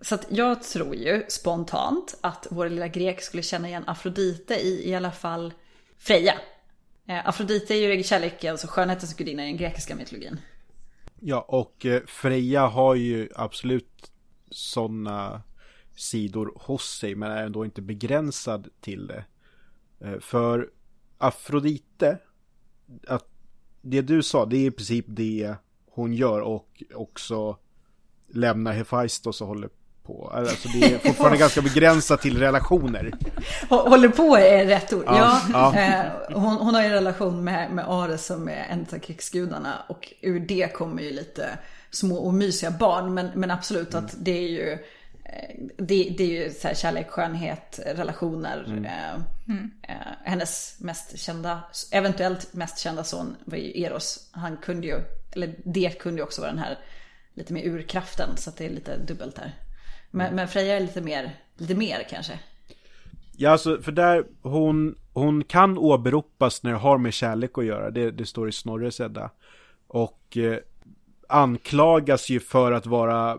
Så 0.00 0.14
att 0.14 0.26
jag 0.30 0.62
tror 0.62 0.94
ju 0.94 1.24
spontant 1.28 2.18
att 2.20 2.46
vår 2.50 2.68
lilla 2.68 2.88
grek 2.88 3.22
skulle 3.22 3.42
känna 3.42 3.68
igen 3.68 3.84
Afrodite 3.86 4.54
i 4.54 4.88
i 4.88 4.94
alla 4.94 5.12
fall 5.12 5.54
Freja. 5.98 6.34
Eh, 7.06 7.28
Afrodite 7.28 7.74
är 7.74 7.96
ju 7.96 8.02
kärlekens 8.02 8.64
och 8.64 8.70
skönhetens 8.70 9.14
gudinna 9.14 9.42
i 9.42 9.46
den 9.46 9.56
grekiska 9.56 9.94
mytologin. 9.94 10.40
Ja, 11.20 11.40
och 11.48 11.86
eh, 11.86 12.02
Freja 12.06 12.66
har 12.66 12.94
ju 12.94 13.28
absolut 13.34 14.12
sådana 14.50 15.42
sidor 15.96 16.52
hos 16.56 16.98
sig 16.98 17.14
men 17.14 17.30
är 17.30 17.42
ändå 17.42 17.64
inte 17.64 17.82
begränsad 17.82 18.68
till 18.80 19.06
det. 19.06 19.24
Eh, 20.00 20.20
För 20.20 20.70
Afrodite, 21.18 22.18
att 23.06 23.29
det 23.80 24.00
du 24.02 24.22
sa, 24.22 24.46
det 24.46 24.56
är 24.56 24.66
i 24.66 24.70
princip 24.70 25.04
det 25.08 25.54
hon 25.90 26.14
gör 26.14 26.40
och 26.40 26.82
också 26.94 27.56
lämnar 28.32 28.72
Hephaistos 28.72 29.40
och 29.40 29.46
håller 29.46 29.68
på. 30.02 30.30
Alltså 30.34 30.68
det 30.68 30.92
är 30.94 30.98
fortfarande 31.08 31.38
ganska 31.38 31.62
begränsat 31.62 32.22
till 32.22 32.38
relationer. 32.38 33.12
Hå- 33.68 33.88
Håller 33.88 34.08
på 34.08 34.36
är 34.36 34.66
rätt 34.66 34.92
ord. 34.92 35.04
Ja, 35.06 35.40
Ja, 35.52 35.76
Eh, 35.76 36.04
hon, 36.40 36.56
hon 36.56 36.74
har 36.74 36.82
ju 36.82 36.86
en 36.88 36.92
relation 36.94 37.44
med, 37.44 37.70
med 37.72 37.84
Ares 37.88 38.26
som 38.26 38.48
är 38.48 38.66
en 38.70 38.86
av 38.92 38.98
krigsgudarna. 38.98 39.74
Och 39.88 40.12
ur 40.20 40.40
det 40.40 40.74
kommer 40.74 41.02
ju 41.02 41.10
lite 41.10 41.58
små 41.90 42.18
omysiga 42.26 42.70
barn. 42.70 43.14
Men, 43.14 43.30
men 43.34 43.50
absolut 43.50 43.94
att 43.94 44.14
det 44.18 44.38
är 44.38 44.48
ju 44.48 44.78
det, 45.78 46.14
det, 46.18 46.24
är 46.24 46.44
ju 46.44 46.50
så 46.50 46.68
här 46.68 46.74
kärlek, 46.74 47.10
skönhet, 47.10 47.80
relationer. 47.86 48.64
Mm. 48.66 49.70
Eh, 49.82 49.94
hennes 50.24 50.76
mest 50.80 51.18
kända, 51.18 51.60
eventuellt 51.92 52.54
mest 52.54 52.78
kända 52.78 53.04
son 53.04 53.36
var 53.44 53.58
ju 53.58 53.82
Eros. 53.82 54.30
Han 54.32 54.56
kunde 54.56 54.86
ju, 54.86 55.00
eller 55.32 55.54
det 55.64 55.98
kunde 55.98 56.20
ju 56.20 56.24
också 56.24 56.40
vara 56.40 56.50
den 56.50 56.60
här 56.60 56.78
lite 57.34 57.52
mer 57.52 57.64
urkraften. 57.64 58.36
Så 58.36 58.50
att 58.50 58.56
det 58.56 58.66
är 58.66 58.70
lite 58.70 58.98
dubbelt 58.98 59.36
där. 59.36 59.54
Men, 60.10 60.26
mm. 60.26 60.36
men 60.36 60.48
Freja 60.48 60.76
är 60.76 60.80
lite 60.80 61.00
mer, 61.00 61.36
lite 61.56 61.74
mer 61.74 62.06
kanske. 62.10 62.38
Ja, 63.36 63.50
alltså 63.50 63.82
för 63.82 63.92
där, 63.92 64.24
hon, 64.42 64.98
hon 65.12 65.44
kan 65.44 65.78
åberopas 65.78 66.62
när 66.62 66.70
det 66.70 66.78
har 66.78 66.98
med 66.98 67.14
kärlek 67.14 67.58
att 67.58 67.64
göra. 67.64 67.90
Det, 67.90 68.10
det 68.10 68.26
står 68.26 68.48
i 68.48 68.52
Snorres 68.52 69.00
Edda. 69.00 69.30
Och 69.86 70.36
eh, 70.36 70.58
anklagas 71.28 72.28
ju 72.28 72.40
för 72.40 72.72
att 72.72 72.86
vara 72.86 73.38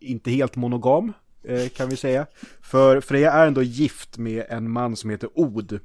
inte 0.00 0.30
helt 0.30 0.56
monogam, 0.56 1.12
eh, 1.44 1.68
kan 1.68 1.88
vi 1.88 1.96
säga. 1.96 2.26
För 2.60 3.00
Freja 3.00 3.32
är 3.32 3.46
ändå 3.46 3.62
gift 3.62 4.18
med 4.18 4.44
en 4.48 4.70
man 4.70 4.96
som 4.96 5.10
heter 5.10 5.30
Od. 5.34 5.80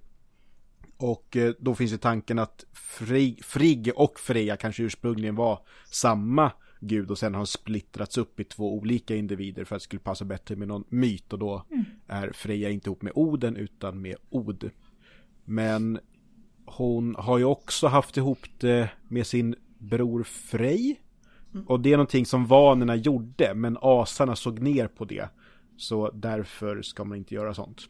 Och 0.97 1.38
eh, 1.38 1.53
då 1.59 1.76
finns 1.76 1.93
ju 1.93 1.97
tanken 1.97 2.39
att 2.39 2.66
Frigg, 2.74 3.45
Frigg 3.45 3.91
och 3.95 4.20
Freja 4.20 4.57
kanske 4.57 4.84
ursprungligen 4.84 5.36
var 5.36 5.59
samma 5.91 6.51
gud 6.80 7.11
och 7.11 7.18
sen 7.18 7.36
har 7.36 7.45
splittrats 7.45 8.18
upp 8.18 8.39
i 8.39 8.43
två 8.43 8.74
olika 8.74 9.16
individer 9.16 9.64
för 9.64 9.76
att 9.76 9.82
det 9.82 9.84
skulle 9.84 9.99
passa 9.99 10.26
bättre 10.26 10.55
med 10.55 10.68
någon 10.68 10.84
myt 10.89 11.34
och 11.34 11.39
då 11.39 11.66
mm. 11.72 11.86
är 12.07 12.32
Freja 12.32 12.70
inte 12.70 12.89
ihop 12.89 13.01
med 13.01 13.11
Oden 13.16 13.55
utan 13.55 14.01
med 14.01 14.16
Od. 14.30 14.70
Men 15.45 15.99
hon 16.66 17.16
har 17.16 17.38
ju 17.38 17.43
också 17.43 17.88
haft 17.88 18.18
ihop 18.18 18.39
det 18.59 18.89
med 19.07 19.28
sin 19.28 19.55
bror 19.78 20.24
Frej. 20.24 21.03
Mm. 21.54 21.66
Och 21.68 21.80
det 21.80 21.89
är 21.89 21.97
någonting 21.97 22.26
som 22.26 22.45
vanerna 22.45 22.95
gjorde 22.95 23.54
men 23.54 23.78
asarna 23.82 24.36
såg 24.36 24.60
ner 24.60 24.88
på 24.88 25.06
det. 25.06 25.30
Så 25.78 26.12
därför 26.14 26.82
ska 26.82 27.04
man 27.04 27.18
inte 27.18 27.36
göra 27.36 27.54
sånt. 27.54 27.82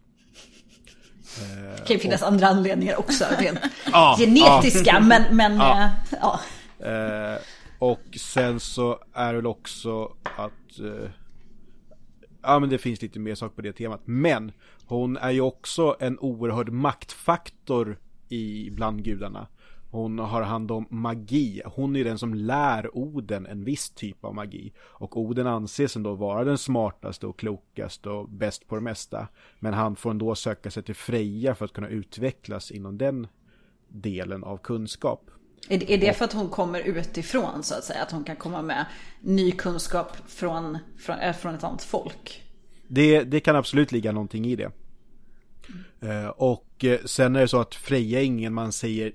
Det 1.77 1.87
kan 1.87 1.95
ju 1.95 1.99
finnas 1.99 2.21
och... 2.21 2.27
andra 2.27 2.47
anledningar 2.47 2.99
också, 2.99 3.25
rent 3.39 3.59
ah, 3.91 4.17
genetiska, 4.17 4.97
ah. 4.97 4.99
men, 4.99 5.35
men 5.35 5.61
ah. 5.61 5.89
ja. 6.21 6.39
Eh, 6.87 7.37
och 7.79 8.17
sen 8.19 8.59
så 8.59 8.99
är 9.13 9.33
det 9.33 9.37
väl 9.37 9.47
också 9.47 10.15
att 10.23 10.79
eh, 10.79 11.09
Ja 12.43 12.59
men 12.59 12.69
det 12.69 12.77
finns 12.77 13.01
lite 13.01 13.19
mer 13.19 13.35
saker 13.35 13.55
på 13.55 13.61
det 13.61 13.73
temat. 13.73 14.01
Men 14.05 14.51
hon 14.85 15.17
är 15.17 15.31
ju 15.31 15.41
också 15.41 15.95
en 15.99 16.19
oerhörd 16.19 16.69
maktfaktor 16.69 17.97
i 18.29 18.69
bland 18.71 19.03
gudarna. 19.03 19.47
Hon 19.93 20.19
har 20.19 20.41
hand 20.41 20.71
om 20.71 20.85
magi. 20.89 21.61
Hon 21.65 21.95
är 21.95 22.03
den 22.03 22.17
som 22.17 22.33
lär 22.33 22.97
Oden 22.97 23.45
en 23.45 23.63
viss 23.63 23.89
typ 23.89 24.25
av 24.25 24.35
magi. 24.35 24.73
Och 24.79 25.17
Oden 25.17 25.47
anses 25.47 25.95
ändå 25.95 26.13
vara 26.13 26.43
den 26.43 26.57
smartaste 26.57 27.27
och 27.27 27.39
klokaste 27.39 28.09
och 28.09 28.29
bäst 28.29 28.67
på 28.67 28.75
det 28.75 28.81
mesta. 28.81 29.27
Men 29.59 29.73
han 29.73 29.95
får 29.95 30.11
ändå 30.11 30.35
söka 30.35 30.71
sig 30.71 30.83
till 30.83 30.95
Freja 30.95 31.55
för 31.55 31.65
att 31.65 31.73
kunna 31.73 31.89
utvecklas 31.89 32.71
inom 32.71 32.97
den 32.97 33.27
delen 33.87 34.43
av 34.43 34.57
kunskap. 34.57 35.29
Är, 35.69 35.91
är 35.91 35.97
det 35.97 36.13
för 36.13 36.25
att 36.25 36.33
hon 36.33 36.49
kommer 36.49 36.79
utifrån 36.79 37.63
så 37.63 37.75
att 37.75 37.83
säga? 37.83 38.03
Att 38.03 38.11
hon 38.11 38.23
kan 38.23 38.35
komma 38.35 38.61
med 38.61 38.85
ny 39.21 39.51
kunskap 39.51 40.17
från, 40.27 40.77
från, 40.97 41.19
äh, 41.19 41.33
från 41.33 41.55
ett 41.55 41.63
annat 41.63 41.83
folk? 41.83 42.43
Det, 42.87 43.23
det 43.23 43.39
kan 43.39 43.55
absolut 43.55 43.91
ligga 43.91 44.11
någonting 44.11 44.45
i 44.45 44.55
det. 44.55 44.71
Mm. 46.01 46.23
Uh, 46.23 46.29
och 46.29 46.83
uh, 46.83 46.97
sen 47.05 47.35
är 47.35 47.39
det 47.39 47.47
så 47.47 47.59
att 47.59 47.75
Freja 47.75 48.19
är 48.19 48.25
ingen 48.25 48.53
man 48.53 48.71
säger 48.71 49.13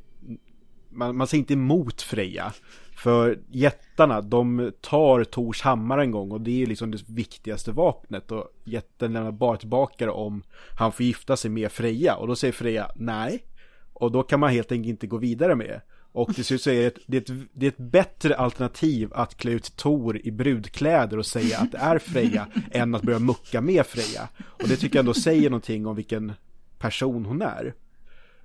man, 0.88 1.16
man 1.16 1.26
säger 1.26 1.42
inte 1.42 1.52
emot 1.52 2.02
Freja. 2.02 2.52
För 2.96 3.38
jättarna, 3.48 4.20
de 4.20 4.72
tar 4.80 5.24
Tors 5.24 5.62
hammare 5.62 6.02
en 6.02 6.10
gång 6.10 6.30
och 6.30 6.40
det 6.40 6.62
är 6.62 6.66
liksom 6.66 6.90
det 6.90 7.08
viktigaste 7.08 7.72
vapnet. 7.72 8.32
Och 8.32 8.44
jätten 8.64 9.12
lämnar 9.12 9.32
bara 9.32 9.56
tillbaka 9.56 10.06
det 10.06 10.12
om 10.12 10.42
han 10.78 10.92
får 10.92 11.06
gifta 11.06 11.36
sig 11.36 11.50
med 11.50 11.72
Freja. 11.72 12.16
Och 12.16 12.26
då 12.26 12.36
säger 12.36 12.52
Freja 12.52 12.90
nej. 12.94 13.44
Och 13.92 14.12
då 14.12 14.22
kan 14.22 14.40
man 14.40 14.50
helt 14.50 14.72
enkelt 14.72 14.90
inte 14.90 15.06
gå 15.06 15.16
vidare 15.16 15.54
med 15.54 15.66
det. 15.66 15.80
och 16.12 16.34
till 16.34 16.44
slut 16.44 16.62
så 16.62 16.70
är 16.70 16.80
det 16.80 16.86
ett, 16.86 16.98
det, 17.06 17.16
är 17.16 17.20
ett, 17.20 17.48
det 17.52 17.66
är 17.66 17.68
ett 17.68 17.90
bättre 17.90 18.36
alternativ 18.36 19.12
att 19.14 19.36
klä 19.36 19.50
ut 19.50 19.76
Tor 19.76 20.26
i 20.26 20.30
brudkläder 20.30 21.18
och 21.18 21.26
säga 21.26 21.58
att 21.58 21.72
det 21.72 21.78
är 21.78 21.98
Freja 21.98 22.46
än 22.70 22.94
att 22.94 23.02
börja 23.02 23.18
mucka 23.18 23.60
med 23.60 23.86
Freja. 23.86 24.28
Och 24.38 24.68
det 24.68 24.76
tycker 24.76 24.96
jag 24.96 25.02
ändå 25.02 25.14
säger 25.14 25.50
någonting 25.50 25.86
om 25.86 25.96
vilken 25.96 26.32
person 26.78 27.24
hon 27.24 27.42
är. 27.42 27.74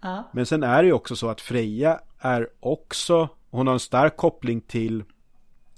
Ja. 0.04 0.30
Men 0.34 0.46
sen 0.46 0.64
är 0.64 0.84
det 0.84 0.88
ju 0.88 0.94
också 0.94 1.16
så 1.16 1.30
att 1.30 1.42
Freja 1.42 2.00
är 2.20 2.50
också, 2.60 3.30
hon 3.50 3.68
har 3.68 3.74
en 3.74 3.80
stark 3.80 4.18
koppling 4.18 4.62
till 4.62 5.04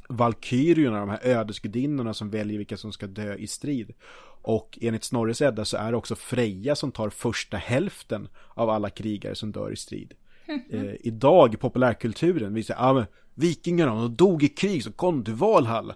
Valkyrierna, 0.09 0.99
de 0.99 1.09
här 1.09 1.19
ödesgudinnorna 1.23 2.13
som 2.13 2.29
väljer 2.29 2.57
vilka 2.57 2.77
som 2.77 2.91
ska 2.91 3.07
dö 3.07 3.35
i 3.35 3.47
strid. 3.47 3.93
Och 4.41 4.79
enligt 4.81 5.03
Snorres 5.03 5.41
Edda 5.41 5.65
så 5.65 5.77
är 5.77 5.91
det 5.91 5.97
också 5.97 6.15
Freja 6.15 6.75
som 6.75 6.91
tar 6.91 7.09
första 7.09 7.57
hälften 7.57 8.27
av 8.53 8.69
alla 8.69 8.89
krigare 8.89 9.35
som 9.35 9.51
dör 9.51 9.71
i 9.71 9.75
strid 9.75 10.13
eh, 10.69 10.93
idag 10.99 11.53
i 11.53 11.57
populärkulturen. 11.57 12.53
Vi 12.53 12.63
säger, 12.63 12.79
ja 12.79 12.89
ah, 12.89 12.93
men 12.93 13.05
vikingarna, 13.33 13.95
de 13.95 14.15
dog 14.15 14.43
i 14.43 14.47
krig 14.47 14.83
så 14.83 14.91
kom 14.91 15.23
till 15.23 15.33
Valhall. 15.33 15.93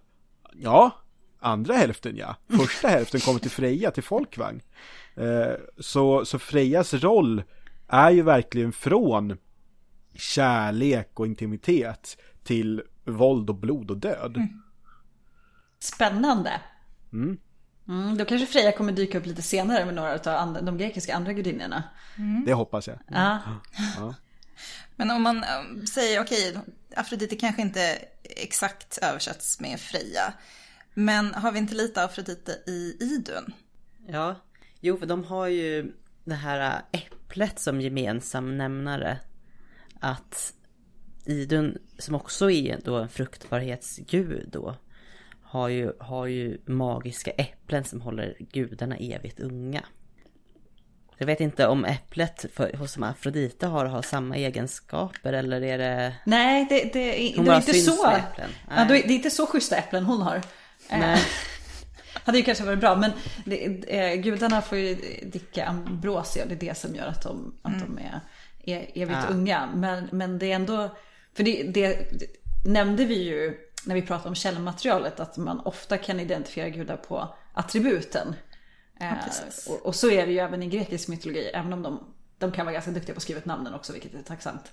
Ja, 0.53 0.91
andra 1.39 1.73
hälften 1.73 2.17
ja. 2.17 2.35
Första 2.57 2.87
hälften 2.87 3.19
kommer 3.19 3.39
till 3.39 3.51
Freja, 3.51 3.91
till 3.91 4.03
folkvagn. 4.03 4.61
Eh, 5.15 5.53
så, 5.77 6.25
så 6.25 6.39
Frejas 6.39 6.93
roll 6.93 7.43
är 7.89 8.11
ju 8.11 8.21
verkligen 8.21 8.71
från 8.71 9.37
kärlek 10.13 11.19
och 11.19 11.27
intimitet 11.27 12.17
till 12.43 12.83
våld 13.05 13.49
och 13.49 13.55
blod 13.55 13.91
och 13.91 13.97
död. 13.97 14.37
Mm. 14.37 14.61
Spännande. 15.79 16.61
Mm. 17.13 17.37
Mm, 17.87 18.17
då 18.17 18.25
kanske 18.25 18.47
Freja 18.47 18.71
kommer 18.71 18.91
dyka 18.91 19.17
upp 19.17 19.25
lite 19.25 19.41
senare 19.41 19.85
med 19.85 19.93
några 19.93 20.41
av 20.41 20.63
de 20.63 20.77
grekiska 20.77 21.15
andra 21.15 21.33
gudinnorna. 21.33 21.83
Mm. 22.17 22.45
Det 22.45 22.53
hoppas 22.53 22.87
jag. 22.87 22.99
Ja. 23.07 23.39
ja. 23.97 24.15
Men 24.95 25.11
om 25.11 25.21
man 25.21 25.45
säger, 25.93 26.21
okej, 26.21 26.49
okay, 26.49 26.61
Afrodite 26.95 27.35
kanske 27.35 27.61
inte 27.61 27.99
exakt 28.23 28.97
översätts 29.01 29.59
med 29.59 29.79
Freja. 29.79 30.33
Men 30.93 31.33
har 31.33 31.51
vi 31.51 31.59
inte 31.59 31.75
lite 31.75 32.03
Afrodite 32.03 32.51
i 32.67 32.97
Idun? 32.99 33.53
Ja, 34.07 34.35
jo 34.79 34.97
för 34.97 35.05
de 35.05 35.23
har 35.23 35.47
ju 35.47 35.93
det 36.23 36.35
här 36.35 36.81
äpplet 36.91 37.59
som 37.59 37.81
gemensam 37.81 38.57
nämnare. 38.57 39.19
Att 39.99 40.53
Idun, 41.25 41.77
som 41.97 42.15
också 42.15 42.51
är 42.51 42.79
då 42.83 42.95
en 42.97 43.09
fruktbarhetsgud 43.09 44.49
då, 44.51 44.75
har 45.43 45.67
ju, 45.67 45.93
har 45.99 46.25
ju 46.25 46.57
magiska 46.65 47.31
äpplen 47.31 47.83
som 47.83 48.01
håller 48.01 48.35
gudarna 48.39 48.97
evigt 48.97 49.39
unga. 49.39 49.83
Jag 51.17 51.25
vet 51.25 51.39
inte 51.39 51.67
om 51.67 51.85
äpplet 51.85 52.45
för, 52.53 52.73
hos 52.73 52.97
Afrodite 52.97 53.67
har, 53.67 53.85
har 53.85 54.01
samma 54.01 54.35
egenskaper 54.35 55.33
eller 55.33 55.61
är 55.61 55.77
det... 55.77 56.15
Nej, 56.25 56.65
det, 56.69 56.75
det, 56.75 56.89
det, 56.93 57.01
det 57.43 57.51
är 57.51 57.55
inte 57.55 57.73
så. 57.73 58.13
Ja, 58.69 58.85
det 58.85 58.97
är 58.97 59.11
inte 59.11 59.29
så 59.29 59.45
schyssta 59.45 59.75
äpplen 59.75 60.03
hon 60.03 60.21
har. 60.21 60.41
Nej. 60.89 61.19
Hade 62.13 62.37
ju 62.37 62.43
kanske 62.43 62.63
varit 62.63 62.79
bra 62.79 62.95
men 62.95 63.11
det, 63.45 63.65
eh, 63.87 64.15
gudarna 64.21 64.61
får 64.61 64.77
ju 64.77 64.95
dricka 65.23 65.65
ambrosia 65.65 66.45
det 66.45 66.53
är 66.53 66.59
det 66.59 66.77
som 66.77 66.95
gör 66.95 67.07
att 67.07 67.23
de, 67.23 67.59
att 67.61 67.73
mm. 67.73 67.95
de 67.95 68.01
är, 68.01 68.19
är 68.63 68.91
evigt 69.03 69.19
ja. 69.23 69.33
unga. 69.33 69.69
Men, 69.75 70.07
men 70.11 70.39
det 70.39 70.51
är 70.51 70.55
ändå, 70.55 70.95
för 71.33 71.43
det, 71.43 71.63
det, 71.63 71.87
det 72.19 72.27
nämnde 72.65 73.05
vi 73.05 73.23
ju 73.23 73.57
när 73.85 73.95
vi 73.95 74.01
pratade 74.01 74.29
om 74.29 74.35
källmaterialet 74.35 75.19
att 75.19 75.37
man 75.37 75.59
ofta 75.59 75.97
kan 75.97 76.19
identifiera 76.19 76.69
gudar 76.69 76.97
på 76.97 77.35
attributen. 77.53 78.35
Ja, 78.99 79.05
eh, 79.05 79.73
och, 79.73 79.85
och, 79.85 79.95
så 79.95 80.09
är 80.11 80.25
det 80.25 80.31
ju 80.31 80.39
även 80.39 80.63
i 80.63 80.67
grekisk 80.67 81.07
mytologi, 81.07 81.45
även 81.53 81.73
om 81.73 81.83
de, 81.83 82.13
de 82.37 82.51
kan 82.51 82.65
vara 82.65 82.73
ganska 82.73 82.91
duktiga 82.91 83.13
på 83.13 83.17
att 83.17 83.23
skriva 83.23 83.39
ut 83.39 83.45
namnen 83.45 83.73
också, 83.73 83.93
vilket 83.93 84.13
är 84.13 84.21
tacksamt. 84.21 84.71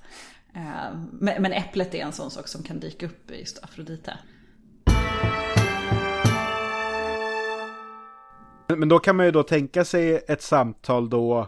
Eh, 0.54 0.98
men, 1.12 1.42
men 1.42 1.52
äpplet 1.52 1.94
är 1.94 1.98
en 1.98 2.12
sån 2.12 2.30
sak 2.30 2.48
som 2.48 2.62
kan 2.62 2.80
dyka 2.80 3.06
upp 3.06 3.30
i 3.30 3.40
just 3.40 3.64
Afrodite. 3.64 4.18
Men 8.68 8.88
då 8.88 8.98
kan 8.98 9.16
man 9.16 9.26
ju 9.26 9.32
då 9.32 9.42
tänka 9.42 9.84
sig 9.84 10.24
ett 10.28 10.42
samtal 10.42 11.10
då 11.10 11.40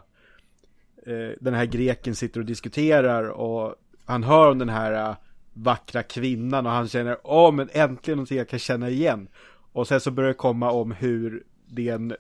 eh, 1.07 1.31
den 1.41 1.55
här 1.55 1.65
greken 1.65 2.15
sitter 2.15 2.41
och 2.41 2.47
diskuterar 2.47 3.25
och 3.25 3.75
han 4.05 4.23
hör 4.23 4.51
om 4.51 4.59
den 4.59 4.69
här 4.69 4.93
eh, 4.93 5.17
vackra 5.53 6.03
kvinnan 6.03 6.67
och 6.67 6.73
han 6.73 6.89
känner 6.89 7.19
åh 7.25 7.53
men 7.53 7.69
äntligen 7.73 8.17
någonting 8.17 8.39
jag 8.39 8.49
kan 8.49 8.59
känna 8.59 8.89
igen. 8.89 9.29
Och 9.73 9.89
sen 9.89 10.01
så 10.01 10.11
börjar 10.11 10.29
det 10.29 10.35
komma 10.35 10.71
om 10.71 10.93
hur 10.93 11.45
det 11.67 11.89
är 11.89 11.95
en 11.95 12.17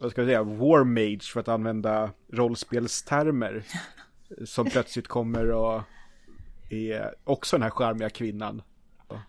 vad 0.00 0.10
ska 0.10 0.20
jag 0.20 0.28
säga, 0.28 0.42
war 0.42 0.84
mage 0.84 1.32
för 1.32 1.40
att 1.40 1.48
använda 1.48 2.10
rollspelstermer. 2.32 3.64
som 4.44 4.66
plötsligt 4.66 5.08
kommer 5.08 5.50
och 5.50 5.82
är 6.70 7.14
också 7.24 7.56
den 7.56 7.62
här 7.62 7.70
charmiga 7.70 8.10
kvinnan. 8.10 8.62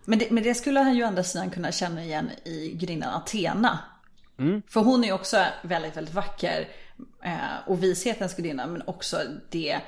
Men 0.04 0.18
det, 0.18 0.30
men 0.30 0.42
det 0.42 0.54
skulle 0.54 0.80
han 0.80 0.96
ju 0.96 1.04
å 1.04 1.06
andra 1.06 1.22
sidan 1.22 1.50
kunna 1.50 1.72
känna 1.72 2.04
igen 2.04 2.30
i 2.44 2.70
grinnan 2.70 3.14
Athena. 3.14 3.78
Mm. 4.38 4.62
För 4.68 4.80
hon 4.80 5.04
är 5.04 5.08
ju 5.08 5.14
också 5.14 5.44
väldigt, 5.62 5.96
väldigt 5.96 6.14
vacker. 6.14 6.68
Eh, 7.24 7.56
och 7.66 7.82
vishetens 7.82 8.36
gudinna, 8.36 8.66
men 8.66 8.82
också 8.86 9.20
det, 9.50 9.80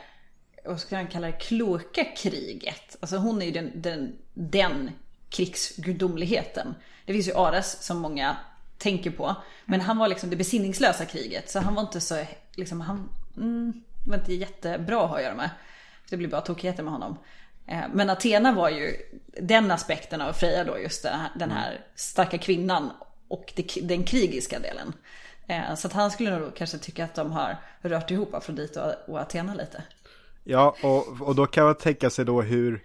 vad 0.64 0.80
ska 0.80 0.96
man 0.96 1.06
kalla 1.06 1.26
det, 1.26 1.32
kloka 1.32 2.04
kriget. 2.04 2.96
Alltså 3.00 3.16
hon 3.16 3.42
är 3.42 3.46
ju 3.46 3.52
den, 3.52 3.72
den, 3.74 4.16
den 4.34 4.90
krigsgudomligheten. 5.28 6.74
Det 7.04 7.12
finns 7.12 7.28
ju 7.28 7.36
Ares 7.36 7.82
som 7.82 7.98
många 7.98 8.36
tänker 8.78 9.10
på. 9.10 9.36
Men 9.64 9.80
han 9.80 9.98
var 9.98 10.08
liksom 10.08 10.30
det 10.30 10.36
besinningslösa 10.36 11.04
kriget. 11.04 11.50
Så 11.50 11.60
han 11.60 11.74
var 11.74 11.82
inte 11.82 12.00
så, 12.00 12.24
liksom, 12.54 12.80
han 12.80 13.08
mm, 13.36 13.82
var 14.06 14.16
inte 14.16 14.34
jättebra 14.34 15.04
att 15.04 15.10
ha 15.10 15.16
att 15.16 15.22
göra 15.22 15.34
med. 15.34 15.50
Det 16.08 16.16
blir 16.16 16.28
bara 16.28 16.40
tokigheter 16.40 16.82
med 16.82 16.92
honom. 16.92 17.18
Eh, 17.66 17.84
men 17.92 18.10
Athena 18.10 18.52
var 18.52 18.70
ju 18.70 18.96
den 19.40 19.70
aspekten 19.70 20.20
av 20.20 20.32
Freja 20.32 20.64
då, 20.64 20.78
just 20.78 21.02
den 21.02 21.20
här, 21.20 21.30
den 21.34 21.50
här 21.50 21.80
starka 21.94 22.38
kvinnan 22.38 22.90
och 23.28 23.52
den 23.82 24.04
krigiska 24.04 24.58
delen. 24.58 24.92
Eh, 25.48 25.74
så 25.74 25.86
att 25.86 25.92
han 25.92 26.10
skulle 26.10 26.38
nog 26.38 26.54
kanske 26.54 26.78
tycka 26.78 27.04
att 27.04 27.14
de 27.14 27.32
har 27.32 27.56
rört 27.80 28.10
ihop 28.10 28.34
Afrodite 28.34 28.82
och, 28.82 29.12
och 29.12 29.20
Athena 29.20 29.54
lite. 29.54 29.82
Ja, 30.44 30.76
och, 30.82 31.20
och 31.20 31.34
då 31.34 31.46
kan 31.46 31.64
man 31.64 31.74
tänka 31.74 32.10
sig 32.10 32.24
då 32.24 32.42
hur, 32.42 32.82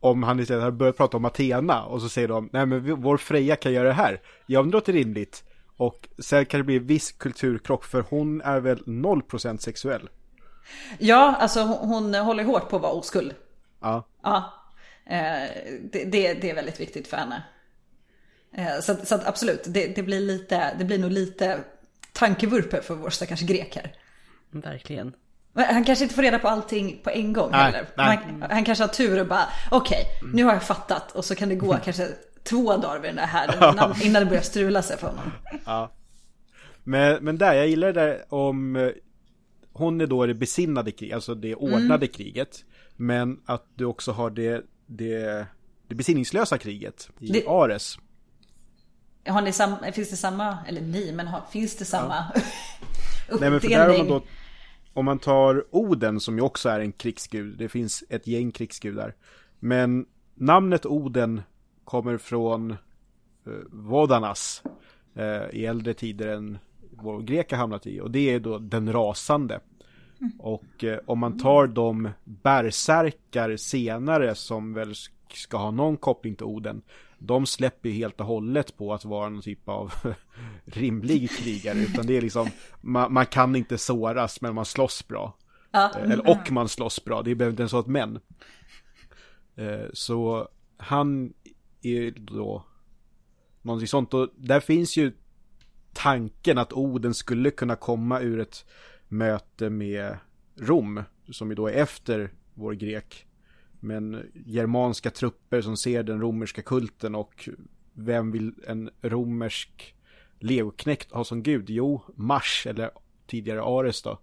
om 0.00 0.22
han 0.22 0.40
istället 0.40 0.62
har 0.62 0.70
börjat 0.70 0.96
prata 0.96 1.16
om 1.16 1.24
Athena 1.24 1.84
och 1.84 2.02
så 2.02 2.08
säger 2.08 2.28
de, 2.28 2.48
nej 2.52 2.66
men 2.66 3.02
vår 3.02 3.16
Freja 3.16 3.56
kan 3.56 3.72
göra 3.72 3.88
det 3.88 3.94
här. 3.94 4.20
Ja, 4.46 4.62
men 4.62 4.70
det 4.70 4.76
låter 4.76 4.92
rimligt. 4.92 5.44
Och 5.76 6.08
sen 6.18 6.46
kan 6.46 6.60
det 6.60 6.64
bli 6.64 6.78
viss 6.78 7.12
kulturkrock 7.12 7.84
för 7.84 8.04
hon 8.10 8.40
är 8.40 8.60
väl 8.60 8.78
0% 8.78 9.58
sexuell. 9.58 10.08
Ja, 10.98 11.36
alltså 11.38 11.60
hon, 11.60 11.88
hon 11.88 12.14
håller 12.14 12.44
hårt 12.44 12.68
på 12.68 12.76
att 12.76 12.82
vara 12.82 12.92
oskuld. 12.92 13.34
Ja. 13.80 14.04
Ja, 14.22 14.52
eh, 15.06 15.48
det, 15.92 16.04
det, 16.04 16.34
det, 16.34 16.50
är 16.50 16.54
väldigt 16.54 16.80
viktigt 16.80 17.08
för 17.08 17.16
henne. 17.16 17.42
Eh, 18.54 18.80
så, 18.80 18.96
så 19.04 19.14
att 19.14 19.26
absolut, 19.26 19.64
det, 19.66 19.86
det, 19.86 20.02
blir 20.02 20.20
lite, 20.20 20.74
det 20.78 20.84
blir 20.84 20.98
nog 20.98 21.10
lite 21.10 21.58
tankevurper 22.12 22.80
för 22.80 22.94
vår 22.94 23.10
stackars 23.10 23.40
grek 23.40 23.76
här. 23.76 23.94
Verkligen. 24.50 25.14
Han 25.54 25.84
kanske 25.84 26.04
inte 26.04 26.14
får 26.14 26.22
reda 26.22 26.38
på 26.38 26.48
allting 26.48 27.00
på 27.04 27.10
en 27.10 27.32
gång 27.32 27.50
nej, 27.50 27.60
heller. 27.60 27.88
Nej. 27.96 28.20
Han, 28.22 28.50
han, 28.50 28.64
kanske 28.64 28.84
har 28.84 28.88
tur 28.88 29.20
och 29.20 29.26
bara, 29.26 29.48
okej, 29.70 30.06
okay, 30.20 30.32
nu 30.32 30.44
har 30.44 30.52
jag 30.52 30.62
fattat. 30.62 31.12
Och 31.12 31.24
så 31.24 31.34
kan 31.34 31.48
det 31.48 31.54
gå 31.54 31.76
kanske 31.84 32.08
två 32.42 32.76
dagar 32.76 33.00
vid 33.00 33.10
den 33.10 33.18
här 33.18 33.54
innan, 33.72 34.02
innan 34.02 34.22
det 34.22 34.28
börjar 34.28 34.42
strula 34.42 34.82
sig 34.82 34.98
för 34.98 35.06
honom. 35.06 35.32
Ja. 35.64 35.92
Men, 36.84 37.24
men 37.24 37.38
där, 37.38 37.54
jag 37.54 37.68
gillar 37.68 37.92
det 37.92 38.00
där 38.00 38.24
om 38.28 38.76
eh, 38.76 38.90
hon 39.72 40.00
är 40.00 40.06
då 40.06 40.26
det 40.26 40.34
besinnade 40.34 40.90
kriget, 40.90 41.14
alltså 41.14 41.34
det 41.34 41.54
ordnade 41.54 42.06
mm. 42.06 42.08
kriget. 42.08 42.64
Men 42.96 43.40
att 43.46 43.64
du 43.74 43.84
också 43.84 44.12
har 44.12 44.30
det, 44.30 44.64
det, 44.86 45.46
det 45.88 45.94
besinningslösa 45.94 46.58
kriget 46.58 47.10
i 47.18 47.32
det... 47.32 47.46
Ares. 47.46 47.98
Har 49.30 49.42
ni 49.42 49.52
samma, 49.52 49.92
finns 49.92 50.10
det 50.10 50.16
samma, 50.16 50.58
eller 50.68 50.80
ni, 50.80 51.12
men 51.12 51.26
har, 51.26 51.42
finns 51.50 51.76
det 51.76 51.84
samma 51.84 52.14
ja. 52.34 52.40
Nej 53.40 53.50
men 53.50 53.60
för 53.60 53.68
där 53.68 53.88
har 53.88 53.98
man 53.98 54.08
då, 54.08 54.22
om 54.92 55.04
man 55.04 55.18
tar 55.18 55.64
Oden 55.70 56.20
som 56.20 56.36
ju 56.36 56.42
också 56.42 56.68
är 56.68 56.80
en 56.80 56.92
krigsgud, 56.92 57.58
det 57.58 57.68
finns 57.68 58.04
ett 58.08 58.26
gäng 58.26 58.52
krigsgudar. 58.52 59.14
Men 59.58 60.06
namnet 60.34 60.86
Oden 60.86 61.42
kommer 61.84 62.18
från 62.18 62.70
eh, 62.70 62.76
Vodanas 63.70 64.62
eh, 65.14 65.50
i 65.52 65.66
äldre 65.66 65.94
tider 65.94 66.28
än 66.28 66.58
vår 66.90 67.20
grek 67.20 67.50
har 67.50 67.58
hamnat 67.58 67.86
i. 67.86 68.00
Och 68.00 68.10
det 68.10 68.34
är 68.34 68.40
då 68.40 68.58
den 68.58 68.92
rasande. 68.92 69.60
Och 70.38 70.84
eh, 70.84 70.98
om 71.06 71.18
man 71.18 71.38
tar 71.38 71.66
de 71.66 72.08
bärsärkar 72.24 73.56
senare 73.56 74.34
som 74.34 74.74
väl 74.74 74.94
ska 75.34 75.56
ha 75.56 75.70
någon 75.70 75.96
koppling 75.96 76.34
till 76.34 76.46
Oden. 76.46 76.82
De 77.22 77.46
släpper 77.46 77.88
ju 77.88 77.94
helt 77.94 78.20
och 78.20 78.26
hållet 78.26 78.76
på 78.76 78.94
att 78.94 79.04
vara 79.04 79.28
någon 79.28 79.42
typ 79.42 79.68
av 79.68 79.92
rimlig 80.64 81.30
krigare. 81.30 81.78
Utan 81.78 82.06
det 82.06 82.16
är 82.16 82.22
liksom, 82.22 82.48
man, 82.80 83.12
man, 83.12 83.26
kan 83.26 83.56
inte 83.56 83.78
såras 83.78 84.40
men 84.40 84.54
man 84.54 84.64
slåss 84.64 85.08
bra. 85.08 85.36
Ja. 85.70 85.92
Eh, 85.96 86.02
eller, 86.02 86.30
och 86.30 86.52
man 86.52 86.68
slåss 86.68 87.04
bra, 87.04 87.22
det 87.22 87.34
behöver 87.34 87.52
inte 87.52 87.62
ens 87.62 87.72
vara 87.72 87.82
ett 87.82 87.86
men. 87.86 88.20
Eh, 89.56 89.86
så 89.92 90.48
han 90.76 91.32
är 91.82 92.10
då 92.10 92.64
någonting 93.62 93.88
sånt. 93.88 94.14
Och 94.14 94.28
där 94.36 94.60
finns 94.60 94.96
ju 94.96 95.12
tanken 95.92 96.58
att 96.58 96.72
Oden 96.72 97.14
skulle 97.14 97.50
kunna 97.50 97.76
komma 97.76 98.20
ur 98.20 98.40
ett 98.40 98.64
möte 99.08 99.70
med 99.70 100.18
Rom, 100.56 101.02
som 101.30 101.50
ju 101.50 101.54
då 101.54 101.68
är 101.68 101.72
efter 101.72 102.32
vår 102.54 102.72
grek. 102.72 103.26
Men 103.80 104.30
germanska 104.46 105.10
trupper 105.10 105.60
som 105.60 105.76
ser 105.76 106.02
den 106.02 106.20
romerska 106.20 106.62
kulten 106.62 107.14
och 107.14 107.48
vem 107.92 108.32
vill 108.32 108.52
en 108.66 108.90
romersk 109.02 109.94
leoknekt 110.38 111.12
ha 111.12 111.24
som 111.24 111.42
gud? 111.42 111.70
Jo, 111.70 112.02
Mars 112.14 112.66
eller 112.66 112.90
tidigare 113.26 113.62
Ares 113.62 114.02
då. 114.02 114.18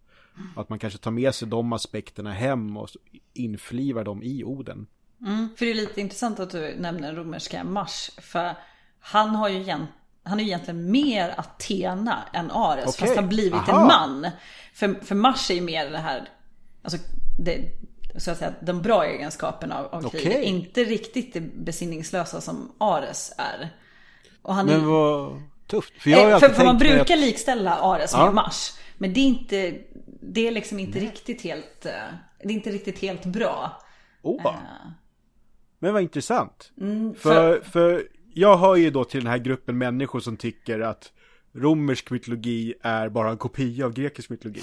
Att 0.55 0.69
man 0.69 0.79
kanske 0.79 0.99
tar 0.99 1.11
med 1.11 1.35
sig 1.35 1.47
de 1.47 1.73
aspekterna 1.73 2.33
hem 2.33 2.77
och 2.77 2.89
inflivar 3.33 4.03
dem 4.03 4.23
i 4.23 4.43
Oden. 4.43 4.87
Mm, 5.21 5.49
för 5.57 5.65
det 5.65 5.71
är 5.71 5.75
lite 5.75 6.01
intressant 6.01 6.39
att 6.39 6.49
du 6.49 6.75
nämner 6.79 7.13
romerska 7.13 7.63
Mars. 7.63 8.11
För 8.17 8.55
han 8.99 9.29
har 9.29 9.49
ju 9.49 9.55
egentligen 9.55 9.87
han 10.27 10.39
är 10.39 10.43
egentligen 10.43 10.91
mer 10.91 11.33
Athena 11.37 12.23
än 12.33 12.51
Ares, 12.51 12.87
okay. 12.87 13.07
fast 13.07 13.19
har 13.19 13.27
blivit 13.27 13.53
Aha. 13.53 13.81
en 13.81 13.87
man. 13.87 14.31
För, 14.73 15.05
för 15.05 15.15
Mars 15.15 15.51
är 15.51 15.55
ju 15.55 15.61
mer 15.61 15.89
det 15.89 15.97
här, 15.97 16.29
alltså 16.81 16.97
det, 17.39 17.71
så 18.17 18.31
att 18.31 18.37
säga, 18.37 18.53
de 18.61 18.81
bra 18.81 19.05
egenskaperna 19.05 19.79
av, 19.79 19.85
av 19.85 20.05
okay. 20.05 20.21
kriget. 20.21 20.43
Inte 20.43 20.83
riktigt 20.83 21.33
det 21.33 21.41
besinningslösa 21.41 22.41
som 22.41 22.71
Ares 22.77 23.33
är. 23.37 23.69
Och 24.41 24.53
han 24.53 24.65
men 24.65 24.85
vad 24.85 25.41
tufft. 25.67 25.93
För, 26.01 26.09
jag 26.09 26.23
har 26.23 26.31
eh, 26.31 26.39
för, 26.39 26.49
för 26.49 26.65
man 26.65 26.77
brukar 26.77 27.13
att... 27.13 27.19
likställa 27.21 27.75
Ares 27.75 28.13
ja. 28.13 28.25
med 28.25 28.33
Mars. 28.33 28.73
Men 28.97 29.13
det 29.13 29.19
är 29.19 29.25
inte, 29.25 29.77
det 30.21 30.47
är 30.47 30.51
liksom 30.51 30.79
inte 30.79 30.99
riktigt 30.99 31.41
helt, 31.41 31.85
eh, 31.85 31.91
det 32.43 32.49
är 32.49 32.53
inte 32.53 32.71
riktigt 32.71 32.99
helt 32.99 33.25
bra. 33.25 33.81
Oh. 34.21 34.45
Uh. 34.45 34.53
Men 35.79 35.93
vad 35.93 36.01
intressant. 36.01 36.71
Mm, 36.81 37.15
för... 37.15 37.61
för, 37.61 37.61
för 37.61 38.07
jag 38.33 38.57
hör 38.57 38.75
ju 38.75 38.89
då 38.89 39.03
till 39.03 39.23
den 39.23 39.31
här 39.31 39.37
gruppen 39.37 39.77
människor 39.77 40.19
som 40.19 40.37
tycker 40.37 40.79
att 40.79 41.11
romersk 41.55 42.09
mytologi 42.09 42.73
är 42.81 43.09
bara 43.09 43.29
en 43.29 43.37
kopia 43.37 43.85
av 43.85 43.93
grekisk 43.93 44.29
mytologi. 44.29 44.61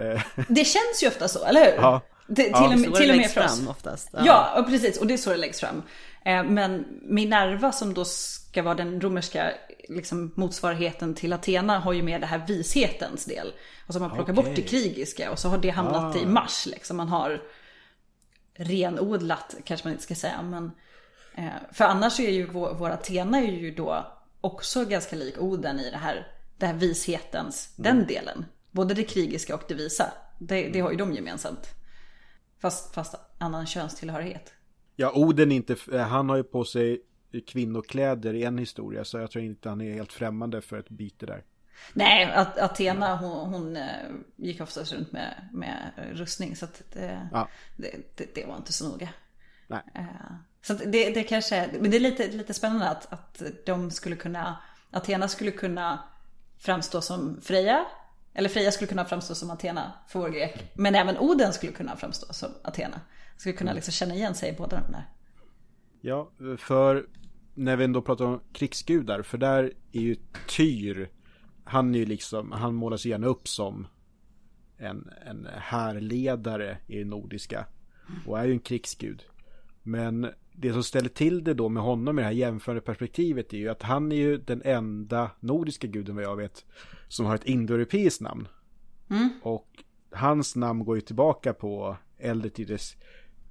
Eh. 0.00 0.22
Det 0.48 0.64
känns 0.64 1.02
ju 1.02 1.08
ofta 1.08 1.28
så, 1.28 1.44
eller 1.44 1.60
hur? 1.60 1.82
Ja. 1.82 2.00
Det, 2.26 2.42
till, 2.42 2.52
ja. 2.52 2.64
och 2.64 2.78
med, 2.78 2.94
till 2.94 3.10
och 3.10 3.16
med 3.16 3.30
för 3.30 3.44
oss. 3.44 3.58
Fram 3.58 3.68
oftast. 3.68 4.08
Ja. 4.12 4.52
ja, 4.56 4.66
precis. 4.68 4.98
Och 4.98 5.06
det 5.06 5.14
är 5.14 5.18
så 5.18 5.30
det 5.30 5.36
läggs 5.36 5.60
fram. 5.60 5.82
Eh, 6.24 6.44
men 6.44 6.84
Minerva 7.02 7.72
som 7.72 7.94
då 7.94 8.04
ska 8.04 8.62
vara 8.62 8.74
den 8.74 9.00
romerska 9.00 9.52
liksom, 9.88 10.32
motsvarigheten 10.34 11.14
till 11.14 11.32
Athena 11.32 11.78
har 11.78 11.92
ju 11.92 12.02
med 12.02 12.20
det 12.20 12.26
här 12.26 12.44
vishetens 12.46 13.24
del. 13.24 13.52
Alltså 13.86 14.00
man 14.00 14.10
plockar 14.10 14.32
okay. 14.32 14.44
bort 14.44 14.56
det 14.56 14.62
krigiska 14.62 15.30
och 15.30 15.38
så 15.38 15.48
har 15.48 15.58
det 15.58 15.70
hamnat 15.70 16.16
ah. 16.16 16.18
i 16.18 16.26
Mars. 16.26 16.66
Liksom. 16.66 16.96
Man 16.96 17.08
har 17.08 17.42
renodlat, 18.54 19.54
kanske 19.64 19.86
man 19.86 19.92
inte 19.92 20.04
ska 20.04 20.14
säga, 20.14 20.42
men 20.42 20.70
Eh, 21.34 21.50
för 21.72 21.84
annars 21.84 22.20
är 22.20 22.30
ju 22.30 22.46
vår, 22.46 22.74
vår 22.74 22.90
Athena 22.90 23.38
är 23.38 23.52
ju 23.52 23.74
då 23.74 24.06
också 24.40 24.84
ganska 24.84 25.16
lik 25.16 25.38
Oden 25.38 25.80
i 25.80 25.90
det 25.90 25.96
här, 25.96 26.26
det 26.58 26.66
här 26.66 26.74
vishetens, 26.74 27.74
mm. 27.78 27.96
den 27.96 28.06
delen. 28.06 28.44
Både 28.70 28.94
det 28.94 29.04
krigiska 29.04 29.54
och 29.54 29.62
det 29.68 29.74
visa. 29.74 30.12
Det, 30.38 30.68
det 30.68 30.80
har 30.80 30.90
ju 30.90 30.96
de 30.96 31.14
gemensamt. 31.14 31.68
Fast, 32.62 32.94
fast 32.94 33.14
annan 33.38 33.66
könstillhörighet. 33.66 34.52
Ja, 34.96 35.12
Oden 35.14 35.52
inte, 35.52 35.76
eh, 35.92 36.00
han 36.00 36.28
har 36.28 36.36
ju 36.36 36.42
på 36.42 36.64
sig 36.64 37.02
kvinnokläder 37.46 38.34
i 38.34 38.44
en 38.44 38.58
historia 38.58 39.04
så 39.04 39.18
jag 39.18 39.30
tror 39.30 39.44
inte 39.44 39.68
han 39.68 39.80
är 39.80 39.94
helt 39.94 40.12
främmande 40.12 40.60
för 40.60 40.78
ett 40.78 40.88
byte 40.88 41.26
där. 41.26 41.44
Nej, 41.92 42.32
att 42.32 42.58
Athena 42.58 43.16
hon, 43.16 43.54
hon 43.54 43.76
eh, 43.76 43.84
gick 44.36 44.60
oftast 44.60 44.92
runt 44.92 45.12
med, 45.12 45.48
med 45.52 45.92
rustning 46.12 46.56
så 46.56 46.66
det, 46.92 47.28
ja. 47.32 47.48
det, 47.76 48.16
det, 48.16 48.34
det, 48.34 48.46
var 48.46 48.56
inte 48.56 48.72
så 48.72 48.88
noga. 48.88 49.08
Nej. 49.66 49.82
Så 50.62 50.74
det, 50.74 51.14
det 51.14 51.22
kanske, 51.22 51.70
men 51.80 51.90
det 51.90 51.96
är 51.96 52.00
lite, 52.00 52.28
lite 52.28 52.54
spännande 52.54 52.88
att, 52.88 53.12
att 53.12 53.42
de 53.66 53.90
skulle 53.90 54.16
kunna, 54.16 54.56
Athena 54.90 55.28
skulle 55.28 55.50
kunna 55.50 56.02
framstå 56.58 57.00
som 57.00 57.40
Freja. 57.42 57.86
Eller 58.34 58.48
Freja 58.48 58.72
skulle 58.72 58.88
kunna 58.88 59.04
framstå 59.04 59.34
som 59.34 59.50
Athena 59.50 59.92
för 60.08 60.20
vår 60.20 60.28
grek. 60.28 60.72
Men 60.74 60.94
även 60.94 61.18
Oden 61.18 61.52
skulle 61.52 61.72
kunna 61.72 61.96
framstå 61.96 62.32
som 62.32 62.50
Athena. 62.64 63.00
Skulle 63.36 63.56
kunna 63.56 63.72
liksom 63.72 63.92
känna 63.92 64.14
igen 64.14 64.34
sig 64.34 64.50
i 64.50 64.56
båda 64.56 64.82
de 64.86 64.92
där. 64.92 65.08
Ja, 66.00 66.30
för 66.58 67.06
när 67.54 67.76
vi 67.76 67.84
ändå 67.84 68.02
pratar 68.02 68.24
om 68.24 68.40
krigsgudar, 68.52 69.22
för 69.22 69.38
där 69.38 69.72
är 69.92 70.00
ju 70.00 70.16
Tyr, 70.48 71.10
han 71.64 71.94
är 71.94 71.98
ju 71.98 72.06
liksom, 72.06 72.52
han 72.52 72.74
målas 72.74 73.06
gärna 73.06 73.26
upp 73.26 73.48
som 73.48 73.86
en, 74.78 75.10
en 75.26 75.48
härledare 75.56 76.78
i 76.86 76.98
det 76.98 77.04
nordiska. 77.04 77.66
Och 78.26 78.38
är 78.38 78.44
ju 78.44 78.52
en 78.52 78.60
krigsgud. 78.60 79.24
Men 79.82 80.30
det 80.52 80.72
som 80.72 80.82
ställer 80.82 81.08
till 81.08 81.44
det 81.44 81.54
då 81.54 81.68
med 81.68 81.82
honom 81.82 82.18
i 82.18 82.22
det 82.22 82.26
här 82.26 82.34
jämförande 82.34 82.80
perspektivet 82.80 83.52
är 83.52 83.56
ju 83.56 83.68
att 83.68 83.82
han 83.82 84.12
är 84.12 84.16
ju 84.16 84.38
den 84.38 84.62
enda 84.64 85.30
nordiska 85.40 85.86
guden 85.86 86.14
vad 86.14 86.24
jag 86.24 86.36
vet 86.36 86.64
som 87.12 87.26
har 87.26 87.34
ett 87.34 87.44
indoeuropeiskt 87.44 88.20
namn. 88.20 88.48
Mm. 89.10 89.28
Och 89.42 89.84
hans 90.12 90.56
namn 90.56 90.84
går 90.84 90.96
ju 90.96 91.00
tillbaka 91.00 91.52
på 91.52 91.96
äldre 92.18 92.50
tiders 92.50 92.96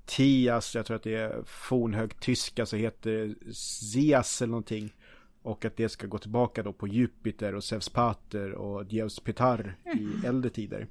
Tias, 0.06 0.76
jag 0.76 0.86
tror 0.86 0.96
att 0.96 1.04
det 1.04 1.16
är 1.16 1.44
fornhög 1.46 2.20
tyska 2.20 2.66
så 2.66 2.76
heter 2.76 3.36
Zias 3.54 4.42
eller 4.42 4.52
någonting. 4.52 4.94
Och 5.42 5.66
att 5.66 5.78
det 5.78 5.90
ska 5.90 6.08
gå 6.08 6.18
tillbaka 6.18 6.64
då 6.64 6.74
på 6.74 6.88
Jupiter 6.88 7.56
och 7.56 7.64
Zeus 7.64 7.90
Pater 7.90 8.52
och 8.52 8.86
Dios 8.86 9.20
Petar 9.20 9.78
i 9.86 10.04
mm. 10.04 10.26
äldre 10.26 10.50
tider. 10.50 10.88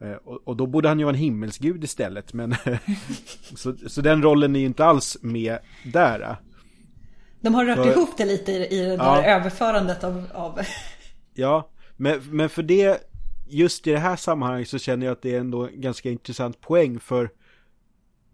Eh, 0.00 0.12
och, 0.12 0.48
och, 0.48 0.56
då 0.56 0.66
borde 0.66 0.88
han 0.88 0.98
ju 0.98 1.04
vara 1.04 1.14
en 1.14 1.20
himmelsgud 1.20 1.84
istället, 1.84 2.32
men 2.32 2.54
så, 3.56 3.76
så 3.76 4.00
den 4.00 4.22
rollen 4.22 4.56
är 4.56 4.60
ju 4.60 4.66
inte 4.66 4.84
alls 4.84 5.18
med 5.22 5.58
där. 5.84 6.36
De 7.40 7.54
har 7.54 7.64
rört 7.64 7.76
För- 7.76 7.92
ihop 7.92 8.16
det 8.16 8.24
lite 8.24 8.52
i, 8.52 8.66
i 8.66 8.80
det 8.80 8.96
där 8.96 8.96
Ja. 8.96 9.24
överförandet 9.24 10.04
av, 10.04 10.26
av 10.32 10.60
Ja, 11.34 11.70
men, 12.00 12.20
men 12.30 12.48
för 12.48 12.62
det, 12.62 13.00
just 13.48 13.86
i 13.86 13.90
det 13.90 13.98
här 13.98 14.16
sammanhanget 14.16 14.68
så 14.68 14.78
känner 14.78 15.06
jag 15.06 15.12
att 15.12 15.22
det 15.22 15.34
är 15.34 15.40
ändå 15.40 15.66
en 15.66 15.80
ganska 15.80 16.10
intressant 16.10 16.60
poäng 16.60 17.00
för 17.00 17.30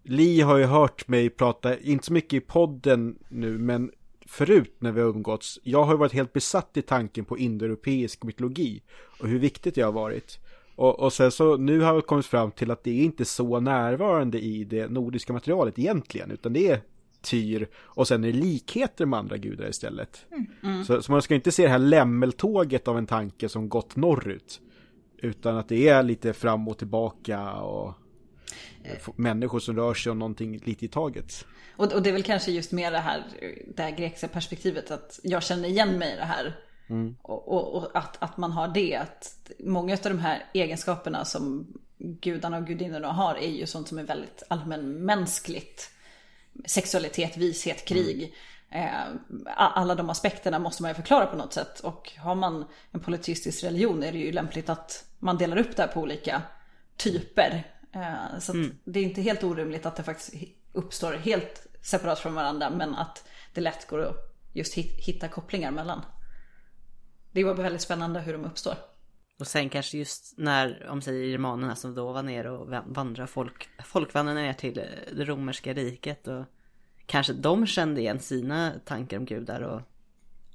Li 0.03 0.41
har 0.41 0.57
ju 0.57 0.65
hört 0.65 1.09
mig 1.09 1.31
prata, 1.31 1.79
inte 1.79 2.07
så 2.07 2.13
mycket 2.13 2.33
i 2.33 2.41
podden 2.41 3.19
nu, 3.29 3.59
men 3.59 3.91
förut 4.27 4.77
när 4.79 4.93
vi 4.93 5.01
har 5.01 5.09
umgåtts. 5.09 5.59
Jag 5.63 5.85
har 5.85 5.93
ju 5.93 5.99
varit 5.99 6.13
helt 6.13 6.33
besatt 6.33 6.77
i 6.77 6.83
tanken 6.83 7.25
på 7.25 7.39
indoeuropeisk 7.39 8.23
mytologi 8.23 8.83
och 9.21 9.29
hur 9.29 9.39
viktigt 9.39 9.75
det 9.75 9.83
har 9.83 9.93
varit. 9.93 10.39
Och, 10.77 11.01
och 11.01 11.13
sen 11.13 11.31
så 11.31 11.57
nu 11.57 11.81
har 11.81 11.95
vi 11.95 12.03
kommit 12.03 12.27
fram 12.27 12.51
till 12.51 12.71
att 12.71 12.85
det 12.85 12.91
är 12.91 13.05
inte 13.05 13.25
så 13.25 13.61
närvarande 13.61 14.41
i 14.41 14.65
det 14.65 14.89
nordiska 14.89 15.33
materialet 15.33 15.79
egentligen, 15.79 16.31
utan 16.31 16.53
det 16.53 16.69
är 16.69 16.81
Tyr 17.25 17.69
och 17.77 18.09
sen 18.09 18.25
är 18.25 18.33
det 18.33 18.39
likheter 18.39 19.07
med 19.07 19.19
andra 19.19 19.37
gudar 19.37 19.69
istället. 19.69 20.27
Så, 20.87 21.03
så 21.03 21.13
man 21.13 21.23
ska 21.23 21.35
inte 21.35 21.53
se 21.53 21.63
det 21.63 21.69
här 21.69 21.79
lämmeltåget 21.79 22.89
av 22.89 22.99
en 22.99 23.07
tanke 23.07 23.49
som 23.49 23.69
gått 23.69 23.97
norrut. 23.97 24.61
Utan 25.19 25.57
att 25.57 25.69
det 25.69 25.89
är 25.89 26.03
lite 26.03 26.33
fram 26.33 26.69
och 26.69 26.79
tillbaka 26.79 27.53
och 27.53 27.95
f- 28.85 29.09
människor 29.17 29.59
som 29.59 29.77
rör 29.77 29.95
sig 29.95 30.13
om 30.13 30.19
någonting 30.19 30.59
lite 30.65 30.85
i 30.85 30.89
taget. 30.89 31.47
Och, 31.77 31.93
och 31.93 32.03
det 32.03 32.09
är 32.11 32.13
väl 32.13 32.23
kanske 32.23 32.53
just 32.53 32.73
mer 32.73 32.91
det 32.91 32.99
här, 32.99 33.23
det 33.77 33.83
här 33.83 33.91
grekiska 33.91 34.29
perspektivet 34.29 34.91
att 34.91 35.21
jag 35.23 35.43
känner 35.43 35.69
igen 35.69 35.99
mig 35.99 36.13
i 36.13 36.17
det 36.17 36.25
här. 36.25 36.57
Och, 37.23 37.49
och, 37.49 37.75
och 37.75 37.91
att, 37.99 38.23
att 38.23 38.37
man 38.37 38.53
har 38.53 38.69
det. 38.69 38.97
Att 38.97 39.51
många 39.59 39.93
av 39.95 39.99
de 40.03 40.19
här 40.19 40.45
egenskaperna 40.55 41.25
som 41.25 41.67
gudarna 41.99 42.57
och 42.59 42.67
gudinnorna 42.67 43.13
har 43.13 43.35
är 43.35 43.49
ju 43.51 43.67
sånt 43.67 43.89
som 43.89 43.99
är 43.99 44.03
väldigt 44.05 44.43
allmänmänskligt. 44.49 45.91
Sexualitet, 46.67 47.37
vishet, 47.37 47.85
krig. 47.85 48.35
Eh, 48.71 49.07
a- 49.47 49.73
alla 49.75 49.95
de 49.95 50.11
aspekterna 50.11 50.59
måste 50.59 50.83
man 50.83 50.91
ju 50.91 50.95
förklara 50.95 51.27
på 51.27 51.37
något 51.37 51.53
sätt. 51.53 51.81
Och 51.81 52.13
har 52.19 52.35
man 52.35 52.65
en 52.91 53.01
politistisk 53.01 53.65
religion 53.65 54.03
är 54.03 54.13
det 54.13 54.19
ju 54.19 54.33
lämpligt 54.33 54.69
att 54.69 55.05
man 55.19 55.39
delar 55.39 55.57
upp 55.57 55.77
det 55.77 55.83
här 55.83 55.89
på 55.89 56.01
olika 56.01 56.43
typer. 56.97 57.65
Eh, 57.93 58.39
Så 58.41 58.53
att 58.53 58.59
det 58.85 59.01
är 59.01 59.05
inte 59.05 59.23
helt 59.23 59.45
orimligt 59.45 59.87
att 59.87 59.97
det 59.97 60.03
faktiskt 60.03 60.35
uppstår 60.73 61.13
helt 61.13 61.67
separat 61.83 62.19
från 62.19 62.35
varandra 62.35 62.71
men 62.71 62.95
att 62.95 63.25
det 63.55 63.61
lätt 63.61 63.87
går 63.87 64.03
att 64.03 64.17
just 64.53 64.75
hit- 64.75 65.01
hitta 65.07 65.29
kopplingar 65.29 65.71
mellan. 65.71 66.03
Det 67.33 67.45
var 67.45 67.55
väldigt 67.55 67.83
spännande 67.83 68.21
hur 68.21 68.33
de 68.33 68.45
uppstår. 68.45 68.75
Och 69.41 69.47
sen 69.47 69.69
kanske 69.69 69.99
just 69.99 70.35
när, 70.39 70.87
om 70.89 71.03
säger 71.03 71.25
germanerna 71.27 71.77
som 71.77 71.95
då 71.95 72.13
var 72.13 72.23
nere 72.23 72.51
och 72.51 72.69
van- 72.69 72.93
vandrar 72.93 73.27
folk, 73.27 73.69
folkvandrarna 73.85 74.41
ner 74.41 74.53
till 74.53 74.79
eh, 74.79 74.85
det 75.17 75.25
romerska 75.25 75.73
riket 75.73 76.29
och 76.29 76.45
kanske 77.07 77.33
de 77.33 77.67
kände 77.67 78.01
igen 78.01 78.19
sina 78.19 78.73
tankar 78.85 79.17
om 79.19 79.25
gudar 79.25 79.61
och 79.61 79.81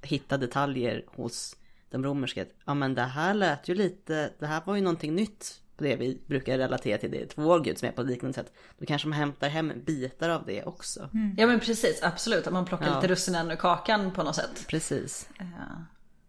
hittade 0.02 0.46
detaljer 0.46 1.04
hos 1.06 1.56
de 1.90 2.04
romerska. 2.04 2.44
Ja 2.64 2.74
men 2.74 2.94
det 2.94 3.02
här 3.02 3.34
lät 3.34 3.68
ju 3.68 3.74
lite, 3.74 4.32
det 4.38 4.46
här 4.46 4.62
var 4.64 4.74
ju 4.74 4.80
någonting 4.82 5.14
nytt 5.14 5.60
på 5.76 5.84
det 5.84 5.96
vi 5.96 6.20
brukar 6.26 6.58
relatera 6.58 6.98
till, 6.98 7.10
det 7.10 7.22
är 7.22 7.28
vår 7.42 7.60
gud 7.60 7.78
som 7.78 7.88
är 7.88 7.92
på 7.92 8.00
ett 8.00 8.06
liknande 8.06 8.34
sätt. 8.34 8.52
Då 8.78 8.86
kanske 8.86 9.08
man 9.08 9.18
hämtar 9.18 9.48
hem 9.48 9.72
bitar 9.86 10.28
av 10.28 10.46
det 10.46 10.64
också. 10.64 11.08
Ja 11.36 11.46
men 11.46 11.60
precis, 11.60 12.02
absolut. 12.02 12.46
Att 12.46 12.52
man 12.52 12.64
plockar 12.64 12.86
Ja. 12.86 12.94
lite 12.94 13.08
russinen 13.12 13.50
ur 13.50 13.56
kakan 13.56 14.12
på 14.12 14.22
något 14.22 14.36
sätt. 14.36 14.64
Precis. 14.68 15.28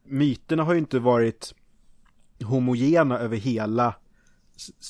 Myterna 0.04 0.64
har 0.64 0.74
ju 0.74 0.80
inte 0.80 1.00
varit 1.00 1.56
homogena 2.44 3.20
över 3.20 3.38
hela 3.38 3.96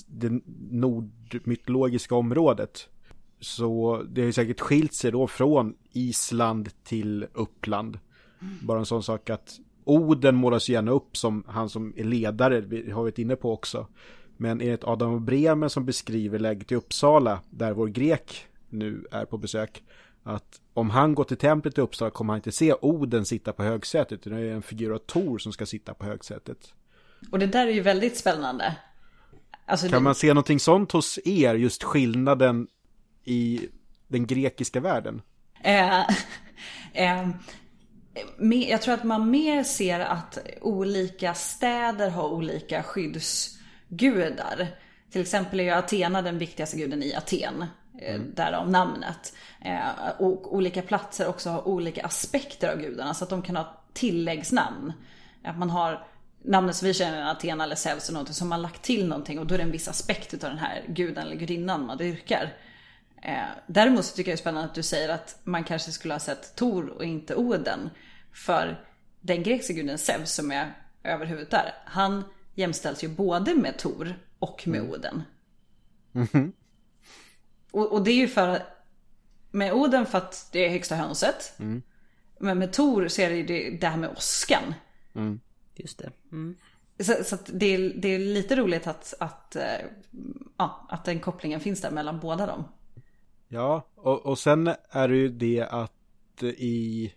det 0.08 0.42
nordmytologiska 0.72 2.16
området. 2.16 2.90
Så 3.40 4.04
det 4.10 4.22
har 4.22 4.26
ju 4.26 4.34
säkert 4.34 4.60
skilt 4.60 4.94
sig 4.94 5.12
då 5.12 5.28
från 5.28 5.76
Island 5.92 6.70
till 6.84 7.28
Uppland. 7.34 8.00
Bara 8.62 8.80
en 8.80 8.86
sån 8.86 9.04
sak 9.04 9.30
att 9.30 9.60
Oden 9.84 10.36
målas 10.36 10.70
ju 10.70 10.74
gärna 10.74 10.92
upp 10.92 11.18
som 11.18 11.44
han 11.48 11.70
som 11.70 11.94
är 11.98 12.04
ledare, 12.04 12.62
vi 12.62 12.92
har 12.92 13.02
varit 13.02 13.20
inne 13.20 13.36
på 13.36 13.52
också. 13.54 13.88
Men 14.38 14.62
enligt 14.62 14.84
Adam 14.84 15.14
och 15.14 15.22
Bremen 15.22 15.70
som 15.70 15.86
beskriver 15.86 16.40
läget 16.40 16.72
i 16.72 16.76
Uppsala, 16.76 17.40
där 17.50 17.74
vår 17.74 17.88
grek 17.88 18.46
nu 18.70 19.06
är 19.12 19.26
på 19.26 19.38
besök, 19.38 19.84
att 20.24 20.62
om 20.74 20.90
han 20.90 21.16
går 21.16 21.24
till 21.24 21.38
templet 21.38 21.78
i 21.78 21.82
Uppsala 21.82 22.12
kommer 22.12 22.34
han 22.34 22.38
inte 22.38 22.52
se 22.52 22.74
Oden 22.82 23.26
sitta 23.26 23.54
på 23.54 23.64
högsätet, 23.64 24.28
utan 24.28 24.40
det 24.40 24.48
är 24.48 24.54
en 24.54 24.62
figur 24.62 24.94
av 24.94 24.98
Tor 24.98 25.38
som 25.38 25.52
ska 25.52 25.66
sitta 25.66 25.94
på 25.94 26.06
högsätet. 26.06 26.74
Och 27.32 27.40
det 27.40 27.48
där 27.48 27.68
är 27.68 27.72
ju 27.72 27.82
väldigt 27.82 28.18
spännande. 28.18 28.76
Alltså, 29.66 29.88
Kan 29.88 30.00
det, 30.00 30.04
man 30.04 30.16
se 30.16 30.28
någonting 30.28 30.60
sånt 30.60 30.92
hos 30.92 31.20
er, 31.26 31.56
just 31.56 31.84
skillnaden 31.84 32.68
i 33.24 33.68
den 34.08 34.28
grekiska 34.28 34.80
världen? 34.80 35.22
Eh, 35.64 36.00
eh, 36.94 37.30
jag 38.70 38.82
tror 38.82 38.94
att 38.94 39.04
man 39.04 39.30
mer 39.30 39.64
ser 39.64 40.00
att 40.00 40.38
olika 40.62 41.34
städer 41.34 42.10
har 42.10 42.30
olika 42.30 42.84
skyddsgudar. 42.84 44.68
Till 45.12 45.22
exempel 45.22 45.60
är 45.60 45.64
ju 45.64 45.70
Athena 45.70 46.22
den 46.22 46.38
viktigaste 46.38 46.78
guden 46.78 47.04
i 47.04 47.16
Aten. 47.16 47.66
eh, 48.02 48.20
Därav 48.20 48.70
namnet. 48.70 49.34
Eh, 49.62 50.10
och 50.20 50.56
olika 50.56 50.82
platser 50.82 51.28
också 51.28 51.50
har 51.50 51.68
olika 51.68 52.06
aspekter 52.06 52.72
av 52.72 52.82
gudarna. 52.82 53.14
Så 53.14 53.24
att 53.24 53.30
de 53.30 53.42
kan 53.42 53.56
ha 53.56 53.84
tilläggsnamn. 53.94 54.94
Att 55.44 55.58
man 55.60 55.70
har 55.70 56.08
namnet 56.44 56.76
som 56.76 56.88
vi 56.88 56.94
känner, 56.94 57.32
Athena 57.32 57.64
eller 57.64 57.76
Zeus 57.76 58.10
eller 58.10 58.14
någonting, 58.14 58.34
som 58.34 58.50
man 58.50 58.62
lagt 58.62 58.82
till 58.82 59.08
någonting 59.08 59.40
och 59.40 59.46
då 59.48 59.54
är 59.54 59.58
det 59.58 59.64
en 59.64 59.72
viss 59.72 59.88
aspekt 59.88 60.34
av 60.34 60.40
den 60.40 60.58
här 60.58 60.86
guden 60.88 61.28
eller 61.28 61.36
gudinnan 61.36 61.86
man 61.86 61.98
dyrkar. 61.98 62.54
Eh, 63.24 63.44
däremot 63.68 64.06
så 64.06 64.16
tycker 64.16 64.32
jag 64.32 64.38
det 64.38 64.40
är 64.40 64.42
spännande 64.42 64.70
att 64.70 64.76
du 64.76 64.84
säger 64.84 65.10
att 65.10 65.40
man 65.44 65.64
kanske 65.64 65.92
skulle 65.92 66.14
ha 66.14 66.20
sett 66.20 66.56
Tor 66.56 66.90
och 66.90 67.06
inte 67.06 67.36
Oden. 67.36 67.90
För 68.34 68.86
den 69.22 69.44
grekiska 69.44 69.74
guden 69.74 69.98
Zeus 69.98 70.34
som 70.34 70.52
är 70.52 70.74
överhuvudet 71.04 71.52
där, 71.52 71.74
han 71.86 72.24
jämställs 72.56 73.04
ju 73.04 73.08
både 73.08 73.56
med 73.56 73.78
Tor 73.78 74.16
och 74.40 74.68
med 74.68 74.82
Oden. 74.82 75.24
Och, 77.72 77.92
och 77.92 78.04
det 78.04 78.12
är 78.12 78.16
ju 78.16 78.28
för 78.28 78.48
att, 78.48 78.62
med 79.52 79.74
Oden 79.74 80.06
för 80.06 80.18
att 80.18 80.50
det 80.52 80.66
är 80.66 80.70
högsta 80.70 80.96
hönset. 80.96 81.54
Men 82.40 82.60
med 82.60 82.74
Tor 82.74 83.08
så 83.08 83.22
är 83.22 83.30
det 83.30 83.36
ju 83.36 83.46
det, 83.46 83.70
det 83.70 83.88
här 83.88 83.98
med 83.98 84.10
åskan. 84.10 84.74
Just 85.82 85.98
det. 85.98 86.12
Mm. 86.32 86.56
Så, 87.00 87.24
så 87.24 87.36
att 87.36 87.50
det, 87.54 87.66
är, 87.66 87.94
det 87.96 88.08
är 88.08 88.20
lite 88.20 88.56
roligt 88.56 88.88
att, 88.88 89.14
att, 89.20 89.56
eh, 89.56 89.64
ja, 90.58 90.88
att 90.90 91.06
den 91.06 91.20
kopplingen 91.20 91.60
finns 91.60 91.82
där 91.82 91.92
mellan 91.92 92.20
båda 92.20 92.46
dem. 92.46 92.64
Ja, 93.48 93.88
och, 93.96 94.26
och 94.26 94.40
sen 94.40 94.68
är 94.90 95.08
det 95.08 95.16
ju 95.16 95.30
det 95.30 95.62
att 95.62 96.44
i 96.44 97.14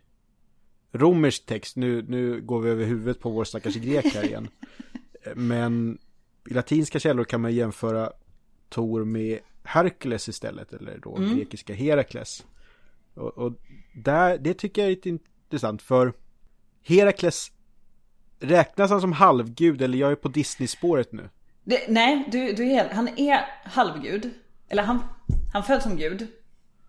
romersk 0.93 1.47
text, 1.47 1.77
nu, 1.77 2.03
nu 2.09 2.41
går 2.41 2.61
vi 2.61 2.71
över 2.71 2.85
huvudet 2.85 3.21
på 3.21 3.31
vår 3.31 3.45
stackars 3.45 3.75
grek 3.75 4.05
här 4.05 4.25
igen. 4.25 4.49
Men 5.35 5.99
i 6.51 6.55
latinska 6.55 6.99
källor 6.99 7.25
kan 7.25 7.41
man 7.41 7.55
jämföra 7.55 8.13
Tor 8.69 9.05
med 9.05 9.39
Herkules 9.63 10.29
istället, 10.29 10.73
eller 10.73 10.99
då 10.99 11.15
grekiska 11.15 11.75
Herakles. 11.75 12.47
Och, 13.15 13.39
och 13.39 13.53
där, 13.95 14.39
det 14.39 14.55
tycker 14.55 14.83
jag 14.83 14.87
är 14.87 14.95
lite 14.95 15.09
intressant, 15.09 15.83
för 15.83 16.13
Herakles 16.83 17.53
räknas 18.45 18.91
han 18.91 19.01
som 19.01 19.13
halvgud, 19.13 19.83
eller 19.83 19.99
jag 19.99 20.11
är 20.11 20.17
på 20.17 20.29
Disney-spåret 20.29 21.13
nu? 21.13 21.29
Det, 21.65 21.89
nej, 21.89 22.29
du, 22.33 22.53
du 22.53 22.73
är, 22.73 22.89
han 22.89 23.19
är 23.19 23.41
halvgud. 23.65 24.31
Eller 24.69 24.83
han, 24.83 25.03
han 25.53 25.65
föds 25.65 25.83
som 25.83 25.97
gud. 25.97 26.27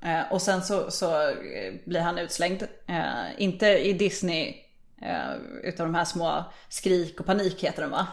Eh, 0.02 0.32
och 0.32 0.42
sen 0.42 0.62
så, 0.62 0.92
så 0.92 1.22
eh, 1.30 1.74
blir 1.86 2.00
han 2.00 2.18
utslängd. 2.18 2.64
Eh, 2.88 3.04
inte 3.38 3.68
i 3.68 3.94
Disney. 3.94 4.56
Eh, 5.02 5.36
utan 5.64 5.86
de 5.86 5.96
här 5.96 6.06
små 6.06 6.44
skrik 6.70 7.20
och 7.20 7.26
panik 7.26 7.64
heter 7.64 7.82
de 7.82 7.92
va? 7.92 8.08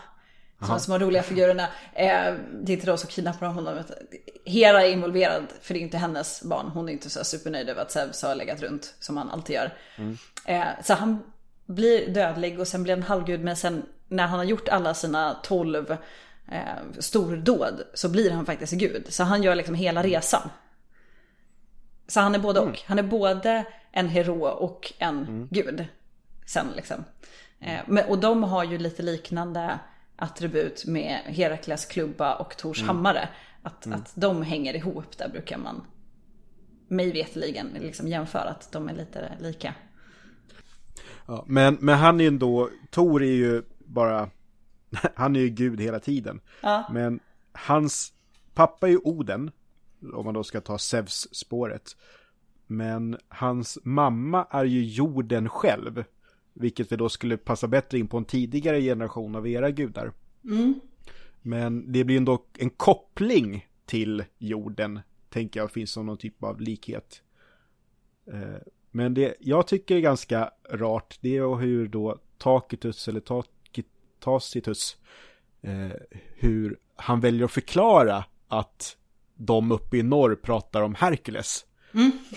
Som 0.58 0.68
de 0.68 0.80
små 0.80 0.98
roliga 0.98 1.22
figurerna. 1.22 1.62
Eh, 1.92 2.34
det 2.62 2.72
är 2.72 2.74
inte 2.74 2.86
då 2.86 2.96
så 2.96 3.06
kidnappar 3.06 3.46
de 3.46 3.54
honom. 3.54 3.82
Hera 4.44 4.82
är 4.82 4.90
involverad 4.90 5.46
för 5.60 5.74
det 5.74 5.80
är 5.80 5.82
inte 5.82 5.98
hennes 5.98 6.42
barn. 6.42 6.68
Hon 6.68 6.88
är 6.88 6.92
inte 6.92 7.10
så 7.10 7.24
supernöjd 7.24 7.68
över 7.68 7.82
att 7.82 7.90
Zeus 7.90 8.22
har 8.22 8.34
legat 8.34 8.62
runt 8.62 8.94
som 9.00 9.16
han 9.16 9.30
alltid 9.30 9.56
gör. 9.56 9.74
Eh, 10.46 10.64
så 10.82 10.94
han 10.94 11.22
blir 11.66 12.08
dödlig 12.08 12.60
och 12.60 12.68
sen 12.68 12.82
blir 12.82 12.94
han 12.94 13.02
halvgud. 13.02 13.40
Men 13.40 13.56
sen 13.56 13.82
när 14.08 14.26
han 14.26 14.38
har 14.38 14.44
gjort 14.44 14.68
alla 14.68 14.94
sina 14.94 15.34
tolv 15.34 15.96
eh, 16.48 16.62
stordåd 16.98 17.82
så 17.94 18.08
blir 18.08 18.30
han 18.30 18.46
faktiskt 18.46 18.72
gud. 18.72 19.06
Så 19.08 19.24
han 19.24 19.42
gör 19.42 19.54
liksom 19.54 19.74
hela 19.74 20.02
resan. 20.02 20.50
Så 22.06 22.20
han 22.20 22.34
är 22.34 22.38
både 22.38 22.60
och. 22.60 22.80
Han 22.86 22.98
är 22.98 23.02
både 23.02 23.64
en 23.92 24.08
hero 24.08 24.44
och 24.44 24.92
en 24.98 25.48
gud. 25.50 25.86
Sen 26.46 26.66
liksom. 26.76 27.04
Eh, 27.60 27.80
men, 27.86 28.04
och 28.08 28.18
de 28.18 28.42
har 28.42 28.64
ju 28.64 28.78
lite 28.78 29.02
liknande 29.02 29.78
attribut 30.16 30.86
med 30.86 31.20
Herakles 31.24 31.86
klubba 31.86 32.34
och 32.34 32.56
Tors 32.56 32.82
hammare. 32.82 33.28
Att, 33.62 33.86
att 33.92 34.12
de 34.14 34.42
hänger 34.42 34.74
ihop, 34.76 35.18
där 35.18 35.28
brukar 35.28 35.58
man 35.58 35.86
mig 36.88 37.12
vetligen 37.12 37.76
liksom 37.80 38.08
jämföra 38.08 38.48
att 38.50 38.72
de 38.72 38.88
är 38.88 38.94
lite 38.94 39.32
lika. 39.40 39.74
Ja, 41.26 41.44
men, 41.48 41.78
men 41.80 41.98
han 41.98 42.20
är 42.20 42.24
ju 42.24 42.28
ändå, 42.28 42.68
Tor 42.90 43.22
är 43.22 43.32
ju 43.32 43.62
bara, 43.78 44.30
han 45.14 45.36
är 45.36 45.40
ju 45.40 45.48
gud 45.48 45.80
hela 45.80 46.00
tiden. 46.00 46.40
Ja. 46.62 46.88
Men 46.92 47.20
hans 47.52 48.12
pappa 48.54 48.86
är 48.86 48.90
ju 48.90 48.98
Oden, 48.98 49.50
om 50.12 50.24
man 50.24 50.34
då 50.34 50.44
ska 50.44 50.60
ta 50.60 50.78
Zeus-spåret. 50.78 51.96
Men 52.66 53.18
hans 53.28 53.78
mamma 53.82 54.46
är 54.50 54.64
ju 54.64 54.84
jorden 54.84 55.48
själv. 55.48 56.04
Vilket 56.54 56.92
vi 56.92 56.96
då 56.96 57.08
skulle 57.08 57.36
passa 57.36 57.68
bättre 57.68 57.98
in 57.98 58.08
på 58.08 58.16
en 58.16 58.24
tidigare 58.24 58.80
generation 58.80 59.36
av 59.36 59.48
era 59.48 59.70
gudar. 59.70 60.12
Men 61.42 61.92
det 61.92 62.04
blir 62.04 62.16
ändå 62.16 62.44
en 62.58 62.70
koppling 62.70 63.66
till 63.86 64.24
jorden, 64.38 65.00
tänker 65.28 65.60
jag 65.60 65.70
finns 65.70 65.90
som 65.90 66.06
någon 66.06 66.16
typ 66.16 66.42
av 66.42 66.60
likhet. 66.60 67.22
Men 68.92 69.14
det 69.14 69.34
jag 69.40 69.66
tycker 69.66 69.96
är 69.96 70.00
ganska 70.00 70.50
rart, 70.70 71.18
det 71.20 71.36
är 71.36 71.56
hur 71.56 71.88
då 71.88 72.18
Tacitus, 72.38 73.08
eller 73.08 73.20
Taci- 73.20 73.84
Tacitus, 74.20 74.96
eh, 75.62 75.96
hur 76.34 76.76
han 76.96 77.20
väljer 77.20 77.44
att 77.44 77.50
förklara 77.52 78.24
att 78.48 78.96
de 79.34 79.72
uppe 79.72 79.96
i 79.96 80.02
norr 80.02 80.34
pratar 80.34 80.82
om 80.82 80.94
Herkules. 80.94 81.64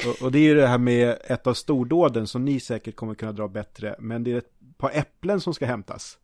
Och, 0.08 0.26
och 0.26 0.32
det 0.32 0.40
är 0.40 0.44
ju 0.44 0.56
det 0.56 0.68
här 0.68 0.78
med 0.78 1.18
ett 1.28 1.48
av 1.48 1.54
stordåden 1.54 2.28
som 2.28 2.46
ni 2.46 2.60
säkert 2.60 2.96
kommer 2.96 3.16
kunna 3.16 3.32
dra 3.32 3.48
bättre, 3.48 3.96
men 4.00 4.24
det 4.24 4.32
är 4.32 4.38
ett 4.38 4.52
par 4.78 4.92
äpplen 4.94 5.42
som 5.42 5.54
ska 5.54 5.66
hämtas. 5.66 6.18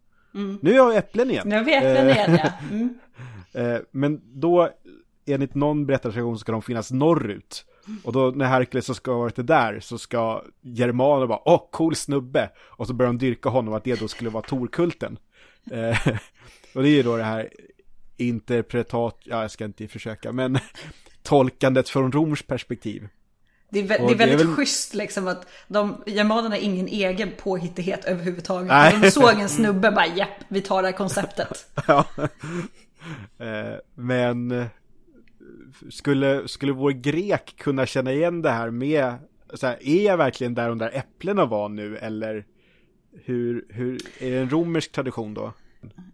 Nu 0.61 0.71
är 0.71 0.75
jag 0.75 0.95
äpplen 0.95 1.31
igen. 1.31 1.49
Nu 1.49 1.55
har 1.55 1.63
vi 1.63 1.75
äpplen 1.75 2.07
Eh, 2.07 2.15
igen 2.17 2.39
ja. 2.43 2.51
Mm. 2.71 2.99
Eh, 3.53 3.77
men 3.91 4.21
då, 4.25 4.69
enligt 5.25 5.55
någon 5.55 5.85
berättartradition, 5.85 6.39
ska 6.39 6.51
de 6.51 6.61
finnas 6.61 6.91
norrut. 6.91 7.65
Och 8.03 8.13
då 8.13 8.31
när 8.35 8.45
Herkules 8.45 8.95
ska 8.95 9.11
ha 9.11 9.19
varit 9.19 9.35
det 9.35 9.43
där 9.43 9.79
så 9.79 9.97
ska 9.97 10.43
germaner 10.61 11.27
bara, 11.27 11.39
åh, 11.49 11.67
cool 11.71 11.95
snubbe. 11.95 12.49
Och 12.59 12.87
så 12.87 12.93
börjar 12.93 13.09
de 13.13 13.17
dyrka 13.17 13.49
honom 13.49 13.73
att 13.73 13.83
det 13.83 13.99
då 13.99 14.07
skulle 14.07 14.29
vara 14.29 14.43
Torkulten. 14.43 15.17
Eh, 15.71 16.07
och 16.75 16.83
det 16.83 16.89
är 16.89 16.93
ju 16.93 17.03
då 17.03 17.17
det 17.17 17.23
här 17.23 17.49
interpretat, 18.17 19.17
ja 19.23 19.41
jag 19.41 19.51
ska 19.51 19.65
inte 19.65 19.87
försöka, 19.87 20.31
men 20.31 20.59
tolkandet 21.23 21.89
från 21.89 22.11
Roms 22.11 22.41
perspektiv. 22.43 23.07
Det 23.69 23.79
är, 23.79 23.83
vä- 23.83 23.87
det 23.87 23.93
är 23.95 24.07
det 24.07 24.13
är 24.13 24.17
väldigt 24.17 24.39
väl- 24.47 24.55
schysst 24.55 24.93
liksom 24.93 25.27
att 25.27 25.47
de, 25.67 26.03
germanerna 26.05 26.55
har 26.55 26.61
ingen 26.61 26.87
egen 26.87 27.31
påhittighet 27.37 28.05
överhuvudtaget. 28.05 28.67
Nej. 28.67 28.99
De 29.01 29.11
såg 29.11 29.39
en 29.39 29.49
snubbe 29.49 29.91
bara, 29.91 30.07
japp, 30.07 30.29
vi 30.47 30.61
tar 30.61 30.81
det 30.81 30.87
här 30.87 30.95
konceptet. 30.97 31.65
Ja. 31.87 32.05
Eh, 33.39 33.75
Men 33.95 34.65
skulle, 35.89 36.47
skulle 36.47 36.71
vår 36.71 36.91
grek 36.91 37.55
kunna 37.57 37.85
känna 37.85 38.11
igen 38.11 38.41
det 38.41 38.49
här 38.51 38.69
med, 38.69 39.13
så 39.53 39.67
här, 39.67 39.87
är 39.87 40.05
jag 40.05 40.17
verkligen 40.17 40.53
där 40.53 40.69
de 40.69 40.77
där 40.77 40.91
äpplena 40.97 41.45
var 41.45 41.69
nu 41.69 41.97
eller 41.97 42.45
hur, 43.25 43.65
hur, 43.69 43.95
är 44.19 44.31
det 44.31 44.37
en 44.37 44.49
romersk 44.49 44.91
tradition 44.91 45.33
då? 45.33 45.53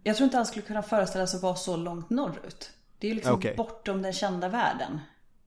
Jag 0.02 0.16
tror 0.16 0.24
inte 0.24 0.36
han 0.36 0.46
skulle 0.46 0.62
kunna 0.66 0.82
föreställa 0.82 1.26
sig 1.26 1.36
att 1.36 1.42
vara 1.42 1.54
så 1.54 1.76
långt 1.76 2.10
norrut. 2.10 2.70
Det 2.98 3.06
är 3.06 3.08
ju 3.08 3.14
liksom 3.14 3.34
Okej. 3.34 3.54
bortom 3.56 4.02
den 4.02 4.12
kända 4.12 4.48
världen. 4.48 5.00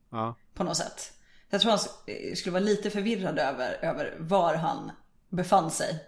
Ja, 0.10 0.36
På 0.54 0.64
något 0.64 0.78
sätt. 0.78 1.14
Jag 1.50 1.62
tror 1.62 1.70
han 1.72 1.80
sk- 1.80 2.36
skulle 2.36 2.54
vara 2.54 2.64
lite 2.64 2.90
förvirrad 2.90 3.40
över, 3.40 3.78
över 3.82 4.16
var 4.20 4.56
han 4.56 4.92
befann 5.30 5.72
sig. 5.72 6.00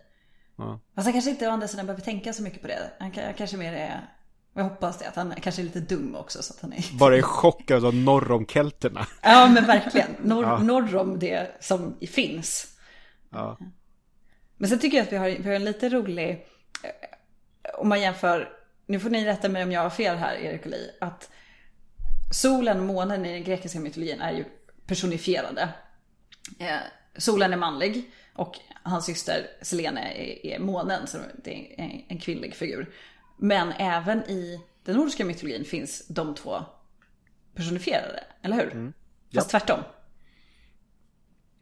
Ja. 0.56 0.80
Fast 0.96 1.06
han 1.06 1.14
kanske 1.14 1.32
inte 1.32 1.48
å 1.48 1.52
andra 1.52 1.68
sidan 1.68 1.86
behöver 1.86 2.04
tänka 2.04 2.34
så 2.34 2.44
mycket 2.44 2.62
på 2.62 2.68
det. 2.68 2.92
Han 3.00 3.12
ka- 3.12 3.34
kanske 3.38 3.58
mer 3.58 3.74
är, 3.74 4.10
jag 4.54 4.64
hoppas 4.64 4.98
det, 5.00 5.08
att 5.08 5.16
han 5.16 5.34
kanske 5.42 5.62
är 5.62 5.64
lite 5.64 5.80
dum 5.80 6.16
också. 6.16 6.44
Så 6.44 6.54
att 6.54 6.62
han 6.62 6.74
är... 6.74 6.98
bara 7.00 7.18
i 7.18 7.22
chock 7.22 7.72
av 7.72 7.96
norr 7.96 8.32
om 8.32 8.46
kelterna. 8.46 9.08
Ja 9.22 9.48
men 9.48 9.66
verkligen. 9.66 10.16
Norr, 10.24 10.44
Ja. 10.44 10.58
norr 10.58 10.96
om 10.96 11.20
det 11.20 11.58
som 11.60 11.98
finns. 12.12 12.68
Ja, 13.30 13.58
Men 14.58 14.70
sen 14.70 14.80
tycker 14.80 14.98
jag 14.98 15.06
att 15.06 15.14
vi 15.14 15.18
har, 15.18 15.30
vi 15.30 15.44
har 15.50 15.56
en 15.56 15.66
lite 15.66 15.90
rolig, 15.90 16.30
eh, 16.84 16.90
om 17.80 17.90
man 17.90 18.02
jämför, 18.02 18.50
nu 18.86 19.00
får 19.00 19.10
ni 19.10 19.26
rätta 19.26 19.50
mig 19.50 19.64
om 19.64 19.72
jag 19.72 19.82
har 19.82 19.90
fel 19.90 20.18
här 20.18 20.36
Erik 20.36 20.62
och 20.66 20.72
Li, 20.72 20.92
att 21.02 21.30
solen 22.32 22.80
och 22.80 22.86
månen 22.86 23.26
i 23.26 23.34
den 23.34 23.44
grekiska 23.44 23.80
mytologin 23.80 24.22
är 24.22 24.32
ju 24.32 24.46
personifierade. 24.88 25.70
Eh, 26.60 26.78
solen 27.18 27.54
är 27.54 27.58
manlig 27.58 28.12
och 28.34 28.60
hans 28.84 29.06
syster 29.06 29.48
Selene 29.62 30.02
är, 30.14 30.46
är 30.46 30.60
månen, 30.60 31.08
så 31.08 31.18
det 31.44 31.52
är 31.74 31.84
en, 31.84 32.04
en 32.08 32.20
kvinnlig 32.20 32.56
figur. 32.56 32.94
Men 33.38 33.72
även 33.72 34.20
i 34.30 34.62
den 34.84 34.96
nordiska 34.96 35.26
mytologin 35.26 35.66
finns 35.66 36.08
de 36.08 36.36
två 36.36 36.64
personifierade, 37.56 38.24
eller 38.42 38.56
hur? 38.58 38.94
Fast 39.36 39.50
tvärtom. 39.50 39.80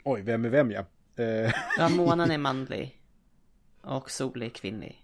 oj, 0.03 0.21
vem 0.21 0.45
är 0.45 0.49
vem 0.49 0.71
ja? 0.71 0.85
Eh, 1.15 1.53
Ja, 1.77 1.89
månen 1.89 2.31
är 2.31 2.37
manlig. 2.49 3.01
Och 3.81 4.11
sol 4.11 4.41
är 4.41 4.49
kvinnlig. 4.49 4.97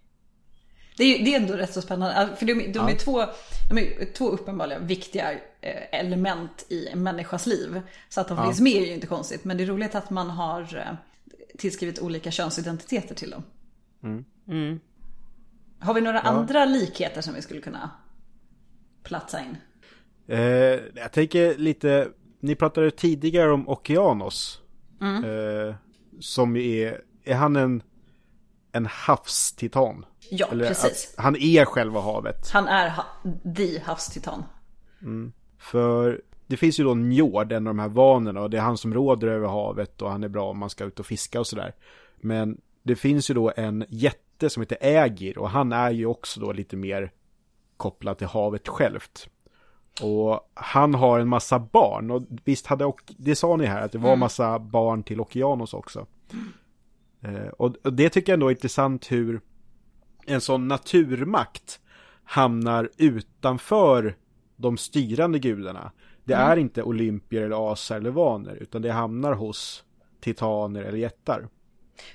Det 0.97 1.03
är, 1.03 1.26
det 1.26 1.34
är 1.36 1.39
ändå 1.41 1.53
rätt 1.53 1.74
så 1.74 1.82
spännande. 1.82 2.36
För 2.36 2.45
de, 2.45 2.53
de, 2.53 2.59
är, 2.80 2.91
Ja. 2.91 2.97
två, 2.97 3.26
de 3.70 3.78
är 3.78 4.13
två 4.13 4.30
uppenbarliga 4.30 4.80
viktiga 4.80 5.32
eh, 5.61 5.99
element 5.99 6.65
i 6.70 6.88
en 6.88 7.03
människas 7.03 7.45
liv. 7.45 7.82
Så 8.09 8.22
att 8.22 8.28
de 8.28 8.45
finns 8.45 8.59
med 8.59 8.76
är 8.76 8.86
ju 8.86 8.93
inte 8.93 9.07
konstigt. 9.07 9.43
Men 9.43 9.57
det 9.57 9.63
är 9.63 9.68
roligt 9.68 9.95
att 9.95 10.09
man 10.09 10.30
har 10.30 10.61
eh, 10.78 10.93
tillskrivit 11.57 11.99
olika 11.99 12.32
könsidentiteter 12.32 13.15
till 13.15 13.30
dem. 13.30 13.43
Mm. 14.47 14.80
Har 15.80 15.93
vi 15.93 16.01
några 16.01 16.19
andra 16.19 16.65
likheter 16.65 17.21
som 17.21 17.34
vi 17.34 17.41
skulle 17.41 17.61
kunna 17.61 17.89
platsa 19.03 19.39
in? 19.39 19.57
Eh, 20.28 20.39
jag 20.95 21.11
tänker 21.11 21.57
lite, 21.57 22.07
ni 22.39 22.55
pratade 22.55 22.91
tidigare 22.91 23.51
om 23.51 23.69
Okeanos. 23.69 24.61
Eh, 25.01 25.75
som 26.19 26.55
är, 26.55 27.01
är 27.23 27.36
han 27.36 27.55
en, 27.55 27.84
en 28.71 28.86
havstitan? 28.86 30.05
Ja, 30.30 30.47
Eller 30.51 30.67
precis. 30.67 31.13
att 31.17 31.23
han 31.23 31.36
är 31.36 31.65
själva 31.65 32.01
havet. 32.01 32.49
Han 32.49 32.67
är 32.67 32.89
ha, 32.89 33.05
the 33.55 33.80
havstitan. 33.80 34.43
För 35.57 36.21
det 36.47 36.57
finns 36.57 36.80
ju 36.80 36.84
då 36.84 36.93
Njord, 36.95 37.51
en 37.51 37.67
av 37.67 37.75
de 37.75 37.80
här 37.80 37.89
vanerna, 37.89 38.41
och 38.41 38.49
det 38.49 38.57
är 38.57 38.61
han 38.61 38.78
som 38.78 38.93
råder 38.93 39.28
över 39.28 39.47
havet 39.47 40.01
och 40.01 40.11
han 40.11 40.23
är 40.23 40.28
bra 40.28 40.49
om 40.49 40.59
man 40.59 40.69
ska 40.69 40.86
ut 40.86 40.99
och 40.99 41.05
fiska 41.05 41.39
och 41.39 41.47
sådär. 41.47 41.75
Men 42.17 42.61
det 42.84 42.95
finns 42.95 43.30
ju 43.30 43.34
då 43.34 43.53
en 43.55 43.86
jätte 43.89 44.26
som 44.49 44.61
heter 44.61 44.77
Ägir 44.81 45.38
och 45.38 45.49
han 45.49 45.71
är 45.71 45.91
ju 45.91 46.05
också 46.05 46.39
då 46.39 46.51
lite 46.51 46.75
mer 46.75 47.11
kopplad 47.77 48.17
till 48.17 48.27
havet 48.27 48.67
självt. 48.67 49.29
Och 50.01 50.51
han 50.53 50.93
har 50.93 51.19
en 51.19 51.27
massa 51.27 51.59
barn 51.59 52.11
och 52.11 52.23
visst 52.43 52.67
hade, 52.67 52.85
och 52.85 53.01
det 53.17 53.35
sa 53.35 53.55
ni 53.55 53.65
här, 53.65 53.81
att 53.81 53.91
det 53.91 53.97
var 53.97 54.15
massa 54.15 54.59
barn 54.59 55.03
till 55.03 55.21
Okeanos 55.21 55.73
också. 55.73 56.07
Eh, 57.21 57.47
och, 57.47 57.75
och 57.83 57.93
det 57.93 58.09
tycker 58.09 58.31
jag 58.31 58.33
ändå 58.33 58.47
är 58.47 58.51
intressant 58.51 59.11
hur 59.11 59.41
en 60.25 60.41
sån 60.41 60.67
naturmakt 60.67 61.79
hamnar 62.23 62.89
utanför 62.97 64.15
de 64.55 64.77
styrande 64.77 65.39
gudarna. 65.39 65.91
Det 66.23 66.33
är 66.33 66.57
inte 66.57 66.83
olympier 66.83 67.41
eller 67.41 67.71
asar 67.71 67.97
eller 67.97 68.09
vaner, 68.09 68.55
utan 68.55 68.81
det 68.81 68.91
hamnar 68.91 69.33
hos 69.33 69.83
titaner 70.19 70.83
eller 70.83 70.97
jättar. 70.97 71.47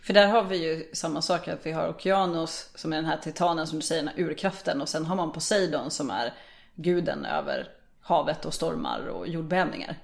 För 0.03 0.13
där 0.13 0.27
har 0.27 0.45
vi 0.45 0.57
ju 0.57 0.91
samma 0.93 1.23
sak, 1.23 1.49
att 1.49 1.67
vi 1.67 1.73
har 1.73 1.89
Okeanos 1.89 2.71
som 2.75 2.93
är 2.93 2.97
den 2.97 3.05
här 3.05 3.17
titanen 3.17 3.67
som 3.67 3.79
du 3.79 3.85
säger, 3.85 4.03
den 4.03 4.15
här 4.17 4.25
urkraften. 4.25 4.81
Och 4.81 4.89
sen 4.89 5.07
har 5.07 5.17
man 5.17 5.33
Poseidon 5.33 5.91
som 5.91 6.11
är 6.11 6.35
guden 6.75 7.25
över 7.25 7.69
havet 8.01 8.45
och 8.45 8.55
stormar 8.55 9.07
och 9.07 9.29
jordbävningar. 9.29 9.99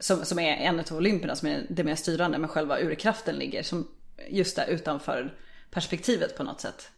Som, 0.00 0.24
som 0.24 0.38
är 0.38 0.56
en 0.56 0.80
av 0.80 0.92
olympierna 0.92 1.36
som 1.36 1.48
är 1.48 1.66
det 1.68 1.84
mer 1.84 1.94
styrande, 1.94 2.38
men 2.38 2.48
själva 2.48 2.80
urkraften 2.80 3.36
ligger 3.36 3.62
som 3.62 3.88
just 4.28 4.56
där 4.56 4.66
utanför 4.66 5.38
perspektivet 5.70 6.36
på 6.36 6.42
något 6.42 6.60
sätt. 6.60 6.90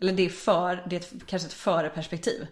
Eller 0.00 0.12
det 0.12 0.22
är 0.22 0.28
för, 0.28 0.86
det 0.90 0.96
är 0.96 1.00
ett, 1.00 1.26
kanske 1.26 1.48
ett 1.48 1.52
före-perspektiv. 1.52 2.46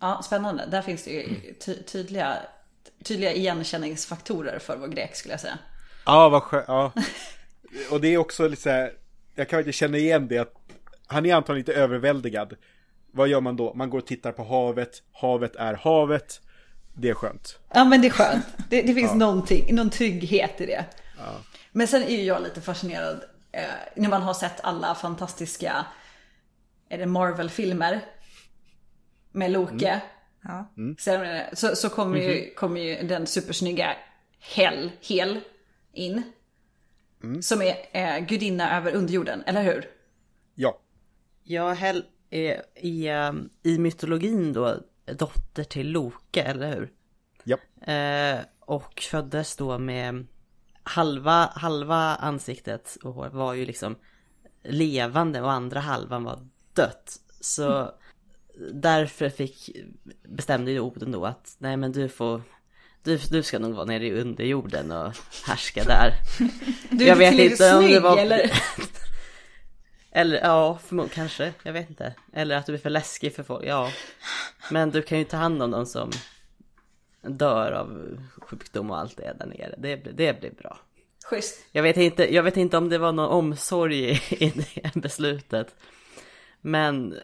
Ja, 0.00 0.22
spännande. 0.24 0.66
Där 0.70 0.82
finns 0.82 1.04
det 1.04 1.10
ju 1.10 1.54
ty, 1.60 1.82
tydliga, 1.82 2.38
tydliga 3.04 3.32
igenkänningsfaktorer 3.32 4.58
för 4.58 4.76
vår 4.76 4.88
grek 4.88 5.16
skulle 5.16 5.32
jag 5.32 5.40
säga. 5.40 5.58
Ja, 6.06 6.28
vad 6.28 6.42
skönt. 6.42 6.64
Ja. 6.68 6.92
Och 7.90 8.00
det 8.00 8.08
är 8.08 8.18
också 8.18 8.48
lite 8.48 8.62
så 8.62 8.70
här, 8.70 8.92
jag 9.34 9.48
kan 9.48 9.58
inte 9.58 9.72
känna 9.72 9.98
igen 9.98 10.28
det 10.28 10.38
att 10.38 10.54
han 11.06 11.26
är 11.26 11.34
antagligen 11.34 11.66
lite 11.66 11.80
överväldigad. 11.80 12.54
Vad 13.12 13.28
gör 13.28 13.40
man 13.40 13.56
då? 13.56 13.74
Man 13.74 13.90
går 13.90 13.98
och 13.98 14.06
tittar 14.06 14.32
på 14.32 14.44
havet, 14.44 15.02
havet 15.12 15.56
är 15.56 15.74
havet. 15.74 16.40
Det 16.94 17.08
är 17.08 17.14
skönt. 17.14 17.58
Ja 17.74 17.84
men 17.84 18.00
det 18.00 18.06
är 18.06 18.10
skönt. 18.10 18.46
Det, 18.70 18.82
det 18.82 18.94
finns 18.94 19.14
någonting, 19.14 19.74
någon 19.74 19.90
trygghet 19.90 20.60
i 20.60 20.66
det. 20.66 20.84
Men 21.72 21.88
sen 21.88 22.02
är 22.02 22.16
ju 22.16 22.22
jag 22.22 22.42
lite 22.42 22.60
fascinerad 22.60 23.24
eh, 23.52 23.62
när 23.96 24.08
man 24.08 24.22
har 24.22 24.34
sett 24.34 24.60
alla 24.60 24.94
fantastiska 24.94 25.86
är 26.88 26.98
det 26.98 27.06
Marvel-filmer 27.06 28.00
med 29.32 29.50
Loke. 29.50 30.00
Ja. 30.42 30.72
Sen, 30.98 31.40
så, 31.52 31.76
så 31.76 31.88
kommer 31.88 32.18
ju, 32.18 32.54
kommer 32.54 32.80
ju 32.80 33.02
den 33.02 33.26
supersnygga 33.26 33.96
Hel, 34.38 34.90
Hel 35.00 35.40
in. 35.92 36.22
Som 37.42 37.62
är 37.62 37.76
eh, 37.92 38.26
gudinna 38.26 38.76
över 38.76 38.92
underjorden, 38.92 39.42
eller 39.46 39.62
hur? 39.62 39.90
Ja. 40.54 40.78
Ja, 41.42 41.72
Hel 41.72 42.04
är 42.30 42.62
i, 42.76 43.10
um, 43.10 43.50
i 43.62 43.78
mytologin 43.78 44.52
då 44.52 44.76
dotter 45.04 45.64
till 45.64 45.90
Loke, 45.90 46.42
eller 46.42 46.74
hur? 46.74 46.92
Ja. 47.44 47.56
Eh, 47.92 48.40
och 48.60 49.00
föddes 49.00 49.56
då 49.56 49.78
med 49.78 50.26
halva, 50.82 51.52
halva 51.54 51.96
ansiktet 52.16 52.96
och 53.02 53.14
hår 53.14 53.28
var 53.28 53.54
ju 53.54 53.66
liksom 53.66 53.96
levande 54.62 55.40
och 55.40 55.52
andra 55.52 55.80
halvan 55.80 56.24
var 56.24 56.48
dött. 56.72 57.20
Så 57.40 57.94
därför 58.72 59.28
fick, 59.28 59.70
bestämde 60.28 60.70
ju 60.70 60.80
Oden 60.80 61.12
då 61.12 61.26
att 61.26 61.56
nej 61.58 61.76
men 61.76 61.92
du 61.92 62.08
får, 62.08 62.42
du, 63.02 63.16
du 63.30 63.42
ska 63.42 63.58
nog 63.58 63.74
vara 63.74 63.84
nere 63.84 64.06
i 64.06 64.12
underjorden 64.20 64.92
och 64.92 65.12
härska 65.46 65.84
där. 65.84 66.14
Du 66.90 67.04
Jag 67.04 67.16
vet 67.16 67.34
inte 67.38 67.74
om 67.74 67.86
det 67.86 68.00
var- 68.00 68.18
eller? 68.18 68.52
Eller 70.14 70.40
ja, 70.40 70.78
förmodligen 70.86 71.14
kanske, 71.14 71.52
jag 71.62 71.72
vet 71.72 71.90
inte. 71.90 72.14
Eller 72.32 72.56
att 72.56 72.66
du 72.66 72.74
är 72.74 72.78
för 72.78 72.90
läskig 72.90 73.34
för 73.34 73.42
folk, 73.42 73.64
ja. 73.66 73.90
Men 74.70 74.90
du 74.90 75.02
kan 75.02 75.18
ju 75.18 75.24
ta 75.24 75.36
hand 75.36 75.62
om 75.62 75.70
de 75.70 75.86
som 75.86 76.10
dör 77.22 77.72
av 77.72 78.18
sjukdom 78.38 78.90
och 78.90 78.98
allt 78.98 79.16
det 79.16 79.36
där 79.38 79.46
nere. 79.46 79.74
Det, 79.78 79.96
blir- 79.96 80.12
det 80.12 80.40
blir 80.40 80.50
bra. 80.50 80.78
Schysst. 81.24 81.64
Jag 81.72 81.82
vet 81.82 81.96
inte, 81.96 82.34
jag 82.34 82.42
vet 82.42 82.56
inte 82.56 82.76
om 82.76 82.88
det 82.88 82.98
var 82.98 83.12
någon 83.12 83.28
omsorg 83.28 83.98
i, 84.10 84.10
i 84.44 84.50
det 84.50 84.94
beslutet. 85.00 85.74
Men 86.60 87.14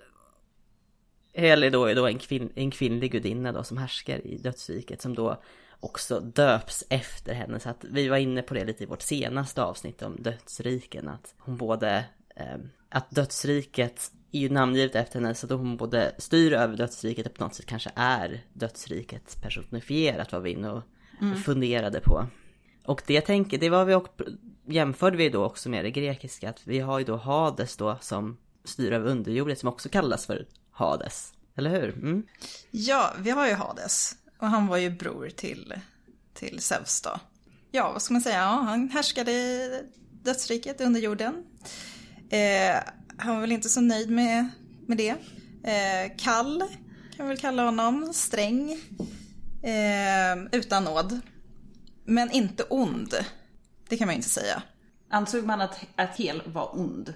Hel 1.32 1.62
är 1.62 1.70
då, 1.70 1.84
är 1.86 1.94
då 1.94 2.06
en, 2.06 2.18
kvinn, 2.18 2.52
en 2.54 2.70
kvinnlig 2.70 3.12
gudinna 3.12 3.52
då 3.52 3.62
som 3.64 3.76
härskar 3.78 4.26
i 4.26 4.36
dödsriket 4.38 5.02
som 5.02 5.14
då 5.14 5.42
också 5.80 6.20
döps 6.20 6.84
efter 6.88 7.34
henne. 7.34 7.60
Så 7.60 7.68
att 7.68 7.84
vi 7.84 8.08
var 8.08 8.16
inne 8.16 8.42
på 8.42 8.54
det 8.54 8.64
lite 8.64 8.82
i 8.82 8.86
vårt 8.86 9.02
senaste 9.02 9.62
avsnitt 9.62 10.02
om 10.02 10.16
dödsriken. 10.22 11.08
Att 11.08 11.34
hon 11.38 11.56
både, 11.56 12.04
eh, 12.36 12.56
att 12.88 13.10
dödsriket 13.10 14.12
är 14.32 14.40
ju 14.40 14.48
namngivet 14.48 14.94
efter 14.94 15.20
henne 15.20 15.34
så 15.34 15.46
att 15.46 15.52
hon 15.52 15.76
både 15.76 16.14
styr 16.18 16.52
över 16.52 16.76
dödsriket 16.76 17.26
och 17.26 17.34
på 17.34 17.44
något 17.44 17.54
sätt 17.54 17.66
kanske 17.66 17.90
är 17.94 18.44
dödsriket 18.52 19.42
personifierat 19.42 20.32
var 20.32 20.40
vi 20.40 20.50
inne 20.50 20.70
och 20.70 20.82
funderade 21.44 22.00
på. 22.00 22.26
Och 22.84 23.02
det 23.06 23.20
tänker, 23.20 23.58
det 23.58 23.70
var 23.70 23.84
vi 23.84 23.94
och 23.94 24.08
jämförde 24.66 25.16
vi 25.16 25.28
då 25.28 25.44
också 25.44 25.68
med 25.68 25.84
det 25.84 25.90
grekiska 25.90 26.50
att 26.50 26.66
vi 26.66 26.78
har 26.78 26.98
ju 26.98 27.04
då 27.04 27.16
Hades 27.16 27.76
då 27.76 27.98
som 28.00 28.36
styr 28.64 28.92
över 28.92 29.10
underjorden 29.10 29.56
som 29.56 29.68
också 29.68 29.88
kallas 29.88 30.26
för 30.26 30.46
Hades. 30.70 31.32
Eller 31.56 31.70
hur? 31.70 31.88
Mm. 31.88 32.26
Ja, 32.70 33.14
vi 33.18 33.30
har 33.30 33.46
ju 33.46 33.54
Hades. 33.54 34.16
Och 34.38 34.46
han 34.48 34.66
var 34.66 34.76
ju 34.76 34.90
bror 34.90 35.28
till, 35.28 35.74
till 36.34 36.60
Zeus 36.60 37.00
då. 37.00 37.20
Ja, 37.70 37.92
vad 37.92 38.02
ska 38.02 38.14
man 38.14 38.22
säga? 38.22 38.36
Ja, 38.36 38.62
han 38.66 38.88
härskade 38.88 39.32
i 39.32 39.82
dödsriket 40.22 40.80
under 40.80 41.00
jorden. 41.00 41.44
Eh, 42.30 42.76
han 43.18 43.34
var 43.34 43.40
väl 43.40 43.52
inte 43.52 43.68
så 43.68 43.80
nöjd 43.80 44.10
med, 44.10 44.48
med 44.86 44.96
det. 44.96 45.10
Eh, 45.64 46.16
kall, 46.18 46.64
kan 47.16 47.26
vi 47.26 47.28
väl 47.28 47.38
kalla 47.38 47.64
honom. 47.64 48.12
Sträng. 48.14 48.72
Eh, 49.62 50.36
utan 50.52 50.84
nåd. 50.84 51.20
Men 52.04 52.30
inte 52.30 52.62
ond. 52.62 53.14
Det 53.88 53.96
kan 53.96 54.06
man 54.06 54.14
ju 54.14 54.16
inte 54.16 54.28
säga. 54.28 54.62
Ansåg 55.10 55.44
man 55.44 55.60
att, 55.60 55.80
att 55.96 56.16
Hel 56.16 56.42
var 56.46 56.78
ond? 56.78 57.14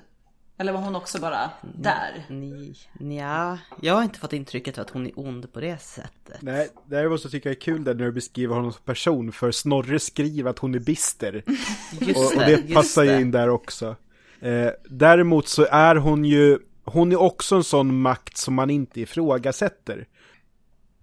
Eller 0.58 0.72
var 0.72 0.80
hon 0.80 0.96
också 0.96 1.20
bara 1.20 1.50
där? 1.62 2.26
Ni, 2.28 2.74
nja, 2.92 3.58
jag 3.80 3.94
har 3.94 4.02
inte 4.02 4.18
fått 4.18 4.32
intrycket 4.32 4.78
att 4.78 4.90
hon 4.90 5.06
är 5.06 5.12
ond 5.16 5.52
på 5.52 5.60
det 5.60 5.82
sättet. 5.82 6.36
Nej, 6.40 6.68
däremot 6.86 7.20
så 7.20 7.28
tycker 7.30 7.50
jag 7.50 7.56
det 7.56 7.60
är 7.60 7.62
kul 7.62 7.84
där 7.84 7.94
när 7.94 8.04
du 8.04 8.12
beskriver 8.12 8.54
honom 8.54 8.72
som 8.72 8.82
person, 8.84 9.32
för 9.32 9.50
Snorre 9.50 9.98
skriver 9.98 10.50
att 10.50 10.58
hon 10.58 10.74
är 10.74 10.78
bister. 10.78 11.44
Just 12.00 12.16
Och, 12.16 12.24
och 12.24 12.32
det, 12.38 12.44
det 12.46 12.62
just 12.62 12.74
passar 12.74 13.02
ju 13.04 13.10
det. 13.10 13.20
in 13.20 13.30
där 13.30 13.48
också. 13.48 13.96
Eh, 14.40 14.70
däremot 14.90 15.48
så 15.48 15.66
är 15.70 15.96
hon 15.96 16.24
ju, 16.24 16.58
hon 16.84 17.12
är 17.12 17.20
också 17.20 17.54
en 17.56 17.64
sån 17.64 18.00
makt 18.00 18.36
som 18.36 18.54
man 18.54 18.70
inte 18.70 19.00
ifrågasätter. 19.00 20.06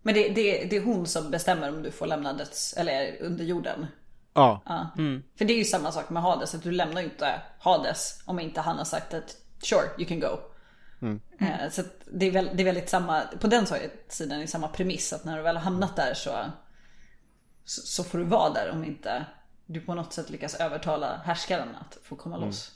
Men 0.02 0.14
det, 0.14 0.30
det, 0.30 0.68
det 0.70 0.78
är 0.78 0.82
hon 0.82 1.06
som 1.06 1.32
bestämmer 1.32 1.70
om 1.70 1.84
du 1.84 1.92
får 1.92 2.08
lämna 2.08 2.34
döds, 2.34 2.74
eller 2.78 3.18
under 3.22 3.46
jorden. 3.46 3.86
Ja, 4.40 4.62
Ja. 4.66 4.88
För 5.38 5.46
det 5.46 5.54
är 5.54 5.58
ju 5.58 5.64
samma 5.66 5.92
sak 5.92 6.10
med 6.10 6.24
Hades, 6.24 6.56
att 6.56 6.64
du 6.64 6.72
lämnar 6.72 7.02
ju 7.02 7.08
inte 7.08 7.42
Hades 7.60 8.22
om 8.26 8.40
inte 8.40 8.62
han 8.62 8.78
har 8.78 8.86
sagt 8.86 9.14
att 9.14 9.36
sure 9.64 9.90
you 9.98 10.08
can 10.08 10.20
go. 10.20 10.40
Eh, 11.40 11.70
Så 11.72 11.82
det, 12.12 12.26
är 12.26 12.32
väl, 12.32 12.50
det 12.54 12.64
är 12.64 12.66
väldigt 12.66 12.90
samma, 12.90 13.22
på 13.42 13.48
den 13.48 13.66
sidan 14.10 14.42
är 14.42 14.48
samma 14.48 14.68
premiss 14.68 15.14
att 15.14 15.26
när 15.26 15.38
du 15.38 15.44
väl 15.44 15.56
har 15.56 15.64
hamnat 15.64 15.96
där 15.96 16.14
så, 16.14 16.32
så, 17.66 17.82
så 17.82 18.04
får 18.04 18.18
du 18.18 18.24
vara 18.24 18.54
där 18.54 18.72
om 18.72 18.84
inte 18.84 19.26
du 19.66 19.82
på 19.82 19.94
något 19.96 20.14
sätt 20.14 20.30
lyckas 20.30 20.56
övertala 20.56 21.22
härskaren 21.26 21.68
att 21.82 21.98
få 22.04 22.16
komma 22.16 22.38
loss. 22.38 22.72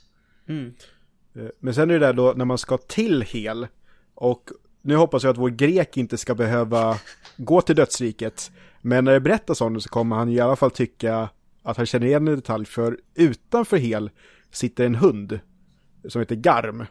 Eh, 0.48 1.42
Men 1.58 1.74
sen 1.74 1.90
är 1.90 1.94
det 1.98 2.06
där 2.06 2.12
då 2.12 2.32
när 2.36 2.44
man 2.44 2.58
ska 2.58 2.78
till 2.78 3.22
hel 3.22 3.66
och 4.14 4.50
nu 4.82 4.96
hoppas 4.96 5.22
jag 5.22 5.30
att 5.30 5.38
vår 5.38 5.50
grek 5.50 5.96
inte 5.96 6.18
ska 6.18 6.34
behöva 6.34 6.98
gå 7.36 7.60
till 7.60 7.76
dödsriket. 7.76 8.50
Men 8.80 9.04
när 9.04 9.12
det 9.12 9.20
berättas 9.20 9.60
om 9.60 9.74
det 9.74 9.80
så 9.80 9.88
kommer 9.88 10.16
han 10.16 10.28
i 10.28 10.40
alla 10.40 10.56
fall 10.56 10.70
tycka 10.70 11.28
att 11.64 11.76
han 11.76 11.86
känner 11.86 12.06
igen 12.06 12.28
en 12.28 12.34
detalj 12.36 12.64
för 12.66 12.98
utanför 13.14 13.76
hel 13.76 14.10
sitter 14.52 14.86
en 14.86 14.94
hund 14.94 15.40
som 16.08 16.20
heter 16.20 16.34
Garm. 16.36 16.86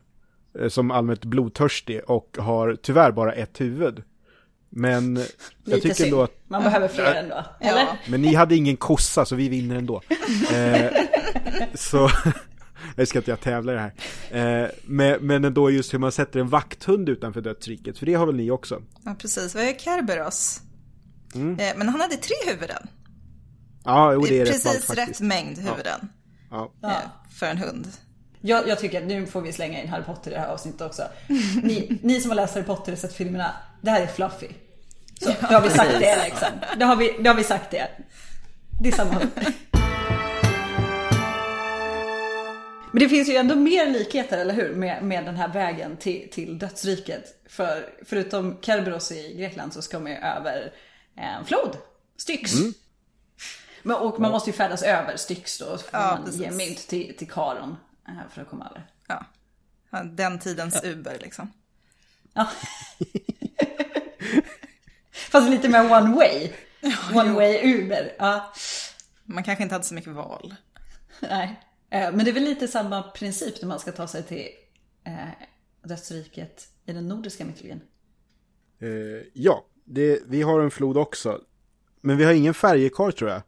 eh, 0.59 0.67
Som 0.67 0.91
allmänt 0.91 1.25
blodtörstig 1.25 2.01
och 2.07 2.37
har 2.39 2.75
tyvärr 2.81 3.11
bara 3.11 3.33
ett 3.33 3.61
huvud. 3.61 4.03
Men 4.75 5.15
jag 5.15 5.25
Lite 5.63 5.81
tycker 5.81 5.93
synd. 5.95 6.07
ändå 6.13 6.23
att 6.23 6.31
Man 6.47 6.63
behöver 6.63 6.87
fler 6.87 7.15
ändå. 7.15 7.45
Eller? 7.61 7.79
Ja. 7.81 7.97
men 8.09 8.21
ni 8.21 8.33
hade 8.33 8.55
ingen 8.55 8.77
kossa 8.77 9.25
så 9.25 9.35
vi 9.35 9.49
vinner 9.49 9.75
ändå. 9.75 10.01
Eh, 10.53 10.91
så, 11.73 12.09
jag 12.95 13.07
ska 13.07 13.19
inte 13.19 13.31
jag 13.31 13.39
tävla 13.39 13.71
i 13.71 13.75
det 13.75 13.81
här. 14.31 14.63
Eh, 14.63 14.69
men, 14.85 15.27
men 15.27 15.45
ändå 15.45 15.71
just 15.71 15.93
hur 15.93 15.99
man 15.99 16.11
sätter 16.11 16.39
en 16.39 16.49
vakthund 16.49 17.09
utanför 17.09 17.41
dödsriket, 17.41 17.97
för 17.97 18.05
det 18.05 18.13
har 18.13 18.25
väl 18.25 18.35
ni 18.35 18.51
också? 18.51 18.81
Ja, 19.05 19.15
precis. 19.19 19.55
Vad 19.55 19.63
är 19.63 19.73
Kerberos? 19.73 20.61
Eh, 21.35 21.77
men 21.77 21.89
han 21.89 22.01
hade 22.01 22.15
tre 22.15 22.35
huvuden. 22.53 22.87
Ja, 23.85 24.13
jo, 24.13 24.21
det 24.21 24.39
är 24.39 24.45
rätt 24.45 24.53
Precis 24.63 24.89
rätt 24.89 24.97
faktiskt. 24.97 25.19
mängd 25.19 25.57
huvuden 25.57 26.09
Ja. 26.51 26.71
eh, 26.83 26.91
för 27.39 27.45
en 27.45 27.57
hund. 27.57 27.87
Jag, 28.41 28.67
jag 28.67 28.79
tycker 28.79 29.01
att 29.01 29.07
nu 29.07 29.25
får 29.25 29.41
vi 29.41 29.53
slänga 29.53 29.81
in 29.83 29.89
Harry 29.89 30.03
Potter 30.03 30.31
i 30.31 30.33
det 30.33 30.39
här 30.39 30.47
avsnittet 30.47 30.81
också. 30.81 31.03
Ni, 31.63 31.99
ni 32.03 32.21
som 32.21 32.31
har 32.31 32.35
läst 32.35 32.53
Harry 32.55 32.65
Potter 32.65 32.91
och 32.91 32.97
sett 32.97 33.13
filmerna, 33.13 33.51
det 33.81 33.91
här 33.91 34.01
är 34.01 34.07
Fluffy. 34.07 34.47
Så, 35.21 35.29
då 35.41 35.47
har 35.47 35.61
vi 35.61 35.69
sagt 35.69 35.91
det 35.99 36.23
liksom. 36.23 36.47
Då 36.79 36.85
har 36.85 36.95
vi, 36.95 37.15
då 37.19 37.29
har 37.29 37.35
vi 37.35 37.43
sagt 37.43 37.71
det. 37.71 37.87
Det 38.81 38.89
är 38.89 38.93
samma 38.93 39.11
hund. 39.13 39.29
Men 42.91 42.99
det 42.99 43.09
finns 43.09 43.29
ju 43.29 43.35
ändå 43.35 43.55
mer 43.55 43.85
likheter, 43.89 44.37
eller 44.37 44.53
hur? 44.53 44.75
Med, 44.75 45.03
med 45.03 45.25
den 45.25 45.35
här 45.35 45.47
vägen 45.47 45.97
till, 45.97 46.29
till 46.31 46.59
dödsriket. 46.59 47.23
För 47.49 47.89
förutom 48.05 48.57
Kerberos 48.61 49.11
i 49.11 49.35
Grekland 49.37 49.73
så 49.73 49.81
ska 49.81 49.99
man 49.99 50.11
ju 50.11 50.17
över 50.17 50.73
en 51.15 51.45
flod. 51.45 51.77
Styx. 52.17 52.51
Men, 53.83 53.95
och 53.95 54.19
man 54.19 54.31
måste 54.31 54.49
ju 54.49 54.53
färdas 54.55 54.83
över 54.83 55.17
Styx 55.17 55.59
då. 55.59 55.65
Så 55.65 55.77
får 55.77 55.99
Ja, 55.99 56.15
man 56.15 56.25
precis. 56.25 56.41
ge 56.41 56.51
mynt 56.51 56.87
till, 56.87 57.17
till 57.17 57.31
Karon. 57.31 57.75
eh, 58.07 58.13
För 58.31 58.41
att 58.41 58.49
komma 58.49 58.67
över. 58.69 58.87
Ja. 59.07 59.25
Ja, 59.89 60.03
Den 60.03 60.39
tidens 60.39 60.83
Uber 60.83 61.17
liksom. 61.21 61.51
Ja. 62.33 62.47
Fast 65.11 65.49
lite 65.49 65.69
mer 65.69 65.91
one 65.91 66.15
way. 66.15 66.49
One 67.13 67.31
way 67.33 67.73
Uber. 67.73 68.15
Ja. 68.19 68.53
Man 69.23 69.43
kanske 69.43 69.63
inte 69.63 69.75
hade 69.75 69.85
så 69.85 69.93
mycket 69.93 70.13
val. 70.13 70.55
Nej. 71.21 71.59
Eh, 71.89 72.11
Men 72.11 72.25
det 72.25 72.31
är 72.31 72.33
väl 72.33 72.43
lite 72.43 72.67
samma 72.67 73.03
princip 73.03 73.61
när 73.61 73.67
man 73.67 73.79
ska 73.79 73.91
ta 73.91 74.07
sig 74.07 74.23
till 74.23 74.47
eh, 75.05 75.27
dödsriket 75.83 76.67
i 76.85 76.93
den 76.93 77.07
nordiska 77.07 77.45
mytologin. 77.45 77.81
Eh, 78.79 79.27
ja, 79.33 79.65
det, 79.85 80.19
vi 80.27 80.41
har 80.41 80.59
en 80.61 80.71
flod 80.71 80.97
också. 80.97 81.41
Men 82.01 82.17
vi 82.17 82.23
har 82.23 82.33
ingen 82.33 82.53
färjekarl 82.53 83.11
tror 83.11 83.29
jag. 83.29 83.41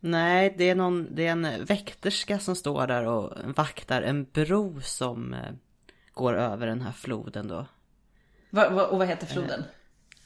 Nej, 0.00 0.54
det 0.58 0.70
är, 0.70 0.74
någon, 0.74 1.14
det 1.14 1.26
är 1.26 1.32
en 1.32 1.64
väkterska 1.64 2.38
som 2.38 2.56
står 2.56 2.86
där 2.86 3.06
och 3.06 3.32
vaktar 3.56 4.02
en 4.02 4.24
bro 4.24 4.80
som 4.80 5.34
eh, 5.34 5.52
går 6.12 6.34
över 6.34 6.66
den 6.66 6.80
här 6.80 6.92
floden 6.92 7.48
då. 7.48 7.66
Va, 8.50 8.70
va, 8.70 8.86
och 8.86 8.98
vad 8.98 9.08
heter 9.08 9.26
floden? 9.26 9.64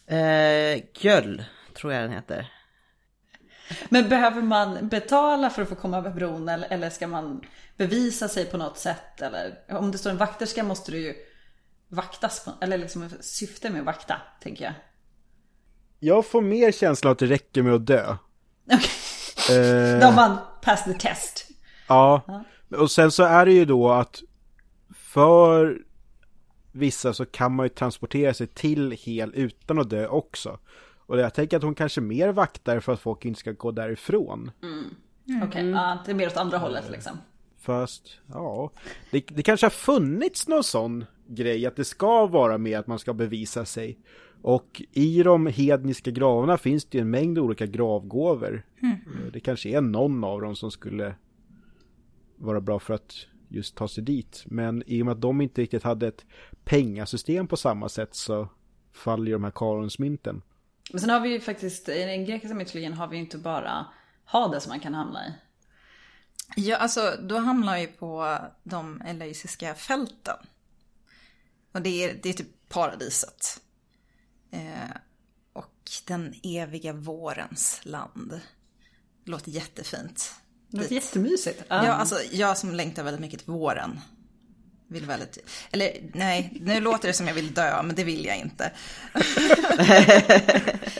Eh, 0.07 0.83
Göll, 0.95 1.45
tror 1.75 1.93
jag 1.93 2.03
den 2.03 2.13
heter. 2.13 2.53
Men 3.89 4.09
behöver 4.09 4.43
man 4.43 4.89
betala 4.89 5.51
för 5.51 5.63
att 5.63 5.69
få 5.69 5.75
komma 5.75 5.97
över 5.99 6.11
bron 6.11 6.49
eller, 6.49 6.69
eller 6.73 6.91
ska 6.91 7.07
man 7.07 7.45
bevisa 7.77 8.29
sig 8.29 8.45
på 8.45 8.57
något 8.57 8.79
sätt? 8.79 9.23
Eller 9.23 9.59
om 9.69 9.93
det 9.93 9.99
står 9.99 10.11
en 10.11 10.17
vakterska 10.17 10.65
måste 10.65 10.93
du 10.93 10.99
ju 10.99 11.15
vaktas 11.89 12.45
på, 12.45 12.53
eller 12.61 12.79
liksom 12.79 13.11
syfte 13.21 13.71
med 13.71 13.81
att 13.81 13.87
vakta, 13.87 14.21
tänker 14.41 14.65
jag. 14.65 14.75
Jag 15.99 16.27
får 16.27 16.43
mer 16.43 16.73
känsla 16.73 17.11
att 17.11 17.19
det 17.19 17.27
räcker 17.27 17.63
med 17.63 17.75
att 17.75 17.87
dö. 17.87 18.17
Okej. 18.73 19.02
Eh, 19.51 20.01
Då 20.01 20.07
har 20.07 20.13
man 20.17 20.39
passed 20.63 20.93
the 20.95 21.09
test. 21.09 21.49
Ja, 21.89 22.23
och 22.77 22.91
sen 22.91 23.11
så 23.11 23.23
är 23.23 23.47
det 23.47 23.53
ju 23.53 23.65
då 23.65 23.91
att 23.91 24.23
för 24.95 25.79
vissa 26.73 27.13
så 27.15 27.27
kan 27.27 27.55
man 27.55 27.67
ju 27.67 27.69
transportera 27.69 28.35
sig 28.35 28.47
till 28.47 28.91
hel 28.93 29.33
utan 29.35 29.79
att 29.79 29.91
dö 29.91 30.07
också. 30.07 30.59
Och 31.07 31.19
jag 31.19 31.35
tänker 31.35 31.57
att 31.57 31.63
hon 31.63 31.75
kanske 31.75 32.01
mer 32.01 32.29
vaktar 32.29 32.81
för 32.81 32.93
att 32.93 33.01
folk 33.01 33.25
inte 33.25 33.41
ska 33.41 33.53
gå 33.53 33.71
därifrån. 33.71 34.51
Okej, 35.45 35.69
ja, 35.71 35.99
det 36.05 36.11
är 36.11 36.15
mer 36.15 36.27
åt 36.27 36.37
andra 36.37 36.59
hållet 36.59 36.85
liksom. 36.91 37.13
Fast, 37.61 38.03
ja, 38.27 38.71
det, 39.11 39.25
det 39.29 39.43
kanske 39.43 39.67
har 39.67 39.71
funnits 39.71 40.49
någon 40.49 40.65
sån 40.65 41.05
grej 41.29 41.67
att 41.67 41.77
det 41.77 41.85
ska 41.85 42.27
vara 42.27 42.59
med 42.59 42.79
att 42.79 42.87
man 42.87 42.99
ska 42.99 43.13
bevisa 43.13 43.65
sig. 43.65 43.99
Och 44.43 44.83
i 44.93 45.23
de 45.23 45.47
hedniska 45.47 46.11
gravarna 46.11 46.59
finns 46.59 46.85
det 46.85 46.99
ju 46.99 47.03
en 47.03 47.11
mängd 47.11 47.39
olika 47.39 47.67
gravgåvor. 47.67 48.67
Det 49.33 49.41
kanske 49.41 49.69
är 49.69 49.81
någon 49.81 50.25
av 50.25 50.41
dem 50.41 50.57
som 50.57 50.71
skulle 50.71 51.15
vara 52.37 52.61
bra 52.61 52.79
för 52.79 52.95
att 52.95 53.27
just 53.49 53.77
ta 53.77 53.89
sig 53.89 54.05
dit. 54.05 54.43
Men 54.47 54.83
i 54.87 55.03
och 55.03 55.07
med 55.07 55.13
att 55.13 55.21
de 55.21 55.41
inte 55.41 55.61
riktigt 55.63 55.83
hade 55.83 56.09
ett 56.09 56.25
pengasystem 56.65 57.47
på 57.47 57.57
samma 57.57 57.89
sätt 57.89 58.15
så 58.15 58.49
faller 58.93 59.27
ju 59.27 59.33
de 59.33 59.45
här 59.45 59.51
karonsmynten. 59.51 60.43
Men 60.91 61.01
sen 61.01 61.11
har 61.11 61.21
vi 61.21 61.29
ju 61.29 61.41
faktiskt, 61.41 61.89
i 61.89 62.05
den 62.05 62.25
grekiska 62.25 62.55
mytologin 62.55 62.93
har 62.93 63.09
vi 63.09 63.17
ju 63.17 63.23
inte 63.23 63.39
bara 63.39 63.87
Hades 64.25 64.63
som 64.63 64.71
man 64.71 64.81
kan 64.81 64.95
hamna 64.95 65.27
i. 65.27 65.31
Ja, 66.57 66.77
alltså 66.77 67.15
då 67.23 67.39
hamnar 67.39 67.79
ju 67.79 67.87
på 67.87 68.39
de 68.63 69.03
eleusiska 69.07 69.75
fälten. 69.75 70.37
Och 71.73 71.83
det 71.83 72.05
är, 72.05 72.19
det 72.23 72.29
är 72.29 72.33
typ 72.33 72.69
paradiset. 72.69 73.61
Eh, 74.53 74.91
och 75.53 75.91
den 76.07 76.35
eviga 76.43 76.93
vårens 76.93 77.81
land. 77.83 78.41
Låter 79.25 79.51
jättefint. 79.51 80.35
Det 80.69 80.77
låter 80.77 80.95
jättemysigt. 80.95 81.63
Ja, 81.69 81.77
alltså 81.77 82.19
jag 82.31 82.59
som 82.59 82.75
längtar 82.75 83.03
väldigt 83.03 83.21
mycket 83.21 83.41
till 83.41 83.53
våren. 83.53 84.01
Vill 84.93 85.07
väldigt, 85.07 85.39
eller 85.71 85.91
nej, 86.15 86.59
nu 86.61 86.81
låter 86.81 87.09
det 87.09 87.15
som 87.15 87.27
jag 87.27 87.35
vill 87.35 87.55
dö, 87.55 87.83
men 87.83 87.97
det 87.97 88.05
vill 88.05 88.25
jag 88.25 88.37
inte. 88.37 88.73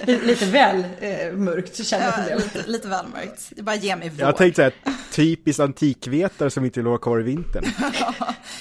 Lite, 0.07 0.47
väl 0.47 0.85
eh, 1.01 1.33
mörkt 1.33 1.87
känner 1.87 2.05
jag 2.05 2.15
Ja, 2.19 2.25
det. 2.25 2.37
lite, 2.37 2.71
lite 2.71 2.89
väl 2.89 3.07
mörkt. 3.07 3.53
Det 3.57 3.63
bara 3.63 3.77
ger 3.77 3.97
mig 3.97 4.09
vår. 4.09 4.21
Jag 4.21 4.37
tänkte 4.37 4.73
såhär, 4.85 4.97
typiskt 5.13 5.61
antikvetare 5.61 6.51
som 6.51 6.65
inte 6.65 6.81
vill 6.81 6.87
vara 6.87 6.99
kvar 6.99 7.21
i 7.21 7.23
vintern. 7.23 7.65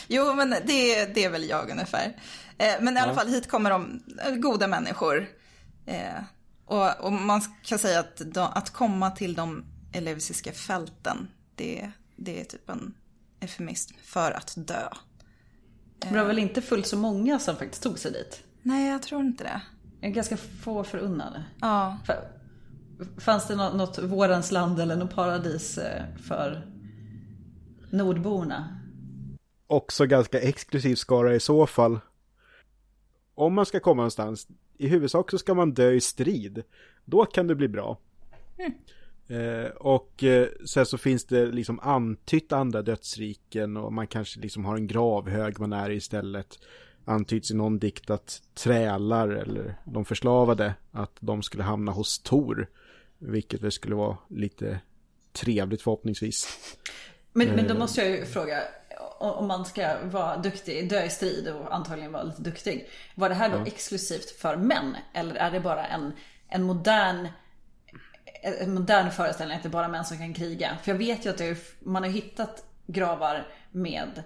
Jo, 0.07 0.33
men 0.33 0.49
det, 0.49 1.05
det 1.05 1.23
är 1.25 1.29
väl 1.29 1.49
jag 1.49 1.69
ungefär. 1.69 2.13
Eh, 2.57 2.73
men 2.81 2.97
i 2.97 2.99
alla 2.99 3.15
fall, 3.15 3.27
hit 3.27 3.49
kommer 3.49 3.69
de 3.69 4.03
eh, 4.25 4.35
goda 4.35 4.67
människor. 4.67 5.27
Eh, 5.85 6.23
och, 6.65 6.99
och 6.99 7.11
man 7.11 7.41
kan 7.63 7.79
säga 7.79 7.99
att, 7.99 8.21
de, 8.25 8.49
att 8.53 8.69
komma 8.69 9.11
till 9.11 9.33
de 9.33 9.65
eleusiska 9.93 10.51
fälten, 10.51 11.27
det, 11.55 11.91
det 12.15 12.39
är 12.41 12.43
typ 12.43 12.69
en 12.69 12.93
eufemism 13.41 13.95
för 14.03 14.31
att 14.31 14.53
dö. 14.57 14.87
Men 16.03 16.13
det 16.13 16.19
var 16.19 16.27
väl 16.27 16.39
inte 16.39 16.61
fullt 16.61 16.85
så 16.85 16.97
många 16.97 17.39
som 17.39 17.55
faktiskt 17.55 17.83
tog 17.83 17.99
sig 17.99 18.11
dit? 18.11 18.43
Nej, 18.61 18.89
jag 18.91 19.01
tror 19.03 19.21
inte 19.21 19.43
det. 19.43 19.61
Ganska 20.09 20.37
få 20.37 20.83
förunnade. 20.83 21.43
Ja, 21.61 21.97
Fa- 22.05 22.25
Fanns 23.17 23.47
det 23.47 23.55
något, 23.55 23.99
vårens 23.99 24.51
land 24.51 24.79
eller 24.79 24.95
något 24.95 25.15
paradis 25.15 25.77
eh, 25.77 26.03
för 26.23 26.67
nordborna? 27.89 28.79
Också 29.67 30.05
ganska 30.05 30.39
exklusiv 30.39 30.95
skara 30.95 31.35
i 31.35 31.39
så 31.39 31.67
fall. 31.67 31.99
Om 33.35 33.53
man 33.53 33.65
ska 33.65 33.79
komma 33.79 33.95
någonstans, 33.95 34.47
i 34.77 34.87
huvudsak 34.87 35.31
så 35.31 35.37
ska 35.37 35.53
man 35.53 35.73
dö 35.73 35.91
i 35.91 36.01
strid. 36.01 36.63
Då 37.05 37.25
kan 37.25 37.47
det 37.47 37.55
bli 37.55 37.67
bra. 37.67 37.97
Eh, 39.27 39.71
och 39.71 40.23
eh, 40.23 40.47
sen 40.65 40.85
så 40.85 40.97
finns 40.97 41.25
det 41.25 41.45
liksom 41.45 41.79
antytt 41.79 42.51
andra 42.51 42.81
dödsriken 42.81 43.77
och 43.77 43.93
man 43.93 44.07
kanske 44.07 44.39
liksom 44.39 44.65
har 44.65 44.75
en 44.75 44.87
gravhög 44.87 45.59
man 45.59 45.73
är 45.73 45.89
i 45.89 45.95
istället. 45.95 46.59
Antyds 47.05 47.51
i 47.51 47.55
någon 47.55 47.79
dikt 47.79 48.09
att 48.09 48.41
trälar 48.53 49.29
eller 49.29 49.75
de 49.85 50.05
förslavade 50.05 50.73
att 50.91 51.17
de 51.19 51.43
skulle 51.43 51.63
hamna 51.63 51.91
hos 51.91 52.19
Tor. 52.19 52.69
Vilket 53.17 53.61
väl 53.61 53.71
skulle 53.71 53.95
vara 53.95 54.17
lite 54.29 54.79
trevligt 55.31 55.81
förhoppningsvis. 55.81 56.59
Men, 57.33 57.47
men 57.47 57.67
då 57.67 57.73
måste 57.73 58.01
jag 58.01 58.09
ju 58.09 58.25
fråga, 58.25 58.63
om 59.19 59.47
man 59.47 59.65
ska 59.65 59.97
vara 60.05 60.37
duktig, 60.37 60.89
dö 60.89 61.03
i 61.03 61.09
strid 61.09 61.47
och 61.47 61.75
antagligen 61.75 62.11
vara 62.11 62.23
lite 62.23 62.41
duktig. 62.41 62.89
Var 63.15 63.29
det 63.29 63.35
här 63.35 63.49
då 63.49 63.65
exklusivt 63.65 64.29
för 64.31 64.55
män? 64.55 64.95
Eller 65.13 65.35
är 65.35 65.51
det 65.51 65.59
bara 65.59 65.85
en, 65.85 66.11
en 66.47 66.63
modern 66.63 67.27
en 68.41 68.73
modern 68.73 69.11
föreställning 69.11 69.57
att 69.57 69.63
det 69.63 69.69
är 69.69 69.71
bara 69.71 69.87
män 69.87 70.05
som 70.05 70.17
kan 70.17 70.33
kriga? 70.33 70.77
För 70.83 70.91
jag 70.91 70.97
vet 70.97 71.25
ju 71.25 71.29
att 71.29 71.37
det 71.37 71.45
är, 71.45 71.57
man 71.79 72.03
har 72.03 72.09
hittat 72.09 72.63
gravar 72.87 73.47
med 73.71 74.23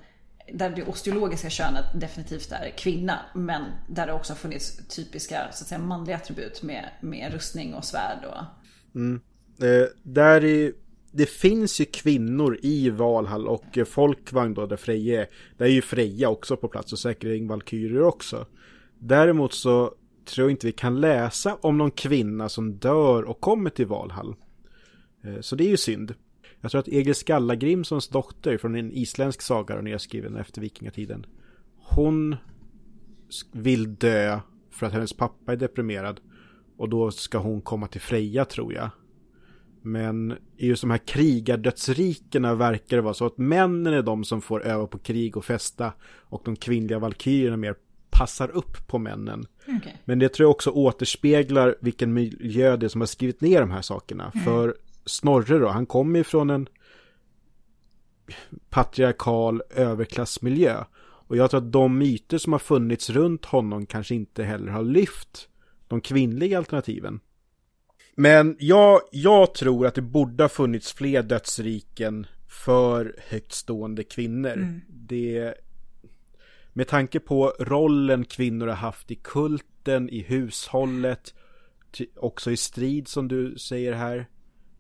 där 0.54 0.70
det 0.70 0.84
osteologiska 0.84 1.50
könet 1.50 1.86
definitivt 1.96 2.52
är 2.52 2.70
kvinna. 2.78 3.20
Men 3.36 3.64
där 3.90 4.08
det 4.08 4.14
också 4.14 4.34
har 4.34 4.38
funnits 4.38 4.88
typiska 4.88 5.48
så 5.52 5.64
att 5.64 5.68
säga, 5.68 5.80
manliga 5.80 6.16
attribut 6.16 6.64
med, 6.64 6.90
med 7.02 7.34
rustning 7.34 7.74
och 7.74 7.86
svärd. 7.86 8.26
Och... 8.26 8.96
Mm. 8.96 9.22
Eh, 9.62 9.88
där 10.04 10.44
är, 10.44 10.74
det 11.12 11.30
finns 11.30 11.82
ju 11.82 11.86
kvinnor 11.86 12.60
i 12.62 12.90
Valhall 12.90 13.48
och 13.48 13.78
eh, 13.78 13.86
Folkvagn 13.86 14.54
då 14.54 14.66
där 14.66 14.78
Freje 14.78 15.22
är. 15.22 15.28
Där 15.58 15.66
är 15.66 15.70
ju 15.70 15.82
Freja 15.82 16.30
också 16.30 16.58
på 16.58 16.68
plats 16.68 16.94
och 16.94 17.00
säkerligen 17.00 17.48
Valkyrier 17.48 18.02
också. 18.02 18.46
Däremot 19.00 19.54
så 19.54 19.94
tror 20.26 20.50
inte 20.50 20.68
vi 20.68 20.72
kan 20.72 21.02
läsa 21.02 21.56
om 21.56 21.78
någon 21.78 21.92
kvinna 21.92 22.50
som 22.50 22.78
dör 22.78 23.24
och 23.24 23.42
kommer 23.42 23.70
till 23.70 23.88
Valhall. 23.88 24.36
Eh, 25.24 25.40
så 25.42 25.56
det 25.56 25.64
är 25.64 25.70
ju 25.70 25.78
synd. 25.78 26.14
Jag 26.62 26.72
tror 26.72 26.80
att 26.80 26.88
Egil 26.88 27.16
Skallagrimsons 27.16 28.08
dotter 28.08 28.58
från 28.58 28.76
en 28.76 28.92
isländsk 28.92 29.42
saga 29.42 29.78
och 29.78 29.84
nedskriven 29.84 30.36
efter 30.36 30.62
vikingatiden. 30.62 31.26
Hon 31.78 32.36
vill 33.52 33.96
dö 33.96 34.40
för 34.72 34.86
att 34.86 34.94
hennes 34.94 35.14
pappa 35.14 35.52
är 35.52 35.58
deprimerad. 35.58 36.20
Och 36.78 36.90
då 36.90 37.12
ska 37.12 37.38
hon 37.38 37.62
komma 37.62 37.88
till 37.88 38.02
Freja 38.02 38.46
tror 38.46 38.74
jag. 38.74 38.90
Men 39.82 40.38
i 40.58 40.68
just 40.68 40.82
de 40.82 40.92
här 40.92 40.98
krigardödsrikena 40.98 42.56
verkar 42.56 42.98
det 42.98 43.02
vara 43.02 43.14
så 43.14 43.26
att 43.26 43.38
männen 43.38 43.94
är 43.94 44.02
de 44.02 44.24
som 44.24 44.42
får 44.42 44.64
öva 44.64 44.88
på 44.88 44.98
krig 44.98 45.38
och 45.38 45.46
festa. 45.46 45.94
Och 46.04 46.42
de 46.46 46.56
kvinnliga 46.56 47.00
valkyrierna 47.00 47.58
mer 47.58 47.76
passar 48.20 48.50
upp 48.50 48.88
på 48.88 48.98
männen. 48.98 49.48
Okej. 49.68 50.02
Men 50.06 50.20
det 50.20 50.30
tror 50.30 50.46
jag 50.46 50.52
också 50.52 50.70
återspeglar 50.70 51.76
vilken 51.82 52.14
miljö 52.14 52.78
det 52.78 52.86
är 52.86 52.88
som 52.88 53.02
har 53.02 53.06
skrivit 53.06 53.42
ner 53.42 53.60
de 53.60 53.72
här 53.72 53.82
sakerna. 53.82 54.32
För 54.46 54.76
Snorre 55.06 55.60
då, 55.60 55.68
han 55.68 55.86
kommer 55.86 56.20
ju 56.20 56.24
från 56.24 56.50
en 56.50 56.68
patriarkal 58.70 59.62
överklassmiljö. 59.70 60.84
Och 61.02 61.38
jag 61.38 61.50
tror 61.50 61.62
att 61.62 61.72
de 61.72 61.98
myter 61.98 62.38
som 62.38 62.54
har 62.54 62.60
funnits 62.60 63.10
runt 63.10 63.46
honom 63.46 63.86
kanske 63.86 64.16
inte 64.16 64.44
heller 64.44 64.72
har 64.72 64.84
lyft 64.84 65.50
de 65.88 66.02
kvinnliga 66.02 66.58
alternativen. 66.58 67.20
Men 68.16 68.56
jag, 68.60 69.02
jag 69.12 69.54
tror 69.54 69.88
att 69.88 69.96
det 69.96 70.02
borde 70.02 70.44
ha 70.44 70.50
funnits 70.50 70.94
fler 70.94 71.24
dödsriken 71.24 72.28
för 72.48 73.16
högtstående 73.28 74.04
kvinnor. 74.04 74.82
Det, 74.88 75.54
med 76.78 76.88
tanke 76.88 77.20
på 77.20 77.54
rollen 77.60 78.26
kvinnor 78.26 78.68
har 78.68 78.76
haft 78.76 79.12
i 79.12 79.16
kulten, 79.16 80.10
i 80.10 80.22
hushållet, 80.22 81.34
också 82.16 82.52
i 82.52 82.58
strid 82.58 83.08
som 83.08 83.28
du 83.28 83.58
säger 83.58 83.94
här. 83.94 84.28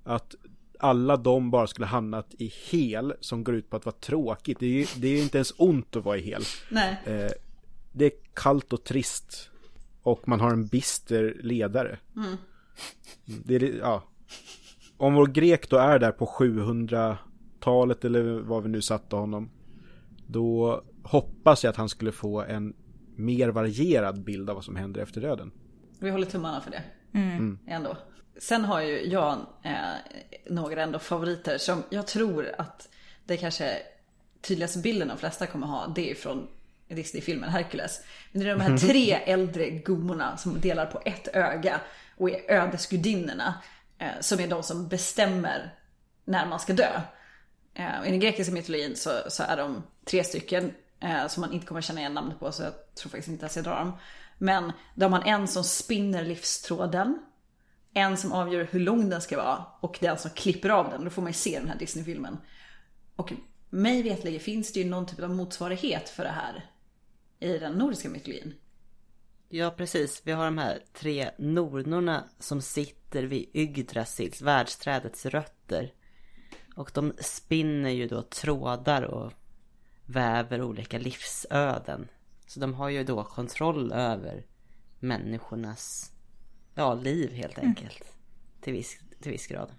Att 0.04 0.36
alla 0.80 1.18
de 1.18 1.52
bara 1.52 1.68
skulle 1.68 1.86
hamnat 1.86 2.34
i 2.38 2.54
hel 2.72 3.14
som 3.20 3.44
går 3.44 3.56
ut 3.56 3.70
på 3.70 3.78
att 3.78 3.86
vara 3.86 3.96
tråkigt. 3.96 4.60
Det 4.60 4.66
är 4.66 4.70
ju 4.70 4.86
det 4.98 5.08
är 5.08 5.12
ju 5.12 5.22
inte 5.22 5.38
ens 5.38 5.54
ont 5.58 5.96
att 5.96 6.04
vara 6.06 6.18
i 6.18 6.22
hel. 6.22 6.44
Nej. 6.72 6.98
Eh, 7.06 7.32
det 7.92 8.06
är 8.06 8.12
kallt 8.34 8.74
och 8.74 8.84
trist. 8.84 9.50
Och 10.02 10.28
man 10.28 10.40
har 10.40 10.52
en 10.52 10.68
bister 10.68 11.38
ledare. 11.44 12.00
Mm, 12.16 12.38
Det 13.26 13.56
är, 13.56 13.78
ja. 13.80 14.04
Om 14.98 15.14
vår 15.14 15.28
grek 15.28 15.70
då 15.70 15.78
är 15.78 16.00
där 16.00 16.12
på 16.12 16.26
700-talet 16.26 18.06
eller 18.06 18.40
vad 18.40 18.64
vi 18.64 18.70
nu 18.70 18.82
satte 18.82 19.16
honom. 19.16 19.50
Då 20.28 20.84
hoppas 21.06 21.64
jag 21.64 21.72
att 21.72 21.78
han 21.78 21.90
skulle 21.90 22.12
få 22.12 22.42
en 22.42 22.74
mer 23.16 23.50
varierad 23.50 24.24
bild 24.24 24.50
av 24.50 24.56
vad 24.56 24.66
som 24.66 24.76
händer 24.76 25.02
efter 25.02 25.22
döden. 25.22 25.52
Vi 26.00 26.10
håller 26.10 26.26
tummarna 26.26 26.62
för 26.62 26.72
det. 26.72 26.84
Ändå. 27.68 27.98
Sen 28.38 28.66
har 28.66 28.82
ju 28.82 29.06
jag 29.06 29.38
eh, 29.64 29.74
några 30.50 30.84
ändå 30.84 31.00
favoriter 31.00 31.58
som 31.58 31.84
jag 31.90 32.08
tror 32.08 32.56
att 32.58 32.90
det 33.26 33.38
kanske 33.38 33.78
tydligaste 34.42 34.80
bilden 34.80 35.08
de 35.08 35.18
flesta 35.18 35.48
kommer 35.48 35.68
ha. 35.68 35.88
Det 35.96 36.12
är 36.12 36.16
från 36.16 36.48
Disney-filmen 36.88 37.50
Hercules. 37.50 38.02
Men 38.32 38.42
det 38.42 38.50
är 38.50 38.56
de 38.56 38.62
här 38.62 38.78
tre 38.78 39.12
äldre 39.12 39.70
gummorna 39.70 40.38
som 40.38 40.60
delar 40.60 40.86
på 40.86 41.02
ett 41.06 41.28
öga 41.36 41.80
och 42.18 42.30
är 42.30 42.52
ödesgudinnorna. 42.52 43.54
Eh, 43.98 44.08
som 44.20 44.40
är 44.40 44.48
de 44.48 44.64
som 44.64 44.88
bestämmer 44.88 45.74
när 46.26 46.46
man 46.46 46.60
ska 46.60 46.74
dö. 46.74 47.02
Eh, 47.74 48.08
I 48.08 48.12
den 48.12 48.20
grekiska 48.20 48.54
mytologin 48.54 48.96
så, 48.96 49.10
så 49.28 49.44
är 49.44 49.58
de 49.58 49.84
tre 50.06 50.24
stycken 50.24 50.74
eh, 51.06 51.28
som 51.28 51.42
man 51.42 51.54
inte 51.54 51.66
kommer 51.66 51.82
känna 51.82 52.00
igen 52.00 52.14
namnet 52.14 52.40
på 52.40 52.52
så 52.52 52.64
jag 52.64 52.74
tror 52.96 53.10
faktiskt 53.10 53.28
inte 53.28 53.46
att 53.46 53.56
jag 53.56 53.66
drar 53.66 53.80
dem. 53.80 53.92
Men 54.38 54.72
då 54.96 55.06
har 55.06 55.10
man 55.10 55.24
en 55.24 55.48
som 55.48 55.64
spinner 55.64 56.24
livstråden. 56.24 57.20
En 57.94 58.18
som 58.18 58.32
avgör 58.32 58.68
hur 58.72 58.80
lång 58.80 59.10
den 59.10 59.22
ska 59.22 59.38
vara 59.38 59.66
och 59.80 59.98
den 60.02 60.18
som 60.18 60.32
klipper 60.32 60.70
av 60.70 60.90
den. 60.90 61.04
Då 61.04 61.10
får 61.10 61.22
man 61.22 61.32
ju 61.32 61.38
se 61.38 61.60
den 61.60 61.70
här 61.70 61.78
Disney-filmen. 61.78 62.38
Och 63.16 63.34
mig 63.70 64.04
vetligen 64.04 64.40
finns 64.40 64.74
det 64.74 64.80
ju 64.80 64.90
någon 64.90 65.06
typ 65.06 65.20
av 65.20 65.30
motsvarighet 65.30 66.10
för 66.10 66.24
det 66.24 66.30
här 66.30 66.70
i 67.40 67.58
den 67.58 67.74
nordiska 67.74 68.10
mytologin. 68.10 68.54
Ja, 69.50 69.72
precis. 69.78 70.22
Vi 70.26 70.32
har 70.32 70.46
de 70.46 70.58
här 70.58 70.84
tre 70.94 71.32
nornorna 71.38 72.24
som 72.40 72.62
sitter 72.62 73.24
vid 73.24 73.50
Yggdrasils, 73.54 74.42
världsträdets 74.42 75.26
rötter. 75.26 75.94
Och 76.76 76.92
de 76.94 77.14
spinner 77.20 77.90
ju 77.90 78.08
då 78.08 78.22
trådar 78.22 79.02
och 79.02 79.34
väver 80.06 80.62
olika 80.62 80.98
livsöden. 80.98 82.08
Så 82.48 82.60
de 82.60 82.74
har 82.74 82.90
ju 82.90 83.04
då 83.04 83.24
kontroll 83.24 83.92
över 83.92 84.46
människornas 85.00 86.12
ja, 86.76 86.94
liv 86.94 87.32
helt 87.32 87.60
enkelt. 87.60 88.04
Till, 88.62 88.74
viss, 88.74 89.00
till 89.22 89.32
viss 89.32 89.48
grad. 89.48 89.72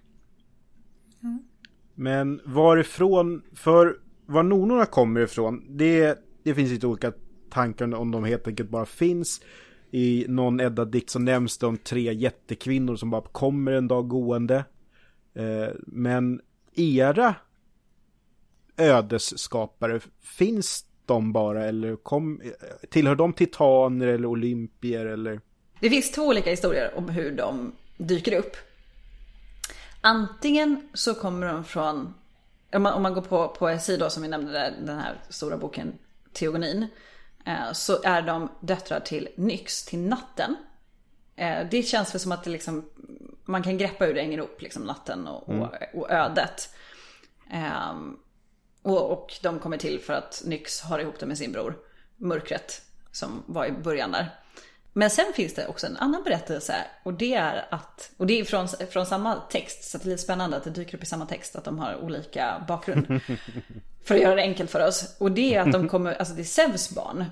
Men 1.95 2.41
varifrån, 2.45 3.43
för 3.53 3.99
var 4.25 4.43
nonorna 4.43 4.85
kommer 4.85 5.21
ifrån, 5.21 5.77
det, 5.77 6.19
det 6.43 6.55
finns 6.55 6.71
lite 6.71 6.87
olika 6.87 7.13
tankar 7.49 7.95
om 7.95 8.11
de 8.11 8.23
helt 8.23 8.47
enkelt 8.47 8.69
bara 8.69 8.85
finns. 8.85 9.41
i 9.91 10.25
någon 10.27 10.59
Edda-dikt 10.59 11.09
så 11.09 11.19
nämns 11.19 11.57
det 11.57 11.67
om 11.67 11.77
tre 11.77 12.13
jättekvinnor 12.13 12.95
som 12.95 13.09
bara 13.09 13.21
kommer 13.21 13.71
en 13.71 13.87
dag 13.87 14.07
gående. 14.07 14.65
Eh, 15.33 15.69
men 15.87 16.41
era 16.75 17.35
ödesskapare, 18.77 19.99
finns 20.21 20.85
de 21.05 21.33
bara 21.33 21.65
eller 21.65 21.95
kom, 21.95 22.41
tillhör 22.89 23.15
de 23.15 23.33
titaner 23.33 24.07
eller 24.07 24.27
olympier 24.27 25.05
eller? 25.05 25.41
Det 25.79 25.89
finns 25.89 26.11
två 26.11 26.21
olika 26.21 26.49
historier 26.49 26.97
om 26.97 27.09
hur 27.09 27.31
de 27.31 27.71
dyker 27.97 28.37
upp. 28.37 28.57
Antingen 30.01 30.89
så 30.93 31.13
kommer 31.13 31.47
de 31.47 31.63
från, 31.63 32.13
om 32.73 32.83
man, 32.83 32.93
om 32.93 33.03
man 33.03 33.13
går 33.13 33.21
på 33.21 33.47
poesi 33.47 33.97
då 33.97 34.09
som 34.09 34.23
vi 34.23 34.29
nämnde 34.29 34.51
där, 34.51 34.73
den 34.85 34.99
här 34.99 35.15
stora 35.29 35.57
boken 35.57 35.93
Teogonin. 36.33 36.87
Eh, 37.45 37.71
så 37.73 38.03
är 38.03 38.21
de 38.21 38.49
döttrar 38.59 38.99
till 38.99 39.29
Nyx, 39.35 39.85
till 39.85 39.99
natten. 39.99 40.55
Eh, 41.35 41.67
det 41.71 41.83
känns 41.83 42.13
väl 42.13 42.19
som 42.21 42.31
att 42.31 42.43
det 42.43 42.49
liksom, 42.49 42.89
man 43.45 43.63
kan 43.63 43.77
greppa 43.77 44.05
hur 44.05 44.13
det 44.13 44.21
hänger 44.21 44.37
ihop, 44.37 44.61
liksom 44.61 44.83
natten 44.83 45.27
och, 45.27 45.49
mm. 45.49 45.61
och, 45.61 45.71
och 45.93 46.11
ödet. 46.11 46.69
Um, 47.91 48.19
och, 48.87 49.11
och, 49.11 49.33
de 49.41 49.59
kommer 49.59 49.77
till 49.77 49.99
för 49.99 50.13
att 50.13 50.41
Nyx 50.45 50.81
har 50.81 50.99
ihop 50.99 51.19
det 51.19 51.25
med 51.25 51.37
sin 51.37 51.51
bror, 51.51 51.77
Mörkret, 52.17 52.81
som 53.11 53.43
var 53.47 53.65
i 53.65 53.71
början 53.71 54.11
där. 54.11 54.35
Men 54.93 55.09
sen 55.09 55.25
finns 55.33 55.53
det 55.53 55.67
också 55.67 55.87
en 55.87 55.97
annan 55.97 56.23
berättelse 56.23 56.75
och 57.03 57.13
det 57.13 57.33
är 57.33 57.65
att, 57.69 58.11
och 58.17 58.27
det 58.27 58.39
är 58.39 58.43
från, 58.43 58.67
från 58.67 59.05
samma 59.05 59.35
text, 59.35 59.83
så 59.83 59.97
det 59.97 60.05
är 60.05 60.09
lite 60.09 60.21
spännande 60.21 60.57
att 60.57 60.63
det 60.63 60.69
dyker 60.69 60.97
upp 60.97 61.03
i 61.03 61.05
samma 61.05 61.25
text 61.25 61.55
att 61.55 61.63
de 61.63 61.79
har 61.79 61.95
olika 61.95 62.65
bakgrund. 62.67 63.07
för 64.03 64.15
att 64.15 64.21
göra 64.21 64.35
det 64.35 64.41
enkelt 64.41 64.71
för 64.71 64.87
oss. 64.87 65.15
Och 65.19 65.31
det 65.31 65.55
är 65.55 65.61
att 65.61 65.71
de 65.71 65.89
kommer, 65.89 66.13
alltså 66.13 66.33
det 66.33 66.41
är 66.41 66.43
Zeus 66.43 66.95
barn. 66.95 67.25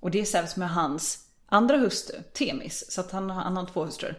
Och 0.00 0.10
det 0.10 0.20
är 0.20 0.24
Zeus 0.24 0.56
med 0.56 0.70
hans 0.70 1.18
andra 1.46 1.76
hustru, 1.76 2.16
Temis. 2.32 2.92
Så 2.92 3.00
att 3.00 3.10
han, 3.10 3.30
han 3.30 3.56
har 3.56 3.66
två 3.66 3.84
hustrur. 3.84 4.18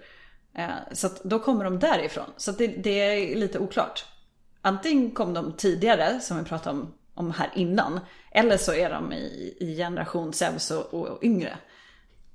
Eh, 0.58 0.70
så 0.92 1.08
att 1.08 1.24
då 1.24 1.40
kommer 1.40 1.64
de 1.64 1.80
därifrån. 1.80 2.30
Så 2.38 2.52
att 2.52 2.58
det, 2.58 2.68
det 2.68 2.90
är 2.90 3.36
lite 3.36 3.60
oklart. 3.60 4.06
Antingen 4.66 5.12
kom 5.12 5.34
de 5.34 5.52
tidigare, 5.52 6.20
som 6.20 6.38
vi 6.38 6.44
pratade 6.44 6.80
om, 6.80 6.94
om 7.14 7.32
här 7.32 7.50
innan. 7.56 8.00
Eller 8.32 8.58
så 8.58 8.74
är 8.74 8.90
de 8.90 9.14
i, 9.14 9.58
i 9.60 9.78
generation 9.78 10.34
Zeus 10.34 10.72
och, 10.72 10.94
och 10.94 11.24
yngre. 11.24 11.58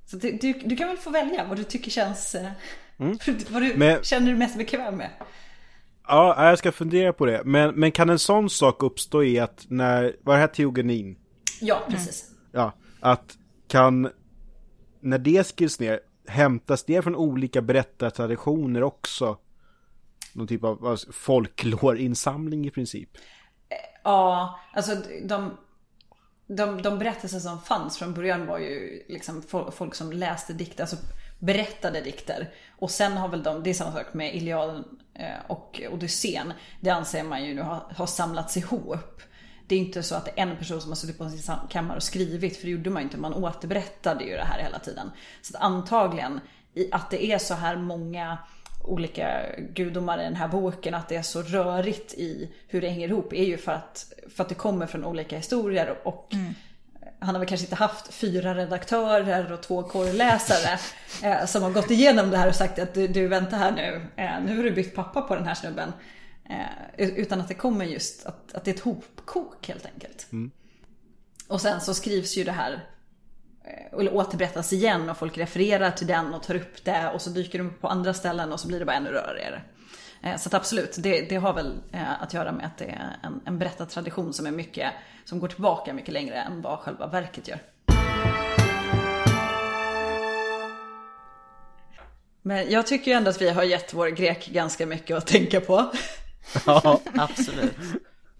Så 0.06 0.16
du, 0.16 0.32
du, 0.32 0.52
du, 0.52 0.76
kan 0.76 0.88
väl 0.88 0.96
få 0.96 1.10
välja 1.10 1.44
vad 1.44 1.56
du 1.56 1.64
tycker 1.64 1.90
känns, 1.90 2.34
eh, 2.34 2.50
mm. 2.98 3.18
vad 3.50 3.62
du 3.62 3.74
men, 3.76 4.02
känner 4.02 4.26
dig 4.26 4.34
mest 4.34 4.56
bekväm 4.56 4.96
med. 4.96 5.10
Ja, 6.08 6.48
jag 6.48 6.58
ska 6.58 6.72
fundera 6.72 7.12
på 7.12 7.26
det. 7.26 7.42
Men, 7.44 7.74
men 7.74 7.92
kan 7.92 8.10
en 8.10 8.18
sån 8.18 8.50
sak 8.50 8.82
uppstå 8.82 9.22
i 9.22 9.38
att 9.38 9.66
när, 9.68 10.16
var 10.22 10.34
det 10.34 10.40
här 10.40 10.46
teogenin? 10.46 11.16
Ja, 11.60 11.82
precis. 11.88 12.30
Ja, 12.52 12.72
att 13.00 13.38
kan, 13.68 14.10
när 15.00 15.18
det 15.18 15.46
skrivs 15.46 15.80
ner, 15.80 16.00
hämtas 16.26 16.84
det 16.84 17.02
från 17.02 17.16
olika 17.16 17.62
berättartraditioner 17.62 18.82
också? 18.82 19.36
Någon 20.32 20.46
typ 20.46 20.64
av 20.64 20.96
folklorinsamling 21.12 22.66
i 22.66 22.70
princip? 22.70 23.10
Ja, 24.04 24.60
alltså 24.74 24.96
de 25.24 25.56
de, 26.56 26.82
de 26.82 26.98
berättelser 26.98 27.38
som 27.38 27.60
fanns 27.60 27.98
från 27.98 28.14
början 28.14 28.46
var 28.46 28.58
ju 28.58 29.04
liksom 29.08 29.42
folk 29.72 29.94
som 29.94 30.12
läste 30.12 30.52
dikter, 30.52 30.82
alltså 30.82 30.96
berättade 31.38 32.00
dikter. 32.00 32.50
Och 32.78 32.90
sen 32.90 33.16
har 33.16 33.28
väl 33.28 33.42
de, 33.42 33.62
det 33.62 33.70
är 33.70 33.74
samma 33.74 33.92
sak 33.92 34.14
med 34.14 34.34
Iliaden 34.34 34.84
eh, 35.14 35.46
och 35.46 35.80
Odysseen. 35.90 36.52
Det 36.80 36.90
anser 36.90 37.22
man 37.22 37.44
ju 37.44 37.54
nu 37.54 37.62
har, 37.62 37.92
har 37.96 38.06
samlats 38.06 38.56
ihop. 38.56 39.22
Det 39.66 39.74
är 39.74 39.78
inte 39.78 40.02
så 40.02 40.14
att 40.14 40.24
det 40.24 40.30
är 40.36 40.42
en 40.42 40.56
person 40.56 40.80
som 40.80 40.90
har 40.90 40.96
suttit 40.96 41.18
på 41.18 41.28
sin 41.28 41.54
kammare 41.70 41.96
och 41.96 42.02
skrivit, 42.02 42.56
för 42.56 42.64
det 42.64 42.70
gjorde 42.70 42.90
man 42.90 43.02
ju 43.02 43.04
inte. 43.04 43.18
Man 43.18 43.34
återberättade 43.34 44.24
ju 44.24 44.36
det 44.36 44.44
här 44.44 44.62
hela 44.62 44.78
tiden. 44.78 45.10
Så 45.42 45.56
att 45.56 45.62
antagligen, 45.62 46.40
att 46.92 47.10
det 47.10 47.24
är 47.24 47.38
så 47.38 47.54
här 47.54 47.76
många 47.76 48.38
olika 48.82 49.42
gudomar 49.58 50.20
i 50.20 50.24
den 50.24 50.36
här 50.36 50.48
boken, 50.48 50.94
att 50.94 51.08
det 51.08 51.16
är 51.16 51.22
så 51.22 51.42
rörigt 51.42 52.14
i 52.14 52.50
hur 52.68 52.80
det 52.80 52.88
hänger 52.88 53.08
ihop 53.08 53.32
är 53.32 53.44
ju 53.44 53.58
för 53.58 53.72
att, 53.72 54.12
för 54.28 54.42
att 54.42 54.48
det 54.48 54.54
kommer 54.54 54.86
från 54.86 55.04
olika 55.04 55.36
historier 55.36 55.98
och 56.02 56.28
mm. 56.32 56.54
Han 57.22 57.34
har 57.34 57.38
väl 57.38 57.48
kanske 57.48 57.66
inte 57.66 57.76
haft 57.76 58.14
fyra 58.14 58.54
redaktörer 58.54 59.52
och 59.52 59.62
två 59.62 59.82
korrläsare 59.82 60.78
eh, 61.22 61.46
som 61.46 61.62
har 61.62 61.70
gått 61.70 61.90
igenom 61.90 62.30
det 62.30 62.36
här 62.36 62.48
och 62.48 62.54
sagt 62.54 62.78
att 62.78 62.94
du, 62.94 63.08
du 63.08 63.28
vänta 63.28 63.56
här 63.56 63.72
nu, 63.72 64.06
eh, 64.16 64.42
nu 64.44 64.56
har 64.56 64.64
du 64.64 64.70
bytt 64.70 64.94
pappa 64.94 65.22
på 65.22 65.34
den 65.34 65.46
här 65.46 65.54
snubben. 65.54 65.92
Eh, 66.50 67.08
utan 67.08 67.40
att 67.40 67.48
det 67.48 67.54
kommer 67.54 67.84
just 67.84 68.26
att, 68.26 68.54
att 68.54 68.64
det 68.64 68.70
är 68.70 68.74
ett 68.74 68.80
hopkok 68.80 69.68
helt 69.68 69.86
enkelt. 69.86 70.26
Mm. 70.32 70.50
Och 71.48 71.60
sen 71.60 71.80
så 71.80 71.94
skrivs 71.94 72.36
ju 72.36 72.44
det 72.44 72.52
här 72.52 72.84
eller 73.98 74.14
återberättas 74.14 74.72
igen 74.72 75.10
och 75.10 75.16
folk 75.16 75.38
refererar 75.38 75.90
till 75.90 76.06
den 76.06 76.34
och 76.34 76.42
tar 76.42 76.54
upp 76.54 76.84
det 76.84 77.10
och 77.14 77.22
så 77.22 77.30
dyker 77.30 77.58
de 77.58 77.66
upp 77.66 77.80
på 77.80 77.88
andra 77.88 78.14
ställen 78.14 78.52
och 78.52 78.60
så 78.60 78.68
blir 78.68 78.78
det 78.78 78.84
bara 78.84 78.96
ännu 78.96 79.10
rörigare. 79.10 79.62
Eh, 80.22 80.36
så 80.36 80.48
att 80.48 80.54
absolut, 80.54 80.96
det, 80.98 81.20
det 81.28 81.36
har 81.36 81.52
väl 81.52 81.80
eh, 81.92 82.22
att 82.22 82.34
göra 82.34 82.52
med 82.52 82.66
att 82.66 82.78
det 82.78 82.84
är 82.84 83.16
en, 83.22 83.40
en 83.44 83.58
berättartradition 83.58 84.32
som 84.32 84.46
är 84.46 84.50
mycket, 84.50 84.92
som 85.24 85.40
går 85.40 85.48
tillbaka 85.48 85.92
mycket 85.92 86.14
längre 86.14 86.34
än 86.34 86.62
vad 86.62 86.78
själva 86.78 87.06
verket 87.06 87.48
gör. 87.48 87.58
Men 92.42 92.70
jag 92.70 92.86
tycker 92.86 93.10
ju 93.10 93.16
ändå 93.16 93.30
att 93.30 93.42
vi 93.42 93.50
har 93.50 93.62
gett 93.62 93.94
vår 93.94 94.08
grek 94.08 94.48
ganska 94.48 94.86
mycket 94.86 95.16
att 95.16 95.26
tänka 95.26 95.60
på. 95.60 95.90
Ja, 96.66 97.00
absolut. 97.14 97.76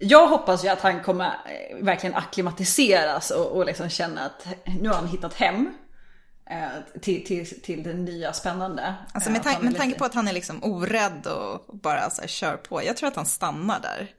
Jag 0.03 0.27
hoppas 0.27 0.65
ju 0.65 0.67
att 0.67 0.81
han 0.81 1.03
kommer 1.03 1.25
eh, 1.27 1.83
verkligen 1.83 2.15
akklimatiseras 2.15 3.31
och, 3.31 3.45
och 3.45 3.65
liksom 3.65 3.89
känna 3.89 4.25
att 4.25 4.47
nu 4.81 4.89
har 4.89 4.95
han 4.95 5.07
hittat 5.07 5.33
hem. 5.33 5.73
Eh, 6.45 6.99
till, 7.01 7.25
till, 7.25 7.61
till 7.61 7.83
det 7.83 7.93
nya 7.93 8.33
spännande. 8.33 8.95
Alltså 9.13 9.29
med, 9.29 9.43
tan 9.43 9.65
med 9.65 9.77
tanke 9.77 9.99
på 9.99 10.05
att 10.05 10.13
han 10.13 10.27
är 10.27 10.33
liksom 10.33 10.63
orädd 10.63 11.27
och 11.27 11.77
bara 11.77 12.09
så 12.09 12.21
här, 12.21 12.27
kör 12.27 12.57
på. 12.57 12.83
Jag 12.83 12.97
tror 12.97 13.07
att 13.07 13.15
han 13.15 13.25
stannar 13.25 13.79
där. 13.79 14.11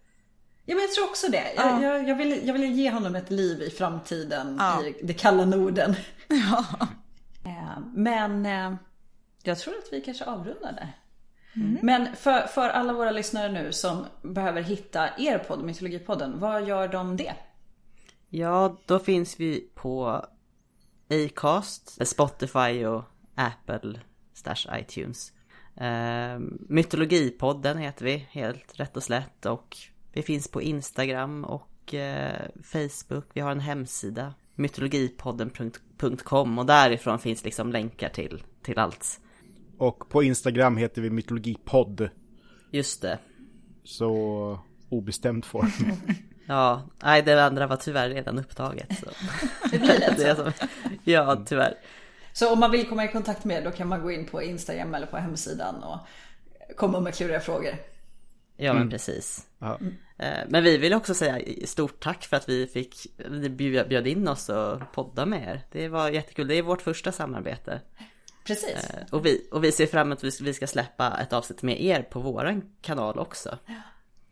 Ja 0.64 0.74
men 0.74 0.82
jag 0.82 0.92
tror 0.92 1.04
också 1.04 1.30
det. 1.30 1.52
Jag, 1.56 1.66
ja. 1.66 1.82
jag, 1.82 2.08
jag, 2.08 2.16
vill, 2.16 2.46
jag 2.46 2.52
vill 2.52 2.72
ge 2.72 2.90
honom 2.90 3.16
ett 3.16 3.30
liv 3.30 3.62
i 3.62 3.70
framtiden 3.70 4.56
ja. 4.60 4.84
i 4.84 4.94
det 5.02 5.14
kalla 5.14 5.44
Norden. 5.44 5.96
Ja. 6.28 6.64
Eh, 7.44 7.78
men 7.94 8.44
jag 9.42 9.58
tror 9.58 9.74
att 9.74 9.92
vi 9.92 10.00
kanske 10.00 10.24
avrundar 10.24 10.72
där. 10.72 10.92
Mm. 11.56 11.78
Men 11.82 12.16
för, 12.16 12.46
för 12.46 12.68
alla 12.68 12.92
våra 12.92 13.10
lyssnare 13.10 13.52
nu 13.52 13.72
som 13.72 14.06
behöver 14.22 14.62
hitta 14.62 15.08
er 15.18 15.38
podd, 15.38 15.64
Mytologipodden, 15.64 16.40
vad 16.40 16.68
gör 16.68 16.88
de 16.88 17.16
det? 17.16 17.34
Ja, 18.28 18.80
då 18.86 18.98
finns 18.98 19.40
vi 19.40 19.68
på 19.74 20.24
Acast, 21.10 22.08
Spotify 22.08 22.84
och 22.84 23.04
Apple 23.34 24.00
slash 24.34 24.80
iTunes. 24.80 25.32
Uh, 25.80 26.38
Mytologipodden 26.68 27.78
heter 27.78 28.04
vi, 28.04 28.26
helt 28.30 28.80
rätt 28.80 28.96
och 28.96 29.02
slätt. 29.02 29.46
Och 29.46 29.76
vi 30.12 30.22
finns 30.22 30.48
på 30.48 30.62
Instagram 30.62 31.44
och 31.44 31.94
uh, 31.94 32.30
Facebook. 32.62 33.24
Vi 33.32 33.40
har 33.40 33.50
en 33.50 33.60
hemsida, 33.60 34.34
mytologipodden.com 34.54 36.58
och 36.58 36.66
därifrån 36.66 37.18
finns 37.18 37.44
liksom 37.44 37.72
länkar 37.72 38.08
till, 38.08 38.42
till 38.62 38.78
allt 38.78 39.20
och 39.78 40.08
på 40.08 40.22
Instagram 40.22 40.76
heter 40.76 41.02
vi 41.02 41.10
mytologipodd. 41.10 42.08
Just 42.70 43.02
det. 43.02 43.18
Så 43.84 44.58
obestämd 44.88 45.44
form. 45.44 45.72
ja, 46.46 46.82
nej 47.02 47.22
det 47.22 47.44
andra 47.44 47.66
var 47.66 47.76
tyvärr 47.76 48.08
redan 48.08 48.38
upptaget. 48.38 48.98
Så. 48.98 49.06
det 49.70 49.78
blir 49.78 49.98
lätt 49.98 50.16
det 50.16 50.36
så. 50.36 50.52
Ja, 51.04 51.44
tyvärr. 51.46 51.74
Så 52.32 52.52
om 52.52 52.60
man 52.60 52.70
vill 52.70 52.88
komma 52.88 53.04
i 53.04 53.08
kontakt 53.08 53.44
med 53.44 53.56
er 53.56 53.64
då 53.64 53.70
kan 53.70 53.88
man 53.88 54.02
gå 54.02 54.10
in 54.10 54.26
på 54.26 54.42
Instagram 54.42 54.94
eller 54.94 55.06
på 55.06 55.16
hemsidan 55.16 55.82
och 55.82 55.98
komma 56.76 57.00
med 57.00 57.14
kluriga 57.14 57.40
frågor. 57.40 57.74
Ja 58.56 58.72
men 58.72 58.82
mm. 58.82 58.90
precis. 58.90 59.46
Mm. 59.60 59.94
Men 60.48 60.64
vi 60.64 60.78
vill 60.78 60.94
också 60.94 61.14
säga 61.14 61.66
stort 61.66 62.00
tack 62.00 62.24
för 62.24 62.36
att 62.36 62.48
vi 62.48 62.66
fick 62.66 63.06
bjöd 63.88 64.06
in 64.06 64.28
oss 64.28 64.48
och 64.48 64.92
podda 64.92 65.26
med 65.26 65.48
er. 65.48 65.60
Det 65.72 65.88
var 65.88 66.08
jättekul. 66.08 66.48
Det 66.48 66.54
är 66.54 66.62
vårt 66.62 66.82
första 66.82 67.12
samarbete. 67.12 67.80
Precis. 68.44 68.90
Eh, 68.90 69.04
och 69.10 69.26
vi, 69.26 69.48
och 69.50 69.64
vi 69.64 69.72
ser 69.72 69.86
fram 69.86 70.06
emot 70.06 70.24
att 70.24 70.40
vi 70.40 70.54
ska 70.54 70.66
släppa 70.66 71.18
ett 71.20 71.32
avsnitt 71.32 71.62
med 71.62 71.82
er 71.82 72.02
på 72.02 72.20
våran 72.20 72.62
kanal 72.80 73.18
också. 73.18 73.58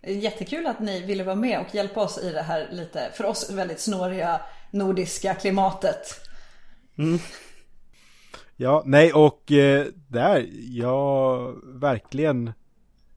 Jättekul 0.03 0.67
att 0.67 0.81
ni 0.81 1.07
ville 1.07 1.25
vara 1.25 1.37
med 1.37 1.61
och 1.61 1.75
hjälpa 1.75 2.01
oss 2.01 2.19
i 2.19 2.33
det 2.33 2.43
här 2.43 2.69
lite, 2.73 3.11
för 3.15 3.25
oss 3.25 3.51
väldigt 3.51 3.81
snåriga 3.81 4.41
nordiska 4.71 5.35
klimatet. 5.35 6.21
Mm. 6.99 7.19
Ja, 8.57 8.83
nej 8.87 9.13
och 9.13 9.53
eh, 9.53 9.87
där, 10.09 10.49
jag 10.61 11.55
verkligen 11.65 12.53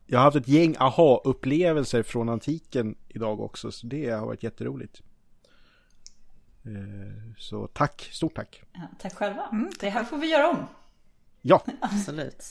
Jag 0.05 0.19
har 0.19 0.23
haft 0.23 0.37
ett 0.37 0.47
gäng 0.47 0.75
aha-upplevelser 0.79 2.03
från 2.03 2.29
antiken 2.29 2.95
idag 3.07 3.39
också, 3.39 3.71
så 3.71 3.87
det 3.87 4.09
har 4.09 4.25
varit 4.25 4.43
jätteroligt. 4.43 5.01
Eh, 6.65 7.33
så 7.37 7.67
tack, 7.67 8.09
stort 8.11 8.35
tack. 8.35 8.61
Ja, 8.73 8.81
tack 8.99 9.15
själva. 9.15 9.47
Mm, 9.51 9.71
det 9.79 9.89
här 9.89 10.03
får 10.03 10.17
vi 10.17 10.27
göra 10.27 10.49
om. 10.49 10.67
Ja. 11.45 11.63
Absolut. 11.79 12.43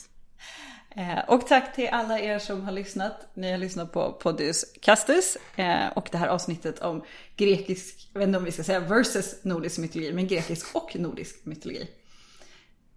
Eh, 0.95 1.19
och 1.27 1.47
tack 1.47 1.75
till 1.75 1.87
alla 1.87 2.19
er 2.19 2.39
som 2.39 2.61
har 2.61 2.71
lyssnat. 2.71 3.27
Ni 3.33 3.51
har 3.51 3.57
lyssnat 3.57 3.91
på 3.91 4.11
Podius 4.11 4.65
Castus 4.81 5.37
eh, 5.55 5.87
och 5.87 6.09
det 6.11 6.17
här 6.17 6.27
avsnittet 6.27 6.79
om 6.79 7.03
grekisk, 7.35 8.09
jag 8.13 8.19
vet 8.19 8.27
inte 8.27 8.37
om 8.37 8.45
vi 8.45 8.51
ska 8.51 8.63
säga 8.63 8.79
versus 8.79 9.43
nordisk 9.43 9.77
mytologi, 9.77 10.13
men 10.13 10.27
grekisk 10.27 10.75
och 10.75 10.95
nordisk 10.95 11.45
mytologi. 11.45 11.89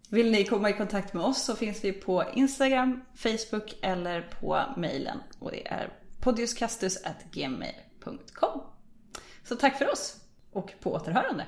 Vill 0.09 0.31
ni 0.31 0.45
komma 0.45 0.71
i 0.71 0.73
kontakt 0.73 1.15
med 1.15 1.25
oss 1.25 1.45
så 1.45 1.57
finns 1.57 1.85
vi 1.85 1.93
på 1.93 2.25
Instagram, 2.35 3.05
Facebook 3.15 3.77
eller 3.83 4.31
på 4.41 4.63
mejlen. 4.77 5.19
Och 5.39 5.51
det 5.51 5.69
är 5.69 5.93
podiuscastus.gmail.com. 6.21 8.63
Så 9.45 9.57
tack 9.57 9.79
för 9.79 9.93
oss 9.93 10.17
och 10.53 10.73
på 10.81 10.93
återhörande. 10.93 11.47